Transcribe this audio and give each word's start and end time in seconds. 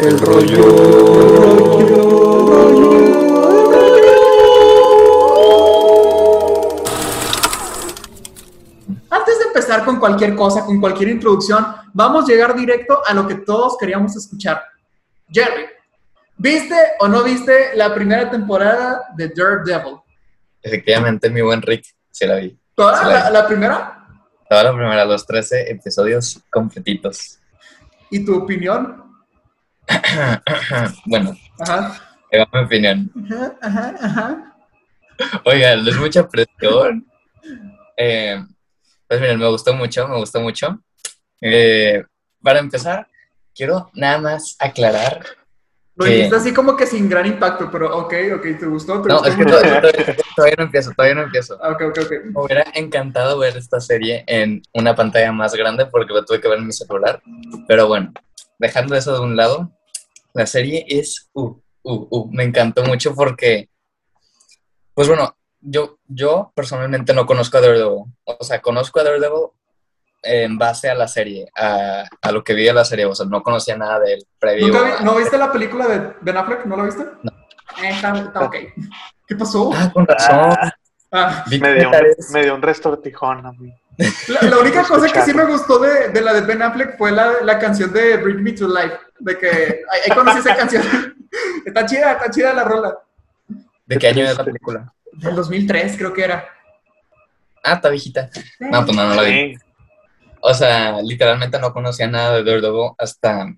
El 0.00 0.16
rollo. 0.20 0.62
Antes 9.10 9.38
de 9.40 9.44
empezar 9.46 9.84
con 9.84 9.98
cualquier 9.98 10.36
cosa, 10.36 10.64
con 10.64 10.78
cualquier 10.78 11.08
introducción, 11.08 11.66
vamos 11.92 12.24
a 12.24 12.26
llegar 12.28 12.54
directo 12.54 13.02
a 13.04 13.12
lo 13.12 13.26
que 13.26 13.36
todos 13.36 13.76
queríamos 13.76 14.14
escuchar. 14.14 14.62
Jerry, 15.30 15.66
¿viste 16.36 16.76
o 17.00 17.08
no 17.08 17.24
viste 17.24 17.74
la 17.74 17.92
primera 17.92 18.30
temporada 18.30 19.02
de 19.16 19.32
Daredevil? 19.34 19.96
Efectivamente, 20.62 21.28
mi 21.28 21.42
buen 21.42 21.60
Rick, 21.60 21.86
se 22.12 22.28
la 22.28 22.36
vi. 22.36 22.56
¿Toda 22.76 23.00
Sí 23.00 23.04
la 23.04 23.12
la, 23.24 23.30
la 23.30 23.46
primera? 23.48 24.06
Toda 24.48 24.62
la 24.62 24.72
primera, 24.72 25.04
los 25.04 25.26
13 25.26 25.72
episodios 25.72 26.40
completitos. 26.50 27.40
¿Y 28.12 28.24
tu 28.24 28.36
opinión? 28.36 29.07
bueno, 31.06 31.36
Ajá. 31.60 32.00
va 32.32 32.48
mi 32.60 32.64
opinión. 32.66 33.10
Ajá, 33.30 33.56
ajá, 33.62 33.94
ajá. 34.00 34.56
Oigan, 35.44 35.86
es 35.86 35.96
mucha 35.96 36.28
presión. 36.28 37.06
Eh, 37.96 38.40
pues 39.08 39.20
miren, 39.20 39.38
me 39.38 39.48
gustó 39.48 39.72
mucho, 39.74 40.06
me 40.08 40.16
gustó 40.16 40.40
mucho. 40.40 40.78
Eh, 41.40 42.04
para 42.42 42.58
empezar, 42.60 43.08
quiero 43.54 43.90
nada 43.94 44.18
más 44.18 44.56
aclarar. 44.60 45.24
Lo 45.96 46.04
que- 46.04 46.12
dijiste 46.12 46.36
así 46.36 46.54
como 46.54 46.76
que 46.76 46.86
sin 46.86 47.08
gran 47.08 47.26
impacto, 47.26 47.68
pero 47.72 47.96
ok, 47.96 48.14
ok, 48.36 48.42
¿te 48.60 48.66
gustó? 48.66 49.02
¿Te 49.02 49.08
No, 49.08 49.14
gustó 49.16 49.30
es 49.30 49.36
que 49.36 49.44
mucho? 49.44 49.58
to- 49.60 49.80
to- 49.90 50.22
todavía 50.36 50.54
no 50.58 50.64
empiezo, 50.64 50.92
todavía 50.92 51.14
no 51.16 51.22
empiezo. 51.22 51.58
Ah, 51.60 51.70
Ok, 51.70 51.82
ok, 51.88 51.98
ok. 52.04 52.10
Me 52.26 52.40
hubiera 52.40 52.64
encantado 52.74 53.36
ver 53.38 53.56
esta 53.56 53.80
serie 53.80 54.22
en 54.28 54.62
una 54.74 54.94
pantalla 54.94 55.32
más 55.32 55.54
grande 55.56 55.86
porque 55.86 56.12
lo 56.14 56.24
tuve 56.24 56.40
que 56.40 56.46
ver 56.46 56.58
en 56.58 56.66
mi 56.66 56.72
celular. 56.72 57.20
Pero 57.66 57.88
bueno, 57.88 58.12
dejando 58.60 58.94
eso 58.94 59.12
de 59.14 59.20
un 59.20 59.34
lado, 59.36 59.72
la 60.38 60.46
serie 60.46 60.84
es, 60.88 61.28
uh, 61.34 61.48
uh, 61.82 62.06
uh, 62.10 62.30
me 62.32 62.44
encantó 62.44 62.84
mucho 62.84 63.14
porque, 63.14 63.68
pues 64.94 65.08
bueno, 65.08 65.36
yo, 65.60 65.98
yo 66.06 66.52
personalmente 66.54 67.12
no 67.12 67.26
conozco 67.26 67.58
a 67.58 67.60
Daredevil. 67.60 68.04
O 68.24 68.44
sea, 68.44 68.60
conozco 68.60 69.00
a 69.00 69.04
Daredevil 69.04 69.48
en 70.22 70.58
base 70.58 70.88
a 70.90 70.94
la 70.94 71.08
serie, 71.08 71.48
a, 71.56 72.04
a 72.22 72.32
lo 72.32 72.42
que 72.44 72.54
vi 72.54 72.64
de 72.64 72.72
la 72.72 72.84
serie. 72.84 73.04
O 73.06 73.14
sea, 73.14 73.26
no 73.26 73.42
conocía 73.42 73.76
nada 73.76 74.00
de 74.00 74.14
él 74.14 74.26
previo. 74.38 74.68
¿Nunca 74.68 74.82
vi- 74.84 74.90
a- 74.92 75.00
¿No 75.00 75.16
viste 75.16 75.36
la 75.38 75.50
película 75.52 75.86
de 75.88 76.14
Ben 76.20 76.36
Affleck? 76.36 76.64
¿No 76.66 76.76
la 76.76 76.84
viste? 76.84 77.04
No. 77.22 77.32
Eh, 77.82 77.90
está, 77.90 78.16
está 78.16 78.40
ok. 78.44 78.56
¿Qué 79.26 79.34
pasó? 79.36 79.70
Ah, 79.74 79.90
con 79.92 80.06
razón. 80.06 80.54
Ah, 81.10 81.44
Me 81.48 81.74
dio, 81.74 81.90
un, 81.90 81.96
me 82.32 82.42
dio 82.42 82.54
un 82.54 82.62
restortijón 82.62 83.44
a 83.46 83.52
mí. 83.52 83.72
La, 84.28 84.48
la 84.48 84.58
única 84.58 84.84
cosa 84.84 85.12
que 85.12 85.22
sí 85.22 85.34
me 85.34 85.44
gustó 85.44 85.78
de, 85.80 86.08
de 86.10 86.20
la 86.20 86.32
de 86.32 86.42
Ben 86.42 86.62
Affleck 86.62 86.96
fue 86.96 87.10
la, 87.10 87.42
la 87.42 87.58
canción 87.58 87.92
de 87.92 88.16
Bring 88.16 88.42
Me 88.42 88.52
to 88.52 88.68
Life. 88.68 88.96
De 89.18 89.36
que 89.36 89.82
ahí, 89.90 90.14
conocí 90.14 90.38
esa 90.38 90.56
canción. 90.56 90.84
está 91.66 91.84
chida, 91.84 92.12
está 92.12 92.30
chida 92.30 92.54
la 92.54 92.64
rola. 92.64 92.96
¿De 93.86 93.98
qué 93.98 94.08
año 94.08 94.24
es 94.24 94.38
la 94.38 94.44
película? 94.44 94.92
Del 95.12 95.34
2003 95.34 95.96
creo 95.96 96.12
que 96.12 96.24
era. 96.24 96.48
Ah, 97.64 97.74
está 97.74 97.88
viejita. 97.88 98.30
No, 98.60 98.84
pues 98.84 98.96
no, 98.96 99.08
no 99.08 99.14
la 99.14 99.22
vi. 99.22 99.56
O 100.40 100.54
sea, 100.54 101.02
literalmente 101.02 101.58
no 101.58 101.72
conocía 101.72 102.06
nada 102.06 102.36
de 102.36 102.44
Daredevil 102.44 102.92
hasta, 102.98 103.52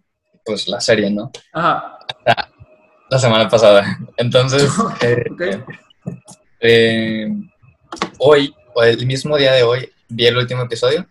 pues, 0.45 0.67
la 0.69 0.81
serie, 0.81 1.11
¿no? 1.11 1.31
Ajá. 1.53 1.99
La 3.11 3.19
semana 3.19 3.49
pasada. 3.49 3.99
Entonces, 4.17 4.73
eh, 5.03 5.25
eh, 6.61 7.29
hoy, 8.19 8.55
o 8.73 8.83
el 8.83 9.05
mismo 9.05 9.37
día 9.37 9.53
de 9.53 9.63
hoy, 9.63 9.93
vi 10.11 10.27
el 10.27 10.37
último 10.37 10.63
episodio. 10.63 11.07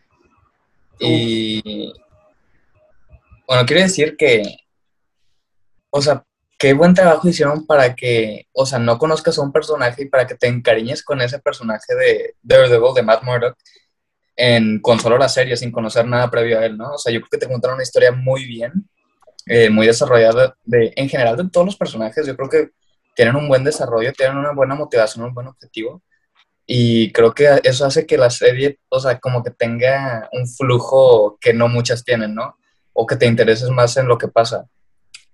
Y, 0.99 1.93
bueno, 3.47 3.65
quiero 3.65 3.81
decir 3.81 4.15
que, 4.17 4.43
o 5.89 6.01
sea, 6.01 6.23
qué 6.57 6.73
buen 6.73 6.93
trabajo 6.93 7.27
hicieron 7.27 7.65
para 7.65 7.95
que, 7.95 8.47
o 8.51 8.65
sea, 8.65 8.79
no 8.79 8.97
conozcas 8.97 9.37
a 9.37 9.41
un 9.41 9.51
personaje 9.51 10.03
y 10.03 10.09
para 10.09 10.27
que 10.27 10.35
te 10.35 10.47
encariñes 10.47 11.03
con 11.03 11.21
ese 11.21 11.39
personaje 11.39 11.95
de 11.95 12.35
Daredevil, 12.43 12.93
de 12.93 13.01
Matt 13.01 13.23
Murdock, 13.23 13.57
en, 14.35 14.79
con 14.79 14.99
solo 14.99 15.17
la 15.17 15.29
serie, 15.29 15.57
sin 15.57 15.71
conocer 15.71 16.05
nada 16.05 16.29
previo 16.29 16.59
a 16.59 16.65
él, 16.65 16.77
¿no? 16.77 16.93
O 16.93 16.97
sea, 16.97 17.11
yo 17.11 17.19
creo 17.21 17.29
que 17.31 17.45
te 17.45 17.51
contaron 17.51 17.75
una 17.75 17.83
historia 17.83 18.11
muy 18.11 18.45
bien, 18.45 18.89
eh, 19.45 19.69
muy 19.69 19.87
desarrollada, 19.87 20.55
de, 20.63 20.93
en 20.95 21.09
general 21.09 21.37
de 21.37 21.49
todos 21.49 21.65
los 21.65 21.75
personajes, 21.75 22.27
yo 22.27 22.35
creo 22.35 22.49
que 22.49 22.69
tienen 23.15 23.35
un 23.35 23.47
buen 23.47 23.63
desarrollo, 23.63 24.13
tienen 24.13 24.37
una 24.37 24.53
buena 24.53 24.75
motivación, 24.75 25.25
un 25.25 25.33
buen 25.33 25.47
objetivo, 25.47 26.01
y 26.71 27.11
creo 27.13 27.33
que 27.33 27.59
eso 27.63 27.83
hace 27.83 28.05
que 28.05 28.15
la 28.15 28.29
serie, 28.29 28.79
o 28.89 28.99
sea, 28.99 29.19
como 29.19 29.43
que 29.43 29.49
tenga 29.49 30.29
un 30.31 30.47
flujo 30.47 31.39
que 31.41 31.51
no 31.51 31.67
muchas 31.67 32.03
tienen, 32.03 32.35
¿no? 32.35 32.57
O 32.93 33.07
que 33.07 33.15
te 33.15 33.25
intereses 33.25 33.71
más 33.71 33.97
en 33.97 34.07
lo 34.07 34.19
que 34.19 34.27
pasa. 34.27 34.67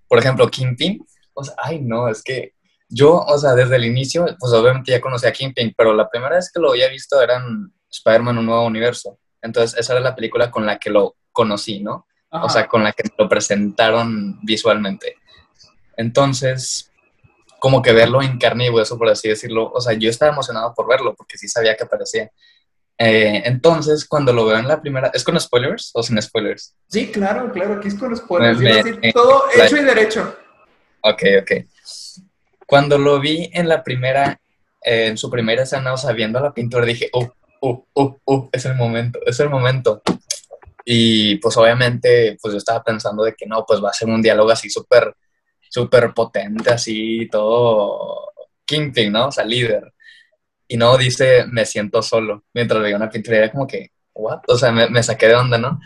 Por 0.07 0.18
ejemplo, 0.18 0.50
Kingpin, 0.50 1.06
o 1.34 1.44
sea, 1.44 1.53
ay, 1.57 1.81
no, 1.81 2.07
es 2.07 2.24
que 2.24 2.53
yo, 2.88 3.18
o 3.19 3.38
sea, 3.38 3.53
desde 3.53 3.75
el 3.75 3.84
inicio, 3.84 4.25
pues 4.40 4.53
obviamente 4.53 4.94
ya 4.94 5.01
conocía 5.01 5.28
a 5.28 5.34
Kingpin, 5.34 5.74
pero 5.78 5.94
la 5.94 6.09
primera 6.09 6.38
vez 6.38 6.50
que 6.50 6.62
lo 6.62 6.72
había 6.72 6.88
visto 6.88 7.22
era 7.22 7.35
en 7.35 7.69
Spider-Man 7.91 8.38
Un 8.38 8.45
Nuevo 8.45 8.66
Universo. 8.66 9.19
Entonces, 9.41 9.78
esa 9.78 9.91
era 9.91 10.00
la 10.00 10.16
película 10.16 10.50
con 10.50 10.66
la 10.66 10.79
que 10.79 10.90
lo 10.90 11.18
conocí, 11.34 11.81
¿no? 11.81 12.07
Ajá. 12.31 12.45
O 12.45 12.50
sea, 12.50 12.66
con 12.66 12.81
la 12.81 12.94
que 12.94 13.03
lo 13.18 13.28
presentaron 13.28 14.40
visualmente. 14.41 15.18
Entonces, 15.97 16.94
como 17.65 17.81
que 17.81 17.93
verlo 17.93 18.21
en 18.21 18.37
carne 18.37 18.67
y 18.67 18.69
hueso, 18.69 18.95
por 18.95 19.09
así 19.09 19.27
decirlo, 19.27 19.71
o 19.73 19.81
sea, 19.81 19.93
yo 19.93 20.07
estaba 20.07 20.31
emocionado 20.31 20.71
por 20.75 20.87
verlo, 20.87 21.15
porque 21.15 21.35
sí 21.35 21.47
sabía 21.47 21.75
que 21.75 21.83
aparecía. 21.83 22.29
Eh, 22.95 23.41
entonces, 23.43 24.05
cuando 24.05 24.31
lo 24.33 24.45
veo 24.45 24.59
en 24.59 24.67
la 24.67 24.79
primera, 24.79 25.09
¿es 25.11 25.23
con 25.23 25.39
spoilers 25.39 25.89
o 25.95 26.03
sin 26.03 26.21
spoilers? 26.21 26.75
Sí, 26.87 27.07
claro, 27.11 27.51
claro. 27.51 27.77
Aquí 27.77 27.87
es 27.87 27.95
con 27.95 28.15
spoilers. 28.15 28.59
Me- 28.59 28.71
decir 28.71 28.99
todo 29.11 29.45
hecho 29.57 29.77
y 29.77 29.83
derecho. 29.83 30.37
Ok, 31.01 31.23
ok. 31.41 31.51
Cuando 32.67 32.99
lo 32.99 33.19
vi 33.19 33.49
en 33.51 33.67
la 33.67 33.83
primera, 33.83 34.39
eh, 34.83 35.07
en 35.07 35.17
su 35.17 35.31
primera 35.31 35.63
escena, 35.63 35.91
o 35.91 35.97
sea, 35.97 36.11
viendo 36.11 36.39
la 36.39 36.53
pintura, 36.53 36.85
dije, 36.85 37.09
uh, 37.13 37.27
uh, 37.61 37.83
uh, 37.95 38.15
uh, 38.25 38.49
es 38.51 38.65
el 38.65 38.75
momento, 38.75 39.17
es 39.25 39.39
el 39.39 39.49
momento. 39.49 40.03
Y 40.85 41.37
pues 41.37 41.57
obviamente, 41.57 42.37
pues 42.39 42.51
yo 42.51 42.59
estaba 42.59 42.83
pensando 42.83 43.23
de 43.23 43.33
que 43.33 43.47
no, 43.47 43.65
pues 43.65 43.83
va 43.83 43.89
a 43.89 43.93
ser 43.93 44.07
un 44.07 44.21
diálogo 44.21 44.51
así 44.51 44.69
súper, 44.69 45.15
súper 45.69 46.13
potente, 46.13 46.69
así, 46.71 47.27
todo 47.31 48.31
Kingpin, 48.65 49.11
¿no? 49.11 49.27
O 49.27 49.31
sea, 49.31 49.45
líder. 49.45 49.93
Y 50.67 50.77
no 50.77 50.97
dice, 50.97 51.45
me 51.47 51.65
siento 51.65 52.01
solo, 52.01 52.43
mientras 52.53 52.81
veía 52.81 52.95
una 52.95 53.09
pintura, 53.09 53.37
y 53.37 53.39
era 53.39 53.51
como 53.51 53.67
que, 53.67 53.91
¿what? 54.13 54.39
O 54.47 54.57
sea, 54.57 54.71
me, 54.71 54.89
me 54.89 55.03
saqué 55.03 55.27
de 55.27 55.35
onda, 55.35 55.57
¿no? 55.57 55.79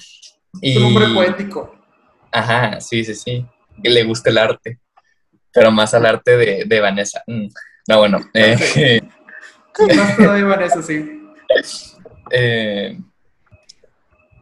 Es 0.61 0.77
un 0.77 0.85
hombre 0.85 1.07
poético. 1.13 1.75
Ajá, 2.31 2.79
sí, 2.79 3.03
sí, 3.03 3.15
sí. 3.15 3.45
Que 3.83 3.89
le 3.89 4.03
gusta 4.03 4.29
el 4.29 4.37
arte. 4.37 4.79
Pero 5.51 5.71
más 5.71 5.93
al 5.93 6.05
arte 6.05 6.37
de, 6.37 6.63
de 6.65 6.79
Vanessa. 6.79 7.23
Mm. 7.27 7.47
No, 7.87 7.97
bueno. 7.97 8.19
eh, 8.33 9.01
Más 9.95 10.17
todavía 10.17 10.45
Vanessa, 10.45 10.81
sí. 10.81 11.21
eh, 12.31 12.99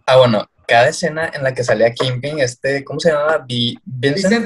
ah, 0.06 0.18
bueno. 0.18 0.50
Cada 0.68 0.90
escena 0.90 1.32
en 1.34 1.44
la 1.44 1.54
que 1.54 1.64
salía 1.64 1.94
Kingpin, 1.94 2.40
este, 2.40 2.84
¿cómo 2.84 3.00
se 3.00 3.10
llamaba? 3.12 3.38
Vi- 3.48 3.80
Vincent. 3.86 4.46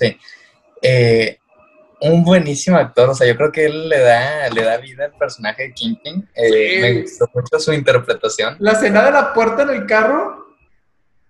Sí. 0.00 0.18
Eh, 0.82 1.38
un 2.00 2.24
buenísimo 2.24 2.76
actor. 2.78 3.10
O 3.10 3.14
sea, 3.14 3.26
yo 3.26 3.36
creo 3.36 3.52
que 3.52 3.66
él 3.66 3.88
le 3.90 3.98
da, 4.00 4.48
le 4.48 4.62
da 4.62 4.76
vida 4.78 5.04
al 5.06 5.12
personaje 5.12 5.64
de 5.64 5.72
Kingpin. 5.72 6.28
Eh, 6.34 6.48
Sí. 6.48 6.80
Me 6.80 7.02
gustó 7.02 7.30
mucho 7.34 7.58
su 7.60 7.72
interpretación. 7.72 8.56
La 8.58 8.72
escena 8.72 9.04
de 9.04 9.10
la 9.12 9.32
puerta 9.34 9.62
en 9.62 9.70
el 9.70 9.86
carro. 9.86 10.45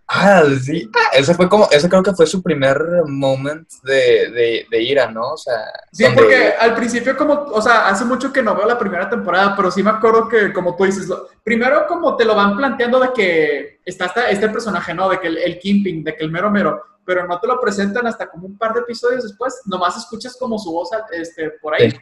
Ah, 0.08 0.44
sí. 0.62 0.88
Ese 1.12 1.34
fue 1.34 1.48
como, 1.48 1.68
ese 1.70 1.88
creo 1.88 2.02
que 2.02 2.12
fue 2.14 2.26
su 2.26 2.40
primer 2.42 2.78
moment 3.06 3.68
de, 3.82 4.30
de, 4.30 4.66
de 4.70 4.82
ira, 4.82 5.10
¿no? 5.10 5.32
O 5.32 5.36
sea, 5.36 5.54
Sí, 5.90 6.04
donde- 6.04 6.22
porque 6.22 6.54
al 6.60 6.74
principio 6.76 7.16
como, 7.16 7.32
o 7.32 7.60
sea, 7.60 7.88
hace 7.88 8.04
mucho 8.04 8.32
que 8.32 8.40
no 8.42 8.54
veo 8.54 8.66
la 8.66 8.78
primera 8.78 9.10
temporada, 9.10 9.54
pero 9.56 9.68
sí 9.70 9.82
me 9.82 9.90
acuerdo 9.90 10.28
que, 10.28 10.52
como 10.52 10.76
tú 10.76 10.84
dices, 10.84 11.08
lo- 11.08 11.28
primero 11.42 11.86
como 11.88 12.14
te 12.16 12.24
lo 12.24 12.36
van 12.36 12.56
planteando 12.56 13.00
de 13.00 13.12
que 13.12 13.80
está 13.84 14.06
esta- 14.06 14.30
este 14.30 14.48
personaje, 14.48 14.94
¿no? 14.94 15.08
De 15.08 15.18
que 15.18 15.26
el, 15.26 15.38
el 15.38 15.58
Kingpin, 15.58 16.04
de 16.04 16.14
que 16.14 16.22
el 16.22 16.30
mero 16.30 16.50
mero, 16.52 16.82
pero 17.04 17.26
no 17.26 17.40
te 17.40 17.48
lo 17.48 17.60
presentan 17.60 18.06
hasta 18.06 18.28
como 18.28 18.46
un 18.46 18.56
par 18.56 18.74
de 18.74 18.80
episodios 18.80 19.24
después, 19.24 19.60
nomás 19.66 19.96
escuchas 19.96 20.36
como 20.38 20.56
su 20.58 20.70
voz 20.72 20.90
este, 21.12 21.50
por 21.60 21.74
ahí. 21.74 21.90
Sí. 21.90 21.96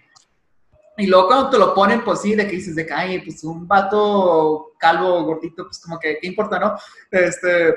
Y 0.98 1.06
luego 1.08 1.26
cuando 1.26 1.50
te 1.50 1.58
lo 1.58 1.74
ponen, 1.74 2.04
pues 2.04 2.20
sí, 2.20 2.34
de 2.36 2.46
que 2.46 2.52
dices 2.56 2.76
de 2.76 2.86
que, 2.86 2.92
ay, 2.92 3.18
pues 3.20 3.42
un 3.44 3.66
vato 3.66 4.72
calvo, 4.78 5.24
gordito, 5.24 5.64
pues 5.64 5.80
como 5.80 5.98
que, 5.98 6.18
¿qué 6.20 6.26
importa, 6.28 6.58
no? 6.60 6.76
Este, 7.10 7.74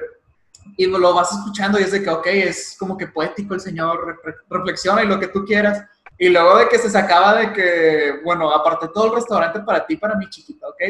y 0.76 0.86
lo 0.88 1.14
vas 1.14 1.32
escuchando 1.32 1.80
y 1.80 1.84
es 1.84 1.92
de 1.92 2.04
que, 2.04 2.10
ok, 2.10 2.28
es 2.28 2.76
como 2.80 2.98
que 2.98 3.08
poético 3.08 3.54
el 3.54 3.60
señor, 3.62 4.06
re- 4.06 4.16
re- 4.24 4.38
reflexiona 4.50 5.04
y 5.04 5.08
lo 5.08 5.20
que 5.20 5.28
tú 5.28 5.46
quieras. 5.46 5.84
Y 6.18 6.30
luego 6.30 6.58
de 6.58 6.68
que 6.68 6.80
se 6.80 6.90
sacaba 6.90 7.36
de 7.36 7.54
que, 7.54 8.20
bueno, 8.24 8.52
aparte 8.52 8.88
todo 8.94 9.06
el 9.08 9.14
restaurante 9.16 9.60
para 9.62 9.86
ti, 9.86 9.98
para 9.98 10.16
mi 10.16 10.28
chiquita, 10.30 10.68
¿ok? 10.68 10.82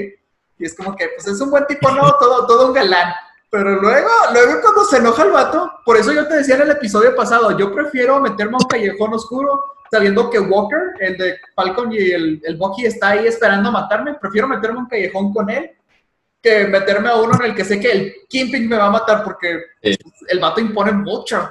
Y 0.60 0.66
es 0.66 0.76
como 0.76 0.96
que, 0.96 1.10
pues 1.16 1.28
es 1.28 1.40
un 1.42 1.52
buen 1.52 1.66
tipo, 1.68 1.92
no, 1.92 2.12
todo, 2.20 2.48
todo 2.48 2.68
un 2.68 2.74
galán. 2.74 3.14
Pero 3.50 3.82
luego, 3.82 4.10
luego 4.34 4.62
cuando 4.62 4.84
se 4.86 4.98
enoja 4.98 5.24
el 5.24 5.32
vato, 5.32 5.72
por 5.86 5.96
eso 5.98 6.12
yo 6.12 6.28
te 6.28 6.36
decía 6.36 6.56
en 6.56 6.62
el 6.64 6.72
episodio 6.72 7.16
pasado, 7.16 7.58
yo 7.58 7.72
prefiero 7.74 8.20
meterme 8.20 8.54
a 8.56 8.64
un 8.64 8.68
callejón 8.68 9.14
oscuro 9.14 9.64
sabiendo 9.90 10.30
que 10.30 10.38
Walker, 10.40 10.82
el 11.00 11.18
de 11.18 11.38
Falcon 11.56 11.94
y 11.94 11.98
el, 12.12 12.42
el 12.44 12.58
Bucky 12.58 12.86
está 12.86 13.10
ahí 13.12 13.26
esperando 13.26 13.70
a 13.70 13.72
matarme, 13.72 14.16
prefiero 14.16 14.48
meterme 14.50 14.80
a 14.80 14.82
un 14.82 14.88
callejón 14.90 15.34
con 15.34 15.50
él 15.50 15.72
que 16.42 16.66
meterme 16.68 17.10
a 17.10 17.16
uno 17.16 17.34
en 17.40 17.52
el 17.52 17.56
que 17.56 17.66
sé 17.66 17.80
que 17.80 17.92
el 17.92 18.14
Kingpin 18.30 18.68
me 18.70 18.78
va 18.78 18.88
a 18.88 18.92
matar 18.92 19.24
porque 19.24 19.60
Sí. 19.82 19.98
el 20.30 20.40
vato 20.40 20.62
impone 20.62 20.92
mucho. 20.92 21.50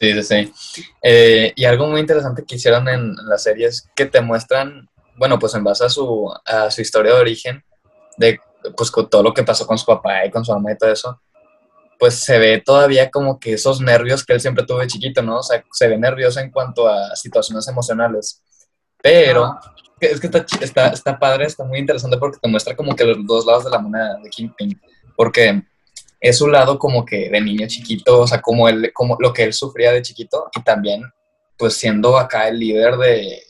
Sí, 0.00 0.22
sí, 0.22 0.52
sí. 0.54 0.84
Eh, 1.02 1.52
y 1.56 1.64
algo 1.64 1.86
muy 1.88 2.00
interesante 2.00 2.44
que 2.46 2.54
hicieron 2.56 2.88
en 2.88 3.14
la 3.28 3.36
serie 3.38 3.66
es 3.66 3.88
que 3.96 4.06
te 4.06 4.20
muestran, 4.20 4.88
bueno, 5.16 5.38
pues 5.38 5.54
en 5.54 5.64
base 5.64 5.84
a 5.84 5.88
su, 5.88 6.32
a 6.44 6.70
su 6.70 6.80
historia 6.82 7.14
de 7.14 7.20
origen, 7.20 7.64
de 8.16 8.38
pues 8.76 8.90
con 8.90 9.08
todo 9.10 9.22
lo 9.22 9.34
que 9.34 9.42
pasó 9.44 9.66
con 9.66 9.78
su 9.78 9.86
papá 9.86 10.24
y 10.24 10.30
con 10.30 10.44
su 10.44 10.52
mamá 10.52 10.72
y 10.72 10.76
todo 10.78 10.90
eso, 10.92 11.20
pues 11.98 12.14
se 12.14 12.38
ve 12.38 12.62
todavía 12.64 13.10
como 13.10 13.40
que 13.40 13.54
esos 13.54 13.80
nervios 13.80 14.24
que 14.24 14.34
él 14.34 14.40
siempre 14.40 14.64
tuvo 14.64 14.78
de 14.78 14.86
chiquito, 14.86 15.20
¿no? 15.22 15.38
O 15.38 15.42
sea, 15.42 15.64
se 15.72 15.88
ve 15.88 15.98
nervioso 15.98 16.38
en 16.38 16.50
cuanto 16.52 16.88
a 16.88 17.16
situaciones 17.16 17.66
emocionales. 17.66 18.42
Pero 19.02 19.58
es 20.00 20.20
que 20.20 20.26
está, 20.26 20.46
está, 20.60 20.88
está 20.88 21.18
padre, 21.18 21.46
está 21.46 21.64
muy 21.64 21.78
interesante 21.78 22.16
porque 22.18 22.38
te 22.40 22.48
muestra 22.48 22.76
como 22.76 22.94
que 22.94 23.04
los 23.04 23.26
dos 23.26 23.46
lados 23.46 23.64
de 23.64 23.70
la 23.70 23.78
moneda 23.78 24.16
de 24.22 24.30
Kingpin. 24.30 24.80
Porque 25.16 25.62
es 26.20 26.38
su 26.38 26.46
lado 26.48 26.78
como 26.78 27.04
que 27.04 27.28
de 27.30 27.40
niño 27.40 27.66
chiquito, 27.66 28.20
o 28.20 28.26
sea, 28.26 28.40
como, 28.40 28.68
él, 28.68 28.92
como 28.92 29.16
lo 29.20 29.32
que 29.32 29.44
él 29.44 29.52
sufría 29.52 29.92
de 29.92 30.02
chiquito 30.02 30.50
y 30.56 30.62
también 30.62 31.02
pues 31.56 31.74
siendo 31.74 32.16
acá 32.16 32.48
el 32.48 32.58
líder 32.58 32.96
de, 32.96 33.42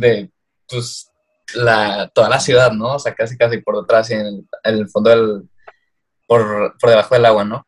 de 0.00 0.30
pues 0.68 1.10
la, 1.54 2.10
toda 2.12 2.28
la 2.28 2.40
ciudad, 2.40 2.72
¿no? 2.72 2.94
O 2.94 2.98
sea, 2.98 3.14
casi 3.14 3.36
casi 3.36 3.58
por 3.58 3.80
detrás 3.80 4.10
y 4.10 4.14
en 4.14 4.20
el, 4.20 4.48
en 4.64 4.74
el 4.74 4.88
fondo 4.88 5.10
del, 5.10 5.48
por, 6.26 6.76
por 6.78 6.90
debajo 6.90 7.14
del 7.14 7.24
agua, 7.26 7.44
¿no? 7.44 7.66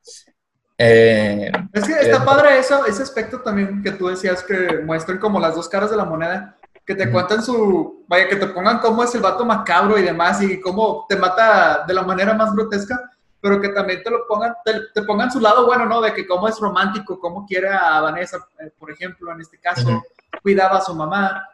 Eh, 0.78 1.50
Es 1.72 1.84
que 1.84 1.92
está 1.92 2.18
Eh, 2.18 2.26
padre 2.26 2.58
eso, 2.58 2.84
ese 2.84 3.02
aspecto 3.02 3.40
también 3.40 3.82
que 3.82 3.92
tú 3.92 4.08
decías 4.08 4.42
que 4.42 4.80
muestran 4.84 5.18
como 5.18 5.40
las 5.40 5.54
dos 5.54 5.68
caras 5.68 5.90
de 5.90 5.96
la 5.96 6.04
moneda, 6.04 6.58
que 6.86 6.94
te 6.94 7.10
cuentan 7.10 7.42
su, 7.42 8.04
vaya, 8.06 8.28
que 8.28 8.36
te 8.36 8.46
pongan 8.46 8.78
cómo 8.78 9.02
es 9.02 9.12
el 9.16 9.20
vato 9.20 9.44
macabro 9.44 9.98
y 9.98 10.02
demás 10.02 10.40
y 10.40 10.60
cómo 10.60 11.04
te 11.08 11.16
mata 11.16 11.84
de 11.84 11.92
la 11.92 12.02
manera 12.02 12.32
más 12.32 12.54
grotesca, 12.54 13.10
pero 13.40 13.60
que 13.60 13.70
también 13.70 14.04
te 14.04 14.10
lo 14.10 14.24
pongan, 14.28 14.54
te, 14.64 14.72
te 14.94 15.02
pongan 15.02 15.32
su 15.32 15.40
lado 15.40 15.66
bueno, 15.66 15.84
¿no? 15.86 16.00
De 16.00 16.14
que 16.14 16.26
cómo 16.26 16.46
es 16.46 16.60
romántico, 16.60 17.18
cómo 17.18 17.44
quiere 17.44 17.68
a 17.68 18.00
Vanessa, 18.00 18.38
eh, 18.60 18.70
por 18.78 18.92
ejemplo, 18.92 19.32
en 19.32 19.40
este 19.40 19.58
caso, 19.58 20.00
cuidaba 20.42 20.78
a 20.78 20.80
su 20.80 20.94
mamá. 20.94 21.44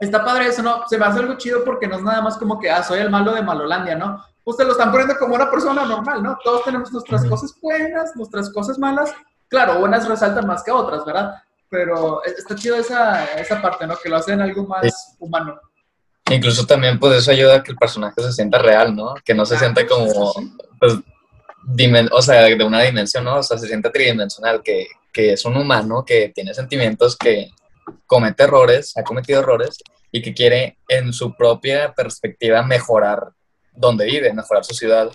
Está 0.00 0.24
padre 0.24 0.48
eso, 0.48 0.60
¿no? 0.60 0.88
Se 0.88 0.98
me 0.98 1.06
hace 1.06 1.20
algo 1.20 1.34
chido 1.34 1.64
porque 1.64 1.86
no 1.86 1.96
es 1.96 2.02
nada 2.02 2.20
más 2.20 2.36
como 2.36 2.58
que, 2.58 2.68
ah, 2.68 2.82
soy 2.82 2.98
el 2.98 3.10
malo 3.10 3.32
de 3.32 3.42
Malolandia, 3.42 3.94
¿no? 3.94 4.24
Pues 4.42 4.56
te 4.56 4.64
lo 4.64 4.72
están 4.72 4.90
poniendo 4.90 5.16
como 5.18 5.36
una 5.36 5.48
persona 5.48 5.84
normal, 5.84 6.20
¿no? 6.20 6.36
Todos 6.42 6.64
tenemos 6.64 6.92
nuestras 6.92 7.24
cosas 7.26 7.54
buenas, 7.62 8.14
nuestras 8.16 8.50
cosas 8.50 8.76
malas. 8.76 9.14
Claro, 9.48 9.84
unas 9.84 10.08
resaltan 10.08 10.48
más 10.48 10.64
que 10.64 10.72
otras, 10.72 11.04
¿verdad? 11.04 11.43
Pero 11.74 12.22
es- 12.22 12.38
está 12.38 12.54
chido 12.54 12.76
esa, 12.76 13.24
esa 13.34 13.60
parte, 13.60 13.84
¿no? 13.84 13.96
Que 13.96 14.08
lo 14.08 14.16
hacen 14.16 14.40
algo 14.40 14.64
más 14.66 15.16
humano. 15.18 15.58
incluso 16.30 16.64
también 16.64 16.98
pues 16.98 17.18
eso 17.18 17.32
ayuda 17.32 17.56
a 17.56 17.62
que 17.62 17.72
el 17.72 17.76
personaje 17.76 18.22
se 18.22 18.32
sienta 18.32 18.58
real, 18.58 18.94
¿no? 18.96 19.14
Que 19.24 19.34
no 19.34 19.44
se 19.44 19.56
Ah, 19.56 19.58
sienta 19.58 19.86
como, 19.86 20.32
pues, 20.80 20.94
dimen- 21.66 22.08
o 22.12 22.22
sea, 22.22 22.42
de 22.44 22.64
una 22.64 22.80
dimensión, 22.82 23.24
¿no? 23.24 23.36
O 23.38 23.42
sea, 23.42 23.58
se 23.58 23.66
siente 23.66 23.90
tridimensional, 23.90 24.62
que, 24.62 24.86
que 25.12 25.32
es 25.34 25.44
un 25.44 25.56
humano 25.56 26.04
que 26.06 26.30
tiene 26.34 26.54
sentimientos, 26.54 27.16
que 27.16 27.50
comete 28.06 28.44
errores, 28.44 28.96
ha 28.96 29.02
cometido 29.02 29.40
errores 29.40 29.76
y 30.12 30.22
que 30.22 30.32
quiere 30.32 30.78
en 30.88 31.12
su 31.12 31.34
propia 31.36 31.92
perspectiva 31.92 32.62
mejorar 32.62 33.30
donde 33.72 34.06
vive, 34.06 34.32
mejorar 34.32 34.64
su 34.64 34.74
ciudad. 34.74 35.10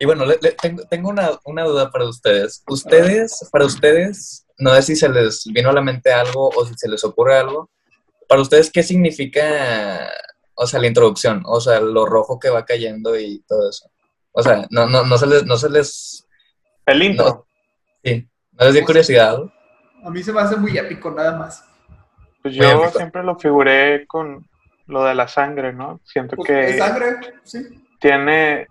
Y 0.00 0.06
bueno, 0.06 0.24
le- 0.26 0.38
le- 0.42 0.52
tengo, 0.52 0.82
tengo 0.90 1.08
una, 1.10 1.30
una 1.44 1.62
duda 1.64 1.90
para 1.92 2.06
ustedes. 2.06 2.64
Ustedes, 2.66 3.48
para 3.52 3.64
ustedes, 3.66 4.41
no 4.58 4.74
sé 4.74 4.82
si 4.82 4.96
se 4.96 5.08
les 5.08 5.44
vino 5.52 5.70
a 5.70 5.72
la 5.72 5.82
mente 5.82 6.12
algo 6.12 6.48
o 6.48 6.64
si 6.66 6.74
se 6.76 6.88
les 6.88 7.02
ocurre 7.04 7.36
algo. 7.38 7.70
Para 8.28 8.40
ustedes, 8.42 8.70
¿qué 8.70 8.82
significa, 8.82 10.10
o 10.54 10.66
sea, 10.66 10.80
la 10.80 10.86
introducción? 10.86 11.42
O 11.46 11.60
sea, 11.60 11.80
lo 11.80 12.06
rojo 12.06 12.38
que 12.38 12.50
va 12.50 12.64
cayendo 12.64 13.18
y 13.18 13.40
todo 13.46 13.68
eso. 13.68 13.90
O 14.32 14.42
sea, 14.42 14.66
no, 14.70 14.86
no, 14.86 15.04
no 15.04 15.18
se 15.18 15.26
les, 15.26 15.44
no 15.44 15.56
se 15.56 15.68
les, 15.68 16.26
El 16.86 17.02
intro. 17.02 17.46
sí, 18.02 18.26
no 18.52 18.64
les 18.66 18.74
dio 18.74 18.84
curiosidad. 18.84 19.38
A 20.04 20.10
mí 20.10 20.22
se 20.22 20.32
me 20.32 20.40
hace 20.40 20.56
muy 20.56 20.76
épico, 20.78 21.10
nada 21.10 21.36
más. 21.36 21.64
Pues 22.42 22.56
Muy 22.56 22.66
yo 22.66 22.84
épico. 22.84 22.98
siempre 22.98 23.22
lo 23.22 23.36
figuré 23.38 24.06
con 24.06 24.48
lo 24.86 25.04
de 25.04 25.14
la 25.14 25.28
sangre, 25.28 25.72
¿no? 25.72 26.00
Siento 26.04 26.36
Pues, 26.36 26.48
que 26.48 26.70
es 26.70 26.78
sangre, 26.78 27.16
sí. 27.44 27.84
tiene, 28.00 28.66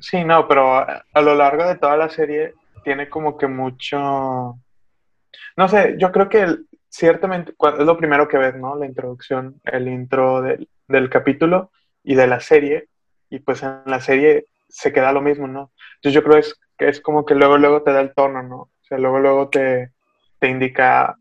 sí, 0.00 0.24
no, 0.24 0.46
pero 0.46 0.76
a, 0.76 1.04
a 1.12 1.20
lo 1.22 1.34
largo 1.34 1.66
de 1.66 1.76
toda 1.76 1.96
la 1.96 2.08
serie 2.08 2.54
tiene 2.84 3.08
como 3.08 3.36
que 3.36 3.48
mucho, 3.48 4.58
no 5.56 5.68
sé, 5.68 5.96
yo 5.98 6.12
creo 6.12 6.28
que 6.28 6.40
el- 6.42 6.66
ciertamente 6.88 7.52
es 7.52 7.84
lo 7.86 7.96
primero 7.96 8.28
que 8.28 8.38
ves, 8.38 8.54
¿no? 8.56 8.76
La 8.76 8.86
introducción, 8.86 9.60
el 9.64 9.88
intro 9.88 10.40
del, 10.42 10.68
del 10.88 11.10
capítulo 11.10 11.70
y 12.02 12.14
de 12.14 12.26
la 12.26 12.40
serie, 12.40 12.88
y 13.30 13.40
pues 13.40 13.62
en 13.62 13.82
la 13.86 14.00
serie 14.00 14.46
se 14.68 14.92
queda 14.92 15.12
lo 15.12 15.20
mismo, 15.20 15.46
¿no? 15.48 15.72
Entonces 15.96 16.14
yo 16.14 16.22
creo 16.24 16.38
es, 16.38 16.58
que 16.78 16.88
es 16.88 17.00
como 17.00 17.24
que 17.24 17.34
luego, 17.34 17.58
luego 17.58 17.82
te 17.82 17.92
da 17.92 18.00
el 18.00 18.14
tono, 18.14 18.42
¿no? 18.42 18.56
O 18.56 18.70
sea, 18.82 18.98
luego, 18.98 19.18
luego 19.18 19.48
te, 19.48 19.90
te 20.38 20.48
indica 20.48 21.16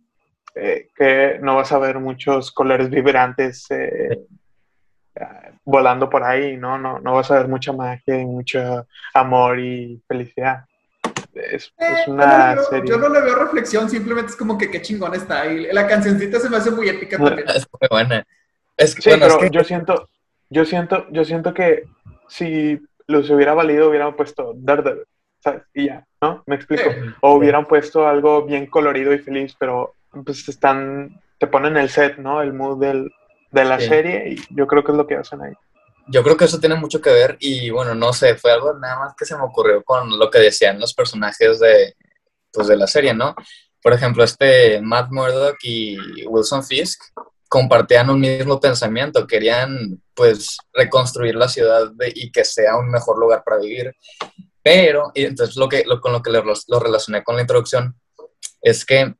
eh, 0.55 0.87
que 0.95 1.39
no 1.41 1.55
vas 1.55 1.71
a 1.71 1.79
ver 1.79 1.99
muchos 1.99 2.51
colores 2.51 2.89
vibrantes 2.89 3.65
eh, 3.71 4.25
volando 5.63 6.09
por 6.09 6.23
ahí, 6.23 6.57
¿no? 6.57 6.77
¿no? 6.77 6.99
No 6.99 7.13
vas 7.13 7.31
a 7.31 7.37
ver 7.37 7.47
mucha 7.47 7.73
magia 7.73 8.19
y 8.19 8.25
mucho 8.25 8.85
amor 9.13 9.59
y 9.59 10.01
felicidad. 10.07 10.65
Es, 11.35 11.73
Eh, 11.77 11.85
es 11.93 12.05
yo, 12.07 12.13
una 12.13 12.25
no 12.25 12.47
le 12.49 12.55
veo, 12.55 12.63
serie. 12.69 12.89
yo 12.89 12.97
no 12.97 13.09
le 13.09 13.21
veo 13.21 13.35
reflexión, 13.35 13.89
simplemente 13.89 14.31
es 14.31 14.35
como 14.37 14.57
que 14.57 14.71
qué 14.71 14.81
chingón 14.81 15.13
está. 15.13 15.45
Y 15.47 15.71
la 15.71 15.85
cancioncita 15.87 16.39
se 16.39 16.49
me 16.49 16.57
hace 16.57 16.71
muy 16.71 16.87
épica 16.89 17.17
también. 17.17 17.45
Es 17.55 17.67
muy 17.79 17.87
buena. 17.89 18.25
Es 18.77 18.95
que, 18.95 19.01
Sí, 19.01 19.09
bueno, 19.09 19.25
es 19.27 19.33
pero 19.35 19.49
que- 19.51 19.55
yo 19.57 19.63
siento, 19.63 20.09
yo 20.49 20.65
siento, 20.65 21.05
yo 21.11 21.25
siento 21.25 21.53
que 21.53 21.83
si 22.27 22.79
los 23.07 23.29
hubiera 23.29 23.53
valido, 23.53 23.89
hubieran 23.89 24.15
puesto 24.15 24.53
Daredevil, 24.55 25.03
¿sabes? 25.39 25.63
Y 25.73 25.85
ya, 25.87 26.05
¿no? 26.21 26.43
Me 26.47 26.55
explico. 26.55 26.89
Sí. 26.89 26.97
O 27.21 27.35
hubieran 27.35 27.65
puesto 27.65 28.07
algo 28.07 28.43
bien 28.45 28.65
colorido 28.65 29.13
y 29.13 29.19
feliz, 29.19 29.55
pero 29.59 29.93
pues 30.25 30.47
están, 30.49 31.21
te 31.37 31.47
ponen 31.47 31.77
el 31.77 31.89
set, 31.89 32.17
¿no? 32.17 32.41
El 32.41 32.53
mood 32.53 32.79
del, 32.79 33.11
de 33.51 33.65
la 33.65 33.79
Sí. 33.79 33.87
serie 33.87 34.29
y 34.29 34.35
yo 34.55 34.65
creo 34.67 34.83
que 34.83 34.91
es 34.91 34.97
lo 34.97 35.05
que 35.07 35.15
hacen 35.17 35.41
ahí. 35.41 35.53
Yo 36.07 36.23
creo 36.23 36.37
que 36.37 36.45
eso 36.45 36.59
tiene 36.59 36.75
mucho 36.75 37.01
que 37.01 37.09
ver 37.09 37.37
y 37.39 37.69
bueno, 37.69 37.95
no 37.95 38.13
sé, 38.13 38.35
fue 38.35 38.51
algo 38.51 38.73
nada 38.73 38.99
más 38.99 39.13
que 39.17 39.25
se 39.25 39.35
me 39.35 39.43
ocurrió 39.43 39.83
con 39.83 40.17
lo 40.17 40.29
que 40.29 40.39
decían 40.39 40.79
los 40.79 40.93
personajes 40.93 41.59
de, 41.59 41.95
pues, 42.51 42.67
de 42.67 42.77
la 42.77 42.87
serie, 42.87 43.13
¿no? 43.13 43.35
Por 43.81 43.93
ejemplo, 43.93 44.23
este 44.23 44.81
Matt 44.81 45.11
Murdock 45.11 45.57
y 45.63 45.97
Wilson 46.25 46.63
Fisk 46.63 47.01
compartían 47.47 48.09
un 48.09 48.19
mismo 48.19 48.59
pensamiento, 48.59 49.27
querían 49.27 50.01
pues 50.13 50.57
reconstruir 50.73 51.35
la 51.35 51.47
ciudad 51.47 51.91
y 52.13 52.31
que 52.31 52.43
sea 52.43 52.77
un 52.77 52.89
mejor 52.89 53.19
lugar 53.19 53.43
para 53.43 53.59
vivir. 53.59 53.95
Pero, 54.63 55.11
y 55.13 55.25
entonces 55.25 55.55
lo 55.55 55.69
que, 55.69 55.83
lo, 55.85 56.01
con 56.01 56.11
lo 56.11 56.21
que 56.21 56.31
lo, 56.31 56.43
lo 56.43 56.79
relacioné 56.79 57.23
con 57.23 57.35
la 57.35 57.41
introducción 57.41 57.95
es 58.61 58.83
que 58.85 59.13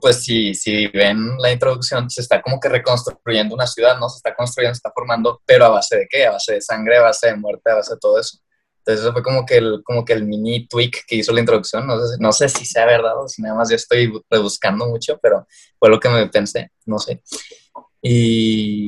pues 0.00 0.22
si, 0.22 0.54
si 0.54 0.86
ven 0.88 1.36
la 1.38 1.52
introducción, 1.52 2.08
se 2.10 2.20
está 2.20 2.42
como 2.42 2.58
que 2.60 2.68
reconstruyendo 2.68 3.54
una 3.54 3.66
ciudad, 3.66 3.98
¿no? 3.98 4.08
Se 4.08 4.16
está 4.16 4.34
construyendo, 4.34 4.74
se 4.74 4.78
está 4.78 4.92
formando, 4.94 5.40
pero 5.44 5.64
a 5.66 5.68
base 5.70 5.96
de 5.98 6.06
qué? 6.08 6.26
A 6.26 6.32
base 6.32 6.54
de 6.54 6.60
sangre, 6.60 6.98
a 6.98 7.02
base 7.02 7.28
de 7.28 7.36
muerte, 7.36 7.70
a 7.70 7.74
base 7.76 7.94
de 7.94 8.00
todo 8.00 8.18
eso. 8.18 8.38
Entonces 8.78 9.04
eso 9.04 9.12
fue 9.12 9.22
como 9.22 9.44
que 9.44 9.56
el, 9.56 9.82
como 9.84 10.04
que 10.04 10.12
el 10.12 10.24
mini 10.24 10.68
tweak 10.68 11.04
que 11.06 11.16
hizo 11.16 11.32
la 11.32 11.40
introducción. 11.40 11.86
No 11.86 11.98
sé, 11.98 12.16
no 12.20 12.32
sé 12.32 12.48
si 12.48 12.64
sea 12.64 12.86
verdad 12.86 13.20
o 13.20 13.28
si 13.28 13.42
nada 13.42 13.56
más 13.56 13.68
yo 13.68 13.76
estoy 13.76 14.12
rebuscando 14.30 14.86
mucho, 14.86 15.18
pero 15.20 15.46
fue 15.78 15.88
lo 15.88 15.98
que 15.98 16.08
me 16.08 16.28
pensé, 16.28 16.70
no 16.84 16.98
sé. 16.98 17.22
Y... 18.00 18.86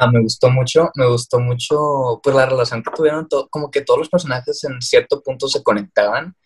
Ah, 0.00 0.08
me 0.08 0.22
gustó 0.22 0.48
mucho, 0.48 0.90
me 0.94 1.08
gustó 1.08 1.40
mucho, 1.40 2.20
pues 2.22 2.36
la 2.36 2.46
relación 2.46 2.84
que 2.84 2.92
tuvieron, 2.94 3.28
to- 3.28 3.48
como 3.50 3.68
que 3.68 3.80
todos 3.80 3.98
los 3.98 4.08
personajes 4.08 4.62
en 4.62 4.80
cierto 4.80 5.20
punto 5.20 5.48
se 5.48 5.60
conectaban. 5.64 6.36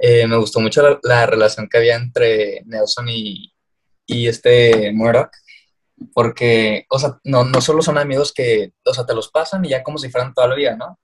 Eh, 0.00 0.26
me 0.26 0.36
gustó 0.36 0.60
mucho 0.60 0.82
la, 0.82 0.98
la 1.02 1.26
relación 1.26 1.68
que 1.68 1.78
había 1.78 1.96
entre 1.96 2.62
Nelson 2.64 3.08
y, 3.08 3.52
y 4.06 4.26
este 4.26 4.92
Murdoch, 4.92 5.30
porque, 6.14 6.86
o 6.88 6.98
sea, 6.98 7.18
no, 7.24 7.44
no 7.44 7.60
solo 7.60 7.82
son 7.82 7.98
amigos 7.98 8.32
que, 8.32 8.72
o 8.84 8.94
sea, 8.94 9.04
te 9.04 9.14
los 9.14 9.30
pasan 9.30 9.64
y 9.64 9.68
ya 9.68 9.82
como 9.82 9.98
si 9.98 10.10
fueran 10.10 10.32
toda 10.32 10.48
la 10.48 10.54
vida, 10.54 10.76
¿no? 10.76 10.98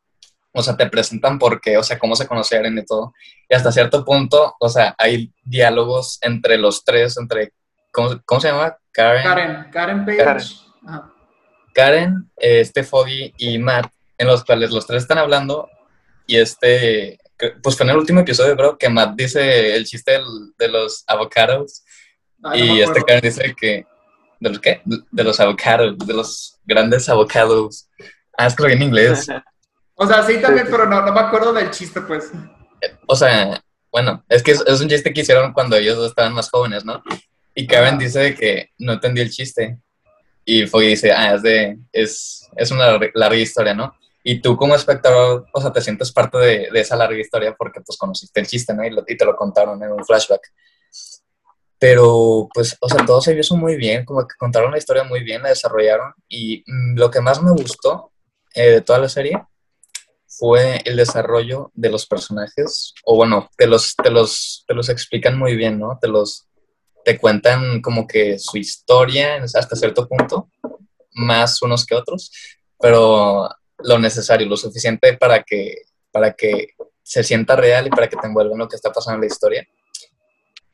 O 0.53 0.63
sea, 0.63 0.75
te 0.77 0.89
presentan 0.89 1.39
por 1.39 1.61
qué, 1.61 1.77
o 1.77 1.83
sea, 1.83 1.99
cómo 1.99 2.17
se 2.17 2.27
conocieron 2.27 2.79
y 2.79 2.85
todo. 2.85 3.13
Y 3.49 3.55
hasta 3.55 3.71
cierto 3.71 4.05
punto, 4.05 4.57
o 4.59 4.69
sea, 4.71 4.95
hay 4.97 5.31
diálogos 5.45 6.19
entre 6.23 6.57
los 6.57 6.83
tres, 6.83 7.19
entre, 7.19 7.53
¿cómo, 7.93 8.19
cómo 8.25 8.41
se 8.41 8.49
llama? 8.49 8.79
Karen. 8.91 9.23
Karen, 9.23 9.71
Karen 9.71 10.05
Page. 10.07 10.17
Karen. 10.17 10.43
Ajá. 10.87 11.13
Karen, 11.77 12.31
eh, 12.39 12.61
este 12.61 12.83
Foggy 12.83 13.35
y 13.37 13.59
Matt, 13.59 13.93
en 14.17 14.29
los 14.29 14.43
cuales 14.45 14.71
los 14.71 14.87
tres 14.87 15.03
están 15.03 15.19
hablando 15.19 15.69
y 16.27 16.39
este, 16.39 17.19
pues 17.63 17.77
fue 17.77 17.85
en 17.85 17.91
el 17.91 17.97
último 17.99 18.21
episodio, 18.21 18.57
creo, 18.57 18.79
que 18.79 18.89
Matt 18.89 19.15
dice 19.17 19.75
el 19.75 19.85
chiste 19.85 20.13
del- 20.13 20.53
de 20.59 20.69
los 20.69 21.05
avocados 21.07 21.83
no 22.39 22.55
y 22.57 22.81
este. 22.81 23.03
Karen 23.03 23.23
dice 23.23 23.55
que, 23.59 23.87
¿de 24.41 24.49
los 24.51 24.61
qué? 24.61 24.83
De 24.85 25.25
los 25.25 25.41
avocados, 25.41 25.97
de 25.99 26.13
los 26.15 26.59
grandes 26.65 27.09
avocados. 27.09 27.89
Ah, 28.37 28.47
es 28.47 28.55
que 28.55 28.63
lo 28.63 28.69
vi 28.69 28.75
en 28.75 28.83
inglés. 28.83 29.27
O 29.99 30.07
sea, 30.07 30.23
sí 30.25 30.37
también, 30.43 30.67
pero 30.71 30.85
no, 30.85 31.01
no 31.01 31.11
me 31.11 31.21
acuerdo 31.21 31.55
del 31.55 31.71
chiste, 31.71 32.03
pues. 32.03 32.31
O 33.07 33.17
sea, 33.17 33.59
bueno, 33.91 34.23
es 34.29 34.43
que 34.43 34.51
es, 34.51 34.63
es 34.67 34.79
un 34.83 34.91
chiste 34.91 35.11
que 35.11 35.23
hicieron 35.23 35.55
cuando 35.55 35.75
ellos 35.75 35.97
dos 35.97 36.11
estaban 36.11 36.35
más 36.35 36.51
jóvenes, 36.51 36.85
¿no? 36.85 37.03
Y 37.55 37.67
Karen 37.67 37.97
dice 37.97 38.35
que 38.35 38.73
no 38.77 38.93
entendió 38.93 39.23
el 39.25 39.31
chiste. 39.31 39.79
Y 40.45 40.67
Foggy 40.67 40.89
dice, 40.89 41.13
ah, 41.13 41.35
es 41.37 41.43
de, 41.43 41.79
es, 41.93 42.47
es 42.57 42.71
una 42.71 42.99
larga 43.15 43.37
historia, 43.39 43.73
¿no? 43.73 43.97
Y 44.29 44.41
tú 44.41 44.57
como 44.57 44.75
espectador, 44.75 45.47
o 45.53 45.61
sea, 45.61 45.73
te 45.73 45.81
sientes 45.81 46.11
parte 46.13 46.37
de, 46.39 46.69
de 46.73 46.81
esa 46.81 46.97
larga 46.97 47.19
historia 47.21 47.55
porque 47.57 47.81
pues 47.81 47.97
conociste 47.97 48.41
el 48.41 48.47
chiste, 48.49 48.75
¿no? 48.75 48.85
Y, 48.85 48.91
lo- 48.91 49.05
y 49.07 49.17
te 49.17 49.25
lo 49.25 49.37
contaron 49.37 49.83
en 49.83 49.93
un 49.93 50.05
flashback. 50.05 50.43
Pero, 51.79 52.49
pues, 52.55 52.77
o 52.81 52.89
sea, 52.89 53.05
todo 53.05 53.21
se 53.21 53.39
hizo 53.39 53.55
muy 53.57 53.77
bien, 53.77 54.05
como 54.05 54.21
que 54.27 54.35
contaron 54.39 54.73
la 54.73 54.79
historia 54.79 55.05
muy 55.05 55.23
bien, 55.23 55.43
la 55.43 55.51
desarrollaron. 55.51 56.13
Y 56.29 56.65
mm, 56.67 56.97
lo 56.99 57.11
que 57.11 57.21
más 57.21 57.43
me 57.43 57.53
gustó 57.53 58.13
eh, 58.55 58.71
de 58.71 58.81
toda 58.81 58.99
la 58.99 59.09
serie 59.11 59.43
fue 60.27 60.81
el 60.85 60.97
desarrollo 60.97 61.71
de 61.75 61.91
los 61.91 62.07
personajes, 62.07 62.95
o 63.05 63.17
bueno, 63.17 63.49
te 63.57 63.67
los, 63.67 63.95
te 63.97 64.11
los, 64.11 64.65
te 64.67 64.75
los 64.75 64.89
explican 64.89 65.39
muy 65.39 65.57
bien, 65.57 65.79
¿no? 65.79 65.99
Te 66.01 66.09
los, 66.09 66.49
te 67.05 67.19
cuentan 67.19 67.81
como 67.83 68.07
que 68.07 68.39
su 68.39 68.59
historia 68.59 69.37
hasta 69.43 69.77
cierto 69.77 70.09
punto, 70.09 70.51
más 71.15 71.63
unos 71.63 71.87
que 71.87 71.95
otros, 71.95 72.31
pero 72.79 73.49
lo 73.79 73.99
necesario, 73.99 74.47
lo 74.47 74.57
suficiente 74.57 75.17
para 75.17 75.43
que, 75.43 75.83
para 76.11 76.33
que 76.33 76.69
se 77.03 77.23
sienta 77.23 77.57
real 77.57 77.87
y 77.87 77.91
para 77.91 78.09
que 78.09 78.17
te 78.17 78.27
envuelva 78.27 78.53
en 78.53 78.59
lo 78.59 78.69
que 78.69 78.77
está 78.77 78.93
pasando 78.93 79.17
en 79.17 79.21
la 79.23 79.27
historia. 79.27 79.67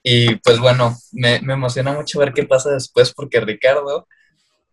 Y 0.02 0.36
pues 0.36 0.58
bueno, 0.58 0.96
me, 1.12 1.40
me 1.42 1.54
emociona 1.54 1.92
mucho 1.92 2.18
ver 2.18 2.32
qué 2.32 2.44
pasa 2.44 2.70
después 2.70 3.12
porque 3.12 3.40
Ricardo, 3.40 4.08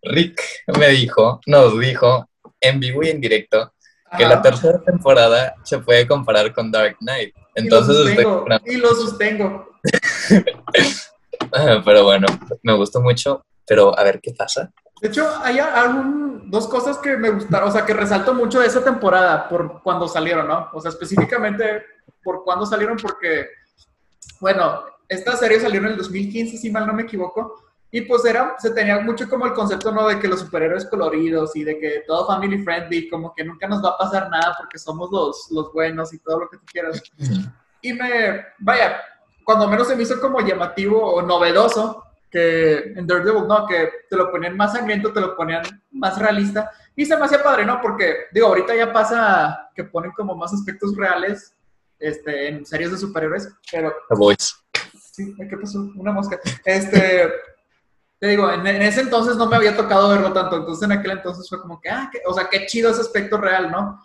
Rick 0.01 0.41
me 0.77 0.87
dijo, 0.89 1.39
nos 1.45 1.79
dijo 1.79 2.29
en 2.61 2.79
vivo 2.79 3.03
y 3.03 3.09
en 3.09 3.21
directo 3.21 3.73
que 4.17 4.25
la 4.25 4.41
tercera 4.41 4.81
temporada 4.83 5.55
se 5.63 5.79
puede 5.79 6.07
comparar 6.07 6.53
con 6.53 6.71
Dark 6.71 6.97
Knight. 6.99 7.35
Y 7.55 7.61
Entonces, 7.61 7.95
lo 7.95 8.07
estoy 8.07 8.23
sostengo, 8.23 8.61
y 8.65 8.77
lo 8.77 8.95
sostengo. 8.95 9.69
pero 11.85 12.03
bueno, 12.03 12.27
me 12.63 12.73
gustó 12.73 13.01
mucho, 13.01 13.45
pero 13.65 13.97
a 13.97 14.03
ver 14.03 14.19
qué 14.21 14.33
pasa. 14.33 14.71
De 15.01 15.07
hecho, 15.07 15.27
hay 15.43 15.59
algún, 15.59 16.49
dos 16.49 16.67
cosas 16.67 16.97
que 16.97 17.15
me 17.15 17.29
gustaron, 17.29 17.69
o 17.69 17.71
sea, 17.71 17.85
que 17.85 17.93
resalto 17.93 18.33
mucho 18.33 18.59
de 18.59 18.67
esa 18.67 18.83
temporada 18.83 19.47
por 19.47 19.81
cuando 19.81 20.07
salieron, 20.07 20.47
¿no? 20.47 20.69
O 20.73 20.81
sea, 20.81 20.89
específicamente 20.89 21.83
por 22.23 22.43
cuando 22.43 22.65
salieron, 22.65 22.97
porque, 22.97 23.47
bueno, 24.41 24.83
esta 25.07 25.35
serie 25.37 25.59
salió 25.59 25.79
en 25.79 25.87
el 25.87 25.97
2015, 25.97 26.57
si 26.57 26.69
mal 26.69 26.85
no 26.85 26.93
me 26.93 27.03
equivoco, 27.03 27.69
y 27.91 28.01
pues 28.01 28.23
era, 28.25 28.55
se 28.59 28.71
tenía 28.71 28.99
mucho 28.99 29.27
como 29.27 29.45
el 29.47 29.53
concepto, 29.53 29.91
¿no? 29.91 30.07
De 30.07 30.19
que 30.19 30.27
los 30.27 30.41
superhéroes 30.41 30.85
coloridos 30.85 31.55
y 31.55 31.63
de 31.63 31.79
que 31.79 32.03
todo 32.05 32.27
family 32.27 32.63
friendly, 32.63 33.09
como 33.09 33.33
que 33.33 33.43
nunca 33.43 33.67
nos 33.67 33.83
va 33.83 33.89
a 33.89 33.97
pasar 33.97 34.29
nada 34.29 34.53
porque 34.57 34.77
somos 34.77 35.09
los, 35.11 35.47
los 35.49 35.73
buenos 35.73 36.13
y 36.13 36.19
todo 36.19 36.41
lo 36.41 36.49
que 36.49 36.57
tú 36.57 36.65
quieras. 36.71 37.01
Y 37.81 37.93
me, 37.93 38.45
vaya, 38.59 39.01
cuando 39.43 39.67
menos 39.67 39.87
se 39.87 39.95
me 39.95 40.03
hizo 40.03 40.19
como 40.19 40.41
llamativo 40.41 41.01
o 41.01 41.21
novedoso 41.23 42.03
que 42.29 42.93
en 42.95 43.07
Daredevil, 43.07 43.47
¿no? 43.47 43.65
Que 43.65 43.89
te 44.09 44.15
lo 44.15 44.31
ponían 44.31 44.55
más 44.55 44.73
sangriento, 44.73 45.11
te 45.11 45.21
lo 45.21 45.35
ponían 45.35 45.63
más 45.91 46.17
realista. 46.19 46.71
Y 46.95 47.05
se 47.05 47.17
me 47.17 47.25
hacía 47.25 47.41
padre, 47.43 47.65
¿no? 47.65 47.79
Porque, 47.81 48.25
digo, 48.31 48.47
ahorita 48.47 48.75
ya 48.75 48.91
pasa 48.93 49.69
que 49.75 49.83
ponen 49.85 50.11
como 50.11 50.35
más 50.35 50.53
aspectos 50.53 50.95
reales 50.95 51.55
este, 51.97 52.47
en 52.49 52.65
series 52.65 52.91
de 52.91 52.97
superhéroes, 52.97 53.49
pero 53.71 53.93
The 54.09 54.15
Voice. 54.15 54.53
Sí, 55.11 55.35
¿qué 55.49 55.57
pasó? 55.57 55.79
Una 55.95 56.11
mosca. 56.11 56.39
Este, 56.63 57.31
te 58.19 58.27
digo, 58.27 58.51
en, 58.51 58.65
en 58.67 58.81
ese 58.81 59.01
entonces 59.01 59.35
no 59.37 59.47
me 59.47 59.55
había 59.55 59.75
tocado 59.75 60.09
verlo 60.09 60.31
tanto, 60.33 60.57
entonces 60.57 60.83
en 60.83 60.91
aquel 60.97 61.11
entonces 61.11 61.47
fue 61.49 61.61
como 61.61 61.79
que, 61.81 61.89
ah, 61.89 62.09
que- 62.11 62.21
o 62.25 62.33
sea, 62.33 62.47
qué 62.49 62.65
chido 62.65 62.91
ese 62.91 63.01
aspecto 63.01 63.37
real, 63.37 63.71
¿no? 63.71 64.01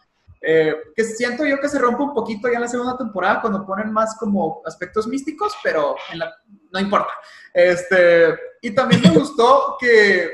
Eh, 0.47 0.75
que 0.95 1.05
siento 1.05 1.45
yo 1.47 1.59
que 1.59 1.69
se 1.69 1.79
rompe 1.79 2.03
un 2.03 2.13
poquito 2.13 2.49
ya 2.49 2.57
en 2.57 2.61
la 2.63 2.69
segunda 2.69 2.99
temporada 2.99 3.41
cuando 3.41 3.65
ponen 3.65 3.91
más 3.93 4.15
como 4.19 4.61
aspectos 4.67 5.07
místicos, 5.07 5.55
pero 5.63 5.97
en 6.13 6.19
la- 6.19 6.35
no 6.71 6.81
importa. 6.81 7.09
Este, 7.53 8.35
y 8.61 8.75
también 8.75 9.01
me 9.03 9.11
gustó 9.11 9.77
que 9.81 10.29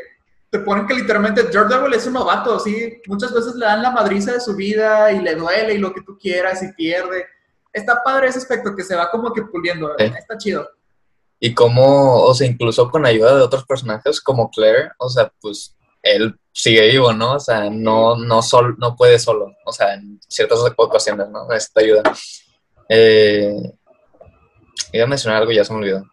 te 0.51 0.59
ponen 0.61 0.87
que 0.87 0.95
literalmente 0.95 1.45
Daredevil 1.45 1.95
es 1.95 2.07
un 2.09 2.15
novato, 2.15 2.59
¿sí? 2.59 3.01
Muchas 3.07 3.33
veces 3.33 3.55
le 3.55 3.67
dan 3.67 3.83
la 3.83 3.91
madriza 3.93 4.33
de 4.33 4.41
su 4.41 4.57
vida 4.57 5.13
y 5.13 5.21
le 5.21 5.37
duele 5.37 5.75
y 5.75 5.79
lo 5.79 5.93
que 5.95 6.03
tú 6.03 6.19
quieras 6.19 6.61
y 6.65 6.73
pierde. 6.73 7.25
Está 7.73 8.03
padre 8.03 8.29
ese 8.29 8.39
aspecto 8.39 8.75
que 8.75 8.83
se 8.83 8.97
va 8.97 9.11
como 9.13 9.33
que 9.33 9.43
puliendo, 9.43 9.95
Sí. 9.97 10.05
está 10.19 10.37
chido. 10.39 10.69
Y 11.39 11.55
como, 11.55 12.23
o 12.23 12.35
sea, 12.35 12.49
incluso 12.49 12.91
con 12.91 13.07
ayuda 13.07 13.37
de 13.37 13.43
otros 13.43 13.65
personajes 13.65 14.21
como 14.21 14.51
Claire, 14.51 14.91
o 14.99 15.09
sea, 15.09 15.33
pues 15.41 15.77
él 16.03 16.39
sigue 16.53 16.89
vivo, 16.89 17.13
¿no? 17.13 17.35
O 17.35 17.41
sea, 17.41 17.69
no, 17.71 18.17
no, 18.17 18.43
sol, 18.43 18.77
no 18.79 18.97
puede 18.97 19.19
solo, 19.19 19.55
o 19.65 19.73
sea, 19.73 19.95
en 19.95 20.21
ciertas 20.29 20.59
ocasiones, 20.77 21.29
¿no? 21.31 21.47
Necesita 21.49 21.81
ayuda. 21.81 22.03
Eh, 22.89 23.55
iba 24.93 25.05
a 25.05 25.09
mencionar 25.09 25.41
algo 25.41 25.53
y 25.53 25.57
ya 25.57 25.65
se 25.65 25.73
me 25.73 25.79
olvidó. 25.81 26.05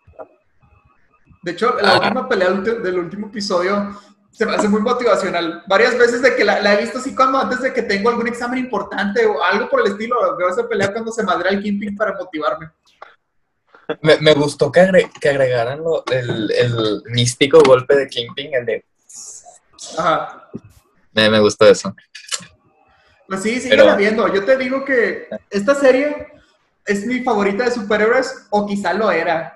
De 1.43 1.51
hecho, 1.51 1.75
la 1.81 1.93
Ah. 1.95 1.99
última 1.99 2.27
pelea 2.29 2.51
del 2.51 2.99
último 2.99 3.27
episodio 3.27 3.97
se 4.31 4.45
me 4.45 4.53
hace 4.55 4.67
muy 4.67 4.81
motivacional. 4.81 5.63
Varias 5.67 5.97
veces 5.97 6.21
de 6.21 6.35
que 6.35 6.43
la, 6.43 6.59
la 6.61 6.73
he 6.75 6.81
visto 6.81 6.99
así 6.99 7.15
cuando 7.15 7.39
antes 7.39 7.61
de 7.61 7.73
que 7.73 7.81
tengo 7.81 8.09
algún 8.09 8.27
examen 8.27 8.59
importante 8.59 9.25
o 9.25 9.41
algo 9.43 9.67
por 9.69 9.81
el 9.81 9.93
estilo, 9.93 10.15
veo 10.37 10.49
esa 10.49 10.67
pelea 10.67 10.91
cuando 10.93 11.11
se 11.11 11.23
madrea 11.23 11.53
el 11.53 11.63
Kingpin 11.63 11.95
para 11.95 12.13
motivarme. 12.13 12.69
Me, 14.01 14.17
me 14.19 14.33
gustó 14.33 14.71
que, 14.71 14.81
agre- 14.81 15.09
que 15.19 15.29
agregaran 15.29 15.79
lo- 15.79 16.03
el, 16.11 16.51
el 16.51 17.01
místico 17.05 17.61
golpe 17.65 17.95
de 17.95 18.07
Kingpin, 18.07 18.53
el 18.53 18.65
de... 18.65 18.85
Ajá. 19.97 20.49
Me, 21.11 21.29
me 21.29 21.39
gustó 21.39 21.65
eso. 21.67 21.95
Pues 23.27 23.41
sí, 23.43 23.49
Pero- 23.63 23.63
síguela 23.83 23.95
viendo. 23.95 24.33
Yo 24.33 24.43
te 24.45 24.57
digo 24.57 24.85
que 24.85 25.27
esta 25.49 25.75
serie 25.75 26.27
es 26.85 27.05
mi 27.05 27.21
favorita 27.21 27.65
de 27.65 27.71
superhéroes 27.71 28.47
o 28.49 28.65
quizá 28.65 28.93
lo 28.93 29.11
era. 29.11 29.53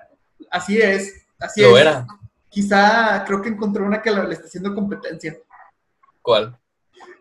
Así 0.49 0.79
es. 0.81 1.13
Así 1.39 1.61
Lo 1.61 1.77
es. 1.77 1.81
era. 1.81 2.05
Quizá 2.49 3.23
creo 3.25 3.41
que 3.41 3.49
encontré 3.49 3.81
una 3.81 4.01
que 4.01 4.11
le 4.11 4.33
está 4.33 4.45
haciendo 4.45 4.75
competencia. 4.75 5.37
¿Cuál? 6.21 6.57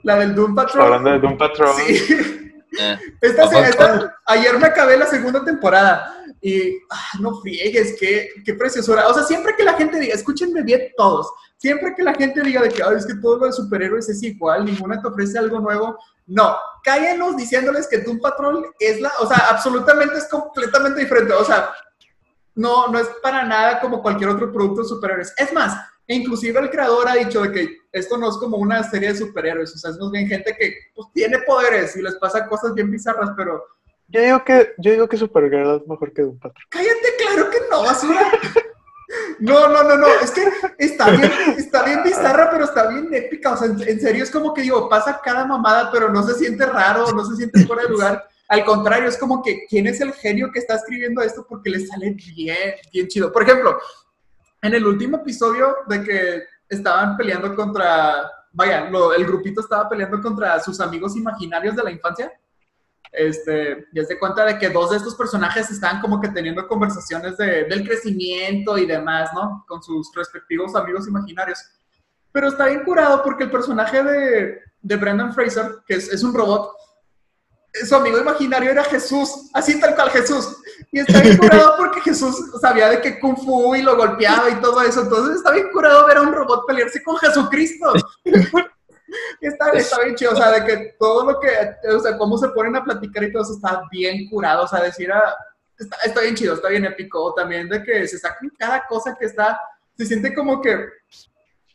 La 0.03 0.17
del 0.17 0.35
Doom 0.35 0.55
Patrol. 0.55 0.83
Hablando 0.85 1.11
de 1.13 1.19
Doom 1.21 1.39
Patrol, 1.39 1.75
Sí. 1.77 2.17
Eh, 2.79 2.97
Esta, 3.21 4.15
ayer 4.27 4.57
me 4.57 4.67
acabé 4.69 4.97
la 4.97 5.07
segunda 5.07 5.45
temporada 5.45 6.25
y 6.41 6.79
ah, 6.89 7.11
no 7.19 7.41
friegues, 7.41 7.97
qué, 7.99 8.29
qué 8.45 8.55
preciosura. 8.55 9.09
O 9.09 9.13
sea, 9.15 9.25
siempre 9.25 9.57
que 9.57 9.65
la 9.65 9.75
gente 9.75 9.99
diga, 9.99 10.15
escúchenme 10.15 10.63
bien 10.63 10.83
todos, 10.97 11.33
siempre 11.61 11.95
que 11.95 12.03
la 12.03 12.15
gente 12.15 12.41
diga 12.43 12.63
de 12.63 12.71
que 12.71 12.83
"Ay, 12.83 12.97
es 12.97 13.07
que 13.07 13.15
todo 13.15 13.37
lo 13.37 13.47
de 13.47 13.53
superhéroes 13.53 14.09
es 14.09 14.23
igual, 14.23 14.65
ninguna 14.65 15.01
te 15.01 15.09
ofrece 15.09 15.39
algo 15.39 15.61
nuevo, 15.61 15.99
no, 16.27 16.57
cállenos 16.83 17.37
diciéndoles 17.37 17.87
que 17.87 17.99
Doom 17.99 18.21
Patrol 18.21 18.65
es 18.79 19.01
la, 19.01 19.13
o 19.19 19.27
sea, 19.27 19.49
absolutamente 19.51 20.17
es 20.17 20.29
completamente 20.29 21.01
diferente. 21.01 21.33
O 21.35 21.45
sea, 21.45 21.71
no, 22.55 22.89
no 22.89 22.99
es 22.99 23.09
para 23.23 23.45
nada 23.45 23.81
como 23.81 24.01
cualquier 24.01 24.31
otro 24.31 24.53
producto 24.53 24.83
de 24.83 24.89
superhéroes. 24.89 25.35
Es 25.37 25.53
más, 25.53 25.77
e 26.07 26.15
inclusive 26.15 26.59
el 26.61 26.71
creador 26.71 27.09
ha 27.09 27.15
dicho 27.15 27.43
de 27.43 27.53
que 27.53 27.77
esto 27.93 28.17
no 28.17 28.29
es 28.31 28.37
como 28.37 28.57
una 28.57 28.83
serie 28.83 29.09
de 29.09 29.19
superhéroes, 29.19 29.75
o 29.75 29.79
sea, 29.79 29.91
es 29.91 29.99
más 29.99 30.11
bien 30.11 30.29
gente 30.29 30.57
que 30.59 30.73
pues, 30.95 31.09
tiene 31.13 31.39
poderes 31.41 31.97
y 31.97 32.03
les 32.03 32.15
pasa 32.17 32.47
cosas 32.47 32.75
bien 32.75 32.91
bizarras, 32.91 33.31
pero 33.37 33.63
yo 34.09 34.21
digo 34.21 34.45
que, 34.45 34.75
yo 34.79 34.91
digo 34.91 35.09
que 35.09 35.17
Supergirl 35.17 35.77
es 35.77 35.87
mejor 35.87 36.13
que 36.13 36.23
Doom 36.23 36.39
Patrol. 36.41 36.65
cállate, 36.69 37.17
claro 37.19 37.49
que 37.49 37.59
no, 37.71 37.83
basura. 37.83 38.33
No, 39.39 39.69
no, 39.69 39.83
no, 39.83 39.97
no, 39.97 40.07
es 40.23 40.31
que 40.31 40.49
está 40.79 41.11
bien, 41.11 41.33
está 41.57 41.85
bien 41.85 42.03
bizarra, 42.03 42.51
pero 42.51 42.65
está 42.65 42.89
bien 42.89 43.09
épica, 43.13 43.53
o 43.53 43.57
sea, 43.57 43.67
en, 43.67 44.01
serio 44.01 44.23
es 44.23 44.31
como 44.31 44.55
que 44.55 44.63
digo, 44.63 44.89
pasa 44.89 45.21
cada 45.23 45.45
mamada, 45.45 45.91
pero 45.91 46.11
no 46.11 46.23
se 46.23 46.35
siente 46.35 46.67
raro, 46.67 47.11
no 47.13 47.25
se 47.25 47.37
siente 47.37 47.67
fuera 47.67 47.83
de 47.83 47.89
lugar. 47.89 48.29
Al 48.49 48.65
contrario, 48.65 49.09
es 49.09 49.17
como 49.17 49.43
que, 49.43 49.67
¿quién 49.69 49.87
es 49.87 50.01
el 50.01 50.13
genio 50.13 50.51
que 50.53 50.59
está 50.59 50.75
escribiendo 50.75 51.23
esto? 51.23 51.47
Porque 51.49 51.71
le 51.71 51.87
sale 51.87 52.11
bien, 52.11 52.75
bien 52.93 53.09
chido. 53.09 53.33
Por 53.33 53.43
ejemplo, 53.43 53.79
en 54.63 54.75
el 54.75 54.87
último 54.87 55.19
episodio 55.19 55.77
de 55.89 56.03
que 56.03 56.43
estaban 56.69 57.17
peleando 57.17 57.55
contra, 57.55 58.31
vaya, 58.53 58.89
el 59.17 59.27
grupito 59.27 59.61
estaba 59.61 59.89
peleando 59.89 60.21
contra 60.21 60.61
sus 60.61 60.81
amigos 60.81 61.17
imaginarios 61.17 61.77
de 61.77 61.83
la 61.83 61.91
infancia. 61.91 62.33
Este, 63.13 63.89
ya 63.93 64.05
se 64.05 64.19
cuenta 64.19 64.45
de 64.45 64.59
que 64.59 64.69
dos 64.69 64.91
de 64.91 64.99
estos 64.99 65.17
personajes 65.17 65.69
estaban 65.71 66.01
como 66.01 66.21
que 66.21 66.29
teniendo 66.29 66.69
conversaciones 66.69 67.37
de, 67.37 67.65
del 67.65 67.85
crecimiento 67.87 68.79
y 68.79 68.87
demás, 68.87 69.31
¿no? 69.35 69.65
Con 69.67 69.83
sus 69.83 70.11
respectivos 70.15 70.77
amigos 70.77 71.09
imaginarios. 71.09 71.59
Pero 72.33 72.49
está 72.49 72.67
bien 72.67 72.85
curado 72.85 73.23
porque 73.25 73.45
el 73.45 73.51
personaje 73.51 74.03
de, 74.05 74.61
de 74.81 74.97
Brendan 74.97 75.35
Fraser, 75.35 75.79
que 75.87 75.95
es, 75.95 76.13
es 76.13 76.23
un 76.23 76.33
robot, 76.33 76.73
su 77.87 77.95
amigo 77.95 78.19
imaginario 78.19 78.71
era 78.71 78.85
Jesús, 78.85 79.51
así 79.53 79.79
tal 79.81 79.95
cual 79.95 80.11
Jesús. 80.11 80.57
Y 80.91 81.01
está 81.01 81.21
bien 81.21 81.37
curado 81.37 81.75
porque 81.79 82.01
Jesús 82.01 82.37
sabía 82.61 82.89
de 82.89 83.01
que 83.01 83.21
Kung 83.21 83.37
Fu 83.37 83.75
y 83.75 83.83
lo 83.83 83.97
golpeaba 83.97 84.51
y 84.51 84.61
todo 84.61 84.83
eso. 84.83 85.03
Entonces 85.03 85.37
está 85.37 85.53
bien 85.53 85.69
curado 85.73 86.07
ver 86.07 86.19
a 86.19 86.23
un 86.23 86.33
robot 86.33 86.67
pelearse 86.67 87.03
con 87.03 87.17
Jesucristo. 87.19 87.93
Está, 89.41 89.71
está 89.71 90.03
bien 90.03 90.15
chido, 90.15 90.33
o 90.33 90.37
sea, 90.37 90.51
de 90.53 90.65
que 90.65 90.95
todo 90.99 91.25
lo 91.25 91.41
que, 91.41 91.49
o 91.89 92.01
sea, 92.01 92.17
cómo 92.17 92.37
se 92.39 92.49
ponen 92.51 92.77
a 92.77 92.85
platicar 92.85 93.25
y 93.25 93.33
todo 93.33 93.43
eso 93.43 93.55
está 93.55 93.83
bien 93.91 94.29
curado, 94.29 94.65
o 94.65 94.69
sea, 94.69 94.83
decir, 94.83 95.11
ah, 95.11 95.35
está, 95.79 95.97
está 96.05 96.21
bien 96.21 96.35
chido, 96.35 96.55
está 96.55 96.69
bien 96.69 96.85
épico, 96.85 97.33
también 97.35 97.69
de 97.69 97.83
que 97.83 98.07
se 98.07 98.19
sacan 98.19 98.51
cada 98.59 98.87
cosa 98.87 99.17
que 99.19 99.27
está, 99.27 99.61
se 99.97 100.07
siente 100.07 100.35
como 100.35 100.61
que 100.61 100.87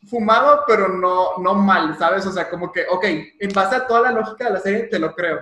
fumado, 0.07 0.63
pero 0.67 0.87
no, 0.87 1.37
no 1.39 1.55
mal, 1.55 1.97
¿sabes? 1.97 2.25
O 2.25 2.31
sea, 2.31 2.49
como 2.49 2.71
que, 2.71 2.85
ok, 2.89 3.03
en 3.39 3.53
base 3.53 3.75
a 3.75 3.87
toda 3.87 4.01
la 4.01 4.11
lógica 4.11 4.45
de 4.45 4.51
la 4.51 4.59
serie, 4.59 4.83
te 4.83 4.99
lo 4.99 5.13
creo. 5.13 5.39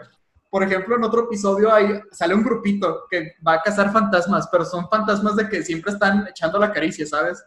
Por 0.50 0.64
ejemplo, 0.64 0.96
en 0.96 1.04
otro 1.04 1.24
episodio 1.26 1.74
hay, 1.74 2.02
sale 2.12 2.36
un 2.36 2.44
grupito 2.44 3.06
que 3.10 3.34
va 3.46 3.54
a 3.54 3.62
cazar 3.62 3.92
fantasmas, 3.92 4.48
pero 4.52 4.64
son 4.64 4.88
fantasmas 4.88 5.36
de 5.36 5.50
que 5.50 5.64
siempre 5.64 5.92
están 5.92 6.28
echando 6.28 6.60
la 6.60 6.72
caricia, 6.72 7.06
¿sabes? 7.06 7.44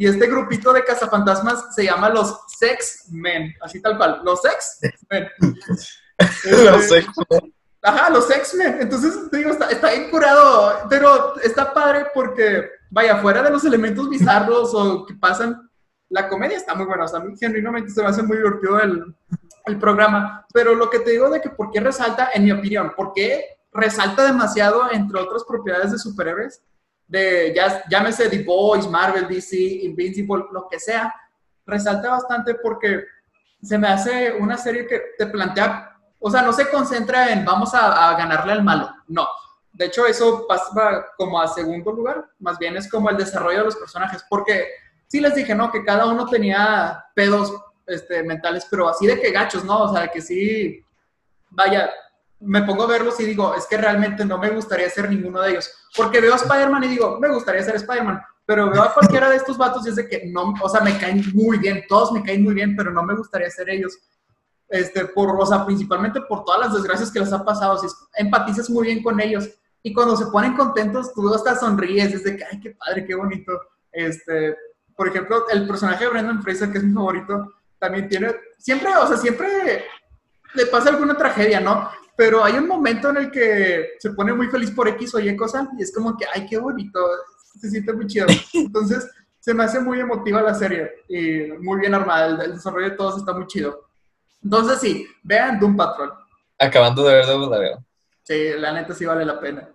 Y 0.00 0.06
este 0.06 0.28
grupito 0.28 0.72
de 0.72 0.84
cazafantasmas 0.84 1.74
se 1.74 1.84
llama 1.84 2.08
los 2.08 2.44
Sex 2.56 3.08
Men, 3.10 3.52
así 3.60 3.82
tal 3.82 3.96
cual, 3.96 4.20
los 4.24 4.40
Sex 4.40 4.78
Men. 5.10 5.28
Los 6.44 6.82
Este, 6.82 6.98
X-Men. 6.98 7.54
Ajá, 7.80 8.10
los 8.10 8.28
X-Men. 8.28 8.78
Entonces, 8.80 9.30
te 9.30 9.36
digo, 9.36 9.50
está, 9.50 9.70
está 9.70 9.90
bien 9.92 10.10
curado, 10.10 10.86
pero 10.90 11.38
está 11.40 11.72
padre 11.72 12.06
porque, 12.12 12.70
vaya, 12.90 13.18
fuera 13.18 13.40
de 13.42 13.50
los 13.50 13.64
elementos 13.64 14.08
bizarros 14.08 14.74
o 14.74 15.06
que 15.06 15.14
pasan, 15.14 15.70
la 16.08 16.28
comedia 16.28 16.56
está 16.56 16.74
muy 16.74 16.86
buena. 16.86 17.04
O 17.04 17.08
sea, 17.08 17.20
a 17.20 17.22
mí 17.22 17.36
genuinamente 17.38 17.90
se 17.90 18.02
me 18.02 18.08
hace 18.08 18.22
muy 18.24 18.36
divertido 18.36 18.80
el, 18.80 19.14
el 19.66 19.78
programa. 19.78 20.44
Pero 20.52 20.74
lo 20.74 20.90
que 20.90 21.00
te 21.00 21.10
digo 21.10 21.30
de 21.30 21.40
que 21.40 21.50
por 21.50 21.70
qué 21.70 21.78
resalta, 21.78 22.30
en 22.34 22.44
mi 22.44 22.52
opinión, 22.52 22.92
por 22.96 23.12
qué 23.12 23.44
resalta 23.72 24.24
demasiado 24.24 24.90
entre 24.90 25.20
otras 25.20 25.44
propiedades 25.44 25.92
de 25.92 25.98
superhéroes, 25.98 26.62
de 27.08 27.52
ya, 27.54 27.82
llámese 27.88 28.28
The 28.28 28.44
Boys, 28.44 28.88
Marvel, 28.88 29.26
DC, 29.26 29.56
Invincible, 29.56 30.44
lo 30.52 30.68
que 30.68 30.78
sea, 30.78 31.12
resalta 31.66 32.10
bastante 32.10 32.54
porque 32.54 33.04
se 33.62 33.78
me 33.78 33.88
hace 33.88 34.32
una 34.32 34.56
serie 34.56 34.86
que 34.86 35.00
te 35.16 35.26
plantea, 35.26 35.98
o 36.20 36.30
sea, 36.30 36.42
no 36.42 36.52
se 36.52 36.68
concentra 36.70 37.32
en 37.32 37.44
vamos 37.44 37.74
a, 37.74 38.10
a 38.10 38.16
ganarle 38.16 38.52
al 38.52 38.62
malo, 38.62 38.94
no. 39.08 39.26
De 39.72 39.86
hecho, 39.86 40.06
eso 40.06 40.46
pasa 40.46 41.06
como 41.16 41.40
a 41.40 41.48
segundo 41.48 41.92
lugar, 41.92 42.28
más 42.38 42.58
bien 42.58 42.76
es 42.76 42.90
como 42.90 43.10
el 43.10 43.16
desarrollo 43.16 43.58
de 43.58 43.64
los 43.64 43.76
personajes, 43.76 44.24
porque 44.28 44.66
sí 45.06 45.20
les 45.20 45.34
dije, 45.34 45.54
¿no? 45.54 45.70
Que 45.72 45.84
cada 45.84 46.06
uno 46.06 46.26
tenía 46.26 47.04
pedos 47.14 47.52
este, 47.86 48.22
mentales, 48.22 48.66
pero 48.70 48.88
así 48.88 49.06
de 49.06 49.20
que 49.20 49.30
gachos, 49.30 49.64
¿no? 49.64 49.84
O 49.84 49.94
sea, 49.94 50.08
que 50.08 50.20
sí, 50.20 50.84
vaya, 51.50 51.90
me 52.40 52.62
pongo 52.62 52.84
a 52.84 52.88
verlos 52.88 53.18
y 53.20 53.24
digo, 53.24 53.54
es 53.54 53.66
que 53.66 53.76
realmente 53.76 54.24
no 54.24 54.38
me 54.38 54.50
gustaría 54.50 54.88
ser 54.90 55.10
ninguno 55.10 55.40
de 55.40 55.50
ellos. 55.50 55.70
Porque 55.96 56.20
veo 56.20 56.34
a 56.34 56.36
Spider-Man 56.36 56.84
y 56.84 56.88
digo, 56.88 57.18
me 57.18 57.28
gustaría 57.28 57.62
ser 57.62 57.76
Spider-Man. 57.76 58.20
Pero 58.46 58.70
veo 58.70 58.82
a 58.82 58.94
cualquiera 58.94 59.28
de 59.28 59.36
estos 59.36 59.58
vatos 59.58 59.86
y 59.86 59.90
es 59.90 59.96
de 59.96 60.08
que 60.08 60.26
no, 60.26 60.54
o 60.62 60.68
sea, 60.68 60.80
me 60.80 60.96
caen 60.98 61.22
muy 61.34 61.58
bien, 61.58 61.84
todos 61.88 62.12
me 62.12 62.22
caen 62.22 62.42
muy 62.42 62.54
bien, 62.54 62.76
pero 62.76 62.90
no 62.90 63.02
me 63.02 63.14
gustaría 63.14 63.50
ser 63.50 63.68
ellos. 63.68 63.98
Este, 64.68 65.06
por, 65.06 65.38
o 65.38 65.46
sea, 65.46 65.66
principalmente 65.66 66.20
por 66.22 66.44
todas 66.44 66.60
las 66.60 66.74
desgracias 66.74 67.10
que 67.10 67.20
les 67.20 67.32
ha 67.32 67.44
pasado. 67.44 67.78
Si 67.78 67.86
empatizas 68.14 68.70
muy 68.70 68.86
bien 68.86 69.02
con 69.02 69.20
ellos. 69.20 69.48
Y 69.82 69.92
cuando 69.92 70.16
se 70.16 70.26
ponen 70.26 70.54
contentos, 70.56 71.12
tú 71.14 71.32
hasta 71.34 71.56
sonríes, 71.56 72.14
es 72.14 72.24
de 72.24 72.36
que, 72.36 72.44
ay, 72.44 72.60
qué 72.60 72.70
padre, 72.70 73.04
qué 73.04 73.14
bonito. 73.14 73.52
Este, 73.92 74.56
por 74.96 75.08
ejemplo, 75.08 75.48
el 75.50 75.66
personaje 75.66 76.04
de 76.04 76.10
Brendan 76.10 76.42
Fraser, 76.42 76.70
que 76.70 76.78
es 76.78 76.84
mi 76.84 76.92
favorito, 76.92 77.52
también 77.78 78.08
tiene, 78.08 78.34
siempre, 78.58 78.94
o 78.96 79.06
sea, 79.06 79.16
siempre 79.16 79.84
le 80.54 80.66
pasa 80.66 80.90
alguna 80.90 81.16
tragedia, 81.16 81.60
¿no? 81.60 81.90
Pero 82.16 82.42
hay 82.42 82.54
un 82.54 82.66
momento 82.66 83.10
en 83.10 83.16
el 83.18 83.30
que 83.30 83.90
se 83.98 84.10
pone 84.10 84.32
muy 84.32 84.48
feliz 84.48 84.70
por 84.70 84.88
X 84.88 85.14
o 85.14 85.20
Y 85.20 85.36
cosa 85.36 85.68
y 85.78 85.82
es 85.82 85.94
como 85.94 86.16
que, 86.16 86.26
ay, 86.32 86.46
qué 86.46 86.58
bonito, 86.58 87.00
se 87.60 87.70
siente 87.70 87.92
muy 87.92 88.06
chido. 88.06 88.26
Entonces, 88.54 89.08
se 89.38 89.54
me 89.54 89.64
hace 89.64 89.80
muy 89.80 90.00
emotiva 90.00 90.42
la 90.42 90.54
serie 90.54 91.04
y 91.08 91.52
muy 91.60 91.80
bien 91.80 91.94
armada, 91.94 92.44
el, 92.44 92.54
desarrollo 92.54 92.90
de 92.90 92.96
todos 92.96 93.18
está 93.18 93.32
muy 93.32 93.46
chido. 93.46 93.88
Entonces, 94.42 94.80
sí, 94.80 95.06
vean 95.22 95.58
Doom 95.58 95.76
Patrol. 95.76 96.12
Acabando 96.58 97.04
de 97.04 97.14
ver 97.14 97.26
Double 97.26 97.48
la 97.50 97.58
veo. 97.58 97.84
Sí, 98.24 98.50
la 98.56 98.72
neta 98.72 98.94
sí 98.94 99.06
vale 99.06 99.24
la 99.24 99.40
pena. 99.40 99.68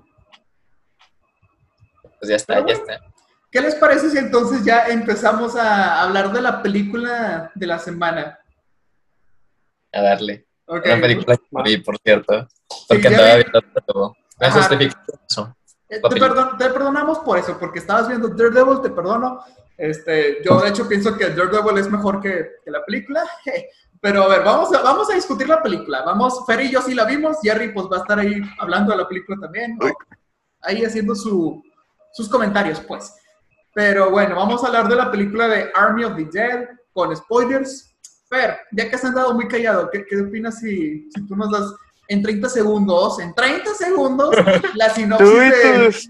Pues 2.20 2.30
ya 2.30 2.36
está, 2.36 2.65
ya 2.65 2.74
está. 2.74 3.01
¿Qué 3.50 3.62
les 3.62 3.75
parece 3.75 4.10
si 4.10 4.18
entonces 4.18 4.65
ya 4.65 4.88
empezamos 4.88 5.56
a 5.56 6.01
hablar 6.01 6.32
de 6.32 6.42
la 6.42 6.62
película 6.62 7.51
de 7.56 7.68
la 7.68 7.80
semana? 7.80 8.39
A 9.92 10.01
darle. 10.01 10.46
Ok. 10.77 10.86
Una 10.86 11.01
película 11.01 11.38
que 11.38 11.44
vi, 11.63 11.77
por 11.77 11.98
cierto. 12.00 12.48
Porque 12.88 13.03
ya 13.03 13.10
andaba 13.10 13.36
vi. 13.36 13.44
viendo. 13.44 14.15
Me 14.39 14.51
justifico 14.51 14.96
eso. 15.30 15.56
Eh, 15.89 16.01
Te, 16.01 16.15
perdon- 16.20 16.58
te 16.58 16.70
perdonamos 16.70 17.20
por 17.20 17.38
eso, 17.38 17.58
porque 17.60 17.80
estabas 17.80 18.08
viendo 18.08 18.30
Daredevil, 18.30 18.82
te 18.82 18.89
perdono. 18.89 19.39
Este, 19.77 20.42
yo 20.44 20.60
de 20.62 20.70
hecho 20.70 20.88
pienso 20.88 21.15
que 21.18 21.30
Daredevil 21.30 21.77
es 21.77 21.89
mejor 21.89 22.20
que, 22.22 22.48
que 22.63 22.72
la 22.72 22.84
película. 22.84 23.24
Pero 24.01 24.24
a 24.24 24.27
ver, 24.27 24.44
vamos 24.44 24.74
a, 24.74 24.82
vamos 24.82 25.10
a 25.12 25.13
discutir 25.15 25.48
la 25.48 25.62
película. 25.62 26.01
Vamos, 26.01 26.44
Fer 26.46 26.62
y 26.62 26.72
yo 26.72 26.82
sí 26.82 26.94
la 26.94 27.06
vimos. 27.06 27.38
Jerry 27.42 27.72
pues 27.72 27.86
va 27.92 27.98
a 27.98 28.00
estar 28.00 28.20
ahí 28.20 28.42
hablando 28.60 28.92
de 28.92 28.98
la 28.98 29.08
película 29.08 29.38
también. 29.39 29.77
¿no? 29.80 29.88
Ahí 30.62 30.84
haciendo 30.84 31.15
su, 31.15 31.63
sus 32.12 32.27
comentarios, 32.27 32.80
pues. 32.82 33.15
Pero 33.74 34.12
bueno, 34.12 34.36
vamos 34.36 34.63
a 34.63 34.68
hablar 34.68 34.88
de 34.89 34.96
la 34.96 35.10
película 35.10 35.47
de 35.47 35.71
Army 35.74 36.04
of 36.04 36.15
the 36.17 36.26
Dead 36.26 36.67
con 36.91 37.15
spoilers. 37.15 37.92
Fer, 38.34 38.58
ya 38.72 38.89
que 38.89 38.96
has 38.96 39.06
andado 39.06 39.34
muy 39.34 39.48
callado, 39.48 39.89
¿qué, 39.91 40.04
qué 40.10 40.22
opinas 40.22 40.60
si, 40.60 41.10
si 41.12 41.28
tú 41.28 41.36
nos 41.36 41.52
das 41.52 41.74
en 42.08 42.22
30 42.22 42.50
segundos, 42.50 43.19
en 43.19 43.34
30 43.34 43.74
segundos, 43.76 44.36
la 44.76 44.89
sinopsis 44.89 45.30
Tú 45.30 45.41
y 45.41 45.50
de... 45.50 45.86
tus, 45.86 46.10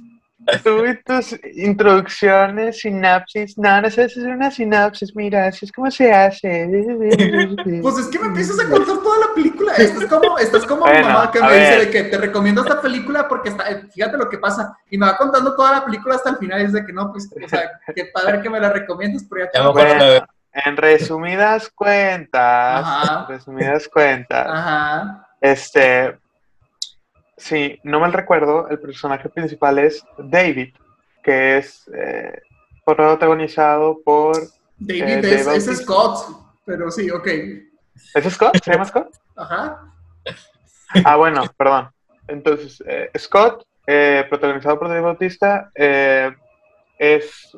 tú 0.64 0.86
y 0.86 1.04
tus 1.04 1.40
introducciones, 1.56 2.80
sinapsis. 2.80 3.58
No, 3.58 3.82
no 3.82 3.90
sé, 3.90 4.06
es 4.06 4.18
una 4.18 4.52
sinapsis. 4.52 5.16
Mira, 5.16 5.48
así 5.48 5.66
es 5.66 5.72
como 5.72 5.90
se 5.92 6.12
hace. 6.12 6.68
Pues 7.82 7.98
es 7.98 8.08
que 8.08 8.20
me 8.20 8.28
empiezas 8.28 8.60
a 8.60 8.70
contar 8.70 8.98
toda 8.98 9.28
la 9.28 9.34
película. 9.34 9.74
Estás 9.76 10.06
como, 10.06 10.38
estás 10.38 10.66
como 10.66 10.86
mi 10.86 10.92
Bueno, 10.92 11.08
mamá 11.08 11.32
que 11.32 11.42
me 11.42 11.60
dice 11.60 11.78
de 11.80 11.90
que 11.90 12.04
te 12.04 12.18
recomiendo 12.18 12.62
esta 12.62 12.82
película 12.82 13.28
porque 13.28 13.50
está, 13.50 13.70
eh, 13.70 13.84
fíjate 13.94 14.18
lo 14.18 14.30
que 14.30 14.38
pasa. 14.38 14.78
Y 14.90 14.98
me 14.98 15.06
va 15.06 15.18
contando 15.18 15.56
toda 15.56 15.72
la 15.74 15.86
película 15.86 16.16
hasta 16.16 16.32
el 16.32 16.38
final. 16.38 16.62
Y 16.62 16.66
es 16.66 16.74
de 16.74 16.86
que 16.86 16.94
no, 16.94 17.12
pues, 17.12 17.30
o 17.32 17.48
sea, 17.48 17.70
qué 17.94 18.10
padre 18.14 18.42
que 18.42 18.50
me 18.50 18.60
la 18.60 18.72
recomiendes, 18.72 19.26
pero 19.30 19.46
ya 19.46 19.52
te 19.52 20.34
En 20.54 20.78
resumidas 20.78 21.70
cuentas, 21.70 22.86
Ajá. 22.86 23.22
en 23.28 23.28
resumidas 23.38 23.88
cuentas, 23.88 24.48
Ajá. 24.48 25.28
este, 25.42 26.18
sí, 27.38 27.80
no 27.84 28.00
mal 28.00 28.14
recuerdo, 28.14 28.70
el 28.70 28.80
personaje 28.80 29.30
principal 29.30 29.80
es 29.80 30.06
David, 30.18 30.76
que 31.24 31.58
es 31.58 31.90
eh, 31.96 32.40
protagonizado 32.86 34.00
por, 34.06 34.36
David 34.78 35.26
Eh, 35.26 35.56
es. 35.56 35.78
Scott. 35.80 36.44
Pero 36.66 36.90
sí, 36.92 37.10
ok. 37.10 37.28
¿es 38.16 38.34
Scott? 38.34 38.56
¿Se 38.64 38.72
llama 38.72 38.86
Scott? 38.86 39.10
Ajá. 39.36 39.82
Ah, 41.04 41.16
bueno, 41.16 41.44
perdón. 41.58 41.90
Entonces, 42.28 42.82
eh, 42.88 43.10
Scott, 43.18 43.66
eh, 43.88 44.26
protagonizado 44.30 44.78
por 44.80 44.88
Dave 44.88 45.02
Bautista, 45.02 45.72
es 46.98 47.52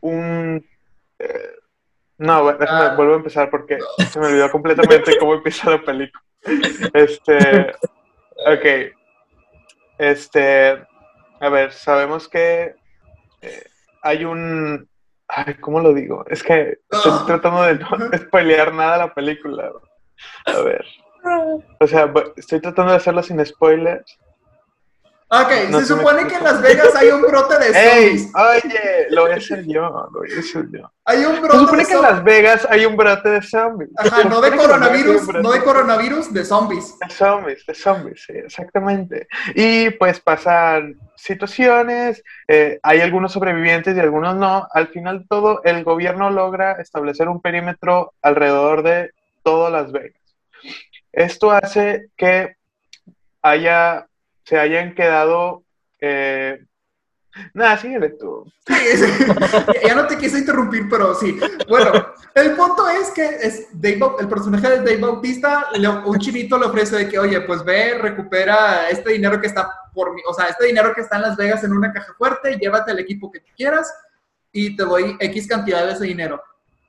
un... 0.00 0.64
eh, 1.18 1.54
no, 2.18 2.52
déjame, 2.52 2.84
Ah. 2.86 2.94
vuelvo 2.96 3.14
a 3.14 3.16
empezar 3.16 3.50
porque 3.50 3.78
se 4.10 4.18
me 4.20 4.26
olvidó 4.26 4.50
completamente 4.50 5.16
cómo 5.18 5.34
empieza 5.34 5.70
la 5.70 5.82
película. 5.82 6.22
Este, 6.94 7.74
ok. 8.46 8.92
Este, 9.98 10.86
a 11.40 11.48
ver, 11.48 11.72
sabemos 11.72 12.28
que 12.28 12.74
eh, 13.42 13.62
hay 14.02 14.24
un... 14.24 14.88
Ay, 15.28 15.54
¿cómo 15.60 15.80
lo 15.80 15.92
digo? 15.92 16.24
Es 16.28 16.42
que 16.42 16.78
estoy 16.90 17.12
Ah. 17.14 17.24
tratando 17.26 17.62
de 17.62 17.74
no 17.74 17.88
spoilear 18.16 18.72
nada 18.72 18.96
la 18.98 19.14
película. 19.14 19.70
A 20.46 20.60
ver. 20.62 20.84
O 21.80 21.86
sea, 21.86 22.10
estoy 22.36 22.60
tratando 22.60 22.92
de 22.92 22.96
hacerlo 22.96 23.22
sin 23.22 23.44
spoilers. 23.44 24.18
Ok, 25.30 25.50
No 25.70 25.80
se 25.80 25.86
se 25.86 25.94
me 25.94 26.00
supone 26.00 26.26
que 26.26 26.34
en. 26.36 26.44
Las 26.44 26.62
Vegas 26.62 26.94
hay 26.94 27.08
un 27.08 27.20
brote 27.22 27.58
de 27.58 27.66
¡Ey! 27.78 28.18
zombies. 28.18 28.34
Oye, 28.34 29.06
lo 29.10 29.22
voy 29.22 29.32
a 29.32 29.36
hacer 29.36 29.66
yo, 29.66 29.80
lo 29.82 30.10
voy 30.10 30.32
a 30.34 30.38
hacer 30.38 30.66
yo. 30.72 30.90
Hay 31.04 31.24
un 31.24 31.34
Se 31.34 31.40
brote 31.40 31.58
supone 31.58 31.82
de 31.82 31.88
que 31.88 31.94
en. 31.94 32.02
Las 32.02 32.24
Vegas 32.24 32.66
hay 32.70 32.86
un 32.86 32.96
brote 32.96 33.28
de 33.28 33.42
zombies. 33.42 33.90
Ajá, 33.96 34.22
Se 34.22 34.24
no 34.28 34.40
de 34.40 34.50
supone 34.50 34.68
coronavirus, 34.68 35.28
no 35.34 35.52
de 35.52 35.62
coronavirus, 35.62 36.32
de 36.32 36.44
zombies. 36.44 36.98
De 36.98 37.10
zombies, 37.10 37.66
de 37.66 37.74
zombies, 37.74 38.24
sí, 38.26 38.32
exactamente. 38.32 39.28
Y 39.54 39.90
pues 39.90 40.18
pasan 40.20 40.98
situaciones, 41.16 42.22
eh, 42.46 42.78
hay 42.82 43.00
algunos 43.00 43.32
sobrevivientes 43.32 43.96
y 43.96 44.00
algunos 44.00 44.34
no. 44.36 44.66
Al 44.72 44.88
final 44.88 45.20
de 45.20 45.26
todo, 45.28 45.62
el 45.64 45.84
gobierno 45.84 46.30
logra 46.30 46.72
establecer 46.80 47.28
un 47.28 47.42
perímetro 47.42 48.14
alrededor 48.22 48.82
de 48.82 49.10
todo 49.42 49.68
Las 49.68 49.92
Vegas. 49.92 50.22
Esto 51.12 51.50
hace 51.50 52.08
que 52.16 52.56
haya, 53.42 54.06
se 54.48 54.58
hayan 54.58 54.94
quedado... 54.94 55.62
Eh... 56.00 56.58
Nada, 57.54 57.76
síguele 57.76 58.10
tú. 58.10 58.50
Sí, 58.66 58.74
ya 59.86 59.94
no 59.94 60.06
te 60.06 60.16
quise 60.16 60.38
interrumpir, 60.38 60.88
pero 60.88 61.14
sí. 61.14 61.38
Bueno, 61.68 61.92
el 62.34 62.52
punto 62.56 62.88
es 62.88 63.10
que 63.10 63.26
es 63.26 63.68
Dave 63.72 64.00
el 64.18 64.28
personaje 64.28 64.68
de 64.70 64.78
Dave 64.78 64.96
Bautista, 64.96 65.66
un 66.04 66.18
chinito 66.18 66.58
le 66.58 66.66
ofrece 66.66 66.96
de 66.96 67.08
que, 67.08 67.18
oye, 67.18 67.40
pues 67.42 67.62
ve, 67.62 67.98
recupera 67.98 68.88
este 68.88 69.12
dinero 69.12 69.40
que 69.40 69.46
está 69.46 69.70
por 69.94 70.14
mí, 70.14 70.22
o 70.26 70.34
sea, 70.34 70.46
este 70.46 70.66
dinero 70.66 70.92
que 70.94 71.02
está 71.02 71.16
en 71.16 71.22
Las 71.22 71.36
Vegas 71.36 71.62
en 71.62 71.72
una 71.72 71.92
caja 71.92 72.12
fuerte, 72.14 72.58
llévate 72.58 72.90
el 72.90 72.98
equipo 72.98 73.30
que 73.30 73.42
quieras 73.56 73.92
y 74.50 74.74
te 74.74 74.82
doy 74.82 75.16
X 75.20 75.46
cantidad 75.46 75.86
de 75.86 75.92
ese 75.92 76.06
dinero. 76.06 76.42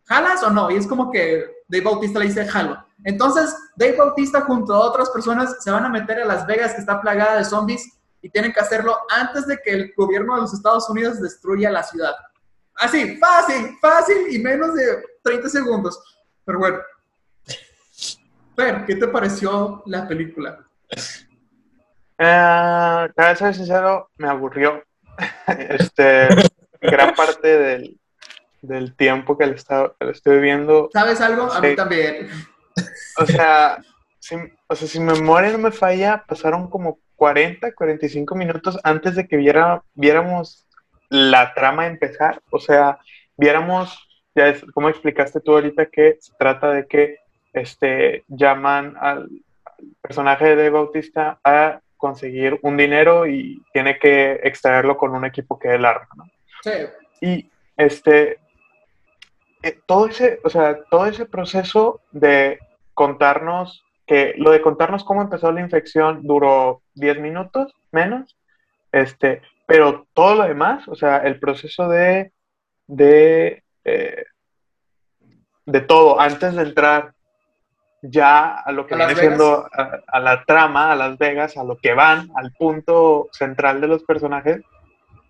¿Jalas 0.09 0.41
o 0.41 0.49
no? 0.49 0.71
Y 0.71 0.75
es 0.75 0.87
como 0.87 1.11
que 1.11 1.45
Dave 1.67 1.83
Bautista 1.83 2.17
le 2.17 2.25
dice, 2.25 2.45
jalo. 2.47 2.83
Entonces, 3.03 3.55
Dave 3.75 3.95
Bautista 3.95 4.41
junto 4.41 4.73
a 4.73 4.79
otras 4.79 5.11
personas 5.11 5.57
se 5.63 5.69
van 5.69 5.85
a 5.85 5.89
meter 5.89 6.19
a 6.19 6.25
Las 6.25 6.47
Vegas, 6.47 6.73
que 6.73 6.81
está 6.81 6.99
plagada 6.99 7.37
de 7.37 7.45
zombies, 7.45 7.87
y 8.21 8.29
tienen 8.29 8.51
que 8.51 8.59
hacerlo 8.59 8.97
antes 9.15 9.45
de 9.45 9.59
que 9.63 9.71
el 9.71 9.93
gobierno 9.95 10.33
de 10.33 10.41
los 10.41 10.53
Estados 10.53 10.89
Unidos 10.89 11.21
destruya 11.21 11.69
la 11.69 11.83
ciudad. 11.83 12.15
Así, 12.75 13.17
fácil, 13.17 13.77
fácil 13.79 14.33
y 14.33 14.39
menos 14.39 14.73
de 14.73 15.03
30 15.23 15.47
segundos. 15.47 16.01
Pero 16.43 16.57
bueno. 16.57 16.79
Fer, 18.55 18.85
¿qué 18.85 18.95
te 18.95 19.07
pareció 19.07 19.83
la 19.85 20.07
película? 20.07 20.65
Eh, 22.17 23.09
para 23.15 23.35
ser 23.35 23.53
sincero, 23.53 24.09
me 24.17 24.27
aburrió. 24.27 24.83
Este, 25.47 26.29
gran 26.81 27.13
parte 27.13 27.47
del, 27.47 27.98
del 28.61 28.95
tiempo 28.95 29.37
que 29.37 29.47
le, 29.47 29.55
estaba, 29.55 29.93
que 29.99 30.05
le 30.05 30.11
estoy 30.11 30.39
viendo. 30.39 30.89
¿Sabes 30.93 31.21
algo? 31.21 31.51
A 31.51 31.61
mí 31.61 31.75
también. 31.75 32.29
O 33.17 33.25
sea, 33.25 33.79
si, 34.19 34.35
o 34.67 34.75
sea, 34.75 34.87
si 34.87 34.99
mi 34.99 35.13
memoria 35.13 35.51
no 35.51 35.57
me 35.57 35.71
falla, 35.71 36.23
pasaron 36.27 36.69
como 36.69 36.99
40, 37.15 37.73
45 37.73 38.35
minutos 38.35 38.79
antes 38.83 39.15
de 39.15 39.27
que 39.27 39.37
viera, 39.37 39.83
viéramos 39.93 40.65
la 41.09 41.53
trama 41.53 41.87
empezar. 41.87 42.41
O 42.49 42.59
sea, 42.59 42.99
viéramos, 43.37 44.07
ya 44.35 44.47
es, 44.47 44.63
como 44.73 44.89
explicaste 44.89 45.41
tú 45.41 45.53
ahorita, 45.53 45.87
que 45.87 46.17
se 46.19 46.33
trata 46.37 46.71
de 46.71 46.87
que 46.87 47.17
este, 47.53 48.23
llaman 48.27 48.95
al, 48.99 49.29
personaje 50.01 50.55
de 50.55 50.69
Bautista 50.69 51.39
a 51.43 51.79
conseguir 51.97 52.59
un 52.63 52.77
dinero 52.77 53.27
y 53.27 53.61
tiene 53.73 53.99
que 53.99 54.39
extraerlo 54.43 54.97
con 54.97 55.15
un 55.15 55.25
equipo 55.25 55.59
que 55.59 55.73
el 55.73 55.85
arma, 55.85 56.07
¿no? 56.15 56.25
Sí. 56.63 56.71
Y 57.21 57.49
este, 57.75 58.39
eh, 59.63 59.79
todo 59.85 60.07
ese, 60.07 60.39
o 60.43 60.49
sea, 60.49 60.83
todo 60.89 61.05
ese 61.05 61.25
proceso 61.25 62.01
de 62.11 62.59
contarnos 62.93 63.83
que 64.05 64.33
lo 64.37 64.51
de 64.51 64.61
contarnos 64.61 65.03
cómo 65.03 65.21
empezó 65.21 65.51
la 65.51 65.61
infección 65.61 66.21
duró 66.23 66.81
10 66.95 67.19
minutos 67.19 67.73
menos, 67.91 68.37
este, 68.91 69.41
pero 69.67 70.07
todo 70.13 70.35
lo 70.35 70.43
demás, 70.45 70.87
o 70.87 70.95
sea, 70.95 71.17
el 71.17 71.39
proceso 71.39 71.87
de, 71.89 72.31
de, 72.87 73.63
eh, 73.83 74.23
de 75.65 75.81
todo, 75.81 76.19
antes 76.19 76.55
de 76.55 76.63
entrar 76.63 77.13
ya 78.01 78.55
a 78.55 78.71
lo 78.71 78.87
que 78.87 78.95
¿A 78.95 78.97
viene 78.97 79.15
siendo 79.15 79.67
a, 79.71 79.99
a 80.07 80.19
la 80.19 80.43
trama, 80.45 80.91
a 80.91 80.95
Las 80.95 81.17
Vegas, 81.17 81.57
a 81.57 81.63
lo 81.63 81.77
que 81.77 81.93
van, 81.93 82.31
al 82.35 82.51
punto 82.53 83.27
central 83.31 83.79
de 83.79 83.87
los 83.87 84.03
personajes, 84.03 84.61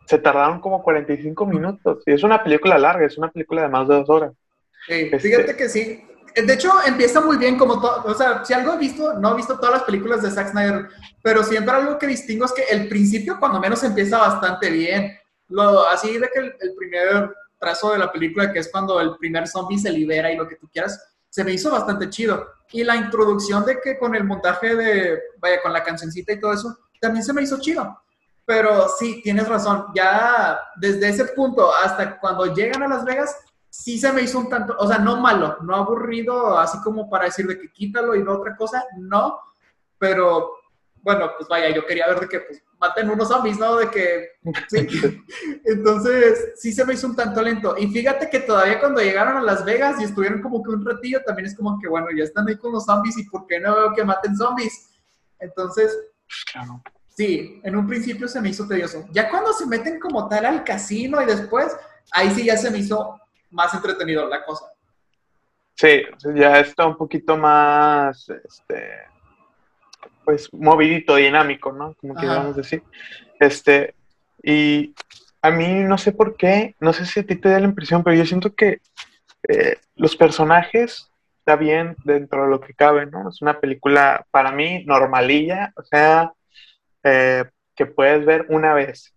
se 0.09 0.17
tardaron 0.17 0.59
como 0.59 0.81
45 0.81 1.45
minutos. 1.45 2.01
Y 2.07 2.13
es 2.13 2.23
una 2.23 2.43
película 2.43 2.79
larga, 2.79 3.05
es 3.05 3.15
una 3.19 3.29
película 3.29 3.61
de 3.61 3.69
más 3.69 3.87
de 3.87 3.93
dos 3.93 4.09
horas. 4.09 4.33
Sí, 4.87 4.93
Este- 5.03 5.19
fíjate 5.19 5.55
que 5.55 5.69
sí. 5.69 6.03
De 6.35 6.53
hecho, 6.53 6.71
empieza 6.85 7.21
muy 7.21 7.37
bien 7.37 7.57
como 7.59 7.79
todo, 7.79 8.03
o 8.05 8.13
sea, 8.15 8.43
si 8.43 8.53
algo 8.53 8.73
he 8.73 8.77
visto, 8.77 9.13
no 9.19 9.33
he 9.33 9.35
visto 9.35 9.57
todas 9.59 9.75
las 9.75 9.83
películas 9.83 10.23
de 10.23 10.31
Zack 10.31 10.49
Snyder, 10.49 10.87
pero 11.21 11.43
siempre 11.43 11.73
algo 11.75 11.99
que 11.99 12.07
distingo 12.07 12.45
es 12.45 12.53
que 12.53 12.63
el 12.71 12.87
principio 12.87 13.37
cuando 13.39 13.59
menos 13.59 13.83
empieza 13.83 14.17
bastante 14.17 14.71
bien. 14.71 15.15
Lo, 15.49 15.87
así 15.87 16.17
de 16.17 16.27
que 16.33 16.39
el, 16.39 16.55
el 16.59 16.73
primer 16.75 17.31
trazo 17.59 17.91
de 17.91 17.99
la 17.99 18.11
película, 18.11 18.51
que 18.51 18.59
es 18.59 18.71
cuando 18.71 18.99
el 18.99 19.15
primer 19.17 19.47
zombie 19.47 19.77
se 19.77 19.91
libera 19.91 20.31
y 20.31 20.37
lo 20.37 20.47
que 20.47 20.55
tú 20.55 20.67
quieras, 20.73 20.99
se 21.29 21.43
me 21.43 21.51
hizo 21.51 21.69
bastante 21.69 22.09
chido. 22.09 22.47
Y 22.71 22.83
la 22.83 22.95
introducción 22.95 23.63
de 23.63 23.79
que 23.79 23.97
con 23.99 24.15
el 24.15 24.23
montaje 24.23 24.75
de, 24.75 25.19
vaya, 25.37 25.61
con 25.61 25.71
la 25.73 25.83
cancioncita 25.83 26.33
y 26.33 26.39
todo 26.39 26.53
eso, 26.53 26.77
también 26.99 27.23
se 27.23 27.33
me 27.33 27.43
hizo 27.43 27.59
chido. 27.59 27.95
Pero 28.49 28.87
sí, 28.97 29.21
tienes 29.21 29.47
razón, 29.47 29.85
ya 29.93 30.59
desde 30.75 31.09
ese 31.09 31.25
punto 31.25 31.71
hasta 31.71 32.19
cuando 32.19 32.51
llegan 32.51 32.81
a 32.81 32.87
Las 32.87 33.05
Vegas, 33.05 33.35
sí 33.69 33.99
se 33.99 34.11
me 34.11 34.23
hizo 34.23 34.39
un 34.39 34.49
tanto, 34.49 34.75
o 34.79 34.87
sea, 34.87 34.97
no 34.97 35.17
malo, 35.17 35.57
no 35.61 35.75
aburrido, 35.75 36.57
así 36.57 36.81
como 36.81 37.07
para 37.07 37.25
decir 37.25 37.45
de 37.45 37.59
que 37.59 37.71
quítalo 37.71 38.15
y 38.15 38.23
no 38.23 38.33
otra 38.33 38.55
cosa, 38.55 38.83
no, 38.97 39.39
pero 39.99 40.55
bueno, 41.03 41.29
pues 41.37 41.47
vaya, 41.47 41.69
yo 41.69 41.85
quería 41.85 42.07
ver 42.07 42.21
de 42.21 42.27
que 42.27 42.39
pues 42.39 42.63
maten 42.79 43.11
unos 43.11 43.27
zombies, 43.27 43.59
¿no? 43.59 43.75
De 43.75 43.87
que, 43.91 44.29
sí. 44.67 44.87
Entonces, 45.65 46.53
sí 46.55 46.73
se 46.73 46.83
me 46.85 46.95
hizo 46.95 47.05
un 47.05 47.15
tanto 47.15 47.43
lento. 47.43 47.75
Y 47.77 47.85
fíjate 47.85 48.31
que 48.31 48.39
todavía 48.39 48.79
cuando 48.79 48.99
llegaron 48.99 49.37
a 49.37 49.43
Las 49.43 49.63
Vegas 49.63 50.01
y 50.01 50.05
estuvieron 50.05 50.41
como 50.41 50.63
que 50.63 50.71
un 50.71 50.83
ratillo, 50.83 51.21
también 51.23 51.45
es 51.45 51.55
como 51.55 51.77
que, 51.79 51.87
bueno, 51.87 52.07
ya 52.17 52.23
están 52.23 52.47
ahí 52.47 52.57
con 52.57 52.71
los 52.71 52.85
zombies 52.85 53.15
y 53.19 53.29
¿por 53.29 53.45
qué 53.45 53.59
no 53.59 53.75
veo 53.75 53.93
que 53.93 54.03
maten 54.03 54.35
zombies? 54.35 54.89
Entonces, 55.37 55.95
Pues 56.25 56.45
claro. 56.51 56.81
Sí, 57.19 57.59
en 57.65 57.75
un 57.75 57.85
principio 57.85 58.29
se 58.29 58.39
me 58.39 58.47
hizo 58.47 58.65
tedioso. 58.65 59.05
Ya 59.11 59.29
cuando 59.29 59.51
se 59.51 59.65
meten 59.65 59.99
como 59.99 60.29
tal 60.29 60.45
al 60.45 60.63
casino 60.63 61.21
y 61.21 61.25
después, 61.25 61.75
ahí 62.13 62.29
sí 62.29 62.45
ya 62.45 62.55
se 62.55 62.71
me 62.71 62.77
hizo 62.77 63.19
más 63.49 63.73
entretenido 63.73 64.25
la 64.29 64.45
cosa. 64.45 64.67
Sí, 65.75 66.03
ya 66.33 66.61
está 66.61 66.85
un 66.85 66.95
poquito 66.95 67.35
más, 67.35 68.29
este, 68.29 68.93
pues 70.23 70.47
movidito, 70.53 71.17
dinámico, 71.17 71.73
¿no? 71.73 71.93
Como 71.95 72.15
queríamos 72.15 72.55
decir. 72.55 72.83
Este, 73.37 73.95
y 74.41 74.95
a 75.41 75.51
mí 75.51 75.83
no 75.83 75.97
sé 75.97 76.13
por 76.13 76.37
qué, 76.37 76.77
no 76.79 76.93
sé 76.93 77.05
si 77.05 77.19
a 77.19 77.25
ti 77.25 77.35
te 77.35 77.49
da 77.49 77.59
la 77.59 77.67
impresión, 77.67 78.01
pero 78.01 78.15
yo 78.15 78.25
siento 78.25 78.55
que 78.55 78.79
eh, 79.49 79.75
los 79.97 80.15
personajes 80.15 81.11
está 81.39 81.57
bien 81.57 81.97
dentro 82.05 82.45
de 82.45 82.49
lo 82.49 82.61
que 82.61 82.73
cabe, 82.73 83.07
¿no? 83.07 83.27
Es 83.27 83.41
una 83.41 83.59
película 83.59 84.25
para 84.31 84.53
mí 84.53 84.85
normalilla, 84.85 85.73
o 85.75 85.83
sea, 85.83 86.31
eh, 87.03 87.45
que 87.75 87.85
puedes 87.85 88.25
ver 88.25 88.45
una 88.49 88.73
vez, 88.73 89.13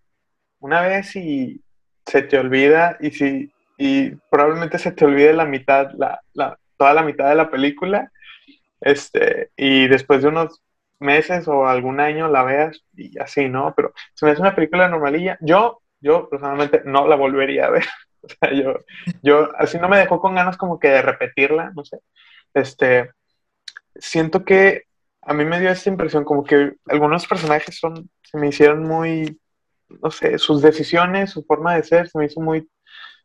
una 0.60 0.82
vez 0.82 1.16
y 1.16 1.62
se 2.06 2.22
te 2.22 2.38
olvida 2.38 2.96
y 3.00 3.10
si 3.12 3.52
y 3.78 4.12
probablemente 4.30 4.78
se 4.78 4.92
te 4.92 5.04
olvide 5.06 5.32
la 5.34 5.46
mitad, 5.46 5.90
la, 5.98 6.20
la- 6.34 6.58
toda 6.78 6.94
la 6.94 7.02
mitad 7.02 7.28
de 7.28 7.34
la 7.36 7.50
película, 7.50 8.10
este, 8.80 9.50
y 9.56 9.88
después 9.88 10.22
de 10.22 10.28
unos 10.28 10.62
meses 11.00 11.48
o 11.48 11.66
algún 11.66 12.00
año 12.00 12.28
la 12.28 12.42
veas 12.44 12.80
y 12.96 13.18
así, 13.18 13.48
¿no? 13.48 13.74
Pero 13.76 13.92
se 14.14 14.24
me 14.26 14.32
hace 14.32 14.40
una 14.42 14.54
película 14.54 14.88
normalilla. 14.88 15.38
Yo, 15.40 15.82
yo 16.00 16.28
personalmente 16.28 16.82
no 16.84 17.06
la 17.08 17.16
volvería 17.16 17.66
a 17.66 17.70
ver. 17.70 17.84
O 18.24 18.28
sea, 18.28 18.52
yo, 18.52 18.76
yo 19.24 19.48
así 19.58 19.78
no 19.78 19.88
me 19.88 19.98
dejó 19.98 20.20
con 20.20 20.36
ganas 20.36 20.56
como 20.56 20.78
que 20.78 20.86
de 20.86 21.02
repetirla, 21.02 21.72
no 21.74 21.84
sé. 21.84 21.98
Este, 22.54 23.10
siento 23.96 24.44
que 24.44 24.84
a 25.22 25.34
mí 25.34 25.44
me 25.44 25.60
dio 25.60 25.70
esta 25.70 25.88
impresión 25.90 26.24
como 26.24 26.44
que 26.44 26.74
algunos 26.88 27.26
personajes 27.26 27.78
son, 27.78 28.10
se 28.22 28.38
me 28.38 28.48
hicieron 28.48 28.82
muy, 28.82 29.40
no 30.02 30.10
sé, 30.10 30.38
sus 30.38 30.60
decisiones, 30.62 31.30
su 31.30 31.44
forma 31.44 31.74
de 31.74 31.84
ser, 31.84 32.08
se 32.08 32.18
me 32.18 32.26
hizo 32.26 32.40
muy, 32.40 32.68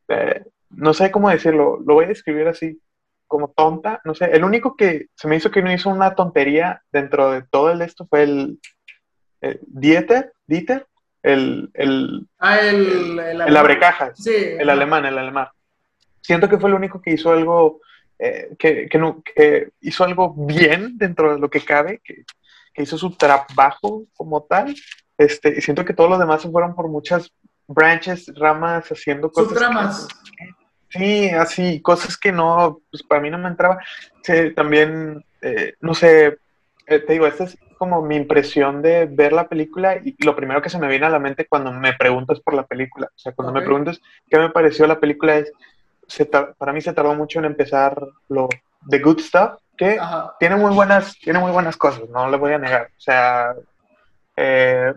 eh, 0.09 0.43
no 0.69 0.93
sé 0.93 1.11
cómo 1.11 1.29
decirlo, 1.29 1.79
lo 1.85 1.93
voy 1.95 2.05
a 2.05 2.09
describir 2.09 2.47
así, 2.47 2.79
como 3.25 3.49
tonta, 3.49 3.99
no 4.05 4.13
sé, 4.15 4.25
el 4.25 4.43
único 4.43 4.75
que 4.75 5.07
se 5.15 5.27
me 5.27 5.35
hizo 5.35 5.51
que 5.51 5.61
no 5.61 5.71
hizo 5.73 5.89
una 5.89 6.15
tontería 6.15 6.81
dentro 6.91 7.31
de 7.31 7.41
todo 7.49 7.71
el 7.71 7.81
esto 7.81 8.05
fue 8.09 8.23
el, 8.23 8.59
el 9.41 9.59
Dieter, 9.67 10.33
Dieter, 10.45 10.87
el, 11.23 11.69
el, 11.73 12.27
Ah, 12.39 12.59
el... 12.59 13.19
El, 13.19 13.41
el 13.41 13.57
abrecajas, 13.57 14.17
Sí. 14.23 14.33
el 14.35 14.69
alemán, 14.69 15.05
el 15.05 15.17
alemán. 15.17 15.47
Siento 16.21 16.47
que 16.47 16.57
fue 16.57 16.69
el 16.69 16.75
único 16.75 17.01
que 17.01 17.11
hizo 17.11 17.31
algo, 17.31 17.81
eh, 18.19 18.55
que, 18.57 18.87
que 18.87 18.97
no, 18.97 19.21
que 19.21 19.69
hizo 19.81 20.03
algo 20.03 20.33
bien 20.33 20.97
dentro 20.97 21.33
de 21.33 21.39
lo 21.39 21.49
que 21.49 21.61
cabe, 21.61 22.01
que, 22.03 22.23
que 22.73 22.83
hizo 22.83 22.97
su 22.97 23.11
trabajo 23.11 24.05
como 24.15 24.43
tal. 24.43 24.75
Este, 25.17 25.55
y 25.57 25.61
siento 25.61 25.83
que 25.83 25.93
todos 25.93 26.09
los 26.09 26.19
demás 26.19 26.41
se 26.41 26.49
fueron 26.49 26.75
por 26.75 26.87
muchas 26.87 27.31
branches, 27.67 28.31
ramas, 28.35 28.87
haciendo 28.91 29.31
cosas. 29.31 29.49
Subtramas. 29.49 30.07
Sí, 30.89 31.29
así, 31.29 31.81
cosas 31.81 32.17
que 32.17 32.31
no, 32.31 32.79
pues 32.89 33.03
para 33.03 33.21
mí 33.21 33.29
no 33.29 33.37
me 33.37 33.49
entraba. 33.49 33.77
Sí, 34.21 34.53
también, 34.55 35.23
eh, 35.41 35.73
no 35.81 35.93
sé, 35.93 36.37
eh, 36.87 36.99
te 36.99 37.13
digo, 37.13 37.27
esta 37.27 37.43
es 37.43 37.57
como 37.77 38.01
mi 38.01 38.15
impresión 38.15 38.81
de 38.81 39.05
ver 39.05 39.33
la 39.33 39.47
película 39.47 39.97
y 39.97 40.15
lo 40.23 40.35
primero 40.35 40.61
que 40.61 40.69
se 40.69 40.79
me 40.79 40.87
viene 40.87 41.05
a 41.05 41.09
la 41.09 41.19
mente 41.19 41.45
cuando 41.47 41.71
me 41.71 41.93
preguntas 41.93 42.39
por 42.39 42.53
la 42.53 42.65
película, 42.65 43.07
o 43.07 43.19
sea, 43.19 43.33
cuando 43.33 43.53
me 43.53 43.59
Ok. 43.59 43.65
preguntas 43.65 44.01
qué 44.29 44.39
me 44.39 44.49
pareció 44.49 44.87
la 44.87 44.99
película 44.99 45.37
es, 45.37 45.51
se 46.07 46.25
para 46.25 46.73
mí 46.73 46.81
se 46.81 46.93
tardó 46.93 47.13
mucho 47.15 47.39
en 47.39 47.45
empezar 47.45 48.01
lo 48.29 48.47
The 48.89 48.99
Good 48.99 49.19
Stuff, 49.19 49.59
que 49.77 49.99
Ajá. 49.99 50.35
tiene 50.39 50.55
muy 50.55 50.73
buenas, 50.73 51.17
tiene 51.19 51.39
muy 51.39 51.51
buenas 51.51 51.77
cosas, 51.77 52.09
no 52.09 52.29
le 52.29 52.37
voy 52.37 52.53
a 52.53 52.57
negar. 52.57 52.89
O 52.97 52.99
sea, 52.99 53.53
eh, 54.35 54.93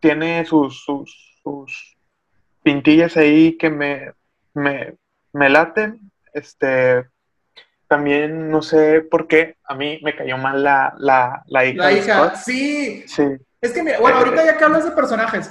tiene 0.00 0.44
sus, 0.44 0.84
sus, 0.84 1.38
sus 1.42 1.96
pintillas 2.62 3.16
ahí 3.16 3.56
que 3.56 3.70
me, 3.70 4.12
me, 4.52 4.94
me 5.32 5.48
laten. 5.48 6.10
Este, 6.32 7.06
también 7.88 8.50
no 8.50 8.60
sé 8.60 9.02
por 9.02 9.28
qué 9.28 9.56
a 9.64 9.74
mí 9.74 10.00
me 10.02 10.16
cayó 10.16 10.36
mal 10.36 10.62
la, 10.62 10.94
la, 10.98 11.42
la 11.46 11.64
hija. 11.64 11.82
La 11.84 11.92
hija, 11.92 12.34
sí. 12.36 13.04
Sí, 13.06 13.24
Es 13.60 13.72
que 13.72 13.82
mira, 13.82 13.98
bueno, 14.00 14.18
ahorita 14.18 14.44
ya 14.44 14.58
que 14.58 14.64
hablas 14.64 14.84
de 14.84 14.90
personajes, 14.90 15.50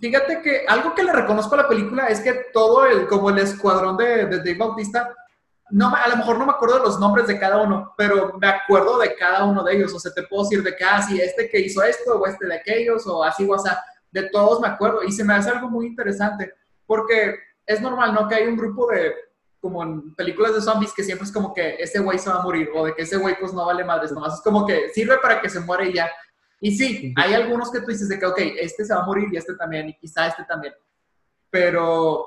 fíjate 0.00 0.40
que 0.42 0.64
algo 0.66 0.94
que 0.94 1.02
le 1.02 1.12
reconozco 1.12 1.54
a 1.54 1.58
la 1.58 1.68
película 1.68 2.06
es 2.06 2.20
que 2.20 2.46
todo 2.52 2.86
el, 2.86 3.06
como 3.06 3.30
el 3.30 3.38
escuadrón 3.38 3.96
de, 3.96 4.26
de 4.26 4.38
Dave 4.38 4.54
Bautista, 4.54 5.14
no, 5.70 5.94
a 5.94 6.08
lo 6.08 6.16
mejor 6.16 6.38
no 6.38 6.46
me 6.46 6.52
acuerdo 6.52 6.78
de 6.78 6.84
los 6.84 6.98
nombres 6.98 7.26
de 7.26 7.38
cada 7.38 7.62
uno, 7.62 7.94
pero 7.96 8.36
me 8.38 8.48
acuerdo 8.48 8.98
de 8.98 9.14
cada 9.14 9.44
uno 9.44 9.62
de 9.62 9.76
ellos. 9.76 9.94
O 9.94 10.00
sea, 10.00 10.12
te 10.12 10.24
puedo 10.24 10.42
decir 10.42 10.62
de 10.62 10.74
que, 10.74 10.84
ah, 10.84 11.00
sí, 11.00 11.20
este 11.20 11.48
que 11.48 11.60
hizo 11.60 11.82
esto, 11.82 12.18
o 12.18 12.26
este 12.26 12.46
de 12.46 12.56
aquellos, 12.56 13.06
o 13.06 13.22
así, 13.22 13.48
o 13.48 13.58
sea, 13.58 13.82
de 14.10 14.28
todos 14.30 14.60
me 14.60 14.68
acuerdo. 14.68 15.02
Y 15.04 15.12
se 15.12 15.24
me 15.24 15.34
hace 15.34 15.50
algo 15.50 15.68
muy 15.68 15.86
interesante, 15.86 16.52
porque 16.86 17.36
es 17.66 17.80
normal, 17.80 18.14
¿no? 18.14 18.26
Que 18.26 18.34
hay 18.36 18.46
un 18.48 18.56
grupo 18.56 18.88
de, 18.88 19.14
como 19.60 19.82
en 19.82 20.14
películas 20.14 20.54
de 20.54 20.60
zombies, 20.60 20.92
que 20.92 21.04
siempre 21.04 21.26
es 21.26 21.32
como 21.32 21.54
que 21.54 21.76
ese 21.78 22.00
güey 22.00 22.18
se 22.18 22.30
va 22.30 22.40
a 22.40 22.42
morir, 22.42 22.70
o 22.74 22.86
de 22.86 22.94
que 22.94 23.02
ese 23.02 23.16
güey 23.16 23.38
pues 23.38 23.52
no 23.52 23.64
vale 23.64 23.84
madres, 23.84 24.10
nomás 24.10 24.34
es 24.34 24.40
como 24.40 24.66
que 24.66 24.88
sirve 24.90 25.18
para 25.18 25.40
que 25.40 25.48
se 25.48 25.60
muera 25.60 25.84
y 25.84 25.92
ya. 25.92 26.10
Y 26.60 26.76
sí, 26.76 27.14
hay 27.16 27.32
algunos 27.34 27.70
que 27.72 27.80
tú 27.80 27.86
dices 27.86 28.08
de 28.08 28.18
que, 28.18 28.26
ok, 28.26 28.38
este 28.60 28.84
se 28.84 28.94
va 28.94 29.00
a 29.02 29.06
morir 29.06 29.28
y 29.32 29.36
este 29.36 29.54
también, 29.54 29.88
y 29.88 29.96
quizá 29.96 30.26
este 30.26 30.44
también. 30.44 30.74
Pero, 31.50 32.26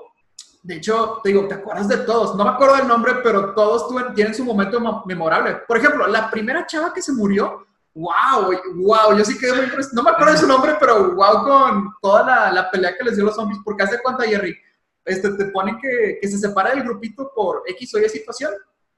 de 0.64 0.76
hecho, 0.76 1.20
te 1.24 1.30
digo, 1.30 1.48
te 1.48 1.54
acuerdas 1.56 1.88
de 1.88 1.98
todos. 1.98 2.36
No 2.36 2.44
me 2.44 2.50
acuerdo 2.52 2.76
del 2.78 2.88
nombre, 2.88 3.16
pero 3.24 3.54
todos 3.54 3.94
tienen 4.16 4.34
su 4.34 4.44
momento 4.44 4.80
mo- 4.80 5.04
memorable. 5.06 5.58
Por 5.68 5.78
ejemplo, 5.78 6.08
la 6.08 6.30
primera 6.32 6.66
chava 6.66 6.94
que 6.94 7.02
se 7.02 7.14
murió, 7.14 7.66
wow, 7.94 8.52
wow, 8.76 9.16
yo 9.18 9.24
sí 9.24 9.38
quedé 9.38 9.54
muy 9.54 9.66
impresionado. 9.66 9.96
No 9.96 10.04
me 10.04 10.10
acuerdo 10.12 10.34
de 10.34 10.40
su 10.40 10.48
nombre, 10.48 10.76
pero 10.80 11.14
wow 11.14 11.44
con 11.44 11.94
toda 12.02 12.24
la, 12.26 12.52
la 12.52 12.72
pelea 12.72 12.98
que 12.98 13.04
les 13.04 13.16
dio 13.16 13.26
los 13.26 13.36
zombies. 13.36 13.60
Porque 13.64 13.84
hace 13.84 14.00
cuánto, 14.02 14.24
Jerry, 14.24 14.58
este, 15.06 15.30
te 15.34 15.46
ponen 15.46 15.78
que, 15.80 16.18
que 16.22 16.28
se 16.28 16.38
separa 16.40 16.72
del 16.72 16.84
grupito 16.84 17.32
por 17.36 17.64
X 17.68 17.94
o 17.96 18.00
Y 18.00 18.10
situación. 18.10 18.52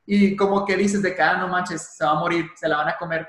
y 0.06 0.36
como 0.36 0.66
que 0.66 0.78
dices 0.78 1.02
de 1.02 1.14
que, 1.16 1.22
ah, 1.22 1.38
no 1.38 1.48
manches, 1.50 1.82
se 1.98 2.06
va 2.06 2.12
a 2.12 2.20
morir, 2.20 2.46
se 2.56 2.68
la 2.70 2.78
van 2.78 2.90
a 2.90 2.98
comer. 2.98 3.28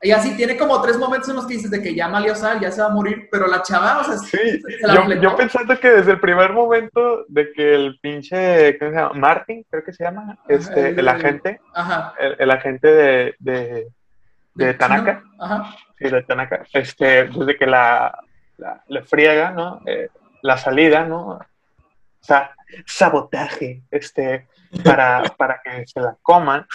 Y 0.00 0.12
así 0.12 0.36
tiene 0.36 0.56
como 0.56 0.80
tres 0.80 0.96
momentos 0.96 1.28
en 1.28 1.34
los 1.36 1.46
que 1.46 1.54
dices 1.54 1.70
de 1.72 1.82
que 1.82 1.92
ya 1.94 2.06
malió 2.06 2.34
sal, 2.36 2.60
ya 2.60 2.70
se 2.70 2.80
va 2.80 2.86
a 2.86 2.90
morir, 2.90 3.28
pero 3.32 3.48
la 3.48 3.62
chava, 3.62 3.98
o 4.00 4.04
sea, 4.04 4.16
Sí, 4.18 4.60
se 4.60 4.86
la 4.86 4.94
yo, 4.94 5.14
yo 5.20 5.36
pensando 5.36 5.76
que 5.80 5.90
desde 5.90 6.12
el 6.12 6.20
primer 6.20 6.52
momento 6.52 7.24
de 7.26 7.50
que 7.52 7.74
el 7.74 7.98
pinche, 8.00 8.78
¿cómo 8.78 8.90
se 8.92 8.96
llama? 8.96 9.12
Martin, 9.14 9.66
creo 9.68 9.82
que 9.84 9.92
se 9.92 10.04
llama, 10.04 10.38
este, 10.48 10.90
el- 10.90 10.98
el 11.00 11.08
agente, 11.08 11.60
Ajá. 11.74 12.14
el, 12.18 12.36
el 12.38 12.50
agente 12.52 12.86
de, 12.88 13.34
de, 13.40 13.88
de 14.54 14.74
Tanaka. 14.74 15.22
Ajá. 15.40 15.74
sí, 15.98 16.08
de 16.08 16.22
Tanaka, 16.22 16.62
este, 16.72 17.24
desde 17.24 17.56
que 17.56 17.66
la, 17.66 18.16
la- 18.56 18.82
le 18.86 19.02
friega, 19.02 19.50
¿no? 19.50 19.80
Eh, 19.84 20.10
la 20.42 20.56
salida, 20.58 21.04
¿no? 21.04 21.26
O 21.30 21.40
sea, 22.20 22.52
sabotaje, 22.86 23.82
este, 23.90 24.46
para, 24.84 25.22
para 25.36 25.60
que 25.64 25.84
se 25.86 26.00
la 26.00 26.16
coman. 26.22 26.66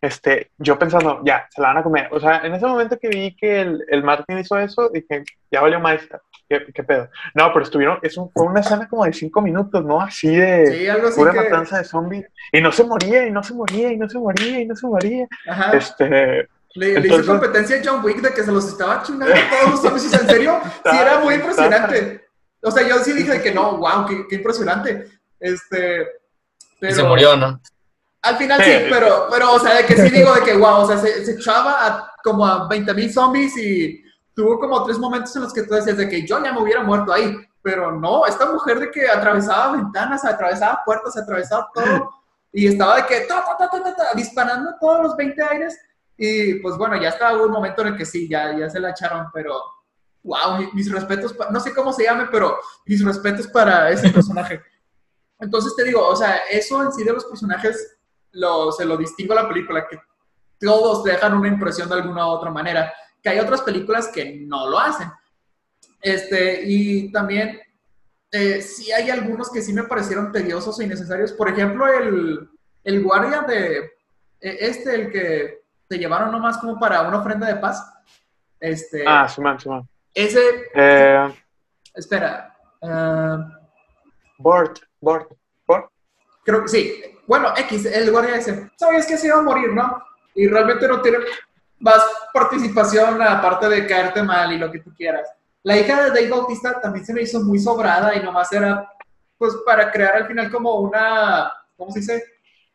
Este, 0.00 0.50
yo 0.58 0.78
pensando, 0.78 1.22
ya, 1.24 1.46
se 1.50 1.60
la 1.60 1.68
van 1.68 1.78
a 1.78 1.82
comer. 1.82 2.08
O 2.12 2.20
sea, 2.20 2.42
en 2.44 2.54
ese 2.54 2.66
momento 2.66 2.98
que 2.98 3.08
vi 3.08 3.34
que 3.36 3.60
el, 3.62 3.84
el 3.88 4.04
Martin 4.04 4.38
hizo 4.38 4.58
eso, 4.58 4.88
dije, 4.90 5.24
ya 5.50 5.60
valió 5.62 5.80
maestra. 5.80 6.20
¿Qué, 6.48 6.66
qué 6.72 6.84
pedo? 6.84 7.08
No, 7.34 7.52
pero 7.52 7.64
estuvieron, 7.64 7.98
es 8.02 8.16
un- 8.16 8.30
fue 8.30 8.44
una 8.46 8.60
escena 8.60 8.86
como 8.88 9.04
de 9.04 9.12
cinco 9.12 9.40
minutos, 9.42 9.84
¿no? 9.84 10.00
Así 10.00 10.28
de 10.36 10.66
Sí, 10.66 10.88
algo 10.88 11.08
así 11.08 11.18
pura 11.18 11.32
que... 11.32 11.40
matanza 11.40 11.78
de 11.78 11.84
zombies. 11.84 12.26
Y 12.52 12.60
no 12.60 12.70
se 12.70 12.84
moría, 12.84 13.26
y 13.26 13.30
no 13.32 13.42
se 13.42 13.52
moría, 13.54 13.90
y 13.90 13.96
no 13.96 14.08
se 14.08 14.18
moría, 14.18 14.60
y 14.60 14.66
no 14.66 14.76
se 14.76 14.86
moría. 14.86 15.26
Ajá. 15.48 15.72
Este, 15.76 16.08
Le, 16.08 16.46
le 16.74 16.90
hizo 16.90 16.98
Entonces- 17.00 17.26
competencia 17.26 17.76
a 17.78 17.80
John 17.84 18.04
Wick 18.04 18.20
de 18.20 18.32
que 18.32 18.42
se 18.44 18.52
los 18.52 18.68
estaba 18.68 19.02
chingando 19.02 19.34
todos 19.34 19.70
los 19.72 19.80
zombies. 19.82 20.12
En 20.12 20.28
serio, 20.28 20.60
sí 20.62 20.96
era 20.96 21.18
muy 21.20 21.34
impresionante. 21.34 22.26
O 22.62 22.70
sea, 22.70 22.86
yo 22.86 22.98
sí 22.98 23.12
dije 23.12 23.42
que 23.42 23.52
no, 23.52 23.78
wow, 23.78 24.06
qué, 24.06 24.26
qué 24.28 24.36
impresionante. 24.36 25.08
Este, 25.40 26.06
Y 26.80 26.92
se 26.92 27.02
murió, 27.02 27.34
¿no? 27.36 27.60
Al 28.26 28.36
final 28.36 28.62
Sí. 28.62 28.70
sí, 28.70 28.86
pero, 28.90 29.26
pero, 29.30 29.52
o 29.54 29.58
sea, 29.58 29.74
de 29.74 29.86
que 29.86 29.96
sí 29.96 30.10
digo 30.10 30.32
de 30.34 30.42
que 30.42 30.54
wow, 30.56 30.80
o 30.82 30.86
sea, 30.86 30.98
se, 30.98 31.24
se 31.24 31.32
echaba 31.32 31.86
a, 31.86 32.12
como 32.22 32.46
a 32.46 32.66
20 32.68 32.92
mil 32.94 33.12
zombies 33.12 33.56
y 33.56 34.02
tuvo 34.34 34.58
como 34.58 34.84
tres 34.84 34.98
momentos 34.98 35.34
en 35.36 35.42
los 35.42 35.52
que 35.52 35.62
tú 35.62 35.74
decías 35.74 35.96
de 35.96 36.08
que 36.08 36.26
yo 36.26 36.42
ya 36.42 36.52
me 36.52 36.60
hubiera 36.60 36.82
muerto 36.82 37.12
ahí. 37.12 37.36
Pero 37.62 37.90
no, 37.90 38.26
esta 38.26 38.46
mujer 38.52 38.78
de 38.78 38.90
que 38.92 39.08
atravesaba 39.08 39.72
ventanas, 39.72 40.24
atravesaba 40.24 40.82
puertas, 40.84 41.16
atravesaba 41.16 41.68
todo 41.74 42.10
y 42.52 42.68
estaba 42.68 42.96
de 42.96 43.06
que 43.06 43.20
ta, 43.22 43.44
ta, 43.58 43.68
ta, 43.68 43.80
disparando 44.14 44.74
todos 44.80 45.02
los 45.02 45.16
20 45.16 45.42
aires. 45.42 45.76
Y 46.16 46.54
pues 46.60 46.76
bueno, 46.76 46.96
ya 46.96 47.08
estaba 47.08 47.42
un 47.42 47.50
momento 47.50 47.82
en 47.82 47.88
el 47.88 47.96
que 47.96 48.04
sí, 48.06 48.28
ya, 48.28 48.56
ya 48.56 48.70
se 48.70 48.78
la 48.80 48.90
echaron, 48.90 49.26
pero 49.34 49.60
wow, 50.22 50.58
mi- 50.58 50.70
mis 50.74 50.90
respetos, 50.90 51.34
no 51.50 51.58
sé 51.60 51.74
cómo 51.74 51.92
se 51.92 52.04
llame, 52.04 52.28
pero 52.30 52.56
mis 52.86 53.04
respetos 53.04 53.46
para 53.48 53.90
ese 53.90 54.08
personaje. 54.10 54.62
Entonces 55.38 55.74
te 55.76 55.84
digo, 55.84 56.06
o 56.06 56.16
sea, 56.16 56.36
eso 56.50 56.82
en 56.82 56.92
sí 56.92 57.04
de 57.04 57.12
los 57.12 57.24
personajes 57.24 57.95
lo, 58.36 58.70
se 58.72 58.84
lo 58.84 58.96
distingo 58.96 59.32
a 59.32 59.42
la 59.42 59.48
película, 59.48 59.86
que 59.88 59.98
todos 60.60 61.04
dejan 61.04 61.34
una 61.34 61.48
impresión 61.48 61.88
de 61.88 61.96
alguna 61.96 62.26
u 62.26 62.30
otra 62.30 62.50
manera, 62.50 62.92
que 63.22 63.28
hay 63.28 63.38
otras 63.40 63.62
películas 63.62 64.08
que 64.08 64.40
no 64.46 64.68
lo 64.68 64.78
hacen. 64.78 65.10
Este, 66.00 66.62
y 66.64 67.10
también, 67.10 67.60
eh, 68.30 68.60
sí 68.62 68.92
hay 68.92 69.10
algunos 69.10 69.50
que 69.50 69.62
sí 69.62 69.72
me 69.72 69.84
parecieron 69.84 70.32
tediosos 70.32 70.78
e 70.78 70.84
innecesarios. 70.84 71.32
Por 71.32 71.48
ejemplo, 71.48 71.86
el, 71.88 72.48
el 72.84 73.02
guardia 73.02 73.42
de, 73.42 73.78
eh, 74.40 74.56
este, 74.60 74.94
el 74.94 75.10
que 75.10 75.62
te 75.88 75.98
llevaron 75.98 76.30
nomás 76.30 76.58
como 76.58 76.78
para 76.78 77.02
una 77.02 77.18
ofrenda 77.18 77.46
de 77.46 77.56
paz. 77.56 77.92
Este, 78.60 79.04
ah, 79.06 79.28
Simón, 79.28 79.58
Simón. 79.60 79.88
ese, 80.14 80.40
Eh, 80.74 81.34
espera, 81.94 82.56
ah, 82.82 83.48
Bort, 84.38 84.78
Bort, 85.00 85.32
Bort. 85.66 85.90
Creo 86.44 86.62
que 86.62 86.68
sí. 86.68 87.15
Bueno, 87.26 87.52
X, 87.56 87.86
el 87.86 88.10
guardia 88.10 88.36
ese. 88.36 88.70
Sabías 88.76 89.06
que 89.06 89.16
se 89.16 89.26
iba 89.28 89.38
a 89.38 89.42
morir, 89.42 89.72
¿no? 89.72 90.02
Y 90.34 90.46
realmente 90.48 90.86
no 90.86 91.00
tiene 91.00 91.18
más 91.80 92.02
participación 92.32 93.20
aparte 93.22 93.68
de 93.68 93.86
caerte 93.86 94.22
mal 94.22 94.52
y 94.52 94.58
lo 94.58 94.70
que 94.70 94.80
tú 94.80 94.92
quieras. 94.94 95.28
La 95.62 95.76
hija 95.76 96.02
de 96.04 96.08
Dave 96.10 96.28
Bautista 96.30 96.80
también 96.80 97.04
se 97.04 97.12
me 97.12 97.22
hizo 97.22 97.40
muy 97.40 97.58
sobrada 97.58 98.14
y 98.14 98.22
nomás 98.22 98.52
era, 98.52 98.88
pues, 99.36 99.54
para 99.64 99.90
crear 99.90 100.16
al 100.16 100.26
final 100.28 100.50
como 100.50 100.74
una, 100.76 101.52
¿cómo 101.76 101.90
se 101.90 102.00
dice? 102.00 102.24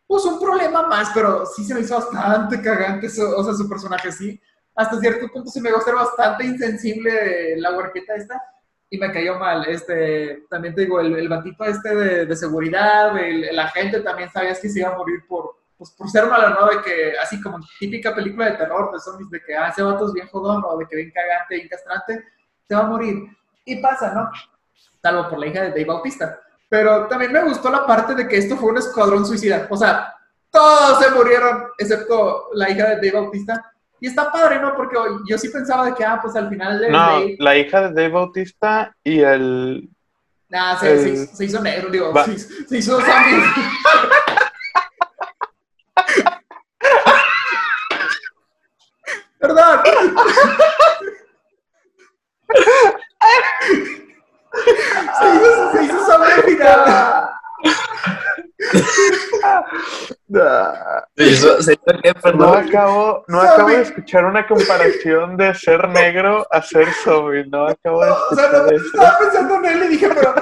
Pues 0.06 0.26
un 0.26 0.40
problema 0.40 0.84
más, 0.88 1.10
pero 1.14 1.46
sí 1.46 1.64
se 1.64 1.74
me 1.74 1.80
hizo 1.82 1.96
bastante 1.96 2.62
cagante, 2.62 3.10
su- 3.10 3.24
o 3.24 3.44
sea, 3.44 3.54
su 3.54 3.70
personaje 3.70 4.12
sí. 4.12 4.40
Hasta 4.76 5.00
cierto 5.00 5.28
punto 5.32 5.50
se 5.50 5.62
me 5.62 5.72
va 5.72 5.80
a 5.80 5.92
bastante 5.94 6.46
insensible 6.46 7.56
la 7.58 7.72
huerqueta 7.78 8.16
esta 8.16 8.42
y 8.92 8.98
me 8.98 9.12
cayó 9.12 9.40
mal. 9.40 9.66
Este, 9.68 10.44
también 10.50 10.76
te 10.76 10.82
digo, 10.82 11.00
el, 11.00 11.16
el 11.16 11.30
batito 11.30 11.64
este 11.64 11.96
de, 11.96 12.26
de 12.26 12.36
seguridad, 12.36 13.18
el, 13.18 13.46
el 13.46 13.58
agente 13.58 14.02
también 14.02 14.30
sabías 14.30 14.60
que 14.60 14.70
se 14.70 14.80
iba 14.80 14.90
a 14.90 14.98
morir 14.98 15.26
por, 15.28 15.56
pues, 15.78 15.92
por 15.92 16.10
ser 16.10 16.28
malo, 16.28 16.50
¿no? 16.50 16.68
De 16.68 16.82
que, 16.82 17.14
así 17.18 17.42
como 17.42 17.60
típica 17.80 18.14
película 18.14 18.48
de 18.52 18.58
terror, 18.58 18.92
de 18.92 19.00
zombies, 19.00 19.30
de 19.32 19.42
que, 19.42 19.56
ah, 19.56 19.70
ese 19.70 19.82
vato 19.82 20.08
es 20.08 20.14
bien 20.14 20.28
jodón, 20.28 20.62
o 20.66 20.78
de 20.78 20.86
que 20.86 20.98
bien 20.98 21.12
cagante, 21.12 21.56
bien 21.56 21.70
castrante, 21.70 22.26
se 22.68 22.76
va 22.76 22.82
a 22.82 22.88
morir. 22.88 23.26
Y 23.64 23.82
pasa, 23.82 24.14
¿no? 24.14 24.30
Salvo 25.02 25.30
por 25.30 25.40
la 25.40 25.48
hija 25.48 25.62
de 25.62 25.70
Dave 25.70 25.86
Bautista. 25.86 26.42
Pero 26.68 27.08
también 27.08 27.32
me 27.32 27.44
gustó 27.44 27.72
la 27.72 27.88
parte 27.88 28.14
de 28.14 28.28
que 28.28 28.38
esto 28.38 28.58
fue 28.58 28.72
un 28.72 28.78
escuadrón 28.78 29.26
suicida. 29.26 29.68
O 29.70 29.78
sea, 29.78 30.14
todos 30.50 31.00
se 31.00 31.12
murieron, 31.12 31.68
excepto 31.78 32.50
la 32.54 32.70
hija 32.70 32.90
de 32.90 32.96
Dave 32.98 33.12
Bautista. 33.12 33.74
Y 34.02 34.08
está 34.08 34.32
padre, 34.32 34.60
¿no? 34.60 34.76
Porque 34.76 34.98
yo 35.30 35.38
sí 35.38 35.48
pensaba 35.50 35.86
de 35.86 35.94
que, 35.94 36.04
ah, 36.04 36.20
pues 36.22 36.36
al 36.36 36.50
final 36.50 36.80
de 36.80 36.90
No, 36.90 36.98
Dave- 36.98 37.36
la 37.40 37.56
hija 37.56 37.82
de 37.82 37.88
Dave 37.94 38.10
Bautista 38.10 38.96
y 39.04 39.20
el. 39.22 39.88
Nah, 40.50 40.76
se, 40.78 40.92
El- 40.92 41.00
se 41.00 41.10
hizo- 41.10 41.36
se 41.36 41.46
hizo 41.46 41.62
negro, 41.62 41.90
digo, 41.90 42.12
se, 42.26 42.34
hizo- 42.34 42.50
se 42.68 42.78
hizo 42.80 43.00
zombie. 43.00 43.44
Perdón. 49.40 49.80
se, 55.20 55.36
hizo, 55.36 55.72
se 55.72 55.84
hizo 55.84 56.06
zombie 56.06 56.32
al 56.34 56.44
final. 56.44 56.80
Ah, 60.34 61.06
Se 61.16 61.21
hizo, 61.34 61.62
se 61.62 61.74
hizo 61.74 61.84
qué, 62.02 62.14
No 62.34 62.54
acabo, 62.54 63.24
no 63.28 63.38
Zombie. 63.40 63.54
acabo 63.54 63.70
de 63.70 63.82
escuchar 63.82 64.26
una 64.26 64.48
comparación 64.48 65.38
de 65.38 65.54
ser 65.56 65.88
negro 65.90 66.46
a 66.52 66.62
ser 66.62 66.88
zombie. 67.04 67.46
No 67.50 67.68
acabo 67.68 68.02
de 68.04 68.10
No, 68.10 68.16
o 68.32 68.36
sea, 68.36 68.48
no, 68.52 68.58
escuchar 68.58 68.74
eso. 68.74 68.86
estaba 68.94 69.18
pensando 69.20 69.56
en 69.56 69.66
él 69.66 69.84
y 69.84 69.88
dije, 69.90 70.10
pero. 70.10 70.34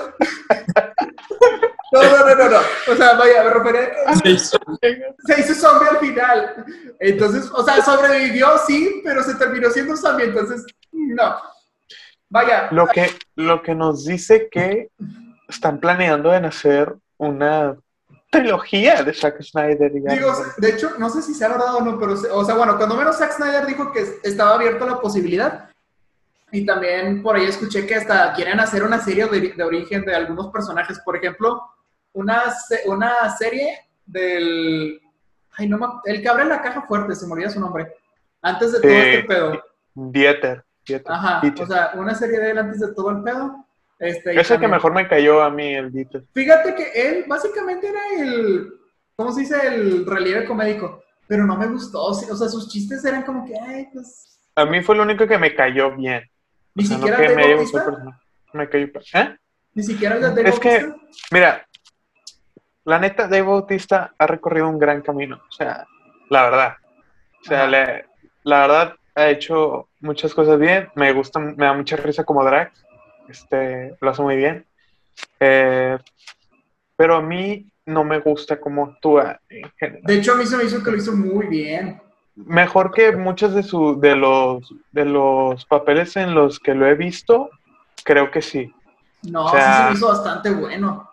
No, 1.92 2.04
no, 2.04 2.18
no, 2.20 2.36
no, 2.36 2.50
no. 2.50 2.58
O 2.92 2.96
sea, 2.96 3.14
vaya, 3.14 3.44
me 3.44 3.50
refería 3.50 3.90
hizo- 4.26 4.60
se 5.26 5.40
hizo 5.40 5.54
zombie 5.56 5.90
al 5.90 5.98
final. 5.98 6.66
Entonces, 7.00 7.50
o 7.52 7.64
sea, 7.64 7.82
sobrevivió, 7.84 8.58
sí, 8.68 9.02
pero 9.04 9.24
se 9.24 9.34
terminó 9.36 9.70
siendo 9.72 9.98
zombie, 9.98 10.26
entonces, 10.26 10.66
no. 10.92 11.36
Vaya, 12.30 12.68
Lo 12.72 12.86
que, 12.86 13.10
lo 13.36 13.64
que 13.64 13.74
nos 13.74 14.06
dice 14.06 14.50
que 14.52 14.90
están 15.48 15.80
planeando 15.80 16.32
en 16.32 16.46
hacer 16.46 16.94
una 17.18 17.76
trilogía 18.30 19.02
de 19.04 19.14
Zack 19.14 19.42
Snyder. 19.42 19.92
digamos. 19.92 20.18
digo, 20.20 20.34
de 20.58 20.70
hecho, 20.70 20.92
no 20.98 21.10
sé 21.10 21.22
si 21.22 21.34
sea 21.34 21.50
verdad 21.50 21.76
o 21.76 21.82
no, 21.82 22.00
pero, 22.00 22.14
o 22.14 22.46
sea, 22.46 22.56
bueno, 22.56 22.78
cuando 22.78 22.96
menos 22.96 23.18
Zack 23.18 23.34
Snyder 23.34 23.66
dijo 23.66 23.92
que 23.92 24.06
estaba 24.24 24.56
abierto 24.56 24.86
a 24.86 24.90
la 24.92 25.00
posibilidad. 25.00 25.70
Y 26.52 26.66
también 26.66 27.22
por 27.22 27.36
ahí 27.36 27.46
escuché 27.46 27.86
que 27.86 27.94
hasta 27.96 28.34
quieren 28.34 28.60
hacer 28.60 28.84
una 28.84 29.00
serie 29.00 29.28
de, 29.28 29.54
de 29.54 29.64
origen 29.64 30.04
de 30.04 30.16
algunos 30.16 30.48
personajes. 30.48 31.00
Por 31.00 31.16
ejemplo, 31.16 31.62
una, 32.14 32.44
una 32.88 33.30
serie 33.38 33.88
del. 34.06 35.00
Ay, 35.52 35.68
no 35.70 35.78
me 35.78 35.86
El 36.06 36.22
que 36.24 36.30
abre 36.30 36.46
la 36.46 36.62
caja 36.62 36.82
fuerte, 36.88 37.14
se 37.16 37.28
me 37.28 37.34
olvida 37.34 37.50
su 37.52 37.60
nombre. 37.60 37.94
Antes 38.42 38.72
de 38.72 38.80
todo 38.82 38.92
Sí. 38.92 38.98
este 38.98 39.24
pedo. 39.28 39.64
Dieter. 39.94 40.64
Dieter. 40.86 41.12
Ajá, 41.12 41.40
Dieter. 41.42 41.64
o 41.64 41.68
sea, 41.68 41.92
una 41.96 42.16
serie 42.16 42.40
de 42.40 42.52
él 42.52 42.58
antes 42.58 42.80
de 42.80 42.94
todo 42.96 43.12
el 43.12 43.22
pedo. 43.22 43.66
Este, 44.00 44.40
es 44.40 44.50
el 44.52 44.60
que 44.60 44.68
mejor 44.68 44.94
me 44.94 45.08
cayó 45.08 45.42
a 45.44 45.50
mí, 45.50 45.74
el 45.76 45.92
Dieter. 45.92 46.24
Fíjate 46.34 46.74
que 46.74 46.92
él 46.94 47.26
básicamente 47.28 47.90
era 47.90 48.00
el, 48.18 48.72
¿cómo 49.16 49.32
se 49.34 49.42
dice? 49.42 49.56
El 49.68 50.06
relieve 50.06 50.46
comédico, 50.46 51.04
pero 51.28 51.46
no 51.46 51.58
me 51.58 51.68
gustó, 51.68 52.04
o 52.06 52.14
sea, 52.14 52.48
sus 52.48 52.70
chistes 52.70 53.04
eran 53.04 53.24
como 53.24 53.46
que, 53.46 53.54
ay, 53.60 53.88
pues, 53.94 54.40
A 54.56 54.66
mí 54.66 54.82
fue 54.82 54.96
lo 54.96 55.04
único 55.04 55.28
que 55.28 55.38
me 55.38 55.54
cayó 55.54 55.96
bien. 55.96 56.24
ni 56.76 56.86
O 56.86 56.88
sea, 56.88 56.98
siquiera 56.98 57.18
no 57.18 57.24
que 57.24 57.30
me 57.36 57.44
cayó. 57.44 57.56
¿Eh? 59.14 59.38
ni 59.76 59.84
siquiera 59.84 60.16
el 60.16 60.36
de 60.36 60.42
Es 60.44 60.60
que-. 60.60 60.92
Mira, 61.32 61.66
la 62.86 63.00
neta, 63.00 63.24
Dave 63.28 63.44
Bautista 63.44 64.14
ha 64.18 64.28
recorrido 64.28 64.68
un 64.68 64.80
gran 64.80 65.02
camino. 65.02 65.42
O 65.48 65.52
sea, 65.52 65.86
la 66.30 66.44
verdad. 66.44 66.74
O 67.42 67.46
sea, 67.46 67.68
le- 67.68 68.06
la 68.44 68.62
verdad 68.62 68.96
ha 69.16 69.30
hecho 69.30 69.90
muchas 70.00 70.34
cosas 70.34 70.58
bien. 70.60 70.90
Me 70.96 71.12
gusta, 71.14 71.40
me 71.40 71.66
da 71.66 71.74
mucha 71.74 71.96
risa 71.98 72.24
como 72.24 72.44
drag. 72.44 72.72
Este, 73.30 73.96
lo 74.02 74.10
hace 74.10 74.22
muy 74.22 74.36
bien. 74.36 74.66
Eh, 75.40 75.98
pero 76.96 77.18
a 77.18 77.22
mí 77.22 77.66
no 77.86 78.04
me 78.04 78.20
gusta 78.20 78.60
cómo 78.60 78.86
actúa. 78.86 79.40
De 80.04 80.14
hecho, 80.16 80.34
a 80.34 80.36
mí 80.36 80.46
se 80.46 80.58
me 80.58 80.64
hizo 80.66 80.84
que 80.84 80.92
lo 80.92 80.98
hizo 80.98 81.14
muy 81.14 81.48
bien. 81.48 82.02
Mejor 82.36 82.92
que 82.92 83.16
muchos 83.16 83.54
de, 83.54 83.64
su, 83.64 84.00
de, 84.00 84.16
los, 84.16 84.74
de 84.92 85.06
los 85.06 85.66
papeles 85.66 86.16
en 86.16 86.34
los 86.34 86.60
que 86.60 86.74
lo 86.74 86.88
he 86.88 86.96
visto, 86.96 87.50
creo 88.04 88.32
que 88.32 88.42
sí. 88.42 88.74
No, 89.24 89.46
O 89.46 89.50
sea, 89.50 89.72
sí 89.72 89.78
se 89.84 89.90
me 89.90 89.96
hizo 89.96 90.08
bastante 90.08 90.52
bueno. 90.52 91.10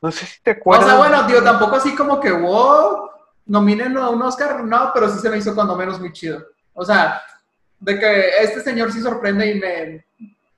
No 0.00 0.10
sé 0.10 0.26
si 0.26 0.42
te 0.42 0.50
O 0.50 0.54
acuerdas. 0.54 0.86
sea, 0.86 0.98
bueno, 0.98 1.26
tío, 1.26 1.42
tampoco 1.44 1.76
así 1.76 1.94
como 1.94 2.18
que, 2.18 2.32
wow, 2.32 3.08
nominen 3.46 3.96
a 3.96 4.08
un 4.10 4.20
Oscar, 4.22 4.64
no, 4.64 4.90
pero 4.92 5.08
sí 5.08 5.20
se 5.20 5.30
me 5.30 5.38
hizo 5.38 5.54
cuando 5.54 5.76
menos 5.76 6.00
muy 6.00 6.12
chido. 6.12 6.44
O 6.72 6.84
sea, 6.84 7.22
de 7.78 7.98
que 7.98 8.28
este 8.40 8.60
señor 8.62 8.90
sí 8.90 9.00
sorprende 9.00 9.48
y 9.50 9.60
me 9.60 10.04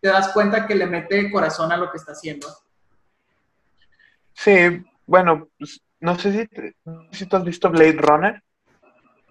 te 0.05 0.11
das 0.11 0.29
cuenta 0.35 0.67
que 0.67 0.75
le 0.75 0.85
mete 0.85 1.31
corazón 1.31 1.73
a 1.73 1.79
lo 1.79 1.91
que 1.91 1.97
está 1.97 2.13
haciendo. 2.13 2.47
Sí, 4.35 4.85
bueno, 5.07 5.49
pues, 5.59 5.81
no 5.99 6.19
sé 6.19 6.31
si, 6.31 6.67
si 7.11 7.25
tú 7.25 7.37
has 7.39 7.45
visto 7.45 7.71
Blade 7.71 7.97
Runner 7.97 8.43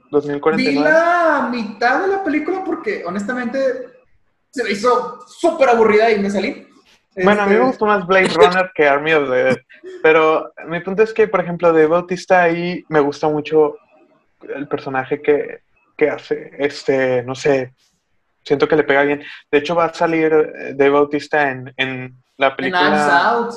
2049. 0.09 0.79
Vi 0.79 0.83
la 0.83 1.47
mitad 1.51 2.01
de 2.01 2.07
la 2.07 2.23
película 2.23 2.63
porque 2.65 3.03
honestamente 3.05 3.59
se 4.49 4.63
me 4.63 4.71
hizo 4.71 5.19
súper 5.27 5.69
aburrida 5.69 6.09
y 6.09 6.19
me 6.19 6.31
salí. 6.31 6.67
Bueno, 7.23 7.43
a 7.43 7.45
mí 7.45 7.51
me 7.51 7.57
Este, 7.57 7.67
gustó 7.67 7.85
más 7.85 8.07
Blade 8.07 8.29
Runner 8.29 8.71
que 8.73 8.87
Army 8.87 9.13
of 9.13 9.29
the 9.29 9.43
Dead. 9.43 9.57
Pero 10.01 10.53
mi 10.65 10.79
punto 10.79 11.03
es 11.03 11.13
que, 11.13 11.27
por 11.27 11.41
ejemplo, 11.41 11.71
de 11.71 11.85
Bautista 11.85 12.41
ahí 12.41 12.83
me 12.89 12.99
gusta 12.99 13.27
mucho 13.27 13.77
el 14.41 14.67
personaje 14.67 15.21
que, 15.21 15.59
que 15.95 16.09
hace. 16.09 16.49
Este, 16.57 17.21
no 17.21 17.35
sé, 17.35 17.75
siento 18.43 18.67
que 18.67 18.75
le 18.75 18.83
pega 18.83 19.03
bien. 19.03 19.23
De 19.51 19.57
hecho, 19.59 19.75
va 19.75 19.85
a 19.85 19.93
salir 19.93 20.31
eh, 20.33 20.73
de 20.73 20.89
Bautista 20.89 21.49
en, 21.49 21.73
en 21.77 22.15
la 22.37 22.47
En 22.47 22.55
película. 22.55 22.81
Knives 22.89 23.09
Out. 23.09 23.53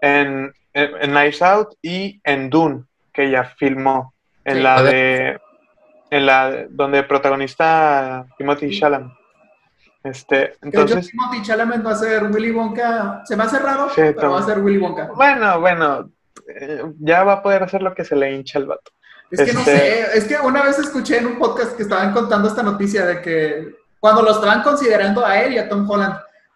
En, 0.00 0.52
en, 0.72 0.90
en 1.00 1.10
Knives 1.10 1.42
Out 1.42 1.74
y 1.82 2.20
en 2.24 2.50
Dune, 2.50 2.84
que 3.12 3.30
ya 3.30 3.44
filmó. 3.44 4.14
En 4.44 4.56
Sí. 4.56 4.62
la 4.62 4.82
de. 4.82 5.38
En 6.10 6.24
la 6.24 6.64
donde 6.70 7.02
protagonista 7.02 8.24
Timothy 8.38 8.78
Chalamet. 8.78 9.12
Este, 10.04 10.54
entonces. 10.62 11.08
Timothy 11.08 11.42
Chalamet 11.42 11.84
va 11.84 11.90
a 11.90 11.96
ser 11.96 12.24
Willy 12.24 12.50
Wonka. 12.50 13.22
Se 13.24 13.36
me 13.36 13.42
hace 13.44 13.58
raro, 13.58 13.88
Sí, 13.90 14.00
pero 14.16 14.30
va 14.30 14.40
a 14.40 14.42
ser 14.44 14.60
Willy 14.60 14.78
Wonka. 14.78 15.10
Bueno, 15.14 15.60
bueno, 15.60 16.10
eh, 16.48 16.82
ya 17.00 17.24
va 17.24 17.34
a 17.34 17.42
poder 17.42 17.62
hacer 17.64 17.82
lo 17.82 17.94
que 17.94 18.04
se 18.04 18.16
le 18.16 18.32
hincha 18.32 18.58
el 18.58 18.66
vato. 18.66 18.90
Es 19.30 19.42
que 19.42 19.52
no 19.52 19.60
Este- 19.60 19.76
sé, 19.76 20.16
es 20.18 20.24
que 20.24 20.36
una 20.38 20.62
vez 20.62 20.78
escuché 20.78 21.18
en 21.18 21.26
un 21.26 21.38
podcast 21.38 21.76
que 21.76 21.82
estaban 21.82 22.12
contando 22.14 22.48
esta 22.48 22.62
noticia 22.62 23.04
de 23.04 23.20
que 23.20 23.74
cuando 24.00 24.22
lo 24.22 24.30
estaban 24.32 24.62
considerando 24.62 25.24
a 25.24 25.40
él 25.42 25.54
y 25.54 25.58
a 25.58 25.68
Tom 25.68 25.88
Holland, 25.88 26.14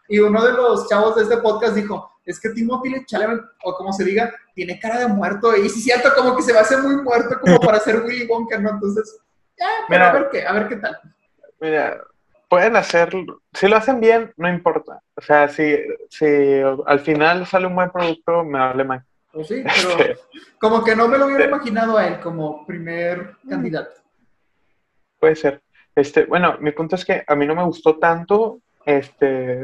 y 0.08 0.18
uno 0.18 0.44
de 0.44 0.52
los 0.52 0.88
chavos 0.88 1.16
de 1.16 1.22
este 1.22 1.38
podcast 1.38 1.74
dijo, 1.74 2.10
es 2.24 2.38
que 2.40 2.50
Timothy 2.50 3.04
Chalamet, 3.06 3.40
o 3.64 3.74
como 3.76 3.92
se 3.92 4.04
diga, 4.04 4.32
tiene 4.54 4.78
cara 4.78 4.98
de 5.00 5.06
muerto, 5.08 5.56
y 5.56 5.68
sí 5.68 5.78
es 5.78 5.84
cierto, 5.84 6.10
como 6.16 6.36
que 6.36 6.42
se 6.42 6.52
va 6.52 6.60
a 6.60 6.62
hacer 6.62 6.78
muy 6.80 6.96
muerto 6.96 7.38
como 7.40 7.58
para 7.60 7.80
ser 7.80 8.00
Willy 8.04 8.26
Wonka, 8.26 8.58
¿no? 8.58 8.70
Entonces, 8.70 9.18
ya, 9.58 9.66
pero 9.88 10.00
Mira. 10.04 10.10
a 10.10 10.12
ver 10.12 10.28
qué, 10.30 10.46
a 10.46 10.52
ver 10.52 10.68
qué 10.68 10.76
tal. 10.76 10.98
Mira, 11.60 12.00
pueden 12.48 12.76
hacerlo, 12.76 13.40
si 13.52 13.66
lo 13.68 13.76
hacen 13.76 14.00
bien, 14.00 14.32
no 14.36 14.48
importa. 14.48 15.00
O 15.16 15.20
sea, 15.20 15.48
si, 15.48 15.76
si 16.10 16.26
al 16.86 17.00
final 17.00 17.46
sale 17.46 17.66
un 17.66 17.74
buen 17.74 17.90
producto, 17.90 18.44
me 18.44 18.58
hable 18.58 18.84
más. 18.84 19.04
Pues 19.32 19.48
sí, 19.48 19.64
pero 19.96 20.18
como 20.60 20.84
que 20.84 20.94
no 20.94 21.08
me 21.08 21.16
lo 21.18 21.26
hubiera 21.26 21.46
imaginado 21.46 21.96
a 21.96 22.06
él 22.06 22.20
como 22.20 22.66
primer 22.66 23.36
Mm. 23.44 23.48
candidato. 23.48 24.00
Puede 25.18 25.36
ser. 25.36 25.62
Este, 25.94 26.24
bueno, 26.24 26.56
mi 26.60 26.72
punto 26.72 26.96
es 26.96 27.04
que 27.04 27.24
a 27.26 27.34
mí 27.34 27.46
no 27.46 27.54
me 27.54 27.64
gustó 27.64 27.96
tanto, 27.98 28.60
este, 28.84 29.62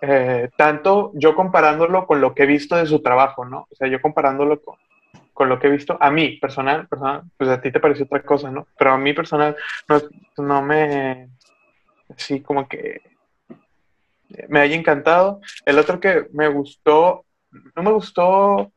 eh, 0.00 0.48
tanto 0.56 1.12
yo 1.14 1.34
comparándolo 1.34 2.06
con 2.06 2.20
lo 2.20 2.34
que 2.34 2.44
he 2.44 2.46
visto 2.46 2.76
de 2.76 2.86
su 2.86 3.02
trabajo, 3.02 3.44
¿no? 3.44 3.66
O 3.70 3.74
sea, 3.74 3.88
yo 3.88 4.00
comparándolo 4.00 4.60
con, 4.62 5.48
lo 5.48 5.58
que 5.58 5.68
he 5.68 5.70
visto, 5.70 5.96
a 6.00 6.10
mí, 6.10 6.36
personal, 6.36 6.86
personal, 6.86 7.22
pues 7.38 7.48
a 7.48 7.60
ti 7.60 7.72
te 7.72 7.80
pareció 7.80 8.04
otra 8.04 8.22
cosa, 8.22 8.50
¿no? 8.50 8.66
Pero 8.76 8.92
a 8.92 8.98
mí 8.98 9.14
personal 9.14 9.56
no, 10.36 10.62
me, 10.62 11.30
así 12.14 12.42
como 12.42 12.68
que 12.68 13.00
me 14.48 14.60
haya 14.60 14.76
encantado. 14.76 15.40
El 15.64 15.78
otro 15.78 15.98
que 15.98 16.26
me 16.32 16.48
gustó, 16.48 17.24
no 17.74 17.82
me 17.82 17.90
gustó 17.90 18.70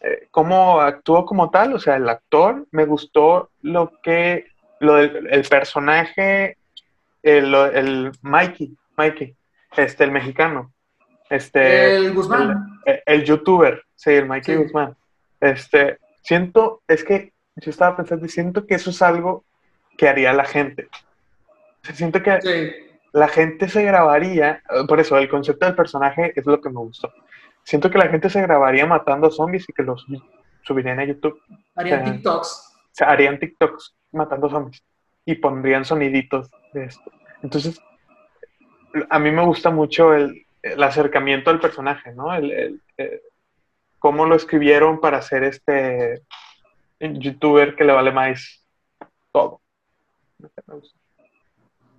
eh, 0.00 0.28
cómo 0.30 0.80
actuó 0.80 1.24
como 1.24 1.50
tal, 1.50 1.74
o 1.74 1.78
sea, 1.80 1.96
el 1.96 2.08
actor, 2.08 2.66
me 2.70 2.84
gustó 2.84 3.50
lo 3.62 4.00
que, 4.00 4.46
lo 4.80 4.94
del 4.94 5.26
el 5.32 5.42
personaje, 5.44 6.56
el, 7.22 7.54
el 7.54 8.12
Mikey, 8.22 8.76
Mikey, 8.96 9.34
este, 9.76 10.04
el 10.04 10.10
mexicano, 10.12 10.72
este, 11.30 11.96
el 11.96 12.14
Guzmán. 12.14 12.80
el, 12.84 13.02
el 13.06 13.24
youtuber, 13.24 13.82
sí, 13.94 14.10
el 14.10 14.26
Mikey 14.26 14.54
Sí. 14.56 14.62
Guzmán. 14.62 14.96
Este, 15.40 15.98
siento, 16.22 16.82
es 16.88 17.04
que 17.04 17.32
yo 17.56 17.70
estaba 17.70 17.96
pensando, 17.96 18.26
siento 18.28 18.66
que 18.66 18.74
eso 18.74 18.90
es 18.90 19.02
algo 19.02 19.44
que 19.96 20.08
haría 20.08 20.32
la 20.32 20.44
gente. 20.44 20.88
O 21.82 21.86
sea, 21.86 21.94
siento 21.94 22.22
que 22.22 22.40
sí. 22.40 22.72
la 23.12 23.28
gente 23.28 23.68
se 23.68 23.82
grabaría, 23.82 24.62
por 24.88 25.00
eso 25.00 25.16
el 25.18 25.28
concepto 25.28 25.66
del 25.66 25.74
personaje 25.74 26.32
es 26.36 26.46
lo 26.46 26.60
que 26.60 26.68
me 26.70 26.78
gustó. 26.80 27.12
Siento 27.64 27.90
que 27.90 27.98
la 27.98 28.08
gente 28.08 28.30
se 28.30 28.42
grabaría 28.42 28.86
matando 28.86 29.30
zombies 29.30 29.64
y 29.68 29.72
que 29.72 29.82
los 29.82 30.06
subirían 30.62 31.00
a 31.00 31.04
YouTube. 31.04 31.40
Harían. 31.74 32.04
TikToks. 32.04 32.72
O 32.76 32.88
sea, 32.92 33.10
harían 33.10 33.38
TikToks 33.38 33.95
matando 34.12 34.48
zombies 34.48 34.82
y 35.24 35.34
pondrían 35.36 35.84
soniditos 35.84 36.50
de 36.72 36.84
esto. 36.84 37.10
Entonces, 37.42 37.80
a 39.10 39.18
mí 39.18 39.30
me 39.30 39.44
gusta 39.44 39.70
mucho 39.70 40.14
el, 40.14 40.46
acercamiento 40.82 41.50
al 41.50 41.60
personaje, 41.60 42.12
¿no? 42.12 42.34
El, 42.34 42.50
el- 42.50 42.82
eh, 42.98 43.20
cómo 43.98 44.26
lo 44.26 44.34
escribieron 44.36 45.00
para 45.00 45.20
ser 45.22 45.44
este 45.44 46.22
youtuber 47.00 47.76
que 47.76 47.84
le 47.84 47.92
vale 47.92 48.12
más 48.12 48.64
todo. 49.32 49.60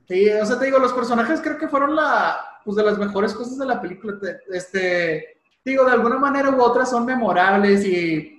Sí, 0.07 0.29
o 0.29 0.45
sea, 0.45 0.57
te 0.57 0.65
digo, 0.65 0.79
los 0.79 0.93
personajes 0.93 1.41
creo 1.41 1.57
que 1.57 1.67
fueron 1.67 1.95
la, 1.95 2.61
pues 2.63 2.77
de 2.77 2.83
las 2.83 2.97
mejores 2.97 3.33
cosas 3.33 3.57
de 3.57 3.65
la 3.65 3.81
película. 3.81 4.17
Te- 4.19 4.39
Este, 4.55 5.41
te 5.63 5.69
digo, 5.71 5.83
de 5.85 5.91
alguna 5.91 6.17
manera 6.17 6.49
u 6.49 6.61
otra 6.61 6.85
son 6.85 7.05
memorables 7.05 7.85
y 7.85 8.36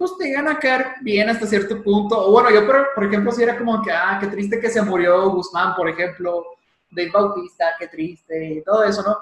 pues 0.00 0.16
te 0.16 0.28
llegan 0.28 0.48
a 0.48 0.58
caer 0.58 0.94
bien 1.02 1.28
hasta 1.28 1.46
cierto 1.46 1.82
punto. 1.82 2.18
O 2.26 2.32
bueno, 2.32 2.50
yo 2.50 2.66
por, 2.66 2.88
por 2.94 3.04
ejemplo, 3.04 3.30
si 3.32 3.42
era 3.42 3.58
como 3.58 3.82
que, 3.82 3.92
ah, 3.92 4.16
qué 4.18 4.28
triste 4.28 4.58
que 4.58 4.70
se 4.70 4.80
murió 4.80 5.28
Guzmán, 5.28 5.74
por 5.76 5.90
ejemplo, 5.90 6.42
Dave 6.90 7.10
Bautista, 7.10 7.74
qué 7.78 7.86
triste, 7.86 8.46
y 8.46 8.62
todo 8.62 8.82
eso, 8.82 9.02
¿no? 9.02 9.18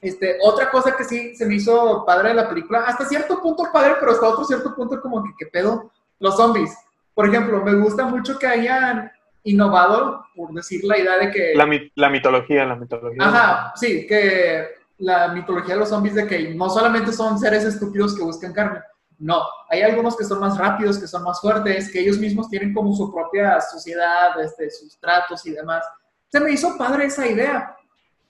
Este, 0.00 0.38
otra 0.40 0.70
cosa 0.70 0.96
que 0.96 1.02
sí 1.02 1.34
se 1.34 1.44
me 1.46 1.56
hizo 1.56 2.04
padre 2.06 2.28
de 2.28 2.36
la 2.36 2.48
película, 2.48 2.84
hasta 2.86 3.06
cierto 3.06 3.42
punto 3.42 3.64
padre, 3.72 3.96
pero 3.98 4.12
hasta 4.12 4.28
otro 4.28 4.44
cierto 4.44 4.72
punto 4.72 5.00
como 5.00 5.20
que, 5.24 5.30
¿qué 5.36 5.46
pedo? 5.46 5.90
Los 6.20 6.36
zombies. 6.36 6.72
Por 7.12 7.26
ejemplo, 7.26 7.60
me 7.64 7.74
gusta 7.74 8.04
mucho 8.04 8.38
que 8.38 8.46
hayan 8.46 9.10
innovado, 9.42 10.24
por 10.36 10.52
decir 10.52 10.84
la 10.84 10.96
idea 10.96 11.18
de 11.18 11.32
que... 11.32 11.54
La, 11.56 11.68
la 11.96 12.08
mitología, 12.08 12.64
la 12.64 12.76
mitología. 12.76 13.18
Ajá, 13.20 13.72
sí, 13.74 14.06
que 14.06 14.64
la 14.98 15.34
mitología 15.34 15.74
de 15.74 15.80
los 15.80 15.88
zombies 15.88 16.14
de 16.14 16.28
que 16.28 16.54
no 16.54 16.70
solamente 16.70 17.12
son 17.12 17.36
seres 17.36 17.64
estúpidos 17.64 18.16
que 18.16 18.22
buscan 18.22 18.52
carne, 18.52 18.78
no, 19.18 19.42
hay 19.68 19.82
algunos 19.82 20.16
que 20.16 20.24
son 20.24 20.38
más 20.40 20.56
rápidos, 20.56 20.98
que 20.98 21.06
son 21.08 21.24
más 21.24 21.40
fuertes, 21.40 21.90
que 21.92 22.00
ellos 22.00 22.18
mismos 22.18 22.48
tienen 22.48 22.72
como 22.72 22.94
su 22.94 23.12
propia 23.12 23.60
sociedad, 23.60 24.40
este, 24.40 24.70
sus 24.70 24.96
tratos 24.98 25.44
y 25.46 25.50
demás. 25.52 25.84
Se 26.28 26.38
me 26.40 26.52
hizo 26.52 26.76
padre 26.78 27.06
esa 27.06 27.26
idea, 27.26 27.74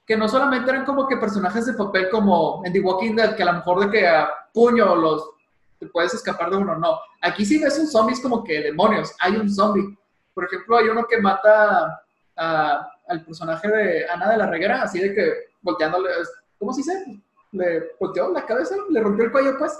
que 0.07 0.17
no 0.17 0.27
solamente 0.29 0.71
eran 0.71 0.87
como 0.87 1.07
que 1.07 1.19
personajes 1.19 1.67
de 1.67 1.75
papel 1.75 2.09
como 2.09 2.63
en 2.65 2.73
The 2.73 2.81
Walking 2.81 3.15
Dead, 3.15 3.37
que 3.37 3.43
a 3.43 3.47
lo 3.47 3.53
mejor 3.55 3.81
de 3.81 3.91
que 3.91 4.07
a 4.09 4.31
puño 4.55 4.97
los 4.97 5.31
te 5.79 5.87
puedes 5.87 6.15
escapar 6.15 6.51
de 6.51 6.57
uno, 6.57 6.75
no. 6.77 6.99
Aquí 7.21 7.45
sí 7.45 7.63
ves 7.63 7.79
un 7.79 7.87
zombies 7.87 8.21
como 8.21 8.43
que 8.43 8.61
demonios, 8.63 9.15
hay 9.21 9.37
un 9.37 9.49
zombie. 9.49 9.97
Por 10.35 10.45
ejemplo, 10.47 10.79
hay 10.79 10.89
uno 10.89 11.05
que 11.07 11.19
mata 11.21 12.03
a- 12.37 12.89
al 13.09 13.25
personaje 13.25 13.69
de 13.69 14.09
Ana 14.09 14.31
de 14.31 14.37
la 14.39 14.47
Reguera, 14.47 14.83
así 14.83 14.99
de 15.01 15.15
que 15.15 15.33
volteándole, 15.61 16.11
¿cómo 16.59 16.73
se 16.73 16.81
dice? 16.81 17.23
Le 17.53 17.91
volteó 18.01 18.33
la 18.33 18.45
cabeza, 18.47 18.75
le 18.91 19.01
rompió 19.01 19.27
el 19.27 19.33
cuello, 19.33 19.57
pues, 19.59 19.79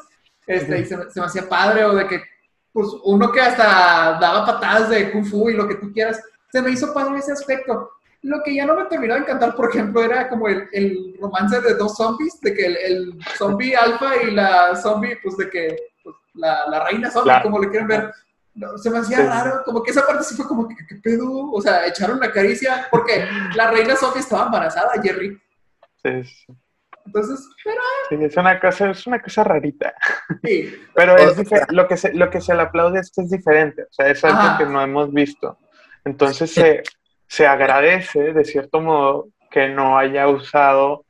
este, 0.49 0.73
Ujú. 0.75 0.83
y 0.83 0.85
se, 0.87 0.97
me- 0.97 1.11
se 1.11 1.21
me 1.21 1.27
hacía 1.27 1.49
padre, 1.49 1.85
o 1.85 1.95
de 1.95 2.07
que, 2.09 2.21
pues, 2.73 2.89
uno 3.05 3.31
que 3.31 3.41
hasta 3.41 4.19
daba 4.21 4.45
patadas 4.45 4.89
de 4.91 5.13
kung 5.13 5.25
fu 5.25 5.49
y 5.51 5.55
lo 5.55 5.69
que 5.69 5.77
tú 5.77 5.93
quieras, 5.93 6.21
se 6.51 6.61
me 6.63 6.71
hizo 6.71 6.93
padre 6.93 7.19
ese 7.19 7.33
aspecto. 7.33 7.91
Lo 8.23 8.43
que 8.43 8.53
ya 8.55 8.67
no 8.67 8.75
me 8.75 8.87
terminó 8.87 9.15
de 9.15 9.21
encantar, 9.21 9.55
por 9.55 9.71
ejemplo, 9.71 10.03
era 10.03 10.29
como 10.29 10.49
el, 10.49 10.69
el 10.73 11.17
romance 11.21 11.61
de 11.61 11.75
dos 11.75 11.95
zombies, 11.97 12.41
de 12.41 12.53
que 12.53 12.67
el, 12.67 12.77
el 12.77 13.19
zombie 13.37 13.77
alfa 13.77 14.17
y 14.25 14.33
la 14.33 14.75
zombie, 14.75 15.17
pues, 15.23 15.37
de 15.37 15.49
que, 15.49 15.77
pues, 16.03 16.17
la, 16.35 16.67
la 16.69 16.85
reina 16.85 17.11
zombie, 17.13 17.33
como 17.45 17.61
le 17.61 17.69
quieren 17.71 17.87
ver. 17.87 18.13
No, 18.55 18.77
se 18.77 18.91
me 18.91 18.99
hacía 18.99 19.19
Sí. 19.19 19.23
raro, 19.23 19.63
como 19.65 19.85
que 19.85 19.93
esa 19.93 20.05
parte 20.05 20.25
sí 20.25 20.35
fue 20.35 20.49
como 20.49 20.67
que, 20.67 20.75
¿qué 20.89 20.97
pedo? 20.97 21.31
O 21.53 21.61
sea, 21.63 21.87
echaron 21.87 22.19
la 22.19 22.33
caricia, 22.33 22.89
porque 22.91 23.25
la 23.55 23.71
reina 23.71 23.95
zombie 23.95 24.19
estaba 24.21 24.47
embarazada, 24.47 25.01
Jerry. 25.01 25.41
Sí, 26.03 26.25
sí, 26.25 26.53
Entonces, 27.09 27.49
pero 27.65 27.81
sí, 28.11 28.17
es 28.21 28.37
una 28.37 28.61
cosa, 28.61 28.91
es 28.91 29.07
una 29.07 29.23
cosa 29.23 29.45
rarita. 29.45 29.95
sí, 30.45 30.75
Pero 30.95 31.17
es 31.17 31.37
lo, 31.71 31.89
que 31.89 31.97
se, 31.97 32.13
lo 32.15 32.31
que 32.31 32.41
se 32.41 32.55
le 32.55 32.63
aplaude 32.63 33.01
es 33.01 33.11
que 33.11 33.23
es 33.23 33.31
diferente, 33.31 33.85
o 33.85 33.93
sea, 33.93 34.09
es 34.09 34.23
algo 34.25 34.39
Ajá. 34.39 34.59
que 34.59 34.67
no 34.67 34.83
hemos 34.83 35.13
visto. 35.13 35.59
Entonces 36.05 36.53
se, 36.53 36.83
se 37.27 37.47
agradece, 37.47 38.35
de 38.35 38.45
cierto 38.45 38.81
modo, 38.81 39.29
que 39.51 39.69
no 39.69 39.99
haya 39.99 40.29
usado, 40.29 41.05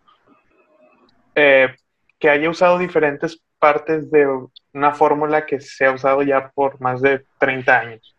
eh, 1.34 1.74
que 2.18 2.30
haya 2.30 2.48
usado 2.48 2.78
diferentes 2.78 3.42
partes 3.58 4.10
de 4.10 4.26
una 4.72 4.92
fórmula 4.92 5.46
que 5.46 5.60
se 5.60 5.84
ha 5.86 5.92
usado 5.92 6.22
ya 6.22 6.50
por 6.50 6.80
más 6.80 7.02
de 7.02 7.24
30 7.38 7.78
años. 7.78 8.16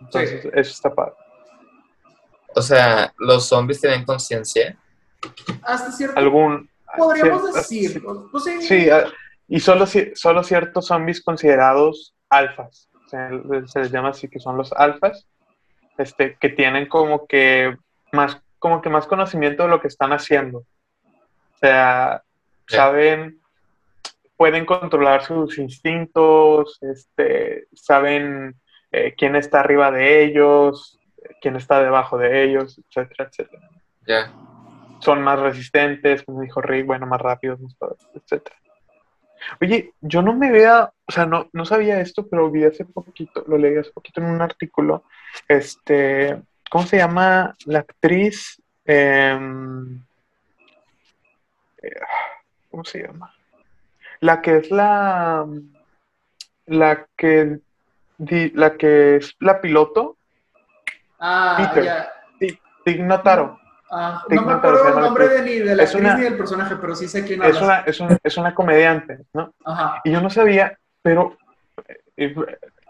Entonces, 0.00 0.44
eso 0.44 0.70
está 0.70 0.94
padre. 0.94 1.14
O 2.54 2.60
sea, 2.60 3.12
los 3.18 3.48
zombies 3.48 3.80
tienen 3.80 4.04
conciencia. 4.04 4.76
hasta 5.62 5.92
cierto 5.92 6.18
Algún, 6.18 6.68
podríamos 6.96 7.42
cier- 7.42 7.54
decir. 7.54 8.02
Pues 8.30 8.44
sí, 8.44 8.62
Sí, 8.62 8.90
ah, 8.90 9.04
y 9.48 9.60
solo, 9.60 9.84
solo 10.14 10.42
ciertos 10.42 10.86
zombies 10.86 11.22
considerados 11.22 12.14
alfas. 12.28 12.88
se, 13.06 13.28
se 13.66 13.80
les 13.80 13.90
llama 13.92 14.08
así, 14.10 14.28
que 14.28 14.38
son 14.40 14.56
los 14.56 14.72
alfas, 14.72 15.26
este, 15.98 16.36
que 16.40 16.48
tienen 16.48 16.88
como 16.88 17.26
que 17.26 17.76
más, 18.12 18.40
como 18.58 18.80
que 18.80 18.88
más 18.88 19.06
conocimiento 19.06 19.64
de 19.64 19.68
lo 19.68 19.80
que 19.82 19.88
están 19.88 20.12
haciendo. 20.14 20.58
O 20.60 21.58
sea, 21.60 22.22
Sí. 22.66 22.76
saben, 22.76 23.40
pueden 24.36 24.64
controlar 24.64 25.22
sus 25.24 25.58
instintos, 25.58 26.78
este, 26.80 27.66
saben 27.74 28.54
eh, 28.92 29.14
quién 29.16 29.36
está 29.36 29.60
arriba 29.60 29.90
de 29.90 30.22
ellos, 30.24 30.98
quién 31.42 31.56
está 31.56 31.82
debajo 31.82 32.16
de 32.18 32.44
ellos, 32.44 32.80
etcétera, 32.88 33.28
etcétera. 33.28 33.68
Ya. 34.06 34.32
Son 35.02 35.20
más 35.22 35.38
resistentes, 35.38 36.22
como 36.22 36.42
dijo 36.42 36.60
Rick, 36.62 36.86
bueno, 36.86 37.06
más 37.06 37.20
rápidos, 37.20 37.58
etcétera. 38.14 38.56
Oye, 39.60 39.92
yo 40.00 40.22
no 40.22 40.32
me 40.34 40.52
vea, 40.52 40.92
o 41.06 41.12
sea, 41.12 41.26
no, 41.26 41.48
no 41.52 41.64
sabía 41.64 42.00
esto, 42.00 42.28
pero 42.28 42.48
vi 42.50 42.64
hace 42.64 42.84
poquito, 42.84 43.44
lo 43.48 43.58
leí 43.58 43.76
hace 43.76 43.90
poquito 43.90 44.20
en 44.20 44.28
un 44.28 44.40
artículo, 44.40 45.04
este, 45.48 46.40
¿cómo 46.70 46.86
se 46.86 46.98
llama 46.98 47.52
la 47.66 47.80
actriz? 47.80 48.62
Em, 48.84 50.00
eh, 51.82 52.00
¿Cómo 52.70 52.84
se 52.84 53.02
llama? 53.02 53.34
La 54.20 54.40
que 54.40 54.58
es 54.58 54.70
la, 54.70 55.44
la 56.66 57.08
que, 57.16 57.58
di- 58.18 58.50
la 58.50 58.76
que 58.76 59.16
es 59.16 59.34
la 59.40 59.60
piloto, 59.60 60.16
Ah, 61.18 61.56
Peter. 61.72 61.84
ya. 61.84 62.12
Tig 62.84 63.00
Notaro. 63.00 63.58
Ah, 63.94 64.22
no 64.30 64.42
me 64.42 64.52
acuerdo 64.54 64.88
el 64.88 65.00
nombre 65.00 65.28
de 65.28 65.42
ni 65.42 65.58
de 65.58 65.76
la 65.76 65.82
actriz 65.82 66.00
una- 66.00 66.14
ni 66.16 66.22
del 66.22 66.36
personaje, 66.38 66.76
pero 66.80 66.94
sí 66.94 67.06
sé 67.08 67.24
quién 67.26 67.42
Es 67.42 67.48
hablas. 67.48 67.62
una, 67.62 67.78
es, 67.80 68.00
un- 68.00 68.18
es 68.22 68.36
una 68.38 68.54
comediante, 68.54 69.18
¿no? 69.34 69.52
Ajá. 69.66 70.00
Y 70.04 70.10
yo 70.12 70.22
no 70.22 70.30
sabía, 70.30 70.78
pero 71.02 71.36
eh, 72.16 72.34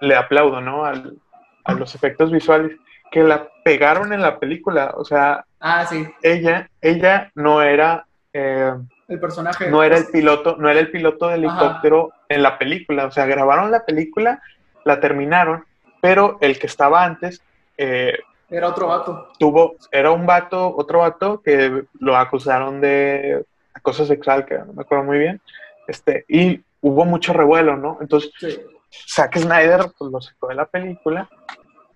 le 0.00 0.14
aplaudo, 0.14 0.60
¿no? 0.60 0.84
Al- 0.84 1.16
a 1.64 1.72
los 1.74 1.94
efectos 1.96 2.30
visuales 2.30 2.76
que 3.10 3.22
la 3.24 3.48
pegaron 3.64 4.12
en 4.12 4.22
la 4.22 4.38
película. 4.38 4.92
O 4.96 5.04
sea, 5.04 5.44
Ah, 5.60 5.84
sí. 5.86 6.08
ella, 6.22 6.68
ella 6.80 7.30
no 7.34 7.62
era, 7.62 8.06
eh, 8.32 8.72
El 9.08 9.18
personaje. 9.20 9.70
no 9.70 9.82
era 9.82 9.96
el 9.96 10.06
piloto, 10.06 10.56
no 10.58 10.68
era 10.70 10.78
el 10.80 10.90
piloto 10.90 11.28
de 11.28 11.34
helicóptero 11.34 12.10
en 12.28 12.42
la 12.42 12.58
película. 12.58 13.06
O 13.06 13.10
sea, 13.10 13.26
grabaron 13.26 13.70
la 13.72 13.84
película, 13.84 14.40
la 14.84 15.00
terminaron, 15.00 15.64
pero 16.00 16.38
el 16.40 16.58
que 16.58 16.66
estaba 16.68 17.04
antes 17.04 17.42
eh, 17.78 18.18
Era 18.52 18.68
otro 18.68 18.86
vato. 18.88 19.28
tuvo, 19.38 19.76
era 19.90 20.10
un 20.10 20.26
vato, 20.26 20.74
otro 20.76 21.00
vato 21.00 21.40
que 21.40 21.84
lo 21.98 22.16
acusaron 22.16 22.80
de 22.80 23.44
acoso 23.74 24.04
sexual, 24.06 24.44
que 24.44 24.58
no 24.58 24.72
me 24.74 24.82
acuerdo 24.82 25.04
muy 25.04 25.18
bien. 25.18 25.40
Este, 25.88 26.24
y 26.28 26.62
hubo 26.80 27.04
mucho 27.04 27.32
revuelo, 27.32 27.76
¿no? 27.76 27.98
Entonces, 28.00 28.30
Sí. 28.38 28.60
Zack 29.08 29.38
Snyder 29.38 29.90
pues, 29.96 30.12
lo 30.12 30.20
sacó 30.20 30.48
de 30.48 30.54
la 30.54 30.66
película 30.66 31.28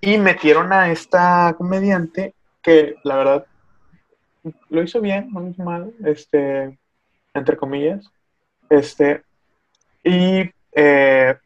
y 0.01 0.19
metieron 0.19 0.73
a 0.73 0.91
esta 0.91 1.55
comediante 1.57 2.35
que 2.63 2.97
la 3.05 3.17
verdad 3.17 3.47
lo 4.71 4.83
hizo 4.83 5.01
bien, 5.01 5.29
no 5.33 5.41
lo 5.41 5.49
hizo 5.49 5.63
mal, 5.63 5.93
este, 6.05 6.79
entre 7.35 7.57
comillas, 7.57 8.11
este, 8.71 9.23
y 10.03 10.51
eh, 10.73 11.37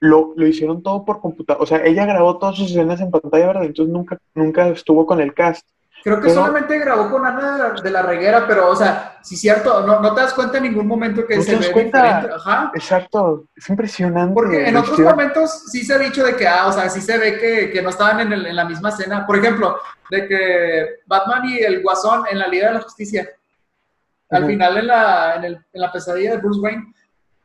lo, 0.00 0.32
lo 0.36 0.46
hicieron 0.46 0.82
todo 0.82 1.04
por 1.04 1.20
computadora, 1.20 1.62
o 1.62 1.66
sea, 1.66 1.84
ella 1.84 2.06
grabó 2.06 2.38
todas 2.38 2.56
sus 2.56 2.70
escenas 2.70 3.00
en 3.00 3.10
pantalla 3.10 3.46
verde, 3.48 3.66
entonces 3.66 3.92
nunca, 3.92 4.18
nunca 4.34 4.68
estuvo 4.68 5.04
con 5.06 5.20
el 5.20 5.34
cast. 5.34 5.66
Creo 6.04 6.16
que 6.20 6.28
Pero- 6.28 6.34
solamente 6.34 6.78
grabó 6.78 7.10
con 7.10 7.26
Ana 7.26 7.52
de 7.52 7.58
la, 7.58 7.70
de 7.82 7.90
la 7.90 8.02
Reguera, 8.02 8.46
pero, 8.46 8.70
o 8.70 8.76
sea, 8.76 9.18
sí 9.20 9.34
es 9.34 9.40
cierto, 9.40 9.84
no, 9.84 9.98
no 9.98 10.14
te 10.14 10.20
das 10.20 10.32
cuenta 10.32 10.58
en 10.58 10.62
ningún 10.62 10.86
momento 10.86 11.26
que 11.26 11.34
¿No 11.36 11.42
se 11.42 11.50
te 11.50 11.56
das 11.56 11.66
ve 11.66 11.72
cuenta? 11.72 12.02
diferente. 12.04 12.34
Ajá. 12.36 12.70
Exacto, 12.72 13.44
es 13.56 13.68
impresionante. 13.68 14.32
Porque 14.34 14.68
en 14.68 14.76
otros 14.76 14.96
momentos 15.00 15.64
sí 15.72 15.84
se 15.84 15.94
ha 15.94 15.98
dicho 15.98 16.22
de 16.24 16.36
que, 16.36 16.46
ah, 16.46 16.68
o 16.68 16.72
sea, 16.72 16.88
sí 16.88 17.00
se 17.00 17.18
ve 17.18 17.36
que, 17.36 17.70
que 17.72 17.82
no 17.82 17.88
estaban 17.90 18.20
en, 18.20 18.32
el- 18.32 18.46
en 18.46 18.54
la 18.54 18.64
misma 18.64 18.90
escena. 18.90 19.26
Por 19.26 19.36
ejemplo, 19.38 19.76
de 20.08 20.28
que 20.28 20.86
Batman 21.06 21.42
y 21.46 21.58
el 21.58 21.82
Guasón 21.82 22.22
en 22.30 22.38
la 22.38 22.46
Liga 22.46 22.68
de 22.68 22.74
la 22.74 22.80
Justicia, 22.82 23.28
al 24.30 24.46
final 24.46 24.76
en 24.78 24.86
la, 24.86 25.34
en, 25.34 25.44
el- 25.44 25.64
en 25.72 25.80
la 25.80 25.90
pesadilla 25.90 26.30
de 26.30 26.36
Bruce 26.38 26.60
Wayne, 26.60 26.94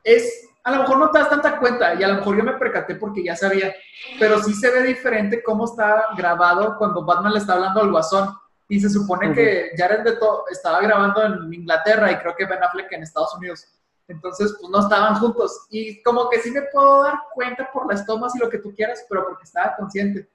es, 0.03 0.47
a 0.63 0.71
lo 0.71 0.77
mejor 0.79 0.97
no 0.97 1.11
te 1.11 1.19
das 1.19 1.29
tanta 1.29 1.59
cuenta 1.59 1.93
y 1.95 2.03
a 2.03 2.07
lo 2.07 2.15
mejor 2.15 2.37
yo 2.37 2.43
me 2.43 2.53
percaté 2.53 2.95
porque 2.95 3.23
ya 3.23 3.35
sabía, 3.35 3.73
pero 4.19 4.41
sí 4.41 4.53
se 4.53 4.71
ve 4.71 4.83
diferente 4.83 5.43
cómo 5.43 5.65
está 5.65 6.07
grabado 6.17 6.75
cuando 6.77 7.03
Batman 7.05 7.33
le 7.33 7.39
está 7.39 7.53
hablando 7.53 7.81
al 7.81 7.91
Guasón. 7.91 8.29
Y 8.69 8.79
se 8.79 8.89
supone 8.89 9.27
Ujú. 9.27 9.35
que 9.35 9.71
Jared 9.77 10.03
Leto 10.05 10.45
estaba 10.49 10.79
grabando 10.81 11.21
en 11.23 11.53
Inglaterra 11.53 12.11
y 12.11 12.15
creo 12.15 12.33
que 12.35 12.45
Ben 12.45 12.63
Affleck 12.63 12.91
en 12.93 13.03
Estados 13.03 13.35
Unidos. 13.35 13.67
Entonces, 14.07 14.55
pues 14.59 14.71
no 14.71 14.79
estaban 14.79 15.15
juntos. 15.15 15.67
Y 15.69 16.01
como 16.01 16.29
que 16.29 16.39
sí 16.39 16.49
me 16.49 16.61
puedo 16.71 17.03
dar 17.03 17.15
cuenta 17.33 17.69
por 17.71 17.91
las 17.91 18.05
tomas 18.05 18.33
y 18.35 18.39
lo 18.39 18.49
que 18.49 18.59
tú 18.59 18.73
quieras, 18.73 19.05
pero 19.09 19.25
porque 19.25 19.43
estaba 19.43 19.75
consciente. 19.75 20.29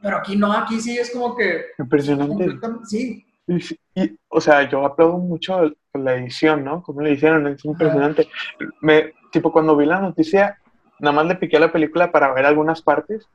Pero 0.00 0.16
aquí 0.18 0.36
no, 0.36 0.52
aquí 0.52 0.80
sí 0.80 0.96
es 0.96 1.10
como 1.10 1.36
que... 1.36 1.66
Impresionante. 1.78 2.28
completamente- 2.46 2.86
Sí, 2.86 3.26
Y, 3.48 3.60
sí, 3.60 3.78
y, 3.96 4.16
o 4.28 4.40
sea, 4.40 4.68
yo 4.68 4.86
aplaudo 4.86 5.18
mucho 5.18 5.60
la 5.98 6.14
edición, 6.14 6.64
¿no? 6.64 6.82
Como 6.82 7.00
le 7.00 7.12
hicieron, 7.12 7.46
es 7.46 7.64
impresionante. 7.64 8.28
Me, 8.80 9.14
tipo, 9.30 9.52
cuando 9.52 9.76
vi 9.76 9.86
la 9.86 10.00
noticia, 10.00 10.58
nada 10.98 11.14
más 11.14 11.26
le 11.26 11.36
piqué 11.36 11.56
a 11.56 11.60
la 11.60 11.72
película 11.72 12.10
para 12.10 12.32
ver 12.32 12.46
algunas 12.46 12.82
partes, 12.82 13.28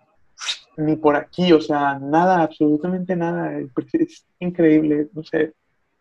ni 0.78 0.95
por 0.95 1.16
aquí, 1.16 1.53
o 1.53 1.61
sea, 1.61 1.99
nada, 1.99 2.41
absolutamente 2.41 3.16
nada. 3.16 3.57
Es, 3.57 4.26
increíble, 4.39 5.09
no 5.14 5.24
sé, 5.24 5.53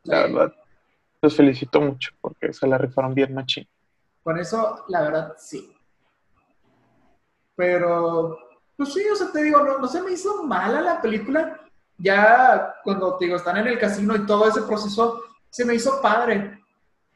la 0.04 0.22
verdad. 0.22 0.54
Los 1.20 1.36
felicito 1.36 1.80
mucho 1.80 2.10
porque 2.20 2.52
se 2.52 2.66
la 2.66 2.78
rifaron 2.78 3.14
bien 3.14 3.32
machín. 3.32 3.68
con 4.22 4.38
eso, 4.38 4.84
la 4.88 5.02
verdad, 5.02 5.34
sí. 5.38 5.72
Pero, 7.54 8.38
pues 8.76 8.92
sí, 8.92 9.02
o 9.12 9.14
sea, 9.14 9.30
te 9.30 9.42
digo, 9.42 9.62
no, 9.62 9.78
no 9.78 9.86
se 9.86 10.02
me 10.02 10.12
hizo 10.12 10.42
mala 10.42 10.80
la 10.80 11.00
película. 11.00 11.60
Ya 11.98 12.74
cuando, 12.82 13.16
te 13.16 13.26
digo, 13.26 13.36
están 13.36 13.58
en 13.58 13.68
el 13.68 13.78
casino 13.78 14.16
y 14.16 14.26
todo 14.26 14.48
ese 14.48 14.62
proceso, 14.62 15.20
se 15.52 15.64
me 15.66 15.74
hizo 15.74 16.00
padre. 16.00 16.58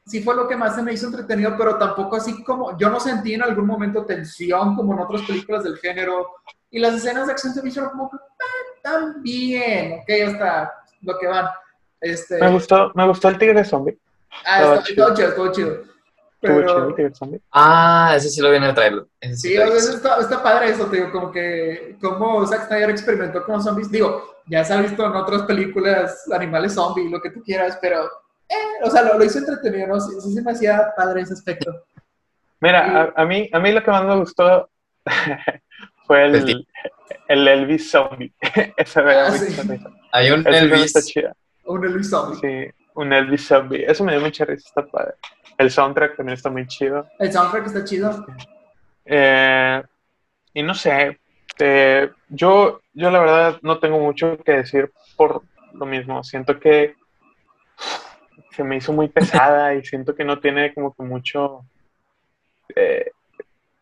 Sí 0.05 0.21
fue 0.23 0.35
lo 0.35 0.47
que 0.47 0.55
más 0.55 0.75
se 0.75 0.83
me 0.83 0.93
hizo 0.93 1.07
entretenido, 1.07 1.55
pero 1.57 1.77
tampoco 1.77 2.15
así 2.15 2.41
como, 2.43 2.77
yo 2.77 2.89
no 2.89 2.99
sentí 2.99 3.33
en 3.33 3.41
algún 3.43 3.65
momento 3.65 4.05
tensión 4.05 4.75
como 4.75 4.93
en 4.93 4.99
otras 4.99 5.23
películas 5.23 5.63
del 5.63 5.77
género. 5.77 6.27
Y 6.69 6.79
las 6.79 6.93
escenas 6.95 7.25
de 7.27 7.33
acción 7.33 7.53
se 7.53 7.61
me 7.61 7.69
hicieron 7.69 7.89
como 7.91 8.09
que, 8.09 8.17
ah, 8.17 8.79
tan 8.83 9.21
bien, 9.23 9.99
ok, 10.01 10.09
hasta 10.33 10.73
lo 11.01 11.17
que 11.17 11.27
van. 11.27 11.47
Este, 11.99 12.39
Me 12.39 12.51
gustó, 12.51 12.91
me 12.93 13.07
gustó 13.07 13.27
el 13.29 13.37
tigre 13.37 13.65
zombie. 13.65 13.97
ah, 14.45 14.61
está- 14.75 14.83
chido. 14.83 15.07
estuvo 15.09 15.15
chido, 15.17 15.29
estuvo 15.29 15.51
chido. 15.51 15.71
Estuvo 15.71 15.87
Pero- 16.39 16.67
chido 16.67 16.87
el 16.89 16.95
tigre 16.95 17.15
zombie. 17.15 17.41
Ah, 17.51 18.13
ese 18.15 18.29
sí 18.29 18.39
lo 18.41 18.51
viene 18.51 18.67
a 18.67 18.73
traerlo. 18.75 19.07
Ese 19.19 19.35
sí 19.35 19.47
Sí, 19.49 19.55
está, 19.95 20.19
está 20.19 20.43
padre 20.43 20.69
eso, 20.69 20.85
te 20.85 20.97
digo, 20.97 21.11
como 21.11 21.31
que 21.31 21.97
como 21.99 22.45
Zack 22.45 22.67
Snyder 22.67 22.91
experimentó 22.91 23.43
con 23.43 23.55
los 23.55 23.63
zombies. 23.65 23.89
Digo, 23.91 24.23
ya 24.45 24.63
se 24.63 24.73
ha 24.73 24.79
visto 24.81 25.03
en 25.05 25.15
otras 25.15 25.41
películas 25.43 26.23
animales 26.31 26.75
zombie, 26.75 27.09
lo 27.09 27.19
que 27.19 27.31
tú 27.31 27.41
quieras, 27.43 27.77
pero, 27.81 28.09
eh, 28.49 28.83
o 28.83 28.89
sea, 28.89 29.03
lo, 29.03 29.17
lo 29.17 29.25
hizo 29.25 29.39
entretenido, 29.39 29.87
¿no? 29.87 29.99
Sí, 29.99 30.11
sí 30.21 30.33
se 30.33 30.41
me 30.41 30.51
hacía 30.51 30.93
padre 30.95 31.21
ese 31.21 31.33
aspecto. 31.33 31.85
Mira, 32.59 33.13
a, 33.15 33.21
a 33.21 33.25
mí, 33.25 33.49
a 33.51 33.59
mí 33.59 33.71
lo 33.71 33.83
que 33.83 33.91
más 33.91 34.03
me 34.05 34.15
gustó 34.15 34.69
fue 36.07 36.25
El 36.25 36.65
el, 37.27 37.47
Elvis 37.47 37.91
zombie. 37.91 38.33
Ese 38.77 39.01
me 39.01 39.11
dio 39.11 39.21
Ah, 39.21 39.31
sí. 39.31 39.55
Hay 40.11 40.31
un 40.31 40.47
Elvis. 40.47 40.93
Un 41.65 41.85
Elvis 41.85 42.09
zombie. 42.09 42.39
Sí, 42.39 42.73
un 42.95 43.13
Elvis 43.13 43.47
zombie. 43.47 43.85
Eso 43.85 44.03
me 44.03 44.13
dio 44.13 44.21
mucha 44.21 44.45
risa, 44.45 44.67
está 44.67 44.85
padre. 44.85 45.15
El 45.57 45.69
soundtrack 45.71 46.15
también 46.15 46.35
está 46.35 46.49
muy 46.49 46.65
chido. 46.67 47.07
El 47.19 47.31
soundtrack 47.31 47.65
está 47.65 47.83
chido. 47.83 48.25
Eh, 49.05 49.83
y 50.53 50.63
no 50.63 50.73
sé, 50.73 51.19
eh, 51.59 52.09
yo, 52.29 52.81
yo 52.93 53.11
la 53.11 53.19
verdad 53.19 53.59
no 53.61 53.79
tengo 53.79 53.99
mucho 53.99 54.37
que 54.37 54.53
decir 54.53 54.91
por 55.15 55.43
lo 55.73 55.85
mismo. 55.85 56.23
Siento 56.23 56.59
que 56.59 56.95
se 58.57 58.63
me 58.63 58.77
hizo 58.77 58.91
muy 58.91 59.07
pesada 59.07 59.75
y 59.75 59.85
siento 59.85 60.15
que 60.15 60.25
no 60.25 60.39
tiene 60.39 60.73
como 60.73 60.93
que 60.95 61.03
mucho, 61.03 61.61
eh, 62.75 63.11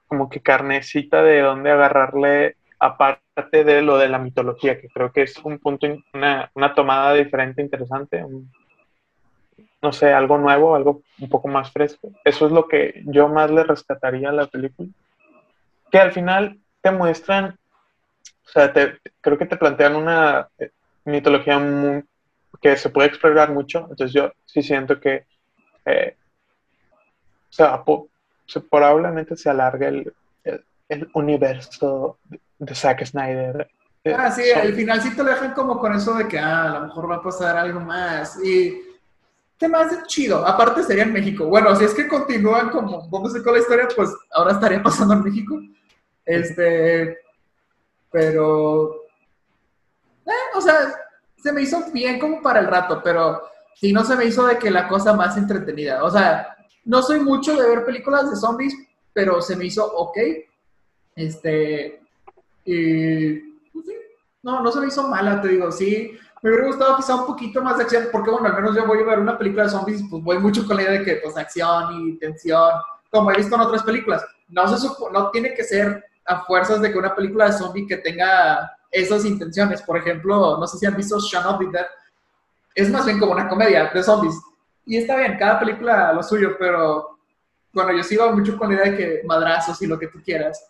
como 0.07 0.29
que 0.29 0.41
carnecita 0.41 1.23
de 1.23 1.39
dónde 1.39 1.71
agarrarle, 1.71 2.57
aparte 2.79 3.63
de 3.63 3.81
lo 3.81 3.97
de 3.97 4.09
la 4.09 4.19
mitología, 4.19 4.79
que 4.79 4.89
creo 4.89 5.13
que 5.13 5.23
es 5.23 5.37
un 5.37 5.59
punto, 5.59 5.87
una, 6.13 6.51
una 6.53 6.75
tomada 6.75 7.13
diferente, 7.13 7.61
interesante, 7.61 8.23
no 9.81 9.93
sé, 9.93 10.11
algo 10.11 10.37
nuevo, 10.37 10.75
algo 10.75 11.01
un 11.19 11.29
poco 11.29 11.47
más 11.47 11.71
fresco. 11.71 12.09
Eso 12.25 12.47
es 12.47 12.51
lo 12.51 12.67
que 12.67 13.01
yo 13.05 13.29
más 13.29 13.49
le 13.49 13.63
rescataría 13.63 14.29
a 14.29 14.33
la 14.33 14.47
película. 14.47 14.89
Que 15.89 15.99
al 15.99 16.11
final 16.11 16.59
te 16.81 16.91
muestran, 16.91 17.45
o 17.47 18.49
sea, 18.49 18.73
te- 18.73 18.97
creo 19.21 19.37
que 19.37 19.45
te 19.45 19.55
plantean 19.55 19.95
una 19.95 20.49
eh, 20.59 20.71
mitología 21.05 21.59
muy- 21.59 22.03
que 22.65 22.77
se 22.77 22.89
puede 22.89 23.09
explorar 23.09 23.51
mucho. 23.51 23.81
Entonces 23.91 24.11
yo 24.11 24.31
sí 24.43 24.63
siento 24.63 24.99
que, 24.99 25.27
eh, 25.85 26.17
o 27.47 27.53
sea, 27.53 27.83
po- 27.83 28.07
se- 28.47 28.59
probablemente 28.59 29.37
se 29.37 29.51
alargue 29.51 29.87
el, 29.87 30.13
el- 30.43 30.65
el 30.89 31.09
universo 31.13 32.17
de, 32.23 32.39
de 32.57 32.73
Zack 32.73 33.05
Snyder. 33.05 33.69
Eh, 34.03 34.15
Ah, 34.17 34.31
sí, 34.31 34.41
son- 34.51 34.61
al 34.61 34.73
final 34.73 34.99
sí 34.99 35.15
te 35.15 35.23
lo 35.23 35.29
dejan 35.29 35.53
como 35.53 35.77
con 35.77 35.93
eso 35.93 36.15
de 36.15 36.27
que, 36.27 36.39
ah, 36.39 36.63
a 36.63 36.79
lo 36.79 36.87
mejor 36.87 37.11
va 37.11 37.17
a 37.17 37.21
pasar 37.21 37.55
algo 37.55 37.79
más. 37.81 38.43
Y 38.43 38.81
¿qué 39.59 39.67
más 39.67 39.91
de 39.91 40.03
chido? 40.07 40.43
Aparte 40.43 40.81
sería 40.81 41.03
en 41.03 41.13
México. 41.13 41.45
Bueno, 41.45 41.75
si 41.75 41.85
es 41.85 41.93
que 41.93 42.07
continúan 42.07 42.71
como 42.71 43.07
vamos 43.11 43.35
a 43.35 43.37
ir 43.37 43.43
con 43.43 43.53
la 43.53 43.59
historia, 43.59 43.87
pues 43.95 44.09
ahora 44.31 44.53
estaría 44.53 44.81
pasando 44.81 45.13
en 45.13 45.23
México. 45.23 45.59
Este, 46.25 47.19
Pero, 48.11 49.03
eh, 50.25 50.31
o 50.55 50.61
sea, 50.61 50.77
se 51.45 51.51
me 51.51 51.61
hizo 51.61 51.91
bien 51.91 52.17
como 52.19 52.41
para 52.41 52.59
el 52.59 52.65
rato, 52.65 53.01
pero 53.03 53.43
sí 53.75 53.93
no 53.93 54.03
se 54.03 54.15
me 54.15 54.25
hizo 54.25 54.47
de 54.47 54.57
que 54.57 54.71
la 54.71 54.87
cosa 54.87 55.13
más 55.13 55.37
entretenida. 55.37 56.03
O 56.03 56.09
sea, 56.09 56.57
no 56.85 57.03
soy 57.03 57.19
mucho 57.19 57.55
de 57.55 57.69
ver 57.69 57.85
películas 57.85 58.31
de 58.31 58.35
zombies, 58.35 58.73
pero 59.13 59.39
se 59.43 59.55
me 59.55 59.65
hizo 59.65 59.85
ok. 59.85 60.17
Este, 61.15 62.01
y, 62.65 63.33
pues 63.71 63.85
no, 64.41 64.63
no 64.63 64.71
se 64.71 64.79
me 64.79 64.87
hizo 64.87 65.07
mala, 65.07 65.39
te 65.39 65.49
digo, 65.49 65.71
sí. 65.71 66.17
Me 66.41 66.49
hubiera 66.49 66.65
gustado 66.65 66.97
quizá 66.97 67.13
un 67.13 67.27
poquito 67.27 67.61
más 67.61 67.77
de 67.77 67.83
acción, 67.83 68.07
porque 68.11 68.31
bueno, 68.31 68.47
al 68.47 68.55
menos 68.55 68.75
yo 68.75 68.87
voy 68.87 69.03
a 69.03 69.05
ver 69.05 69.19
una 69.19 69.37
película 69.37 69.65
de 69.65 69.69
zombies, 69.69 70.01
pues 70.09 70.23
voy 70.23 70.39
mucho 70.39 70.65
con 70.65 70.77
la 70.77 70.81
idea 70.81 70.99
de 70.99 71.05
que, 71.05 71.15
pues, 71.17 71.37
acción 71.37 71.93
y 71.93 72.17
tensión, 72.17 72.71
como 73.11 73.29
he 73.29 73.37
visto 73.37 73.53
en 73.53 73.61
otras 73.61 73.83
películas. 73.83 74.25
No, 74.49 74.67
se 74.67 74.79
supo, 74.79 75.11
no 75.11 75.29
tiene 75.29 75.53
que 75.53 75.63
ser 75.63 76.05
a 76.25 76.43
fuerzas 76.45 76.81
de 76.81 76.91
que 76.91 76.97
una 76.97 77.13
película 77.13 77.45
de 77.45 77.53
zombie 77.53 77.85
que 77.85 77.97
tenga 77.97 78.74
esas 78.95 79.25
intenciones. 79.25 79.81
Por 79.81 79.97
ejemplo, 79.97 80.57
no 80.57 80.67
sé 80.67 80.77
si 80.77 80.85
han 80.85 80.95
visto 80.95 81.19
Shaun 81.19 81.45
of 81.45 81.59
the 81.59 81.65
Dead. 81.71 81.85
Es 82.73 82.89
más 82.89 83.05
bien 83.05 83.19
como 83.19 83.33
una 83.33 83.47
comedia 83.47 83.91
de 83.93 84.03
zombies. 84.03 84.35
Y 84.85 84.97
está 84.97 85.17
bien, 85.17 85.37
cada 85.37 85.59
película 85.59 86.13
lo 86.13 86.23
suyo, 86.23 86.55
pero 86.57 87.19
bueno, 87.73 87.91
yo 87.91 88.03
iba 88.09 88.31
mucho 88.31 88.57
con 88.57 88.69
la 88.69 88.75
idea 88.75 88.91
de 88.91 88.97
que 88.97 89.21
madrazos 89.25 89.81
y 89.81 89.87
lo 89.87 89.99
que 89.99 90.07
tú 90.07 90.21
quieras. 90.23 90.65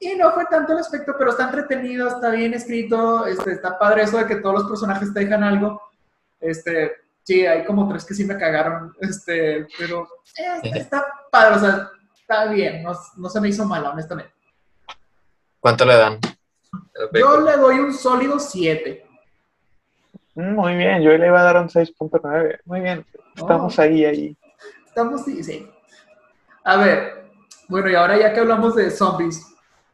Y 0.00 0.14
no 0.14 0.32
fue 0.32 0.44
tanto 0.46 0.72
el 0.72 0.78
aspecto, 0.78 1.14
pero 1.18 1.30
está 1.30 1.44
entretenido, 1.44 2.08
está 2.08 2.30
bien 2.30 2.54
escrito, 2.54 3.26
este, 3.26 3.52
está 3.52 3.78
padre 3.78 4.02
eso 4.02 4.18
de 4.18 4.26
que 4.26 4.36
todos 4.36 4.60
los 4.60 4.68
personajes 4.68 5.12
te 5.12 5.20
dejan 5.20 5.42
algo. 5.42 5.80
Este, 6.40 6.92
sí, 7.22 7.44
hay 7.44 7.64
como 7.64 7.88
tres 7.88 8.04
que 8.04 8.14
sí 8.14 8.24
me 8.24 8.38
cagaron, 8.38 8.94
este, 9.00 9.66
pero 9.76 10.08
eh, 10.36 10.70
está, 10.74 11.04
padre, 11.30 11.56
o 11.56 11.58
sea, 11.58 11.90
está 12.14 12.46
bien, 12.46 12.82
no, 12.82 12.92
no 13.16 13.28
se 13.28 13.40
me 13.40 13.48
hizo 13.48 13.64
mal, 13.64 13.84
honestamente. 13.86 14.32
¿Cuánto 15.60 15.84
le 15.84 15.96
dan? 15.96 16.20
Yo 17.14 17.40
le 17.40 17.56
doy 17.56 17.78
un 17.78 17.94
sólido 17.94 18.38
7. 18.38 19.06
Mm, 20.34 20.54
Muy 20.54 20.76
bien, 20.76 21.02
yo 21.02 21.10
le 21.16 21.26
iba 21.26 21.40
a 21.40 21.44
dar 21.44 21.56
un 21.58 21.68
6.9. 21.68 22.60
Muy 22.64 22.80
bien, 22.80 23.04
estamos 23.34 23.78
Oh. 23.78 23.82
ahí, 23.82 24.04
ahí. 24.04 24.36
Estamos, 24.86 25.24
sí, 25.24 25.42
sí. 25.42 25.68
A 26.64 26.76
ver, 26.76 27.30
bueno, 27.68 27.88
y 27.90 27.94
ahora 27.94 28.18
ya 28.18 28.32
que 28.32 28.40
hablamos 28.40 28.74
de 28.76 28.90
zombies, 28.90 29.44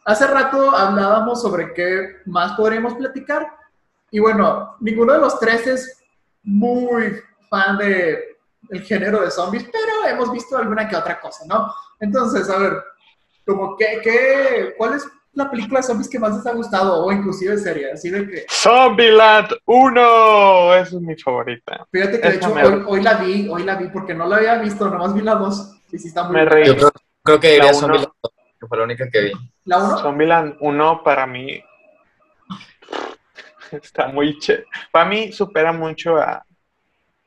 hace 0.05 0.27
rato 0.27 0.70
hablábamos 0.70 1.41
sobre 1.43 1.72
qué 1.75 2.16
más 2.27 2.53
podríamos 2.53 2.95
platicar. 2.95 3.47
Y 4.11 4.18
bueno, 4.20 4.77
ninguno 4.81 5.12
de 5.12 5.18
los 5.20 5.39
tres 5.39 5.66
es 5.66 6.03
muy 6.43 7.16
fan 7.51 7.79
de 7.79 8.37
el 8.70 8.83
género 8.83 9.20
de 9.20 9.31
zombies, 9.31 9.64
pero 9.64 10.09
hemos 10.09 10.33
visto 10.33 10.57
alguna 10.57 10.89
que 10.89 10.97
otra 10.97 11.20
cosa, 11.20 11.45
¿no? 11.47 11.72
Entonces, 12.01 12.49
a 12.49 12.59
ver, 12.59 12.83
como 13.47 13.77
que, 13.77 14.01
qué, 14.03 14.75
¿cuál 14.79 14.95
es 14.95 15.07
la 15.35 15.51
película 15.51 15.80
de 15.80 15.87
zombies 15.87 16.09
que 16.09 16.18
más 16.18 16.37
les 16.37 16.47
ha 16.47 16.53
gustado? 16.53 17.05
O 17.05 17.12
inclusive 17.12 17.57
serie, 17.59 17.93
así 17.93 18.11
de 18.11 18.28
que, 18.28 18.47
Zombieland 18.51 19.49
1, 19.64 20.74
esa 20.74 20.97
es 20.97 21.03
mi 21.03 21.16
favorita. 21.16 21.87
fíjate 21.91 22.20
que 22.20 22.28
de 22.28 22.37
hecho 22.37 22.53
hoy, 22.53 22.85
hoy 22.87 23.03
la 23.03 23.14
vi, 23.14 23.49
hoy 23.49 23.64
la 23.64 23.76
vi 23.76 23.89
porque 23.89 24.14
no 24.14 24.26
la 24.26 24.37
había 24.37 24.59
visto, 24.59 24.89
nomás 24.89 25.14
vi 25.14 25.22
la 25.22 25.35
dos. 25.35 25.80
Y 25.91 25.99
sí 25.99 26.09
está 26.09 26.24
muy 26.24 26.37
Me 26.37 26.45
reí. 26.45 26.66
Yo 26.66 26.76
creo, 26.76 26.91
creo 27.22 27.41
que 27.41 27.53
diría 27.53 27.70
uno. 27.70 27.80
Zombieland, 27.80 28.12
que 28.61 28.66
fue 28.66 28.78
la 28.78 28.85
única 28.85 29.11
que 29.11 29.20
vi. 29.20 29.32
¿La 29.64 29.78
uno? 29.78 29.99
Zombieland 29.99 30.57
1 30.61 31.03
para 31.05 31.26
mí 31.26 31.62
está 33.70 34.09
muy 34.09 34.39
che. 34.39 34.64
Para 34.91 35.09
mí 35.09 35.32
supera 35.32 35.72
mucho 35.72 36.16
a, 36.16 36.45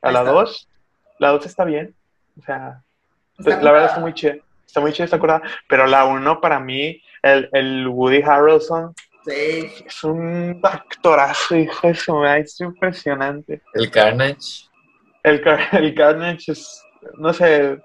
a 0.02 0.12
la 0.12 0.20
está. 0.20 0.32
2. 0.32 0.68
La 1.18 1.28
2 1.30 1.46
está 1.46 1.64
bien. 1.64 1.94
O 2.38 2.42
sea, 2.42 2.82
Está 3.38 3.62
la 3.62 3.72
verdad 3.72 3.88
está 3.88 4.00
muy 4.00 4.14
che. 4.14 4.42
Está 4.68 4.80
muy 4.80 4.92
che, 4.92 5.04
está 5.04 5.18
curada. 5.18 5.42
Pero 5.66 5.86
la 5.86 6.04
1 6.04 6.40
para 6.42 6.60
mí, 6.60 7.02
el, 7.22 7.48
el 7.52 7.88
Woody 7.88 8.22
Harrelson 8.22 8.94
Sí. 9.24 9.72
es 9.86 10.04
un 10.04 10.60
actorazo, 10.62 11.56
hijo 11.56 11.88
de 11.88 11.94
su 11.94 12.14
madre, 12.14 12.40
es 12.40 12.60
impresionante. 12.60 13.62
El 13.74 13.90
Carnage. 13.90 14.68
El, 15.22 15.42
el 15.72 15.94
Carnage 15.94 16.52
es, 16.52 16.82
no 17.18 17.32
sé, 17.32 17.78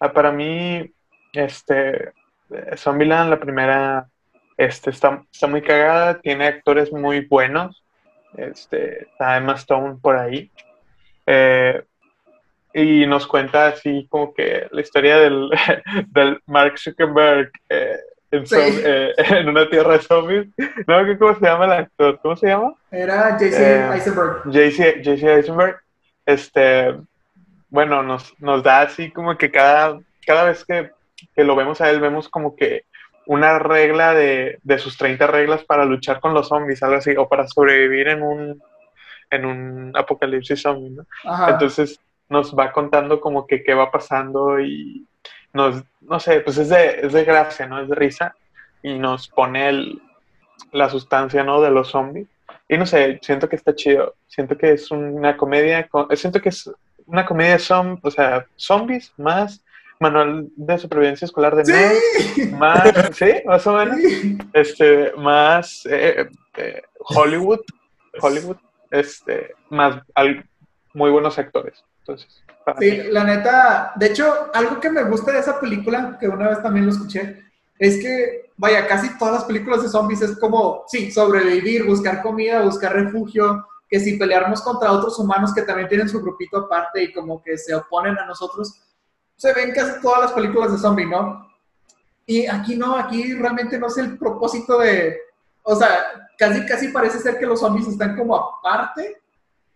ah, 0.00 0.12
para 0.12 0.32
mí, 0.32 0.90
este, 1.32 2.08
eh, 2.50 2.76
Zombieland, 2.76 3.30
la 3.30 3.38
primera, 3.40 4.08
este, 4.56 4.90
está, 4.90 5.22
está 5.30 5.46
muy 5.46 5.62
cagada, 5.62 6.20
tiene 6.20 6.46
actores 6.46 6.92
muy 6.92 7.20
buenos, 7.26 7.82
este, 8.36 9.04
está 9.04 9.36
Emma 9.36 9.54
Stone 9.54 9.98
por 10.02 10.16
ahí, 10.16 10.50
eh, 11.26 11.82
y 12.74 13.06
nos 13.06 13.26
cuenta 13.26 13.68
así 13.68 14.06
como 14.10 14.34
que 14.34 14.66
la 14.72 14.80
historia 14.80 15.18
del, 15.18 15.48
del 16.08 16.40
Mark 16.46 16.76
Zuckerberg 16.78 17.50
eh, 17.68 17.96
en, 18.32 18.46
Sí. 18.46 18.56
zom- 18.56 18.80
eh, 18.84 19.12
en 19.38 19.48
una 19.48 19.70
tierra 19.70 19.92
de 19.92 20.00
zombies, 20.02 20.46
no, 20.88 21.04
¿qué- 21.04 21.16
¿cómo 21.16 21.34
se 21.36 21.46
llama 21.46 21.64
el 21.66 21.72
actor? 21.72 22.18
¿Cómo 22.20 22.36
se 22.36 22.48
llama? 22.48 22.74
Era 22.90 23.38
JC 23.38 23.52
Eh, 23.52 23.90
Eisenberg. 23.94 24.42
JC, 24.50 25.02
JC 25.02 25.22
Eisenberg, 25.24 25.76
este, 26.26 26.94
bueno, 27.68 28.02
nos, 28.02 28.34
nos 28.40 28.62
da 28.62 28.82
así 28.82 29.10
como 29.12 29.36
que 29.38 29.50
cada, 29.52 29.98
cada 30.26 30.44
vez 30.44 30.64
que, 30.64 30.90
que 31.34 31.44
lo 31.44 31.54
vemos 31.54 31.80
a 31.80 31.90
él, 31.90 32.00
vemos 32.00 32.28
como 32.28 32.56
que 32.56 32.84
una 33.26 33.58
regla 33.58 34.14
de, 34.14 34.58
de 34.64 34.78
sus 34.78 34.98
30 34.98 35.26
reglas 35.28 35.62
para 35.64 35.84
luchar 35.84 36.18
con 36.20 36.34
los 36.34 36.48
zombies, 36.48 36.82
algo 36.82 36.96
así, 36.96 37.14
o 37.16 37.28
para 37.28 37.46
sobrevivir 37.46 38.08
en 38.08 38.22
un, 38.22 38.62
en 39.30 39.44
un 39.46 39.92
apocalipsis 39.94 40.60
zombie, 40.60 40.90
¿no? 40.90 41.06
Ajá. 41.24 41.50
Entonces 41.52 41.98
nos 42.28 42.54
va 42.54 42.72
contando 42.72 43.20
como 43.20 43.46
que 43.46 43.62
qué 43.62 43.74
va 43.74 43.90
pasando 43.90 44.60
y 44.60 45.06
nos, 45.52 45.82
no 46.00 46.18
sé, 46.20 46.40
pues 46.40 46.58
es 46.58 46.68
de, 46.68 47.00
es 47.02 47.12
de 47.12 47.24
gracia, 47.24 47.66
¿no? 47.66 47.80
Es 47.80 47.88
de 47.88 47.94
risa 47.94 48.34
y 48.82 48.98
nos 48.98 49.28
pone 49.28 49.68
el, 49.68 50.02
la 50.72 50.88
sustancia, 50.88 51.42
¿no? 51.44 51.60
De 51.60 51.70
los 51.70 51.88
zombies. 51.90 52.26
Y 52.68 52.76
no 52.78 52.86
sé, 52.86 53.18
siento 53.22 53.48
que 53.48 53.56
está 53.56 53.74
chido. 53.74 54.14
Siento 54.26 54.56
que 54.56 54.72
es 54.72 54.90
una 54.90 55.36
comedia, 55.36 55.86
con- 55.88 56.08
siento 56.16 56.40
que 56.40 56.48
es 56.48 56.70
una 57.06 57.24
comedia 57.26 57.58
zom, 57.58 57.98
o 58.02 58.10
sea, 58.10 58.46
zombies 58.56 59.12
más 59.18 59.62
manual 60.00 60.48
de 60.56 60.78
supervivencia 60.78 61.24
escolar 61.26 61.54
de 61.54 61.64
Sí. 61.66 62.50
más, 62.52 62.92
sí, 63.12 63.26
más 63.44 63.66
o 63.66 63.74
menos, 63.74 63.96
Sí. 64.00 64.38
este, 64.52 65.12
más 65.16 65.86
eh, 65.90 66.28
eh, 66.56 66.82
Hollywood, 66.98 67.60
Hollywood, 68.20 68.56
este, 68.90 69.52
más 69.70 70.02
al- 70.14 70.44
muy 70.94 71.10
buenos 71.10 71.38
actores. 71.38 71.84
Entonces, 72.06 72.44
Sí, 72.78 72.90
mí, 72.90 72.96
la 73.10 73.24
neta, 73.24 73.92
de 73.96 74.06
hecho, 74.06 74.50
algo 74.54 74.80
que 74.80 74.90
me 74.90 75.04
gusta 75.04 75.32
de 75.32 75.40
esa 75.40 75.60
película, 75.60 76.16
que 76.18 76.28
una 76.28 76.48
vez 76.48 76.62
también 76.62 76.86
lo 76.86 76.92
escuché, 76.92 77.44
es 77.78 77.98
que, 78.00 78.50
vaya, 78.56 78.86
casi 78.86 79.16
todas 79.18 79.34
las 79.34 79.44
películas 79.44 79.82
de 79.82 79.88
zombies 79.88 80.22
es 80.22 80.38
como, 80.38 80.84
sí, 80.86 81.10
sobrevivir, 81.10 81.84
buscar 81.84 82.22
comida, 82.22 82.62
buscar 82.62 82.94
refugio, 82.94 83.66
que 83.88 84.00
si 84.00 84.16
pelearnos 84.16 84.62
contra 84.62 84.92
otros 84.92 85.18
humanos 85.18 85.52
que 85.52 85.62
también 85.62 85.88
tienen 85.88 86.08
su 86.08 86.20
grupito 86.22 86.58
aparte 86.58 87.02
y 87.02 87.12
como 87.12 87.42
que 87.42 87.58
se 87.58 87.74
oponen 87.74 88.18
a 88.18 88.26
nosotros, 88.26 88.80
se 89.36 89.52
ven 89.52 89.72
casi 89.72 90.00
todas 90.00 90.22
las 90.22 90.32
películas 90.32 90.72
de 90.72 90.78
zombie, 90.78 91.06
¿no? 91.06 91.46
Y 92.26 92.46
aquí 92.46 92.76
no, 92.76 92.96
aquí 92.96 93.34
realmente 93.34 93.78
no 93.78 93.88
es 93.88 93.98
el 93.98 94.16
propósito 94.16 94.78
de, 94.78 95.18
o 95.62 95.76
sea, 95.76 96.28
casi, 96.38 96.64
casi 96.64 96.88
parece 96.88 97.18
ser 97.18 97.38
que 97.38 97.46
los 97.46 97.60
zombies 97.60 97.88
están 97.88 98.16
como 98.16 98.36
aparte 98.36 99.20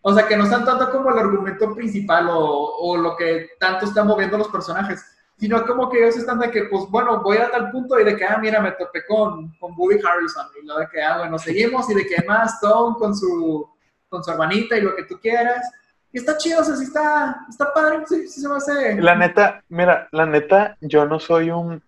o 0.01 0.14
sea, 0.14 0.26
que 0.26 0.36
no 0.36 0.44
están 0.44 0.64
tanto 0.64 0.90
como 0.90 1.11
el 1.11 1.18
argumento 1.18 1.74
principal 1.74 2.28
o, 2.30 2.96
lo 2.96 3.16
que 3.16 3.51
tanto 3.59 3.86
están 3.86 4.07
moviendo 4.07 4.38
los 4.38 4.49
personajes, 4.49 5.05
sino 5.36 5.64
como 5.66 5.88
que 5.88 5.99
ellos 5.99 6.16
están 6.16 6.38
de 6.38 6.51
que, 6.51 6.64
pues 6.64 6.84
bueno, 6.88 7.20
voy 7.22 7.36
a 7.38 7.51
tal 7.51 7.70
punto 7.70 7.99
y 7.99 8.05
de 8.05 8.16
que, 8.16 8.24
ah, 8.24 8.38
mira, 8.38 8.61
me 8.61 8.72
topé 8.72 9.05
con, 9.07 9.53
con 9.59 9.74
Woody 9.76 10.01
Harrelson, 10.05 10.46
y 10.61 10.66
lo 10.66 10.78
de 10.78 10.88
que, 10.88 11.03
ah, 11.03 11.18
bueno, 11.18 11.38
seguimos, 11.38 11.88
y 11.90 11.94
de 11.94 12.07
que 12.07 12.24
más 12.26 12.55
Stone 12.55 12.96
con 12.99 13.14
su, 13.14 13.68
con 14.09 14.22
su 14.22 14.30
hermanita 14.30 14.76
y 14.76 14.82
lo 14.82 14.94
que 14.96 15.05
tú 15.05 15.18
quieras. 15.20 15.70
Y 16.12 16.18
está 16.18 16.36
chido, 16.38 16.61
o 16.61 16.64
sea, 16.64 16.76
sí 16.76 16.84
está, 16.84 17.44
está 17.49 17.72
padre, 17.72 18.03
sí, 18.07 18.26
sí 18.28 18.40
se 18.40 18.49
me 18.49 18.57
hace. 18.57 19.01
la 19.01 19.14
neta, 19.14 19.62
mira, 19.68 20.09
la 20.12 20.26
neta, 20.26 20.76
yo 20.80 21.05
no 21.07 21.20
soy 21.20 21.51
un, 21.51 21.82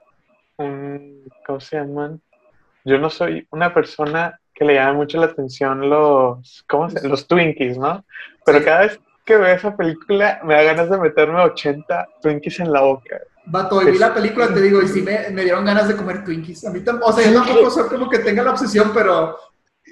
un, 0.58 1.24
¿cómo 1.46 1.61
se 1.61 1.76
llaman? 1.76 2.20
Yo 2.84 2.98
no 2.98 3.11
soy 3.11 3.46
una 3.50 3.72
persona 3.72 4.39
que 4.61 4.66
le 4.66 4.74
llama 4.74 4.92
mucho 4.92 5.16
la 5.18 5.24
atención 5.24 5.88
los, 5.88 6.62
¿cómo 6.68 6.90
se? 6.90 7.08
Los 7.08 7.26
Twinkies, 7.26 7.78
¿no? 7.78 8.04
Pero 8.44 8.58
Sí. 8.58 8.64
cada 8.66 8.80
vez 8.82 9.00
que 9.24 9.36
veo 9.38 9.54
esa 9.54 9.74
película 9.74 10.38
me 10.44 10.52
da 10.54 10.62
ganas 10.64 10.90
de 10.90 10.98
meterme 10.98 11.40
80 11.40 12.08
Twinkies 12.20 12.61
en 12.61 12.70
la 12.70 12.82
boca. 12.82 13.18
Vato, 13.46 13.80
y 13.80 13.90
vi 13.90 13.96
la 13.98 14.12
película, 14.12 14.52
te 14.52 14.61
digo, 14.61 14.82
y 14.82 14.88
sí 14.88 15.00
me, 15.00 15.30
me 15.30 15.44
dieron 15.44 15.64
ganas 15.64 15.88
de 15.88 15.96
comer 15.96 16.24
Twinkies. 16.24 16.66
A 16.66 16.70
mí 16.70 16.80
tampoco, 16.80 17.11
o 17.11 17.12
sea, 17.14 17.32
yo 17.32 17.42
tampoco 17.42 17.70
soy 17.70 17.88
como 17.88 18.11
que 18.11 18.18
tenga 18.18 18.42
la 18.42 18.50
obsesión, 18.50 18.90
pero 18.92 19.38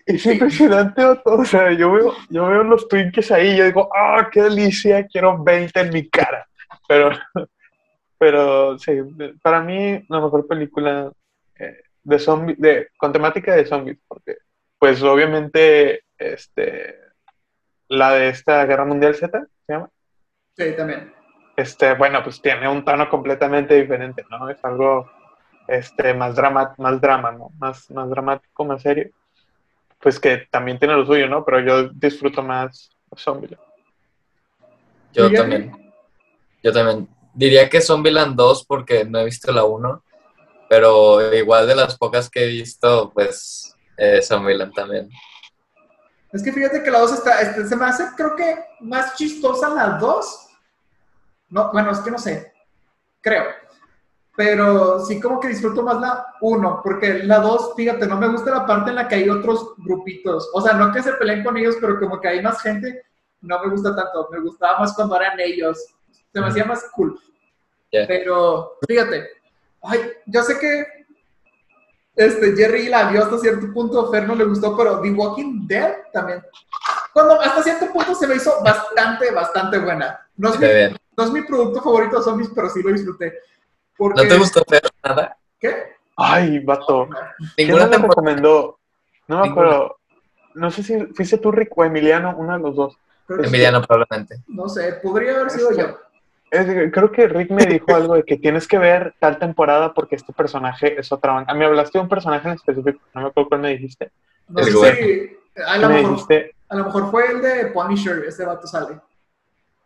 Es 0.04 0.26
impresionante, 0.26 1.02
vato. 1.02 1.32
o 1.32 1.44
sea, 1.46 1.72
yo 1.72 1.90
veo, 1.92 2.14
yo 2.28 2.46
veo 2.46 2.62
los 2.62 2.86
Twinkies 2.88 3.32
ahí 3.32 3.52
y 3.52 3.56
yo 3.56 3.64
digo, 3.64 3.88
¡ah, 3.96 4.28
qué 4.30 4.42
delicia! 4.42 5.06
Quiero 5.06 5.42
20 5.42 5.80
en 5.80 5.90
mi 5.94 6.06
cara. 6.10 6.46
Pero, 6.86 7.10
pero 8.18 8.78
sí, 8.78 8.92
para 9.42 9.60
mí 9.62 10.04
la 10.10 10.20
mejor 10.20 10.46
película 10.46 11.10
eh, 11.58 11.78
de 12.02 12.18
zombies, 12.18 12.58
de, 12.60 12.88
con 12.98 13.12
temática 13.12 13.54
de 13.54 13.64
zombies, 13.64 13.98
porque 14.06 14.36
pues 14.78 15.02
obviamente 15.02 16.04
este, 16.16 16.98
la 17.88 18.12
de 18.12 18.28
esta 18.28 18.64
Guerra 18.66 18.84
Mundial 18.84 19.14
Z, 19.14 19.46
¿se 19.66 19.72
llama? 19.72 19.90
sí, 20.56 20.72
también. 20.76 21.12
Este, 21.56 21.94
bueno, 21.94 22.22
pues 22.22 22.40
tiene 22.40 22.68
un 22.68 22.84
tono 22.84 23.08
completamente 23.08 23.74
diferente, 23.74 24.24
¿no? 24.30 24.48
Es 24.48 24.64
algo 24.64 25.10
este, 25.66 26.14
más, 26.14 26.36
drama, 26.36 26.74
más 26.78 27.00
drama, 27.00 27.32
¿no? 27.32 27.50
Más, 27.58 27.90
más 27.90 28.08
dramático, 28.08 28.64
más 28.64 28.80
serio. 28.80 29.10
pues 29.98 30.20
que 30.20 30.46
también 30.50 30.78
tiene 30.78 30.94
lo 30.94 31.04
suyo, 31.04 31.28
¿no? 31.28 31.44
Pero 31.44 31.60
yo 31.60 31.88
disfruto 31.88 32.42
más 32.42 32.90
Zombieland. 33.16 33.60
Yo 35.12 35.32
también. 35.32 35.92
Yo 36.62 36.72
también. 36.72 37.08
Diría 37.34 37.68
que 37.68 37.80
Zombieland 37.80 38.36
2 38.36 38.64
porque 38.66 39.04
no 39.04 39.18
he 39.18 39.24
visto 39.24 39.52
la 39.52 39.64
1, 39.64 40.02
pero 40.68 41.34
igual 41.34 41.66
de 41.66 41.74
las 41.74 41.96
pocas 41.96 42.30
que 42.30 42.44
he 42.44 42.48
visto, 42.48 43.10
pues 43.12 43.76
eh, 43.98 44.22
Zombieland 44.22 44.72
también. 44.72 45.10
Es 46.32 46.42
que 46.42 46.52
fíjate 46.52 46.82
que 46.82 46.90
la 46.90 47.00
2 47.00 47.12
está, 47.12 47.40
este, 47.40 47.66
se 47.66 47.76
me 47.76 47.86
hace, 47.86 48.04
creo 48.16 48.36
que 48.36 48.56
más 48.80 49.16
chistosa 49.16 49.68
la 49.70 49.98
2. 49.98 50.48
No, 51.50 51.72
bueno, 51.72 51.90
es 51.90 51.98
que 52.00 52.10
no 52.10 52.18
sé. 52.18 52.52
Creo. 53.20 53.44
Pero 54.36 55.04
sí 55.04 55.20
como 55.20 55.40
que 55.40 55.48
disfruto 55.48 55.82
más 55.82 56.00
la 56.00 56.34
1, 56.40 56.80
porque 56.84 57.24
la 57.24 57.40
2, 57.40 57.74
fíjate, 57.74 58.06
no 58.06 58.16
me 58.18 58.28
gusta 58.28 58.52
la 58.52 58.66
parte 58.66 58.90
en 58.90 58.96
la 58.96 59.08
que 59.08 59.16
hay 59.16 59.28
otros 59.28 59.74
grupitos. 59.78 60.48
O 60.54 60.60
sea, 60.60 60.74
no 60.74 60.92
que 60.92 61.02
se 61.02 61.14
peleen 61.14 61.42
con 61.42 61.56
ellos, 61.56 61.76
pero 61.80 61.98
como 61.98 62.20
que 62.20 62.28
hay 62.28 62.42
más 62.42 62.60
gente, 62.60 63.02
no 63.40 63.58
me 63.60 63.70
gusta 63.70 63.96
tanto. 63.96 64.28
Me 64.30 64.40
gustaba 64.40 64.78
más 64.78 64.94
cuando 64.94 65.16
eran 65.16 65.40
ellos. 65.40 65.94
Se 66.32 66.40
me 66.40 66.46
hacía 66.46 66.64
más 66.64 66.84
cool. 66.94 67.18
Ya. 67.90 68.06
Pero, 68.06 68.76
fíjate, 68.86 69.28
ay, 69.82 70.12
yo 70.26 70.42
sé 70.42 70.58
que 70.58 70.97
este, 72.18 72.56
Jerry 72.56 72.88
la 72.88 73.10
vio 73.10 73.22
hasta 73.22 73.38
cierto 73.38 73.72
punto, 73.72 74.10
Fer 74.10 74.26
no 74.26 74.34
le 74.34 74.44
gustó, 74.44 74.76
pero 74.76 75.00
The 75.00 75.10
Walking 75.12 75.68
Dead 75.68 75.98
también. 76.12 76.42
Cuando 77.12 77.40
hasta 77.40 77.62
cierto 77.62 77.92
punto 77.92 78.12
se 78.12 78.26
me 78.26 78.34
hizo 78.34 78.60
bastante, 78.62 79.30
bastante 79.30 79.78
buena. 79.78 80.26
No 80.36 80.48
es, 80.52 80.58
mi, 80.58 80.66
no 81.16 81.24
es 81.24 81.30
mi 81.30 81.42
producto 81.42 81.80
favorito 81.80 82.18
de 82.18 82.24
zombies, 82.24 82.50
pero 82.52 82.68
sí 82.70 82.82
lo 82.82 82.92
disfruté. 82.92 83.38
Porque, 83.96 84.24
¿No 84.24 84.28
te 84.28 84.36
gustó 84.36 84.64
ver 84.68 84.82
nada? 85.04 85.36
¿Qué? 85.60 85.94
Ay, 86.16 86.58
vato. 86.58 87.08
¿Quién 87.54 87.70
no 87.70 87.78
temporada. 87.78 88.08
recomendó? 88.08 88.78
No 89.28 89.40
me 89.40 89.50
acuerdo. 89.50 89.96
No 90.54 90.72
sé 90.72 90.82
si 90.82 90.98
fuiste 91.14 91.38
tú, 91.38 91.52
Rick, 91.52 91.70
o 91.76 91.84
Emiliano, 91.84 92.34
uno 92.36 92.52
de 92.54 92.58
los 92.58 92.74
dos. 92.74 92.98
Emiliano, 93.28 93.80
probablemente. 93.82 94.42
No 94.48 94.68
sé, 94.68 94.94
podría 95.02 95.36
haber 95.36 95.50
sido 95.50 95.76
yo. 95.76 95.96
Es 96.50 96.66
creo 96.92 97.12
que 97.12 97.28
Rick 97.28 97.50
me 97.50 97.66
dijo 97.66 97.94
algo 97.94 98.14
de 98.14 98.22
que 98.22 98.36
tienes 98.38 98.66
que 98.66 98.78
ver 98.78 99.14
tal 99.18 99.38
temporada 99.38 99.92
porque 99.92 100.16
este 100.16 100.32
personaje 100.32 100.98
es 100.98 101.12
otra 101.12 101.32
banda. 101.34 101.52
Me 101.54 101.64
hablaste 101.66 101.98
de 101.98 102.02
un 102.02 102.08
personaje 102.08 102.48
en 102.48 102.54
específico, 102.54 103.00
no 103.14 103.20
me 103.22 103.26
acuerdo 103.28 103.48
cuál 103.50 103.60
me 103.60 103.70
dijiste. 103.70 104.10
No 104.48 104.60
el 104.60 104.72
sé 104.72 104.94
si. 105.54 105.60
A 105.62 105.76
lo, 105.78 105.88
Me 105.88 105.94
mejor, 105.96 106.10
dijiste, 106.12 106.54
a 106.68 106.76
lo 106.76 106.84
mejor 106.84 107.10
fue 107.10 107.32
el 107.32 107.42
de 107.42 107.66
Punisher, 107.66 108.24
ese 108.26 108.44
vato 108.46 108.66
sale. 108.66 108.94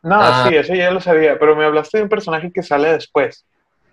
no, 0.03 0.17
Ah. 0.21 0.45
sí, 0.49 0.55
eso 0.57 0.75
ya 0.75 0.91
lo 0.91 1.01
sabía, 1.01 1.39
pero 1.39 1.57
me 1.57 1.65
hablaste 1.65 1.99
de 1.99 2.05
un 2.05 2.11
personaje 2.11 2.53
que 2.53 2.63
sale 2.63 2.93
después 2.93 3.45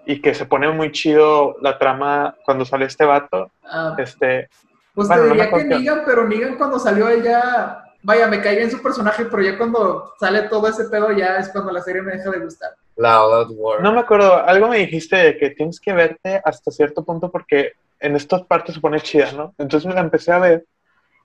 y 0.06 0.22
que 0.22 0.34
se 0.36 0.46
pone 0.46 0.70
muy 0.72 0.92
chido 0.92 1.56
la 1.62 1.78
trama 1.80 2.36
cuando 2.46 2.66
sale 2.66 2.86
este 2.86 3.06
vato. 3.06 3.50
Ah, 3.64 3.96
Este, 3.98 4.50
Pues 4.94 5.08
Bueno, 5.08 5.24
te 5.24 5.30
no 5.30 5.34
diría 5.36 5.52
que. 5.52 5.64
Negan, 5.64 6.02
pero 6.06 6.28
Negan 6.28 6.56
cuando 6.58 6.78
salió 6.80 7.08
él 7.10 7.24
ya, 7.24 7.84
vaya, 8.04 8.28
me 8.28 8.42
caí 8.42 8.56
bien 8.56 8.72
su 8.72 8.82
personaje, 8.82 9.26
pero 9.26 9.44
ya 9.44 9.58
cuando 9.58 10.14
sale 10.20 10.44
todo 10.44 10.68
ese 10.68 10.86
pedo 10.86 11.12
ya 11.12 11.38
es 11.38 11.50
cuando 11.50 11.72
la 11.72 11.82
serie 11.82 12.02
me 12.02 12.14
deja 12.14 12.30
de 12.32 12.40
gustar. 12.40 12.72
Out 13.02 13.52
War. 13.56 13.82
no 13.82 13.94
me 13.94 14.02
acuerdo, 14.02 14.36
algo 14.36 14.68
me 14.68 14.80
dijiste 14.80 15.16
de 15.16 15.38
que 15.38 15.52
tienes 15.52 15.80
que 15.80 15.94
verte 15.94 16.42
hasta 16.44 16.72
cierto 16.72 17.04
punto 17.06 17.32
porque 17.32 17.74
en 18.00 18.16
estas 18.16 18.44
partes 18.44 18.76
se 18.76 18.82
pone 18.82 19.00
chida, 19.00 19.32
¿no? 19.32 19.54
Entonces 19.58 19.88
me 19.88 19.94
la 19.94 20.02
empecé 20.02 20.32
a 20.32 20.40
ver. 20.40 20.66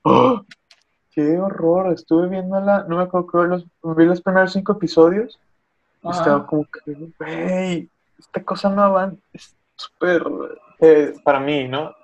¡Oh! 0.03 0.43
¡Qué 1.13 1.39
horror! 1.39 1.93
Estuve 1.93 2.29
viéndola, 2.29 2.85
no 2.89 2.97
me 2.97 3.05
acuerdo, 3.05 3.27
creo 3.27 3.45
los, 3.45 3.65
vi 3.97 4.05
los 4.05 4.21
primeros 4.21 4.53
cinco 4.53 4.73
episodios 4.73 5.39
y 6.03 6.11
estaba 6.11 6.47
como 6.47 6.67
que, 6.67 6.93
güey, 7.19 7.89
esta 8.19 8.43
cosa 8.43 8.69
no 8.69 8.83
avanza, 8.83 9.17
es 9.33 9.57
súper, 9.77 10.23
eh, 10.81 11.15
para 11.25 11.41
mí, 11.41 11.67
¿no? 11.67 11.95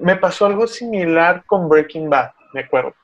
Me 0.00 0.16
pasó 0.16 0.46
algo 0.46 0.66
similar 0.66 1.44
con 1.46 1.68
Breaking 1.68 2.10
Bad, 2.10 2.32
me 2.52 2.60
acuerdo. 2.60 2.94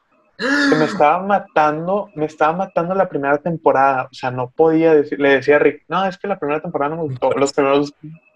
Que 0.41 0.77
me 0.77 0.85
estaba 0.87 1.23
matando, 1.23 2.11
me 2.15 2.25
estaba 2.27 2.53
matando 2.57 2.95
la 2.95 3.09
primera 3.09 3.37
temporada, 3.39 4.05
o 4.05 4.15
sea, 4.15 4.31
no 4.31 4.51
podía 4.51 4.95
decir, 4.95 5.21
le 5.21 5.31
decía 5.37 5.57
a 5.57 5.59
Rick, 5.59 5.85
no, 5.89 6.05
es 6.07 6.17
que 6.17 6.27
la 6.29 6.39
primera 6.39 6.61
temporada 6.61 6.95
no 6.95 7.03
me 7.03 7.09
gustó, 7.09 7.31
los 7.33 7.53
primeros 7.53 7.93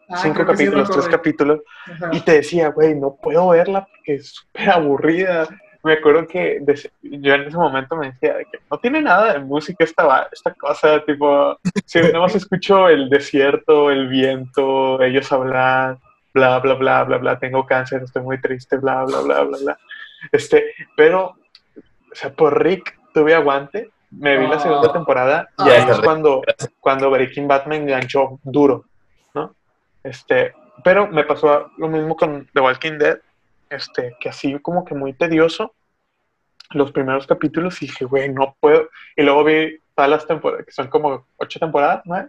Ah, 0.07 0.19
cinco 0.19 0.45
que 0.45 0.55
sí 0.55 0.65
capítulos, 0.67 0.91
tres 0.91 1.09
capítulos, 1.09 1.61
Ajá. 1.91 2.11
y 2.13 2.21
te 2.21 2.33
decía, 2.33 2.69
güey, 2.69 2.95
no 2.95 3.17
puedo 3.23 3.49
verla 3.49 3.87
porque 3.91 4.17
es 4.17 4.35
súper 4.35 4.69
aburrida. 4.71 5.49
Me 5.83 5.95
acuerdo 5.95 6.27
que 6.27 6.63
yo 7.03 7.35
en 7.35 7.43
ese 7.45 7.57
momento 7.57 7.97
me 7.97 8.11
decía 8.13 8.35
de 8.35 8.45
que 8.45 8.59
no 8.71 8.79
tiene 8.79 9.01
nada 9.01 9.33
de 9.33 9.39
música 9.39 9.83
esta, 9.83 10.05
va- 10.05 10.29
esta 10.31 10.53
cosa, 10.55 11.03
tipo, 11.07 11.59
si 11.87 12.01
nada 12.03 12.21
más 12.21 12.35
escucho 12.35 12.89
el 12.91 13.09
desierto, 13.09 13.91
el 13.91 14.09
viento, 14.09 15.01
ellos 15.03 15.33
hablar, 15.33 15.97
bla, 16.35 16.59
bla, 16.61 16.75
bla, 16.75 17.05
bla, 17.05 17.17
bla, 17.17 17.39
tengo 17.39 17.65
cáncer, 17.65 18.03
estoy 18.03 18.23
muy 18.23 18.39
triste, 18.43 18.77
bla, 18.77 19.05
bla, 19.05 19.21
bla, 19.23 19.41
bla, 19.45 19.59
bla. 19.63 19.79
Este, 20.33 20.67
pero, 20.97 21.35
o 22.15 22.17
sea, 22.17 22.33
por 22.33 22.63
Rick 22.63 22.97
tuve 23.13 23.35
aguante, 23.35 23.91
me 24.11 24.39
vi 24.39 24.47
la 24.47 24.61
segunda 24.61 24.89
Ah. 24.89 24.93
temporada 24.93 25.49
y 25.59 25.63
Ah. 25.63 25.73
ahí 25.85 25.91
es 25.91 26.01
cuando, 26.01 26.43
cuando 26.81 27.11
Breaking 27.11 27.49
Bad 27.49 27.67
me 27.67 27.77
enganchó 27.77 28.39
duro, 28.45 28.85
¿no? 29.35 29.53
Este, 30.05 30.55
pero 30.85 31.09
me 31.09 31.25
pasó 31.25 31.71
lo 31.77 31.89
mismo 31.89 32.17
con 32.17 32.49
The 32.55 32.61
Walking 32.61 32.99
Dead, 32.99 33.19
este, 33.69 34.17
que 34.21 34.29
así 34.29 34.57
como 34.61 34.85
que 34.85 34.95
muy 34.95 35.13
tedioso 35.13 35.75
los 36.71 36.93
primeros 36.93 37.27
capítulos 37.27 37.83
y 37.83 37.87
dije, 37.87 38.05
güey, 38.05 38.29
no 38.33 38.57
puedo. 38.61 38.89
Y 39.17 39.23
luego 39.23 39.45
vi 39.45 39.81
todas 39.95 40.11
las 40.11 40.27
temporadas, 40.27 40.65
que 40.67 40.73
son 40.73 40.89
como 40.89 41.27
ocho 41.37 41.59
temporadas, 41.59 42.03
¿no? 42.05 42.29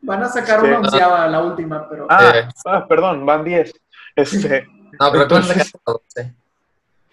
Van 0.00 0.22
a 0.22 0.28
sacar 0.28 0.56
Este- 0.56 0.68
una 0.68 0.78
onceava, 0.78 1.26
la 1.28 1.40
última, 1.40 1.88
pero... 1.88 2.06
Ah, 2.10 2.32
Eh. 2.34 2.48
ah, 2.66 2.86
perdón, 2.88 3.24
van 3.26 3.44
diez. 3.44 3.72
Este, 4.16 4.66
No, 5.00 5.10
que 5.10 5.18
van 5.18 5.18
a 5.18 5.22
Entonces- 5.22 5.66
sacar 5.68 5.80
todo, 5.84 6.02
sí. 6.08 6.22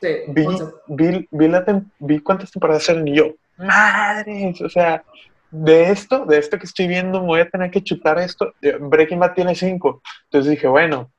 Sí, 0.02 0.08
vi, 0.28 0.45
vi, 0.88 1.28
vi, 1.32 1.47
la 1.47 1.66
tem- 1.66 1.89
vi 2.00 2.20
cuántas 2.20 2.52
temporadas 2.52 2.88
eran 2.89 3.08
y 3.08 3.16
yo, 3.16 3.34
madres, 3.58 4.62
o 4.62 4.70
sea, 4.70 5.04
de 5.52 5.91
esto, 5.91 6.26
de 6.26 6.38
esto 6.38 6.58
que 6.60 6.66
estoy 6.66 6.88
viendo, 6.88 7.22
me 7.22 7.28
voy 7.28 7.39
a 7.41 7.50
tener 7.50 7.72
que 7.72 7.84
chutar 7.84 8.20
esto. 8.20 8.54
Eh, 8.62 8.78
Breaking 8.80 9.20
Bad 9.20 9.34
tiene 9.34 9.56
cinco. 9.56 10.02
Entonces 10.26 10.52
dije, 10.52 10.68
bueno, 10.68 11.12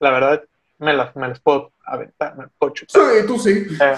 la 0.00 0.10
verdad, 0.10 0.42
me 0.78 0.92
las, 0.92 1.14
me 1.14 1.28
las 1.28 1.40
puedo 1.40 1.72
aventar, 1.84 2.36
me 2.36 2.44
las 2.44 2.52
puedo 2.58 2.72
chutar. 2.72 3.02
Sí, 3.02 3.26
tú 3.26 3.38
sí. 3.38 3.64
Eh, 3.80 3.96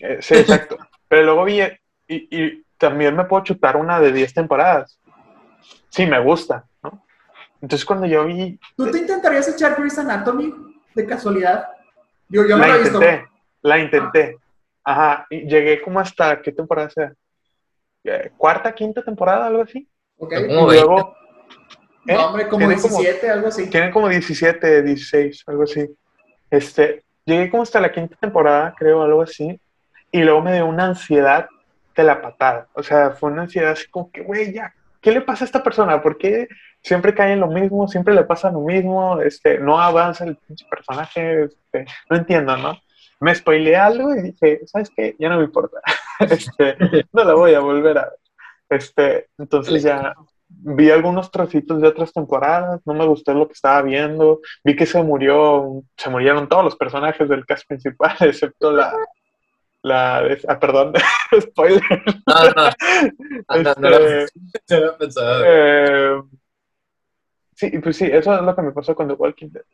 eh, 0.00 0.18
sí, 0.20 0.34
exacto. 0.34 0.76
Pero 1.08 1.22
luego 1.22 1.44
vi, 1.44 1.60
y, 2.06 2.28
y 2.38 2.62
también 2.76 3.16
me 3.16 3.24
puedo 3.24 3.42
chutar 3.44 3.76
una 3.76 3.98
de 3.98 4.12
10 4.12 4.34
temporadas. 4.34 5.00
Sí, 5.88 6.06
me 6.06 6.20
gusta, 6.20 6.66
¿no? 6.82 7.06
Entonces 7.62 7.86
cuando 7.86 8.06
yo 8.06 8.26
vi, 8.26 8.58
¿Tú 8.76 8.90
te 8.90 8.98
intentarías 8.98 9.48
echar 9.48 9.74
Grey's 9.78 9.98
Anatomy 9.98 10.52
de 10.94 11.06
casualidad? 11.06 11.66
Yo, 12.28 12.46
yo 12.46 12.56
no 12.56 12.62
la 12.62 12.68
lo 12.68 12.74
he 12.74 12.78
visto. 12.80 13.02
intenté, 13.02 13.28
la 13.64 13.78
intenté. 13.78 14.36
Ajá, 14.84 15.26
y 15.30 15.48
llegué 15.48 15.80
como 15.80 15.98
hasta, 15.98 16.40
¿qué 16.42 16.52
temporada 16.52 16.90
sea? 16.90 17.12
Eh, 18.04 18.30
¿Cuarta, 18.36 18.74
quinta 18.74 19.02
temporada, 19.02 19.46
algo 19.46 19.62
así? 19.62 19.88
Ok. 20.18 20.34
¿Cómo 20.46 20.72
y 20.72 20.76
luego... 20.76 21.16
¿eh? 22.06 22.14
No, 22.14 22.26
hombre, 22.26 22.46
como 22.48 22.58
Tienen 22.58 22.80
como- 22.80 22.98
17, 22.98 23.30
algo 23.30 23.48
así. 23.48 23.70
Tienen 23.70 23.90
como 23.90 24.08
17, 24.08 24.82
16, 24.82 25.42
algo 25.46 25.62
así. 25.62 25.88
Este, 26.50 27.02
llegué 27.24 27.50
como 27.50 27.62
hasta 27.62 27.80
la 27.80 27.90
quinta 27.90 28.14
temporada, 28.20 28.74
creo, 28.78 29.02
algo 29.02 29.22
así, 29.22 29.58
y 30.12 30.22
luego 30.22 30.42
me 30.42 30.52
dio 30.52 30.66
una 30.66 30.84
ansiedad 30.84 31.48
de 31.96 32.04
la 32.04 32.20
patada. 32.20 32.68
O 32.74 32.82
sea, 32.82 33.12
fue 33.12 33.30
una 33.30 33.42
ansiedad 33.42 33.72
así 33.72 33.88
como 33.88 34.10
que, 34.10 34.20
güey, 34.20 34.52
ya, 34.52 34.74
¿qué 35.00 35.10
le 35.12 35.22
pasa 35.22 35.44
a 35.44 35.46
esta 35.46 35.62
persona? 35.62 36.02
¿Por 36.02 36.18
qué 36.18 36.46
siempre 36.82 37.14
cae 37.14 37.32
en 37.32 37.40
lo 37.40 37.46
mismo? 37.48 37.88
Siempre 37.88 38.14
le 38.14 38.24
pasa 38.24 38.50
lo 38.50 38.60
mismo, 38.60 39.22
este, 39.22 39.58
no 39.58 39.80
avanza 39.80 40.24
el 40.24 40.36
pinche 40.36 40.66
personaje, 40.68 41.44
este, 41.44 41.86
no 42.10 42.16
entiendo, 42.18 42.54
¿no? 42.58 42.78
Me 43.20 43.34
spoileé 43.34 43.76
algo 43.76 44.14
y 44.14 44.22
dije, 44.22 44.60
¿sabes 44.66 44.90
qué? 44.94 45.16
Ya 45.18 45.28
no 45.28 45.38
me 45.38 45.44
importa. 45.44 45.80
este, 46.20 46.76
no 47.12 47.24
la 47.24 47.34
voy 47.34 47.54
a 47.54 47.60
volver 47.60 47.98
a 47.98 48.02
ver. 48.04 48.18
Este, 48.68 49.28
entonces 49.38 49.82
ya 49.82 50.14
vi 50.48 50.90
algunos 50.90 51.30
trocitos 51.30 51.80
de 51.80 51.88
otras 51.88 52.12
temporadas, 52.12 52.80
no 52.84 52.94
me 52.94 53.06
gustó 53.06 53.34
lo 53.34 53.46
que 53.46 53.52
estaba 53.54 53.82
viendo, 53.82 54.40
vi 54.62 54.76
que 54.76 54.86
se 54.86 55.02
murió, 55.02 55.82
se 55.96 56.10
murieron 56.10 56.48
todos 56.48 56.64
los 56.64 56.76
personajes 56.76 57.28
del 57.28 57.44
cast 57.46 57.66
principal, 57.66 58.16
excepto 58.20 58.70
la, 58.72 58.94
la, 59.82 60.22
ah, 60.48 60.58
perdón, 60.60 60.92
spoiler, 61.40 61.82
No, 62.26 62.44
no. 62.44 62.70
Ah, 63.48 63.56
no, 63.58 63.74
no, 63.78 63.90
lo- 63.90 64.08
Este, 64.08 64.80
no 64.80 64.92
eh, 65.44 66.22
sí, 67.54 67.78
pues 67.78 67.96
sí, 67.96 68.06
eso 68.10 68.34
es 68.34 68.42
lo 68.42 68.54
que 68.54 68.62
me 68.62 68.72
pasó 68.72 68.94
con 68.94 69.08
The 69.08 69.14
Walking 69.14 69.48
Dead. 69.50 69.64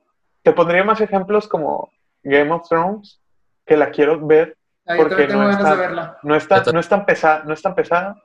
Te 0.42 0.52
pondría 0.52 0.84
más 0.84 1.00
ejemplos 1.00 1.46
como 1.46 1.92
Game 2.22 2.50
of 2.50 2.68
Thrones, 2.68 3.20
que 3.66 3.76
la 3.76 3.90
quiero 3.90 4.24
ver, 4.26 4.56
porque 4.84 5.28
no 5.28 5.48
de 5.48 5.76
verla. 5.76 6.18
no 6.22 6.34
está, 6.34 6.62
no 6.72 6.80
es 6.80 6.88
tan 6.88 7.04
pesada, 7.04 7.42
no 7.44 7.54
es 7.54 7.62
tan 7.62 7.74
pesada, 7.74 8.16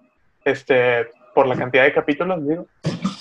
este, 0.43 1.09
por 1.33 1.47
la 1.47 1.55
cantidad 1.55 1.83
de 1.83 1.93
capítulos, 1.93 2.47
digo. 2.47 2.65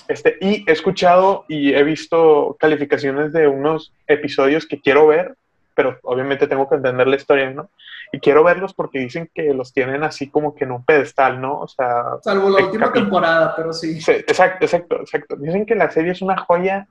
Este, 0.08 0.36
y 0.40 0.64
he 0.68 0.72
escuchado 0.72 1.44
y 1.48 1.74
he 1.74 1.82
visto 1.82 2.56
calificaciones 2.60 3.32
de 3.32 3.48
unos 3.48 3.92
episodios 4.06 4.66
que 4.66 4.80
quiero 4.80 5.06
ver, 5.06 5.34
pero 5.74 5.98
obviamente 6.02 6.46
tengo 6.46 6.68
que 6.68 6.76
entender 6.76 7.06
la 7.06 7.16
historia, 7.16 7.50
¿no? 7.50 7.70
Y 8.12 8.20
quiero 8.20 8.44
verlos 8.44 8.74
porque 8.74 9.00
dicen 9.00 9.28
que 9.34 9.52
los 9.54 9.72
tienen 9.72 10.04
así 10.04 10.30
como 10.30 10.54
que 10.54 10.64
en 10.64 10.72
un 10.72 10.84
pedestal, 10.84 11.40
¿no? 11.40 11.58
O 11.60 11.68
sea, 11.68 12.04
Salvo 12.22 12.50
la 12.50 12.64
última 12.64 12.86
capítulo. 12.86 12.92
temporada, 12.92 13.56
pero 13.56 13.72
sí. 13.72 14.00
sí, 14.00 14.12
exacto, 14.12 14.64
exacto, 14.64 15.00
exacto. 15.00 15.36
Dicen 15.36 15.66
que 15.66 15.74
la 15.74 15.90
serie 15.90 16.12
es 16.12 16.22
una 16.22 16.36
joya, 16.36 16.86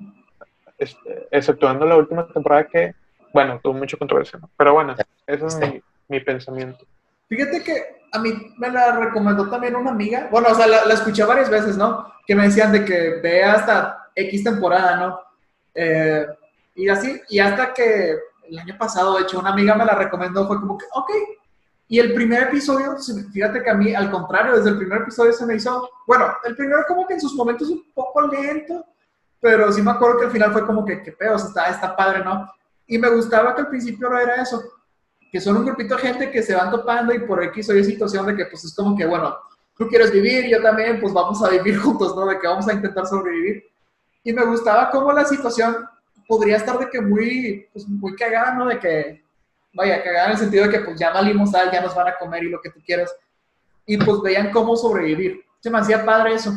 este, 0.78 1.28
exceptuando 1.32 1.86
la 1.86 1.96
última 1.96 2.28
temporada 2.28 2.66
que, 2.66 2.94
bueno, 3.34 3.60
tuvo 3.62 3.74
mucha 3.74 3.98
controversia, 3.98 4.40
¿no? 4.40 4.50
Pero 4.56 4.74
bueno, 4.74 4.96
esa 5.28 5.48
es 5.48 5.58
mi, 5.58 5.82
mi 6.08 6.20
pensamiento. 6.20 6.86
Fíjate 7.28 7.64
que 7.64 8.04
a 8.12 8.20
mí 8.20 8.54
me 8.58 8.70
la 8.70 8.96
recomendó 8.96 9.50
también 9.50 9.76
una 9.76 9.92
amiga. 9.92 10.28
Bueno, 10.32 10.50
o 10.52 10.56
sea, 10.56 10.68
la, 10.68 10.86
la 10.86 10.94
escuché 10.94 11.24
varias 11.24 11.50
veces, 11.50 11.76
¿no? 11.76 12.14
Que 12.28 12.36
me 12.36 12.44
decían 12.44 12.72
de 12.72 12.86
que 12.86 13.20
vea 13.22 13.54
hasta 13.54 14.10
X 14.16 14.44
temporada, 14.44 14.98
¿no? 14.98 15.20
Eh, 15.74 16.28
y 16.76 16.88
así, 16.90 17.20
y 17.30 17.40
hasta 17.40 17.74
que 17.74 18.16
el 18.50 18.60
año 18.60 18.78
pasado, 18.78 19.18
de 19.18 19.24
hecho, 19.24 19.40
una 19.40 19.52
amiga 19.52 19.76
me 19.76 19.86
la 19.86 19.96
recomendó, 19.96 20.48
fue 20.48 20.60
como 20.60 20.78
que, 20.78 20.86
ok. 20.94 21.10
Y 21.88 22.00
el 22.00 22.14
primer 22.14 22.44
episodio, 22.44 22.96
fíjate 23.32 23.62
que 23.62 23.70
a 23.70 23.76
mí, 23.76 23.94
al 23.94 24.10
contrario, 24.10 24.56
desde 24.56 24.70
el 24.70 24.78
primer 24.78 25.02
episodio 25.02 25.34
se 25.34 25.46
me 25.46 25.56
hizo, 25.56 25.90
bueno, 26.08 26.34
el 26.44 26.56
primero 26.56 26.84
como 26.88 27.06
que 27.06 27.16
en 27.16 27.22
sus 27.22 27.36
momentos 27.36 27.70
un 27.70 27.84
poco 27.94 28.22
lento, 28.22 28.86
pero 29.40 29.72
sí 29.72 29.82
me 29.82 29.92
acuerdo 29.92 30.20
que 30.20 30.26
al 30.26 30.32
final 30.32 30.52
fue 30.54 30.66
como 30.66 30.86
que, 30.86 31.02
qué 31.04 31.12
pedos, 31.12 31.46
está, 31.46 31.66
está 31.66 31.96
padre, 31.96 32.24
¿no? 32.24 32.50
Y 32.88 32.98
me 32.98 33.10
gustaba 33.10 33.56
que 33.56 33.62
al 33.62 33.70
principio 33.70 34.10
no 34.10 34.18
era 34.18 34.42
eso, 34.42 34.62
que 35.32 35.42
son 35.42 35.58
un 35.58 35.66
grupito 35.66 35.96
de 35.96 36.02
gente 36.02 36.32
que 36.32 36.44
se 36.44 36.54
van 36.54 36.70
topando 36.70 37.14
y 37.14 37.20
por 37.20 37.44
X 37.44 37.70
o 37.70 37.76
Y 37.76 37.84
situación 37.84 38.26
de 38.28 38.36
que 38.36 38.46
pues 38.46 38.64
es 38.66 38.76
como 38.76 38.96
que, 38.96 39.06
bueno, 39.06 39.36
tú 39.78 39.88
quieres 39.88 40.12
vivir, 40.12 40.48
yo 40.48 40.62
también, 40.62 41.00
pues 41.00 41.14
vamos 41.14 41.44
a 41.44 41.50
vivir 41.50 41.78
juntos, 41.80 42.16
¿no? 42.16 42.26
De 42.26 42.40
que 42.40 42.48
vamos 42.48 42.68
a 42.68 42.74
intentar 42.74 43.06
sobrevivir. 43.06 43.64
Y 44.24 44.34
me 44.34 44.46
gustaba 44.46 44.90
cómo 44.90 45.12
la 45.12 45.26
situación 45.26 45.76
podría 46.28 46.58
estar 46.58 46.78
de 46.80 46.90
que 46.90 47.02
muy, 47.02 47.68
pues, 47.74 47.88
muy 47.88 48.16
cagada, 48.16 48.54
¿no? 48.54 48.68
De 48.68 48.80
que, 48.80 49.24
vaya, 49.74 50.04
cagada 50.04 50.28
en 50.28 50.32
el 50.34 50.38
sentido 50.38 50.66
de 50.66 50.72
que 50.72 50.80
pues 50.80 51.00
ya 51.00 51.12
valimos 51.12 51.54
al, 51.56 51.72
ya 51.72 51.82
nos 51.82 51.96
van 51.96 52.08
a 52.08 52.18
comer 52.18 52.44
y 52.44 52.50
lo 52.50 52.62
que 52.62 52.70
tú 52.70 52.80
quieras. 52.86 53.14
Y 53.86 53.98
pues 53.98 54.22
veían 54.22 54.52
cómo 54.52 54.76
sobrevivir. 54.76 55.44
Se 55.60 55.70
me 55.70 55.80
hacía 55.80 56.06
padre 56.06 56.36
eso. 56.36 56.52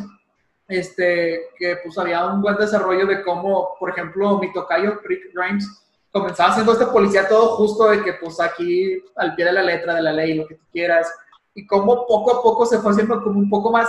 Este, 0.68 1.47
que 1.57 1.79
pues 1.83 1.97
había 1.97 2.27
un 2.27 2.43
buen 2.43 2.57
desarrollo 2.57 3.07
de 3.07 3.22
cómo, 3.22 3.77
por 3.79 3.91
ejemplo, 3.91 4.39
mi 4.39 4.53
tocayo, 4.53 5.01
Rick 5.05 5.33
Grimes, 5.33 5.86
comenzaba 6.17 6.55
siendo 6.55 6.73
este 6.73 6.87
policía 6.87 7.29
todo 7.29 7.57
justo 7.57 7.91
de 7.91 8.03
que 8.03 8.14
pues 8.14 8.41
aquí 8.41 9.03
al 9.17 9.35
pie 9.35 9.45
de 9.45 9.53
la 9.53 9.62
letra 9.62 9.95
de 9.95 10.03
la 10.03 10.12
ley, 10.12 10.35
lo 10.35 10.47
que 10.47 10.55
tú 10.55 10.64
quieras, 10.73 11.12
y 11.55 11.67
cómo 11.67 12.07
poco 12.07 12.39
a 12.39 12.43
poco 12.43 12.64
se 12.64 12.79
fue 12.79 12.93
haciendo 12.93 13.23
como 13.23 13.39
un 13.39 13.51
poco 13.51 13.71
más, 13.71 13.89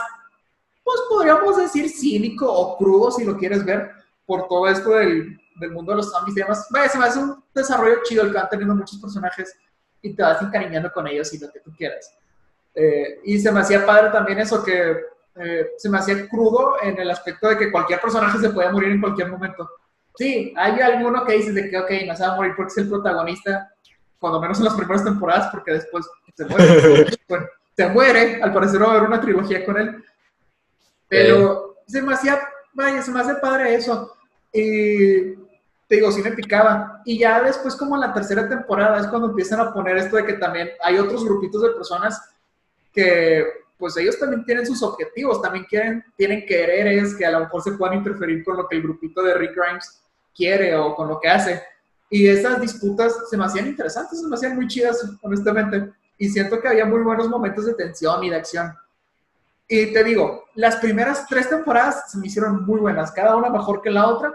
pues 0.84 1.00
podríamos 1.10 1.56
decir 1.56 1.90
cínico 1.90 2.52
o 2.52 2.78
crudo 2.78 3.12
si 3.12 3.24
lo 3.24 3.38
quieres 3.38 3.64
ver, 3.64 3.92
por 4.26 4.48
todo 4.50 4.68
esto 4.68 4.90
del, 4.92 5.40
del 5.56 5.72
mundo 5.72 5.94
de 5.94 5.98
los 5.98 6.12
zombies 6.12 6.38
y 6.38 6.42
demás. 6.42 6.68
Vaya, 6.70 6.90
se 6.90 6.98
me 6.98 7.06
hace 7.06 7.20
un 7.20 7.42
desarrollo 7.56 8.00
chido 8.04 8.24
el 8.24 8.32
que 8.32 8.38
van 8.38 8.50
teniendo 8.50 8.76
muchos 8.76 9.00
personajes 9.00 9.58
y 10.02 10.14
te 10.14 10.22
vas 10.22 10.42
encariñando 10.42 10.92
con 10.92 11.08
ellos 11.08 11.34
y 11.34 11.40
lo 11.40 11.50
que 11.50 11.62
tú 11.62 11.72
quieras. 11.76 12.14
Eh, 12.76 13.22
y 13.24 13.40
se 13.40 13.52
me 13.52 13.62
hacía 13.62 13.86
padre 13.86 14.12
también 14.12 14.40
eso 14.40 14.64
que 14.64 14.98
eh, 15.36 15.72
se 15.78 15.90
me 15.90 15.98
hacía 15.98 16.28
crudo 16.28 16.76
en 16.82 17.00
el 17.00 17.10
aspecto 17.10 17.48
de 17.48 17.58
que 17.58 17.72
cualquier 17.72 18.02
personaje 18.02 18.38
se 18.38 18.50
puede 18.50 18.72
morir 18.72 18.92
en 18.92 19.02
cualquier 19.02 19.30
momento. 19.30 19.70
Sí, 20.18 20.54
hay 20.58 20.80
alguno 20.82 21.24
que 21.26 21.34
dice 21.34 21.52
de 21.52 21.70
que, 21.70 21.78
ok, 21.78 21.92
no 22.08 22.16
se 22.16 22.24
va 22.24 22.34
a 22.34 22.36
morir 22.36 22.54
porque 22.56 22.72
es 22.72 22.78
el 22.80 22.90
protagonista, 22.90 23.72
cuando 24.20 24.42
menos 24.42 24.58
en 24.58 24.66
las 24.66 24.74
primeras 24.74 25.04
temporadas, 25.04 25.50
porque 25.52 25.74
después 25.74 26.08
se 26.36 26.46
muere. 26.46 27.06
bueno, 27.30 27.46
se 27.76 27.88
muere, 27.90 28.42
al 28.42 28.52
parecer 28.52 28.82
va 28.82 28.88
a 28.88 28.90
haber 28.92 29.04
una 29.04 29.22
trilogía 29.22 29.64
con 29.64 29.78
él. 29.78 30.04
Pero 31.08 31.78
se 31.86 32.02
me 32.02 32.14
hacía, 32.14 32.40
vaya, 32.74 33.02
se 33.04 33.12
me 33.12 33.20
hace 33.20 33.36
padre 33.36 33.76
eso. 33.76 34.18
Y 34.52 35.36
te 35.88 35.96
digo, 35.96 36.12
sí 36.12 36.24
me 36.24 36.32
picaba. 36.32 37.04
Y 37.06 37.20
ya 37.20 37.42
después, 37.44 37.76
como 37.76 37.94
en 37.94 38.02
la 38.02 38.14
tercera 38.14 38.50
temporada, 38.50 39.00
es 39.00 39.08
cuando 39.08 39.30
empiezan 39.30 39.60
a 39.60 39.72
poner 39.72 39.98
esto 39.98 40.16
de 40.16 40.26
que 40.26 40.34
también 40.34 40.72
hay 40.82 40.98
otros 40.98 41.24
grupitos 41.24 41.62
de 41.62 41.70
personas 41.70 42.20
que, 42.92 43.46
pues 43.78 43.96
ellos 43.98 44.18
también 44.18 44.44
tienen 44.44 44.66
sus 44.66 44.82
objetivos, 44.82 45.42
también 45.42 45.66
quieren, 45.66 46.04
tienen 46.16 46.46
quereres 46.46 47.16
que 47.16 47.26
a 47.26 47.32
lo 47.32 47.42
mejor 47.42 47.62
se 47.62 47.74
puedan 47.74 47.98
interferir 47.98 48.44
con 48.44 48.58
lo 48.58 48.68
que 48.68 48.78
el 48.78 48.82
grupito 48.82 49.22
de 49.22 49.36
Rick 49.36 49.56
Grimes 49.56 50.02
quiere 50.38 50.76
o 50.76 50.96
con 50.96 51.08
lo 51.08 51.20
que 51.20 51.28
hace. 51.28 51.62
Y 52.10 52.28
esas 52.28 52.62
disputas 52.62 53.14
se 53.30 53.36
me 53.36 53.46
hacían 53.46 53.68
interesantes, 53.68 54.22
se 54.22 54.28
me 54.28 54.36
hacían 54.36 54.56
muy 54.56 54.68
chidas, 54.68 55.04
honestamente. 55.22 55.92
Y 56.18 56.30
siento 56.30 56.62
que 56.62 56.68
había 56.68 56.86
muy 56.86 57.02
buenos 57.02 57.28
momentos 57.28 57.66
de 57.66 57.74
tensión 57.74 58.24
y 58.24 58.30
de 58.30 58.38
acción. 58.38 58.74
Y 59.68 59.92
te 59.92 60.04
digo, 60.04 60.46
las 60.56 60.78
primeras 60.78 61.28
tres 61.28 61.50
temporadas 61.50 62.10
se 62.12 62.18
me 62.18 62.28
hicieron 62.28 62.66
muy 62.66 62.80
buenas, 62.80 63.12
cada 63.12 63.36
una 63.36 63.50
mejor 63.50 63.82
que 63.82 63.90
la 63.90 64.08
otra. 64.08 64.34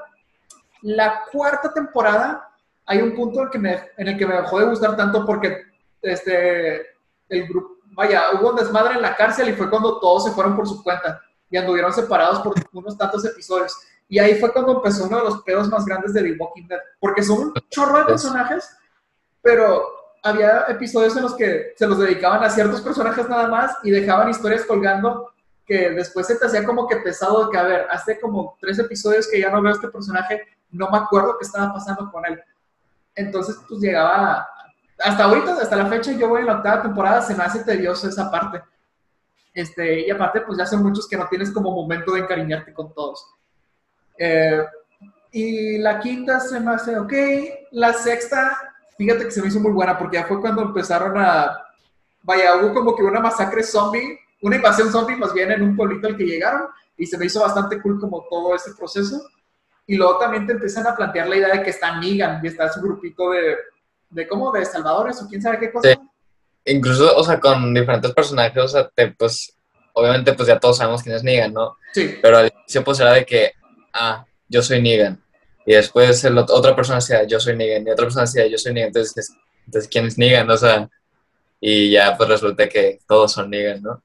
La 0.82 1.22
cuarta 1.32 1.72
temporada, 1.72 2.50
hay 2.84 3.00
un 3.00 3.14
punto 3.14 3.42
en 3.42 3.50
que 3.50 3.59
me, 3.59 3.80
en 3.96 4.09
el 4.09 4.18
que 4.18 4.26
me 4.26 4.34
dejó 4.34 4.59
de 4.59 4.66
gustar 4.66 4.96
tanto 4.96 5.24
porque 5.24 5.62
este, 6.03 6.82
el 7.28 7.48
grupo, 7.48 7.76
vaya, 7.92 8.24
hubo 8.34 8.50
un 8.50 8.57
desmadre 8.57 8.94
en 8.94 9.03
la 9.03 9.16
cárcel 9.16 9.48
y 9.48 9.55
fue 9.55 9.70
cuando 9.70 9.98
todos 10.00 10.24
se 10.24 10.32
fueron 10.32 10.57
por 10.57 10.68
su 10.68 10.82
cuenta 10.82 11.22
y 11.50 11.57
anduvieron 11.57 11.92
separados 11.92 12.40
por 12.40 12.55
unos 12.72 12.98
tantos 12.98 13.24
episodios. 13.24 13.74
Y 14.09 14.18
ahí 14.18 14.34
fue 14.34 14.53
cuando 14.53 14.76
empezó 14.76 15.07
uno 15.07 15.18
de 15.18 15.24
los 15.24 15.42
pedos 15.42 15.68
más 15.68 15.84
grandes 15.84 16.12
de 16.12 16.22
The 16.22 16.36
Walking 16.38 16.66
Dead, 16.68 16.80
porque 17.00 17.22
son 17.22 17.38
un 17.38 17.55
chorro 17.70 17.98
de 17.98 18.05
personajes, 18.05 18.76
pero 19.40 19.82
había 20.22 20.66
episodios 20.68 21.16
en 21.16 21.22
los 21.22 21.34
que 21.34 21.72
se 21.76 21.86
los 21.86 21.98
dedicaban 21.98 22.44
a 22.44 22.50
ciertos 22.50 22.80
personajes 22.80 23.28
nada 23.28 23.48
más 23.48 23.76
y 23.82 23.90
dejaban 23.90 24.28
historias 24.28 24.64
colgando 24.64 25.32
que 25.66 25.90
después 25.90 26.26
se 26.26 26.36
te 26.36 26.46
hacía 26.46 26.64
como 26.64 26.86
que 26.86 26.96
pesado 26.96 27.44
de 27.44 27.50
que, 27.50 27.59
a 27.59 27.62
ver, 27.62 27.86
hace 27.90 28.20
como 28.20 28.57
tres 28.61 28.78
episodios 28.78 29.28
que 29.28 29.40
ya 29.40 29.50
no 29.50 29.62
veo 29.62 29.72
a 29.72 29.74
este 29.74 29.88
personaje, 29.88 30.42
no 30.70 30.90
me 30.90 30.98
acuerdo 30.98 31.36
qué 31.38 31.44
estaba 31.44 31.72
pasando 31.72 32.11
con 32.11 32.24
él. 32.26 32.40
Entonces, 33.14 33.57
pues 33.68 33.80
llegaba, 33.80 34.48
hasta 34.98 35.24
ahorita, 35.24 35.55
hasta 35.61 35.76
la 35.76 35.86
fecha, 35.86 36.12
yo 36.12 36.28
voy 36.28 36.40
en 36.40 36.46
la 36.46 36.57
octava 36.57 36.82
temporada, 36.82 37.22
se 37.22 37.34
me 37.34 37.44
hace 37.44 37.64
tedioso 37.64 38.09
esa 38.09 38.30
parte. 38.30 38.62
Este, 39.55 40.07
y 40.07 40.11
aparte, 40.11 40.40
pues 40.40 40.59
ya 40.59 40.66
son 40.66 40.82
muchos 40.82 41.07
que 41.09 41.16
no 41.16 41.28
tienes 41.28 41.50
como 41.50 41.70
momento 41.70 42.12
de 42.12 42.20
encariñarte 42.20 42.72
con 42.72 42.92
todos. 42.92 43.26
Eh, 44.25 44.64
y 45.33 45.79
la 45.79 45.99
quinta 45.99 46.39
se 46.39 46.61
me 46.61 46.75
hace 46.75 46.97
ok. 46.97 47.12
La 47.73 47.93
sexta, 47.93 48.57
fíjate 48.97 49.25
que 49.25 49.31
se 49.33 49.43
me 49.43 49.49
hizo 49.49 49.59
muy 49.59 49.73
buena 49.73 49.99
porque 49.99 50.18
ya 50.18 50.27
fue 50.27 50.41
cuando 50.41 50.62
empezaron 50.62 51.18
a. 51.18 51.59
Vaya, 52.23 52.55
hubo 52.57 52.73
como 52.73 52.95
que 52.95 53.03
una 53.03 53.18
masacre 53.18 53.64
zombie, 53.64 54.16
una 54.43 54.57
invasión 54.57 54.93
zombie 54.93 55.16
más 55.16 55.35
bien 55.35 55.51
en 55.51 55.62
un 55.62 55.75
pueblito 55.75 56.07
al 56.07 56.16
que 56.16 56.25
llegaron 56.25 56.68
y 56.97 57.07
se 57.07 57.18
me 57.18 57.27
hizo 57.27 57.41
bastante 57.41 57.83
cool 57.83 57.99
como 57.99 58.25
todo 58.31 58.55
ese 58.55 58.73
proceso. 58.79 59.20
Y 59.89 59.97
luego 59.97 60.18
también 60.18 60.47
te 60.47 60.53
empiezan 60.53 60.87
a 60.87 60.95
plantear 60.95 61.29
la 61.29 61.37
idea 61.37 61.49
de 61.49 61.62
que 61.64 61.70
está 61.70 61.99
Negan 61.99 62.41
y 62.45 62.47
está 62.47 62.73
su 62.73 62.81
grupito 62.81 63.31
de, 63.31 63.57
de 64.11 64.29
¿cómo? 64.29 64.53
De 64.53 64.64
salvadores 64.64 65.20
o 65.20 65.27
quién 65.27 65.43
sabe 65.43 65.59
qué 65.59 65.73
cosa. 65.73 65.89
Sí. 65.89 65.99
Incluso, 66.66 67.16
o 67.16 67.25
sea, 67.25 67.41
con 67.41 67.75
diferentes 67.75 68.12
personajes, 68.12 68.62
o 68.62 68.68
sea, 68.68 68.89
te, 68.89 69.09
pues, 69.09 69.57
obviamente, 69.95 70.33
pues 70.35 70.47
ya 70.47 70.61
todos 70.61 70.77
sabemos 70.77 71.03
quién 71.03 71.16
es 71.16 71.25
Negan, 71.25 71.53
¿no? 71.53 71.77
Sí. 71.93 72.18
Pero 72.23 72.39
al 72.39 72.53
inicio, 72.57 72.85
pues 72.85 73.01
era 73.01 73.14
de 73.14 73.27
que, 73.27 73.55
ah, 73.93 74.24
yo 74.49 74.62
soy 74.62 74.80
Negan. 74.82 75.22
Y 75.64 75.74
después 75.74 76.24
el, 76.24 76.36
ot- 76.36 76.51
otra 76.51 76.74
persona 76.74 76.99
decía, 76.99 77.24
yo 77.24 77.38
soy 77.38 77.57
Negan. 77.57 77.86
Y 77.86 77.90
otra 77.90 78.07
persona 78.07 78.24
decía, 78.26 78.47
yo 78.47 78.59
soy 78.59 78.72
Negan. 78.74 78.88
Entonces, 78.88 79.32
entonces 79.66 79.88
¿quién 79.90 80.07
es 80.07 80.18
Negan? 80.18 80.51
O 80.51 80.57
sea, 80.57 80.88
y 81.61 81.90
ya 81.93 82.16
pues 82.16 82.28
resulta 82.28 82.68
que 82.68 82.99
todos 83.07 83.32
son 83.32 83.51
Negan, 83.51 83.82
¿no? 83.82 84.03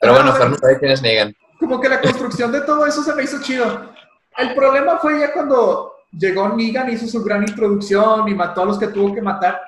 Pero 0.00 0.12
Ah, 0.12 0.16
bueno, 0.16 0.30
bueno. 0.32 0.44
Fer 0.44 0.50
no 0.50 0.56
sabe 0.58 0.78
quién 0.78 0.92
es 0.92 1.02
Negan. 1.02 1.34
como 1.60 1.80
que 1.80 1.88
la 1.88 2.00
construcción 2.00 2.50
de 2.52 2.60
todo 2.62 2.86
eso 2.86 3.02
se 3.02 3.14
me 3.14 3.22
hizo 3.24 3.40
chido. 3.42 3.92
El 4.38 4.54
problema 4.54 4.98
fue 4.98 5.18
ya 5.20 5.32
cuando 5.32 5.92
llegó 6.12 6.48
Negan, 6.48 6.90
hizo 6.90 7.06
su 7.06 7.22
gran 7.22 7.42
introducción 7.42 8.28
y 8.28 8.34
mató 8.34 8.62
a 8.62 8.66
los 8.66 8.78
que 8.78 8.88
tuvo 8.88 9.14
que 9.14 9.22
matar. 9.22 9.60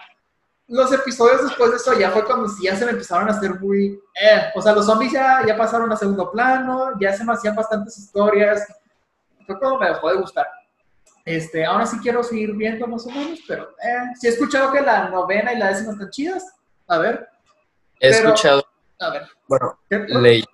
Los 0.66 0.92
episodios 0.92 1.42
después 1.44 1.70
de 1.70 1.76
eso 1.78 1.98
ya 1.98 2.10
fue 2.10 2.24
cuando 2.24 2.46
ya 2.62 2.76
se 2.76 2.84
me 2.84 2.90
empezaron 2.90 3.28
a 3.28 3.32
hacer 3.32 3.58
muy... 3.58 3.98
eh, 4.20 4.42
o 4.54 4.60
sea, 4.60 4.72
los 4.74 4.84
zombies 4.84 5.12
ya, 5.12 5.42
ya 5.46 5.56
pasaron 5.56 5.90
a 5.90 5.96
segundo 5.96 6.30
plano, 6.30 6.90
ya 7.00 7.14
se 7.14 7.24
me 7.24 7.32
hacían 7.32 7.54
bastantes 7.54 7.96
historias. 7.98 8.66
Fue 9.48 9.58
cuando 9.58 9.78
me 9.80 9.88
dejó 9.88 10.10
de 10.10 10.16
gustar. 10.18 10.46
Este, 11.24 11.64
ahora 11.64 11.86
sí 11.86 11.96
quiero 12.02 12.22
seguir 12.22 12.52
viendo 12.52 12.86
más 12.86 13.06
o 13.06 13.10
menos, 13.10 13.40
pero 13.48 13.70
eh, 13.82 14.12
sí 14.20 14.26
he 14.26 14.30
escuchado 14.30 14.70
que 14.70 14.82
la 14.82 15.08
novena 15.08 15.54
y 15.54 15.58
la 15.58 15.68
décima 15.68 15.92
están 15.92 16.10
chidas. 16.10 16.44
A 16.86 16.98
ver, 16.98 17.26
He 17.98 18.10
Pero- 18.10 18.28
escuchado, 18.28 18.62
a 19.00 19.10
ver. 19.10 19.22
bueno, 19.48 19.78
leí 20.20 20.44